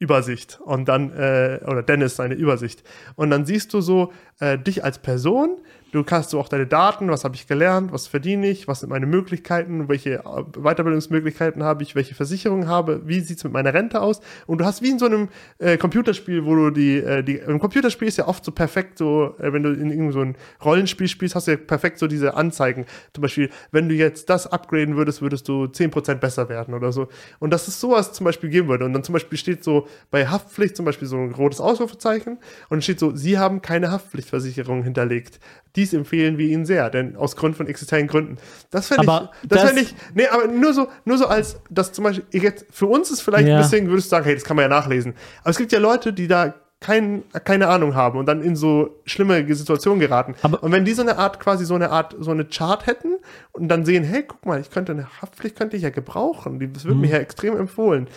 Übersicht 0.00 0.58
und 0.64 0.88
dann, 0.88 1.12
äh, 1.12 1.60
oder 1.66 1.82
Dennis 1.82 2.16
seine 2.16 2.34
Übersicht. 2.34 2.82
Und 3.16 3.30
dann 3.30 3.46
siehst 3.46 3.72
du 3.74 3.80
so 3.80 4.12
äh, 4.40 4.58
dich 4.58 4.82
als 4.82 4.98
Person, 4.98 5.58
du 5.94 6.02
kannst 6.02 6.30
so 6.30 6.40
auch 6.40 6.48
deine 6.48 6.66
Daten, 6.66 7.08
was 7.08 7.22
habe 7.22 7.36
ich 7.36 7.46
gelernt, 7.46 7.92
was 7.92 8.08
verdiene 8.08 8.48
ich, 8.48 8.66
was 8.66 8.80
sind 8.80 8.90
meine 8.90 9.06
Möglichkeiten, 9.06 9.88
welche 9.88 10.14
äh, 10.14 10.42
Weiterbildungsmöglichkeiten 10.56 11.62
habe 11.62 11.84
ich, 11.84 11.94
welche 11.94 12.16
Versicherungen 12.16 12.66
habe, 12.66 13.02
wie 13.06 13.20
sieht 13.20 13.38
es 13.38 13.44
mit 13.44 13.52
meiner 13.52 13.72
Rente 13.72 14.00
aus. 14.00 14.20
Und 14.46 14.58
du 14.58 14.64
hast 14.64 14.82
wie 14.82 14.90
in 14.90 14.98
so 14.98 15.06
einem 15.06 15.28
äh, 15.58 15.76
Computerspiel, 15.76 16.44
wo 16.44 16.56
du 16.56 16.70
die, 16.70 16.96
äh, 16.96 17.22
die, 17.22 17.36
im 17.36 17.60
Computerspiel 17.60 18.08
ist 18.08 18.18
ja 18.18 18.26
oft 18.26 18.44
so 18.44 18.50
perfekt 18.50 18.98
so, 18.98 19.36
äh, 19.38 19.52
wenn 19.52 19.62
du 19.62 19.70
in 19.70 19.90
irgendein 19.90 20.34
so 20.34 20.64
Rollenspiel 20.64 21.06
spielst, 21.06 21.36
hast 21.36 21.46
du 21.46 21.52
ja 21.52 21.56
perfekt 21.56 21.98
so 21.98 22.08
diese 22.08 22.34
Anzeigen. 22.34 22.86
Zum 23.12 23.22
Beispiel, 23.22 23.50
wenn 23.70 23.88
du 23.88 23.94
jetzt 23.94 24.28
das 24.28 24.48
upgraden 24.48 24.96
würdest, 24.96 25.22
würdest 25.22 25.46
du 25.46 25.66
10% 25.66 26.16
besser 26.16 26.48
werden 26.48 26.74
oder 26.74 26.90
so. 26.90 27.06
Und 27.38 27.52
dass 27.52 27.68
es 27.68 27.80
sowas 27.80 28.12
zum 28.12 28.24
Beispiel 28.24 28.50
geben 28.50 28.66
würde. 28.66 28.84
Und 28.84 28.94
dann 28.94 29.04
zum 29.04 29.12
Beispiel 29.12 29.38
steht 29.38 29.62
so 29.62 29.86
bei 30.10 30.26
Haftpflicht 30.26 30.76
zum 30.76 30.86
Beispiel 30.86 31.06
so 31.06 31.18
ein 31.18 31.32
rotes 31.34 31.60
Ausrufezeichen 31.60 32.38
und 32.68 32.82
steht 32.82 32.98
so, 32.98 33.14
Sie 33.14 33.38
haben 33.38 33.62
keine 33.62 33.92
Haftpflichtversicherung 33.92 34.82
hinterlegt. 34.82 35.38
Dies 35.84 35.92
empfehlen 35.92 36.38
wir 36.38 36.46
Ihnen 36.46 36.64
sehr, 36.64 36.88
denn 36.88 37.14
aus 37.16 37.36
Grund 37.36 37.56
von 37.56 37.66
existenziellen 37.66 38.06
Gründen. 38.08 38.38
Das 38.70 38.88
fände 38.88 39.02
ich, 39.02 39.08
das 39.08 39.28
das- 39.48 39.62
fände 39.64 39.82
ich, 39.82 39.94
nee, 40.14 40.26
aber 40.26 40.46
nur 40.46 40.72
so, 40.72 40.88
nur 41.04 41.18
so 41.18 41.26
als, 41.26 41.60
das 41.68 41.92
zum 41.92 42.04
Beispiel, 42.04 42.24
ich 42.30 42.42
jetzt, 42.42 42.64
für 42.70 42.86
uns 42.86 43.10
ist 43.10 43.20
vielleicht 43.20 43.46
Ja. 43.46 43.56
ein 43.56 43.62
bisschen, 43.62 43.88
würdest 43.88 44.06
du 44.06 44.10
sagen, 44.10 44.24
hey, 44.24 44.34
das 44.34 44.44
kann 44.44 44.56
man 44.56 44.62
ja 44.62 44.68
nachlesen. 44.70 45.12
Aber 45.42 45.50
es 45.50 45.58
gibt 45.58 45.72
ja 45.72 45.78
Leute, 45.78 46.14
die 46.14 46.26
da 46.26 46.54
kein, 46.80 47.22
keine 47.44 47.68
Ahnung 47.68 47.94
haben 47.94 48.18
und 48.18 48.26
dann 48.26 48.42
in 48.42 48.56
so 48.56 49.00
schlimme 49.04 49.44
Situationen 49.54 50.00
geraten. 50.00 50.34
Aber- 50.42 50.62
und 50.62 50.72
wenn 50.72 50.84
die 50.86 50.92
so 50.94 51.02
eine 51.02 51.18
Art, 51.18 51.38
quasi 51.40 51.64
so 51.66 51.74
eine 51.74 51.90
Art, 51.90 52.16
so 52.18 52.30
eine 52.30 52.44
Chart 52.46 52.86
hätten 52.86 53.16
und 53.52 53.68
dann 53.68 53.84
sehen, 53.84 54.04
hey, 54.04 54.24
guck 54.26 54.44
mal, 54.46 54.60
ich 54.60 54.70
könnte 54.70 54.92
eine 54.92 55.06
Haftpflicht 55.20 55.56
könnte 55.56 55.76
ich 55.76 55.82
ja 55.82 55.90
gebrauchen. 55.90 56.58
Das 56.72 56.84
wird 56.84 56.94
Mhm. 56.94 57.00
mir 57.02 57.10
ja 57.10 57.18
extrem 57.18 57.56
empfohlen. 57.58 58.08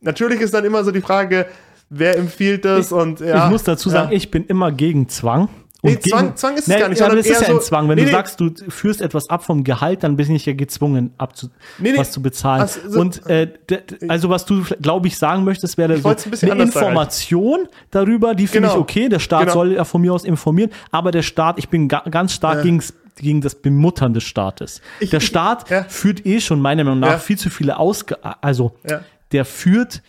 Natürlich 0.00 0.40
ist 0.40 0.54
dann 0.54 0.64
immer 0.64 0.82
so 0.84 0.90
die 0.90 1.00
Frage, 1.00 1.46
wer 1.90 2.16
empfiehlt 2.16 2.64
das 2.64 2.90
und 2.90 3.20
ja. 3.20 3.44
ich 3.44 3.50
muss 3.50 3.64
dazu 3.64 3.90
sagen, 3.90 4.10
ja. 4.10 4.16
ich 4.16 4.30
bin 4.30 4.44
immer 4.46 4.72
gegen 4.72 5.08
Zwang. 5.08 5.48
Nee, 5.84 5.98
Zwang- 5.98 6.36
Zwang 6.36 6.56
ist 6.56 6.68
es 6.68 6.78
gar 6.78 6.88
nicht, 6.88 6.98
sondern 6.98 7.16
das 7.18 7.26
ist 7.26 7.40
ja 7.40 7.48
ein 7.48 7.54
so- 7.54 7.58
Zwang. 7.60 7.88
Wenn 7.88 7.96
Nee, 7.96 8.02
du 8.02 8.06
nee. 8.06 8.12
sagst, 8.12 8.38
du 8.40 8.50
führst 8.68 9.00
etwas 9.00 9.28
ab 9.28 9.44
vom 9.44 9.64
Gehalt, 9.64 10.04
dann 10.04 10.16
bin 10.16 10.30
ich 10.32 10.46
ja 10.46 10.52
gezwungen, 10.52 11.12
abzu 11.18 11.48
Nee, 11.78 11.90
nee. 11.92 11.98
was 11.98 12.12
zu 12.12 12.22
bezahlen. 12.22 12.62
Also, 12.62 12.80
so- 12.88 13.00
Und 13.00 13.26
äh, 13.26 13.48
also 14.06 14.30
was 14.30 14.44
du, 14.44 14.62
glaube 14.80 15.08
ich, 15.08 15.18
sagen 15.18 15.42
möchtest, 15.42 15.76
wäre 15.78 15.96
so 15.98 16.08
ein 16.08 16.16
eine. 16.52 16.62
Information 16.62 17.66
darüber, 17.90 18.34
die 18.36 18.46
finde 18.46 18.68
Genau. 18.68 18.78
ich 18.78 18.80
okay. 18.82 19.08
Der 19.08 19.18
Staat 19.18 19.40
Genau. 19.42 19.52
soll 19.54 19.72
ja 19.72 19.84
von 19.84 20.00
mir 20.00 20.12
aus 20.12 20.24
informieren, 20.24 20.70
aber 20.92 21.10
der 21.10 21.22
Staat, 21.22 21.58
ich 21.58 21.68
bin 21.68 21.88
ga 21.88 22.04
ganz 22.08 22.32
stark 22.32 22.58
Ja. 22.58 22.62
gegen's- 22.62 22.94
gegen 23.16 23.40
das 23.40 23.56
Bemuttern 23.56 24.14
des 24.14 24.22
Staates. 24.22 24.80
Ich- 25.00 25.10
der 25.10 25.18
ich- 25.20 25.26
Staat 25.26 25.68
ja. 25.68 25.84
führt 25.84 26.24
eh 26.24 26.40
schon 26.40 26.60
meiner 26.60 26.84
Meinung 26.84 27.00
nach 27.00 27.08
Ja. 27.10 27.18
viel 27.18 27.36
zu 27.38 27.50
viele 27.50 27.76
Ausgaben, 27.76 28.22
also 28.40 28.72
Ja. 28.88 29.00
der 29.32 29.44
führt 29.44 30.00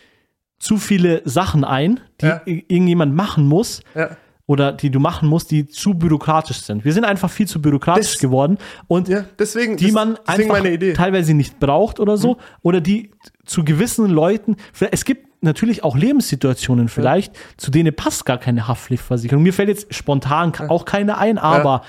zu 0.58 0.78
viele 0.78 1.20
Sachen 1.26 1.64
ein, 1.64 2.00
die 2.22 2.26
Ja. 2.26 2.40
irgendjemand 2.46 3.14
machen 3.14 3.46
muss 3.46 3.82
Ja. 3.94 4.16
Oder 4.46 4.72
die 4.72 4.90
du 4.90 5.00
machen 5.00 5.28
musst, 5.28 5.50
die 5.50 5.66
zu 5.66 5.94
bürokratisch 5.94 6.58
sind. 6.60 6.84
Wir 6.84 6.92
sind 6.92 7.04
einfach 7.04 7.30
viel 7.30 7.46
zu 7.48 7.62
bürokratisch 7.62 8.12
Das- 8.12 8.18
geworden 8.20 8.58
und 8.88 9.08
Ja, 9.08 9.24
deswegen, 9.38 9.76
die 9.76 9.90
man 9.92 10.18
einfach 10.26 10.62
teilweise 10.94 11.34
nicht 11.34 11.58
braucht 11.60 11.98
oder 12.00 12.16
so 12.18 12.36
oder 12.62 12.80
die 12.80 13.10
zu 13.46 13.64
gewissen 13.64 14.06
Leuten, 14.10 14.56
es 14.90 15.04
gibt 15.04 15.28
natürlich 15.42 15.84
auch 15.84 15.96
Lebenssituationen 15.96 16.88
vielleicht, 16.88 17.34
zu 17.56 17.70
denen 17.70 17.94
passt 17.94 18.24
gar 18.24 18.38
keine 18.38 18.66
Haftpflichtversicherung. 18.68 19.42
Mir 19.42 19.52
fällt 19.52 19.68
jetzt 19.68 19.92
spontan 19.94 20.52
ka- 20.52 20.68
auch 20.68 20.84
keine 20.86 21.18
ein, 21.18 21.36
aber 21.38 21.82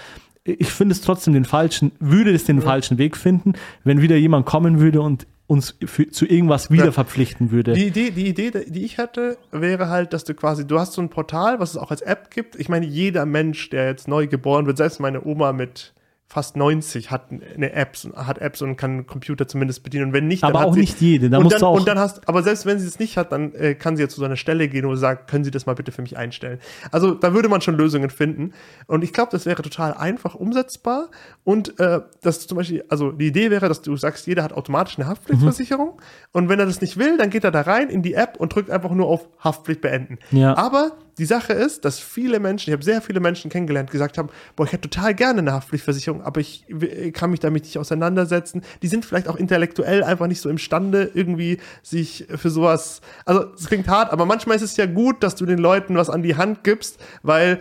ich 0.44 0.70
finde 0.72 0.94
es 0.94 1.02
trotzdem 1.02 1.34
den 1.34 1.46
falschen, 1.46 1.92
würde 2.00 2.32
es 2.32 2.44
den 2.46 2.62
falschen 2.62 2.98
Weg 2.98 3.18
finden, 3.18 3.54
wenn 3.84 4.02
wieder 4.02 4.16
jemand 4.18 4.46
kommen 4.46 4.80
würde 4.80 5.02
und 5.02 5.26
uns 5.48 5.76
für, 5.86 6.10
zu 6.10 6.26
irgendwas 6.26 6.72
wieder 6.72 6.86
Ja. 6.86 6.92
verpflichten 6.92 7.52
würde. 7.52 7.74
Die 7.74 7.88
Idee, 7.88 8.12
die 8.12 8.28
Idee, 8.28 8.52
die 8.68 8.84
ich 8.84 8.98
hatte, 8.98 9.38
wäre 9.52 9.90
halt, 9.90 10.14
dass 10.14 10.24
du 10.24 10.34
quasi, 10.34 10.66
du 10.66 10.80
hast 10.80 10.94
so 10.94 11.02
ein 11.02 11.10
Portal, 11.10 11.60
was 11.60 11.72
es 11.72 11.78
auch 11.78 11.92
als 11.92 12.02
App 12.02 12.32
gibt. 12.32 12.56
Ich 12.56 12.68
meine, 12.70 12.86
jeder 12.86 13.26
Mensch, 13.26 13.70
der 13.70 13.86
jetzt 13.88 14.08
neu 14.08 14.28
geboren 14.28 14.66
wird, 14.66 14.78
selbst 14.78 15.00
meine 15.00 15.24
Oma 15.24 15.54
mit 15.54 15.94
fast 16.36 16.58
90 16.58 17.12
hat 17.12 17.28
eine 17.32 17.72
Apps, 17.72 18.10
hat 18.14 18.40
Apps 18.40 18.62
und 18.62 18.76
kann 18.76 18.92
einen 18.92 19.08
Computer 19.08 19.48
zumindest 19.48 19.84
bedienen. 19.84 20.08
Und 20.08 20.14
wenn 20.14 20.28
nicht, 20.28 20.44
Aber 20.44 20.52
dann 20.52 20.62
hat 20.64 20.68
auch 20.68 20.74
sie, 20.74 20.82
nicht 20.82 21.00
jede, 21.00 21.30
da 21.30 21.38
und 21.38 21.44
musst 21.46 21.56
dann, 21.56 21.64
auch- 21.64 21.80
Und 21.80 21.88
dann 21.88 21.98
hast, 21.98 22.28
aber 22.28 22.44
selbst 22.44 22.66
wenn 22.66 22.78
sie 22.78 22.86
es 22.88 23.00
nicht 23.00 23.16
hat, 23.16 23.32
dann 23.32 23.54
äh, 23.54 23.74
kann 23.74 23.96
sie 23.96 24.04
ja 24.04 24.10
zu 24.10 24.18
so 24.20 24.26
einer 24.26 24.36
Stelle 24.36 24.68
gehen, 24.68 24.86
sie 24.94 25.00
sagt, 25.00 25.30
können 25.30 25.46
Sie 25.46 25.52
das 25.52 25.66
mal 25.66 25.76
bitte 25.76 25.94
für 25.94 26.02
mich 26.02 26.18
einstellen. 26.18 26.60
Also 26.92 27.14
da 27.14 27.34
würde 27.34 27.48
man 27.48 27.62
schon 27.62 27.78
Lösungen 27.78 28.10
finden. 28.10 28.52
Und 28.86 29.02
ich 29.06 29.14
glaube, 29.14 29.30
das 29.32 29.46
wäre 29.46 29.62
total 29.64 29.94
einfach 29.94 30.36
umsetzbar. 30.36 31.08
Und 31.46 31.80
äh, 31.80 32.02
das 32.22 32.48
zum 32.48 32.58
Beispiel, 32.58 32.84
also 32.90 33.14
die 33.14 33.28
Idee 33.28 33.50
wäre, 33.50 33.70
dass 33.70 33.82
du 33.82 33.96
sagst, 33.96 34.28
jeder 34.28 34.44
hat 34.44 34.52
automatisch 34.52 35.00
eine 35.00 35.08
Haftpflichtversicherung. 35.08 36.02
Und 36.34 36.50
wenn 36.50 36.60
er 36.60 36.66
das 36.66 36.82
nicht 36.82 36.98
will, 36.98 37.18
dann 37.18 37.30
geht 37.30 37.46
er 37.46 37.52
da 37.52 37.62
rein 37.62 37.90
in 37.90 38.02
die 38.02 38.14
App 38.14 38.36
und 38.38 38.54
drückt 38.54 38.70
einfach 38.72 38.92
nur 38.92 39.08
auf 39.08 39.30
Haftpflicht 39.40 39.80
beenden. 39.80 40.18
Ja. 40.32 40.58
Aber 40.58 40.98
die 41.18 41.26
Sache 41.26 41.54
ist, 41.54 41.86
dass 41.86 42.00
viele 42.00 42.40
Menschen, 42.40 42.70
ich 42.70 42.74
habe 42.74 42.84
sehr 42.84 43.02
viele 43.02 43.20
Menschen 43.20 43.50
kennengelernt, 43.50 43.90
gesagt 43.90 44.18
haben, 44.18 44.30
boah, 44.56 44.66
ich 44.66 44.74
hätte 44.74 44.90
total 44.90 45.14
gerne 45.14 45.40
eine 45.40 45.54
Haftpflichtversicherung, 45.54 46.22
aber 46.22 46.42
ich 46.42 46.66
w- 46.68 47.12
kann 47.12 47.32
mich 47.32 47.40
damit 47.40 47.64
nicht 47.64 47.78
auseinandersetzen. 47.78 48.64
Die 48.82 48.88
sind 48.88 49.06
vielleicht 49.06 49.28
auch 49.28 49.38
intellektuell 49.38 50.04
einfach 50.04 50.28
nicht 50.28 50.42
so 50.42 50.50
imstande, 50.50 51.12
irgendwie 51.14 51.60
sich 51.84 52.28
für 52.36 52.50
sowas, 52.50 53.02
also 53.26 53.46
es 53.54 53.68
klingt 53.68 53.88
hart, 53.88 54.12
aber 54.12 54.26
manchmal 54.26 54.58
ist 54.58 54.62
es 54.64 54.78
ja 54.78 54.86
gut, 54.86 55.24
dass 55.24 55.36
du 55.36 55.46
den 55.46 55.60
Leuten 55.60 55.96
was 55.96 56.10
an 56.10 56.22
die 56.22 56.36
Hand 56.36 56.64
gibst, 56.64 57.00
weil 57.24 57.60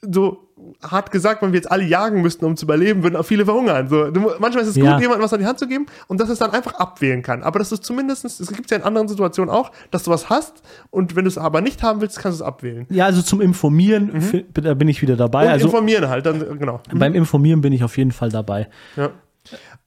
so 0.00 0.51
hart 0.82 1.10
gesagt, 1.10 1.42
wenn 1.42 1.52
wir 1.52 1.58
jetzt 1.58 1.70
alle 1.70 1.84
jagen 1.84 2.22
müssten, 2.22 2.44
um 2.44 2.56
zu 2.56 2.64
überleben, 2.66 3.02
würden 3.02 3.16
auch 3.16 3.24
viele 3.24 3.44
verhungern. 3.44 3.88
So, 3.88 4.10
manchmal 4.38 4.62
ist 4.62 4.68
es 4.70 4.76
Ja. 4.76 4.92
gut, 4.94 5.02
jemandem 5.02 5.24
was 5.24 5.32
an 5.32 5.40
die 5.40 5.46
Hand 5.46 5.58
zu 5.58 5.66
geben 5.68 5.86
und 6.08 6.20
dass 6.20 6.28
es 6.28 6.38
dann 6.38 6.50
einfach 6.50 6.74
abwählen 6.74 7.22
kann. 7.22 7.42
Aber 7.42 7.58
dass 7.58 7.68
du 7.68 7.76
zumindest, 7.76 8.24
es 8.24 8.52
gibt 8.52 8.70
ja 8.70 8.76
in 8.78 8.82
anderen 8.82 9.08
Situationen 9.08 9.50
auch, 9.52 9.70
dass 9.90 10.02
du 10.04 10.10
was 10.10 10.30
hast 10.30 10.62
und 10.90 11.14
wenn 11.16 11.24
du 11.24 11.28
es 11.28 11.38
aber 11.38 11.60
nicht 11.60 11.82
haben 11.82 12.00
willst, 12.00 12.18
kannst 12.18 12.40
du 12.40 12.44
es 12.44 12.48
abwählen. 12.48 12.86
ja, 12.90 13.06
also 13.06 13.22
zum 13.22 13.40
Informieren, 13.40 14.20
fi- 14.20 14.44
da 14.54 14.74
bin 14.74 14.88
ich 14.88 15.02
wieder 15.02 15.16
dabei. 15.16 15.40
Mhm. 15.42 15.46
Und 15.46 15.52
also 15.52 15.66
informieren 15.66 16.08
halt, 16.08 16.26
dann, 16.26 16.58
genau. 16.58 16.80
beim 16.92 17.14
Informieren 17.14 17.60
bin 17.60 17.72
ich 17.72 17.84
auf 17.84 17.96
jeden 17.98 18.12
Fall 18.12 18.30
dabei. 18.30 18.68
Ja. 18.96 19.10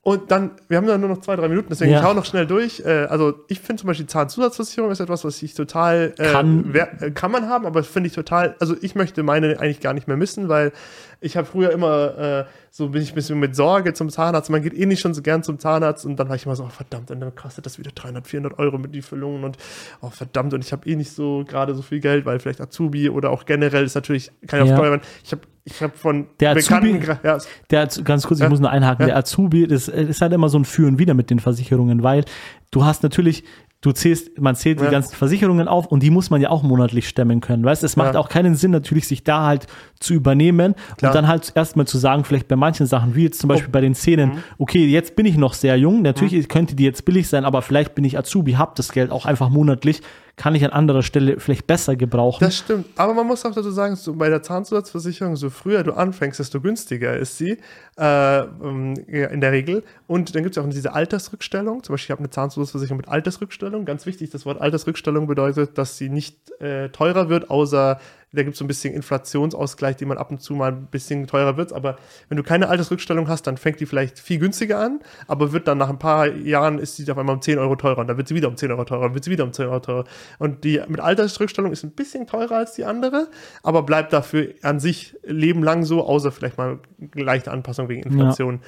Und 0.08 0.30
dann, 0.30 0.52
wir 0.68 0.78
haben 0.78 0.88
ja 0.88 1.00
nur 1.00 1.10
noch 1.10 1.22
zwei, 1.22 1.36
drei 1.36 1.48
Minuten, 1.48 1.70
deswegen 1.72 1.92
Ja. 1.92 1.98
ich 1.98 2.06
hau 2.06 2.14
noch 2.14 2.26
schnell 2.26 2.46
durch. 2.46 2.80
Äh, 2.86 3.08
also 3.10 3.34
ich 3.48 3.60
finde 3.60 3.82
zum 3.82 3.88
Beispiel 3.88 4.06
Zahnzusatzversicherung 4.06 4.92
ist 4.92 5.00
etwas, 5.00 5.26
was 5.26 5.42
ich 5.42 5.56
total 5.56 6.14
äh, 6.20 6.32
Kann. 6.32 6.66
wer, 6.68 7.02
äh, 7.02 7.10
kann 7.10 7.32
man 7.32 7.50
haben, 7.50 7.66
aber 7.66 7.82
finde 7.84 8.10
ich 8.10 8.14
total, 8.14 8.56
also 8.60 8.76
ich 8.82 8.94
möchte 8.94 9.24
meine 9.24 9.60
eigentlich 9.60 9.80
gar 9.80 9.94
nicht 9.96 10.08
mehr 10.08 10.16
missen, 10.16 10.48
weil 10.48 10.74
ich 11.22 11.38
habe 11.38 11.48
früher 11.48 11.72
immer 11.72 12.18
äh, 12.20 12.46
so 12.70 12.90
bin 12.90 13.02
ich 13.02 13.14
ein 13.14 13.16
bisschen 13.16 13.40
mit 13.40 13.56
Sorge 13.56 13.94
zum 13.94 14.10
Zahnarzt. 14.12 14.52
Man 14.52 14.62
geht 14.62 14.76
eh 14.76 14.86
nicht 14.86 15.00
schon 15.00 15.16
so 15.16 15.24
gern 15.24 15.42
zum 15.42 15.58
Zahnarzt 15.58 16.06
und 16.06 16.18
dann 16.18 16.30
war 16.30 16.36
ich 16.36 16.46
immer 16.46 16.56
so, 16.56 16.66
oh, 16.66 16.70
verdammt, 16.70 17.10
und 17.10 17.20
dann 17.22 17.34
kostet 17.34 17.66
das 17.66 17.80
wieder 17.80 17.90
300, 17.96 18.28
400 18.28 18.60
Euro 18.60 18.78
mit 18.78 18.94
die 18.94 19.02
Füllungen 19.02 19.44
und 19.44 19.58
oh 20.02 20.12
verdammt 20.12 20.54
und 20.54 20.64
ich 20.64 20.72
habe 20.72 20.88
eh 20.88 20.96
nicht 20.96 21.14
so 21.14 21.44
gerade 21.48 21.74
so 21.74 21.82
viel 21.82 22.00
Geld, 22.00 22.28
weil 22.28 22.40
vielleicht 22.40 22.62
Azubi 22.62 23.10
oder 23.10 23.32
auch 23.32 23.46
generell 23.46 23.84
ist 23.86 23.96
natürlich 23.96 24.30
kann 24.46 24.60
Ja. 24.68 24.72
auch 24.76 24.78
teuer 24.80 24.92
werden. 24.92 25.02
Ich 25.24 25.32
habe 25.32 25.42
ich 25.68 25.82
habe 25.82 25.98
von 25.98 26.28
Der 26.40 26.56
Azubi- 26.56 27.00
ja, 27.24 27.38
Der, 27.72 27.88
ganz 28.04 28.28
kurz, 28.28 28.40
ich 28.40 28.44
Ja. 28.44 28.50
muss 28.50 28.60
nur 28.60 28.70
einhaken, 28.70 29.02
Ja. 29.04 29.08
der 29.08 29.18
Azubi, 29.18 29.68
das 29.68 29.88
ist 29.88 30.22
halt 30.22 30.32
immer 30.34 30.48
so 30.50 30.60
ein 30.60 30.66
Für 30.66 30.88
und 30.88 31.00
Wider 31.00 31.14
mit 31.16 31.30
den 31.32 31.40
Versicherungen, 31.40 32.04
weil 32.04 32.24
du 32.72 32.86
hast 32.86 33.02
natürlich, 33.02 33.44
du 33.82 33.92
zählst, 33.92 34.40
man 34.40 34.56
zählt 34.56 34.80
die 34.80 34.86
ganzen 34.86 35.16
Versicherungen 35.16 35.68
auf 35.68 35.88
und 35.88 36.02
die 36.04 36.10
muss 36.12 36.30
man 36.30 36.40
ja 36.42 36.50
auch 36.50 36.62
monatlich 36.64 37.08
stemmen 37.10 37.42
können, 37.42 37.64
weißt? 37.64 37.84
Es 37.84 37.96
macht 37.98 38.16
auch 38.16 38.30
keinen 38.30 38.56
Sinn, 38.56 38.72
natürlich 38.72 39.08
sich 39.08 39.24
da 39.24 39.46
halt 39.46 39.66
zu 40.00 40.14
übernehmen 40.14 40.76
Klar. 40.98 41.12
und 41.12 41.16
dann 41.16 41.28
halt 41.28 41.52
erstmal 41.56 41.86
zu 41.88 41.98
sagen, 41.98 42.24
vielleicht 42.26 42.48
bei 42.48 42.56
manchen 42.56 42.86
Sachen, 42.86 43.16
wie 43.16 43.24
jetzt 43.24 43.40
zum 43.40 43.48
Beispiel 43.48 43.70
Oh. 43.70 43.74
bei 43.74 43.82
den 43.82 43.96
Zähnen, 43.96 44.30
Mhm. 44.36 44.44
okay, 44.60 44.86
jetzt 44.86 45.16
bin 45.16 45.26
ich 45.26 45.36
noch 45.38 45.54
sehr 45.54 45.78
jung, 45.78 46.04
natürlich 46.04 46.48
könnte 46.48 46.76
die 46.76 46.84
jetzt 46.84 47.06
billig 47.06 47.28
sein, 47.28 47.44
aber 47.44 47.62
vielleicht 47.64 47.96
bin 47.96 48.06
ich 48.06 48.18
Azubi, 48.20 48.54
hab 48.54 48.76
das 48.76 48.92
Geld 48.92 49.10
auch 49.12 49.26
einfach 49.26 49.50
monatlich, 49.50 50.02
kann 50.38 50.54
ich 50.54 50.66
an 50.66 50.72
anderer 50.72 51.02
Stelle 51.02 51.40
vielleicht 51.40 51.66
besser 51.66 51.96
gebrauchen. 51.96 52.44
Das 52.44 52.58
stimmt. 52.58 52.88
Aber 52.98 53.14
man 53.14 53.26
muss 53.26 53.46
auch 53.46 53.54
dazu 53.54 53.72
sagen, 53.72 53.96
so 53.96 54.14
bei 54.14 54.30
der 54.30 54.44
Zahnzusatzversicherung, 54.44 55.36
so 55.36 55.50
früher 55.50 55.84
du 55.84 55.94
anfängst, 55.94 56.40
desto 56.40 56.60
günstiger 56.60 57.16
ist 57.16 57.38
sie 57.38 57.58
äh, 57.98 58.40
ähm, 58.40 58.96
in 59.08 59.40
der 59.40 59.52
Regel. 59.52 59.84
Und 60.08 60.36
dann 60.36 60.44
gibt 60.44 60.58
es 60.58 60.64
auch 60.64 60.70
diese 60.70 60.94
Altersrückstellung. 60.94 61.84
Zum 61.84 61.94
Beispiel, 61.94 62.08
ich 62.08 62.12
habe 62.12 62.20
eine 62.20 62.30
Zahnzusatzversicherung 62.30 62.98
mit 62.98 63.08
Altersrückstellung. 63.08 63.86
Ganz 63.86 64.06
wichtig, 64.06 64.30
das 64.30 64.46
Wort 64.46 64.60
Altersrückstellung 64.60 65.28
bedeutet, 65.28 65.78
dass 65.78 65.98
sie 65.98 66.10
nicht 66.10 66.52
äh, 66.60 66.90
teurer 66.90 67.30
wird, 67.30 67.50
außer 67.50 68.00
da 68.36 68.44
gibt 68.44 68.54
es 68.54 68.60
so 68.60 68.66
ein 68.66 68.68
bisschen 68.68 68.94
Inflationsausgleich, 68.94 69.96
den 69.96 70.08
man 70.08 70.18
ab 70.18 70.32
und 70.32 70.42
zu 70.42 70.54
mal 70.54 70.72
ein 70.72 70.88
bisschen 70.88 71.28
teurer 71.28 71.58
wird. 71.58 71.74
Aber 71.74 71.98
wenn 72.30 72.38
du 72.38 72.44
keine 72.44 72.70
Altersrückstellung 72.70 73.28
hast, 73.28 73.48
dann 73.48 73.58
fängt 73.58 73.80
die 73.80 73.86
vielleicht 73.86 74.20
viel 74.20 74.40
günstiger 74.40 74.80
an, 74.80 75.00
aber 75.28 75.52
wird 75.52 75.68
dann 75.68 75.78
nach 75.78 75.90
ein 75.90 76.00
paar 76.00 76.28
Jahren 76.28 76.80
ist 76.80 76.98
sie 76.98 77.10
auf 77.12 77.18
einmal 77.18 77.36
um 77.36 77.42
10 77.42 77.58
Euro 77.58 77.76
teurer 77.76 78.00
und 78.00 78.08
dann 78.08 78.18
wird 78.18 78.28
sie 78.28 78.36
wieder 78.36 78.48
um 78.48 78.58
10 78.58 78.72
Euro 78.72 78.84
teurer, 78.86 79.04
dann 79.04 79.14
wird 79.14 79.24
sie 79.24 79.32
wieder 79.32 79.44
um 79.44 79.54
10 79.54 79.66
Euro 79.66 79.80
teurer. 79.80 80.04
Und 80.40 80.64
die 80.64 80.82
mit 80.88 81.00
Altersrückstellung 81.00 81.72
ist 81.72 81.84
ein 81.84 81.92
bisschen 81.92 82.28
teurer 82.28 82.58
als 82.58 82.74
die 82.74 82.86
andere, 82.86 83.28
aber 83.64 83.84
bleibt 83.84 84.14
dafür 84.14 84.50
an 84.62 84.80
sich 84.80 85.16
lebenlang 85.24 85.86
so, 85.86 86.06
außer 86.06 86.32
vielleicht 86.32 86.58
mal 86.58 86.80
eine 87.00 87.24
leichte 87.24 87.52
Anpassung 87.52 87.90
wegen 87.90 88.04
Inflation. 88.04 88.60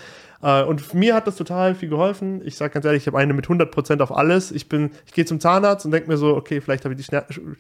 Äh, 0.42 0.64
und 0.64 0.94
mir 0.94 1.16
hat 1.16 1.28
das 1.28 1.36
total 1.36 1.76
viel 1.76 1.90
geholfen. 1.90 2.42
Ich 2.46 2.58
sage 2.58 2.74
ganz 2.74 2.86
ehrlich, 2.86 3.04
ich 3.04 3.08
habe 3.08 3.18
eine 3.18 3.34
mit 3.34 3.48
100% 3.48 4.02
auf 4.02 4.16
alles. 4.16 4.52
Ich 4.52 4.70
bin, 4.70 4.92
ich 5.06 5.14
gehe 5.14 5.26
zum 5.26 5.40
Zahnarzt 5.40 5.86
und 5.86 5.92
denke 5.92 6.10
mir 6.10 6.18
so, 6.18 6.36
okay, 6.36 6.62
vielleicht 6.62 6.86
habe 6.86 6.94
ich 6.94 7.08
die 7.08 7.18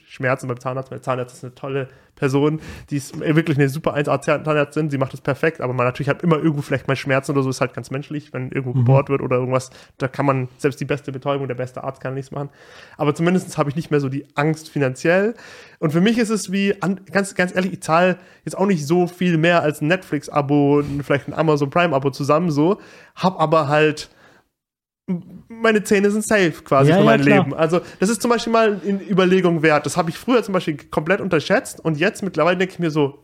Schmerzen 0.07 0.47
beim 0.47 0.59
Zahnarzt. 0.59 0.91
Mein 0.91 1.01
Zahnarzt 1.01 1.35
ist 1.35 1.43
eine 1.43 1.55
tolle 1.55 1.87
Person, 2.17 2.59
die 2.89 2.97
ist 2.97 3.17
wirklich 3.17 3.57
eine 3.57 3.69
super 3.69 3.95
1A-Zahnärztin, 3.95 4.89
sie 4.89 4.97
macht 4.97 5.13
das 5.13 5.21
perfekt, 5.21 5.61
aber 5.61 5.73
man 5.73 5.85
natürlich 5.85 6.09
hat 6.09 6.23
immer 6.23 6.37
irgendwo 6.37 6.61
vielleicht 6.61 6.87
mal 6.87 6.95
Schmerzen 6.95 7.31
oder 7.31 7.43
so, 7.43 7.49
ist 7.49 7.61
halt 7.61 7.73
ganz 7.73 7.91
menschlich, 7.91 8.33
wenn 8.33 8.51
irgendwo 8.51 8.73
gebohrt 8.73 9.09
wird 9.09 9.21
oder 9.21 9.37
irgendwas, 9.37 9.69
da 9.99 10.07
kann 10.07 10.25
man, 10.25 10.49
selbst 10.57 10.81
die 10.81 10.85
beste 10.85 11.11
Betäubung, 11.11 11.47
der 11.47 11.55
beste 11.55 11.83
Arzt 11.83 12.01
kann 12.01 12.15
nichts 12.15 12.31
machen. 12.31 12.49
Aber 12.97 13.13
zumindest 13.15 13.57
habe 13.57 13.69
ich 13.69 13.75
nicht 13.75 13.91
mehr 13.91 13.99
so 13.99 14.09
die 14.09 14.25
Angst 14.35 14.69
finanziell. 14.69 15.35
Und 15.79 15.91
für 15.91 16.01
mich 16.01 16.17
ist 16.17 16.29
es 16.29 16.51
wie, 16.51 16.81
an, 16.81 16.99
ganz, 17.11 17.35
ganz 17.35 17.55
ehrlich, 17.55 17.73
ich 17.73 17.81
zahle 17.81 18.17
jetzt 18.43 18.57
auch 18.57 18.65
nicht 18.65 18.85
so 18.85 19.05
viel 19.05 19.37
mehr 19.37 19.61
als 19.61 19.81
ein 19.81 19.87
Netflix-Abo 19.87 20.79
und 20.79 21.03
vielleicht 21.03 21.27
ein 21.27 21.33
Amazon 21.33 21.69
Prime-Abo 21.69 22.09
zusammen 22.09 22.49
so, 22.49 22.66
hab 23.15 23.39
aber 23.39 23.67
halt 23.67 24.09
meine 25.47 25.83
Zähne 25.83 26.11
sind 26.11 26.25
safe 26.27 26.51
quasi 26.63 26.89
Ja, 26.89 26.97
für 26.97 27.03
ja, 27.03 27.05
mein 27.05 27.21
klar. 27.21 27.37
Leben. 27.45 27.53
Also, 27.53 27.79
das 27.99 28.09
ist 28.09 28.21
zum 28.21 28.29
Beispiel 28.29 28.51
mal 28.51 28.81
in 28.83 28.99
Überlegung 28.99 29.61
wert. 29.61 29.85
Das 29.85 29.95
habe 29.95 30.09
ich 30.09 30.17
früher 30.17 30.43
zum 30.43 30.53
Beispiel 30.53 30.75
komplett 30.91 31.21
unterschätzt 31.21 31.79
und 31.79 31.97
jetzt 31.97 32.23
mittlerweile 32.23 32.57
denke 32.57 32.73
ich 32.73 32.79
mir 32.79 32.91
so, 32.91 33.19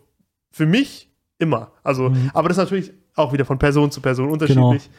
für 0.51 0.65
mich 0.65 1.09
immer. 1.39 1.71
Also, 1.83 2.09
Mhm. 2.09 2.31
aber 2.33 2.47
das 2.47 2.57
ist 2.57 2.63
natürlich 2.63 2.93
auch 3.15 3.33
wieder 3.33 3.43
von 3.43 3.59
Person 3.59 3.91
zu 3.91 3.99
Person 3.99 4.29
unterschiedlich. 4.29 4.89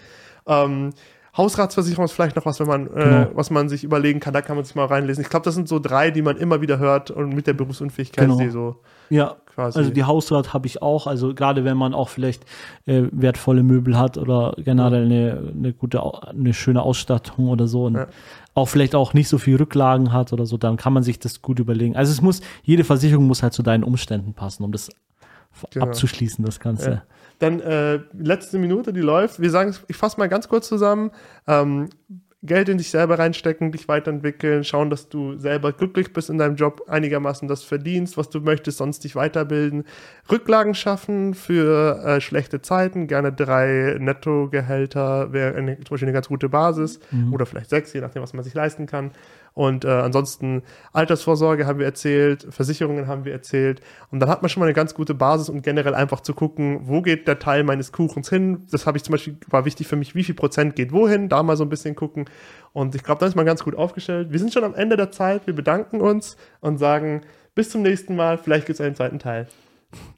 Ähm, 0.47 0.91
Hausratsversicherung 1.37 2.05
ist 2.05 2.13
vielleicht 2.13 2.37
noch 2.37 2.47
was, 2.47 2.61
wenn 2.61 2.67
man, 2.69 2.87
äh, 2.87 2.91
Genau. 2.91 3.27
was 3.35 3.51
man 3.51 3.69
sich 3.69 3.83
überlegen 3.85 4.21
kann, 4.21 4.33
da 4.33 4.41
kann 4.43 4.57
man 4.57 4.65
sich 4.65 4.75
mal 4.75 4.87
reinlesen. 4.87 5.23
Ich 5.23 5.29
glaube, 5.31 5.45
das 5.45 5.55
sind 5.55 5.69
so 5.69 5.79
drei, 5.81 6.11
die 6.11 6.23
man 6.23 6.37
immer 6.37 6.61
wieder 6.61 6.79
hört 6.79 7.11
und 7.11 7.35
mit 7.35 7.47
der 7.47 7.55
Berufsunfähigkeit 7.55 8.27
Genau. 8.27 8.39
die 8.39 8.51
so 8.51 8.77
Ja, 9.11 9.37
quasi. 9.47 9.79
also 9.79 9.91
die 9.91 10.05
Hausrat 10.05 10.55
habe 10.55 10.67
ich 10.69 10.81
auch. 10.83 11.07
Also 11.09 11.35
gerade 11.35 11.65
wenn 11.65 11.77
man 11.77 11.93
auch 11.93 12.09
vielleicht 12.09 12.45
äh, 12.87 13.03
wertvolle 13.11 13.63
Möbel 13.65 13.99
hat 13.99 14.17
oder 14.17 14.55
generell 14.59 15.05
eine, 15.07 15.53
eine 15.57 15.73
gute, 15.73 16.01
eine 16.29 16.55
schöne 16.55 16.83
Ausstattung 16.83 17.49
oder 17.49 17.67
so. 17.67 17.85
Und 17.87 17.95
Ja. 17.97 18.07
auch 18.55 18.67
vielleicht 18.69 18.95
auch 18.95 19.13
nicht 19.13 19.29
so 19.29 19.39
viel 19.39 19.57
Rücklagen 19.57 20.13
hat 20.13 20.33
oder 20.33 20.47
so, 20.47 20.57
dann 20.57 20.77
kann 20.77 20.93
man 20.93 21.03
sich 21.03 21.19
das 21.19 21.43
gut 21.43 21.59
überlegen. 21.59 21.97
Also 21.97 22.13
es 22.13 22.23
muss, 22.23 22.41
jede 22.63 22.85
Versicherung 22.85 23.27
muss 23.27 23.43
halt 23.43 23.53
zu 23.55 23.63
deinen 23.65 23.83
Umständen 23.83 24.35
passen, 24.35 24.63
um 24.63 24.71
das 24.71 24.89
Genau. 25.71 25.87
abzuschließen, 25.87 26.45
das 26.45 26.59
Ganze. 26.61 26.91
Ja. 26.91 27.03
Dann 27.39 27.61
äh, 27.61 28.01
letzte 28.13 28.59
Minute, 28.59 28.93
die 28.93 29.01
läuft. 29.01 29.41
Wir 29.41 29.51
sagen, 29.51 29.75
ich 29.89 29.97
fasse 29.97 30.19
mal 30.19 30.29
ganz 30.29 30.49
kurz 30.49 30.69
zusammen. 30.69 31.11
Ähm, 31.47 31.89
Geld 32.45 32.69
in 32.69 32.77
dich 32.77 32.91
selber 32.91 33.19
reinstecken, 33.19 33.73
dich 33.73 33.89
weiterentwickeln, 33.89 34.65
schauen, 34.65 34.91
dass 34.91 35.09
du 35.09 35.39
selber 35.39 35.73
glücklich 35.73 36.13
bist 36.13 36.29
in 36.29 36.37
deinem 36.37 36.57
Job, 36.57 36.83
einigermaßen 36.89 37.49
das 37.49 37.63
verdienst, 37.63 38.19
was 38.19 38.29
du 38.29 38.41
möchtest, 38.41 38.79
sonst 38.79 39.03
dich 39.03 39.17
weiterbilden. 39.17 39.85
Rücklagen 40.31 40.75
schaffen 40.75 41.33
für 41.33 42.05
äh, 42.05 42.21
schlechte 42.21 42.61
Zeiten, 42.61 43.07
gerne 43.07 43.33
drei 43.33 43.97
Nettogehälter 43.99 45.33
wäre 45.33 45.55
zum 45.55 45.85
Beispiel 45.91 46.09
eine 46.09 46.13
ganz 46.13 46.29
gute 46.29 46.51
Basis 46.51 47.01
oder 47.33 47.47
vielleicht 47.47 47.71
sechs, 47.71 47.95
je 47.95 48.03
nachdem, 48.03 48.23
was 48.23 48.35
man 48.35 48.45
sich 48.45 48.53
leisten 48.53 48.85
kann. 48.85 49.13
Und 49.55 49.85
äh, 49.85 49.89
ansonsten 49.89 50.63
Altersvorsorge 50.93 51.67
haben 51.67 51.79
wir 51.79 51.87
erzählt, 51.87 52.47
Versicherungen 52.51 53.07
haben 53.07 53.25
wir 53.25 53.33
erzählt. 53.33 53.81
Und 54.11 54.19
dann 54.19 54.29
hat 54.29 54.43
man 54.43 54.49
schon 54.49 54.61
mal 54.61 54.67
eine 54.67 54.75
ganz 54.75 54.95
gute 54.95 55.15
Basis 55.15 55.49
und 55.49 55.63
generell 55.63 55.95
einfach 55.95 56.21
zu 56.21 56.35
gucken, 56.35 56.81
wo 56.83 57.03
geht 57.03 57.29
der 57.29 57.39
Teil 57.39 57.63
meines 57.63 57.93
Kuchens 57.93 58.29
hin. 58.29 58.67
Das 58.73 58.87
habe 58.87 58.99
ich 58.99 59.05
zum 59.05 59.13
Beispiel, 59.13 59.37
war 59.49 59.65
wichtig 59.65 59.87
für 59.87 59.97
mich, 59.97 60.17
wie 60.17 60.25
viel 60.25 60.35
Prozent 60.35 60.75
geht 60.75 60.93
wohin, 60.93 61.29
da 61.29 61.43
mal 61.45 61.57
so 61.57 61.63
ein 61.63 61.69
bisschen 61.69 61.95
gucken. 61.95 62.25
Und 62.73 62.97
ich 62.97 63.05
glaube, 63.05 63.21
da 63.21 63.27
ist 63.27 63.37
man 63.37 63.47
ganz 63.47 63.63
gut 63.63 63.77
aufgestellt. 63.77 64.33
Wir 64.33 64.41
sind 64.41 64.53
schon 64.53 64.65
am 64.65 64.75
Ende 64.75 64.97
der 64.97 65.13
Zeit, 65.13 65.47
wir 65.47 65.55
bedanken 65.55 66.01
uns 66.01 66.37
und 66.61 66.79
sagen 66.79 67.23
bis 67.55 67.71
zum 67.71 67.83
nächsten 67.83 68.17
Mal. 68.17 68.39
Vielleicht 68.39 68.67
gibt 68.67 68.81
es 68.81 68.85
einen 68.85 68.97
zweiten 68.97 69.21
Teil. 69.21 69.47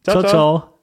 ciao. 0.02 0.22
ciao. 0.22 0.68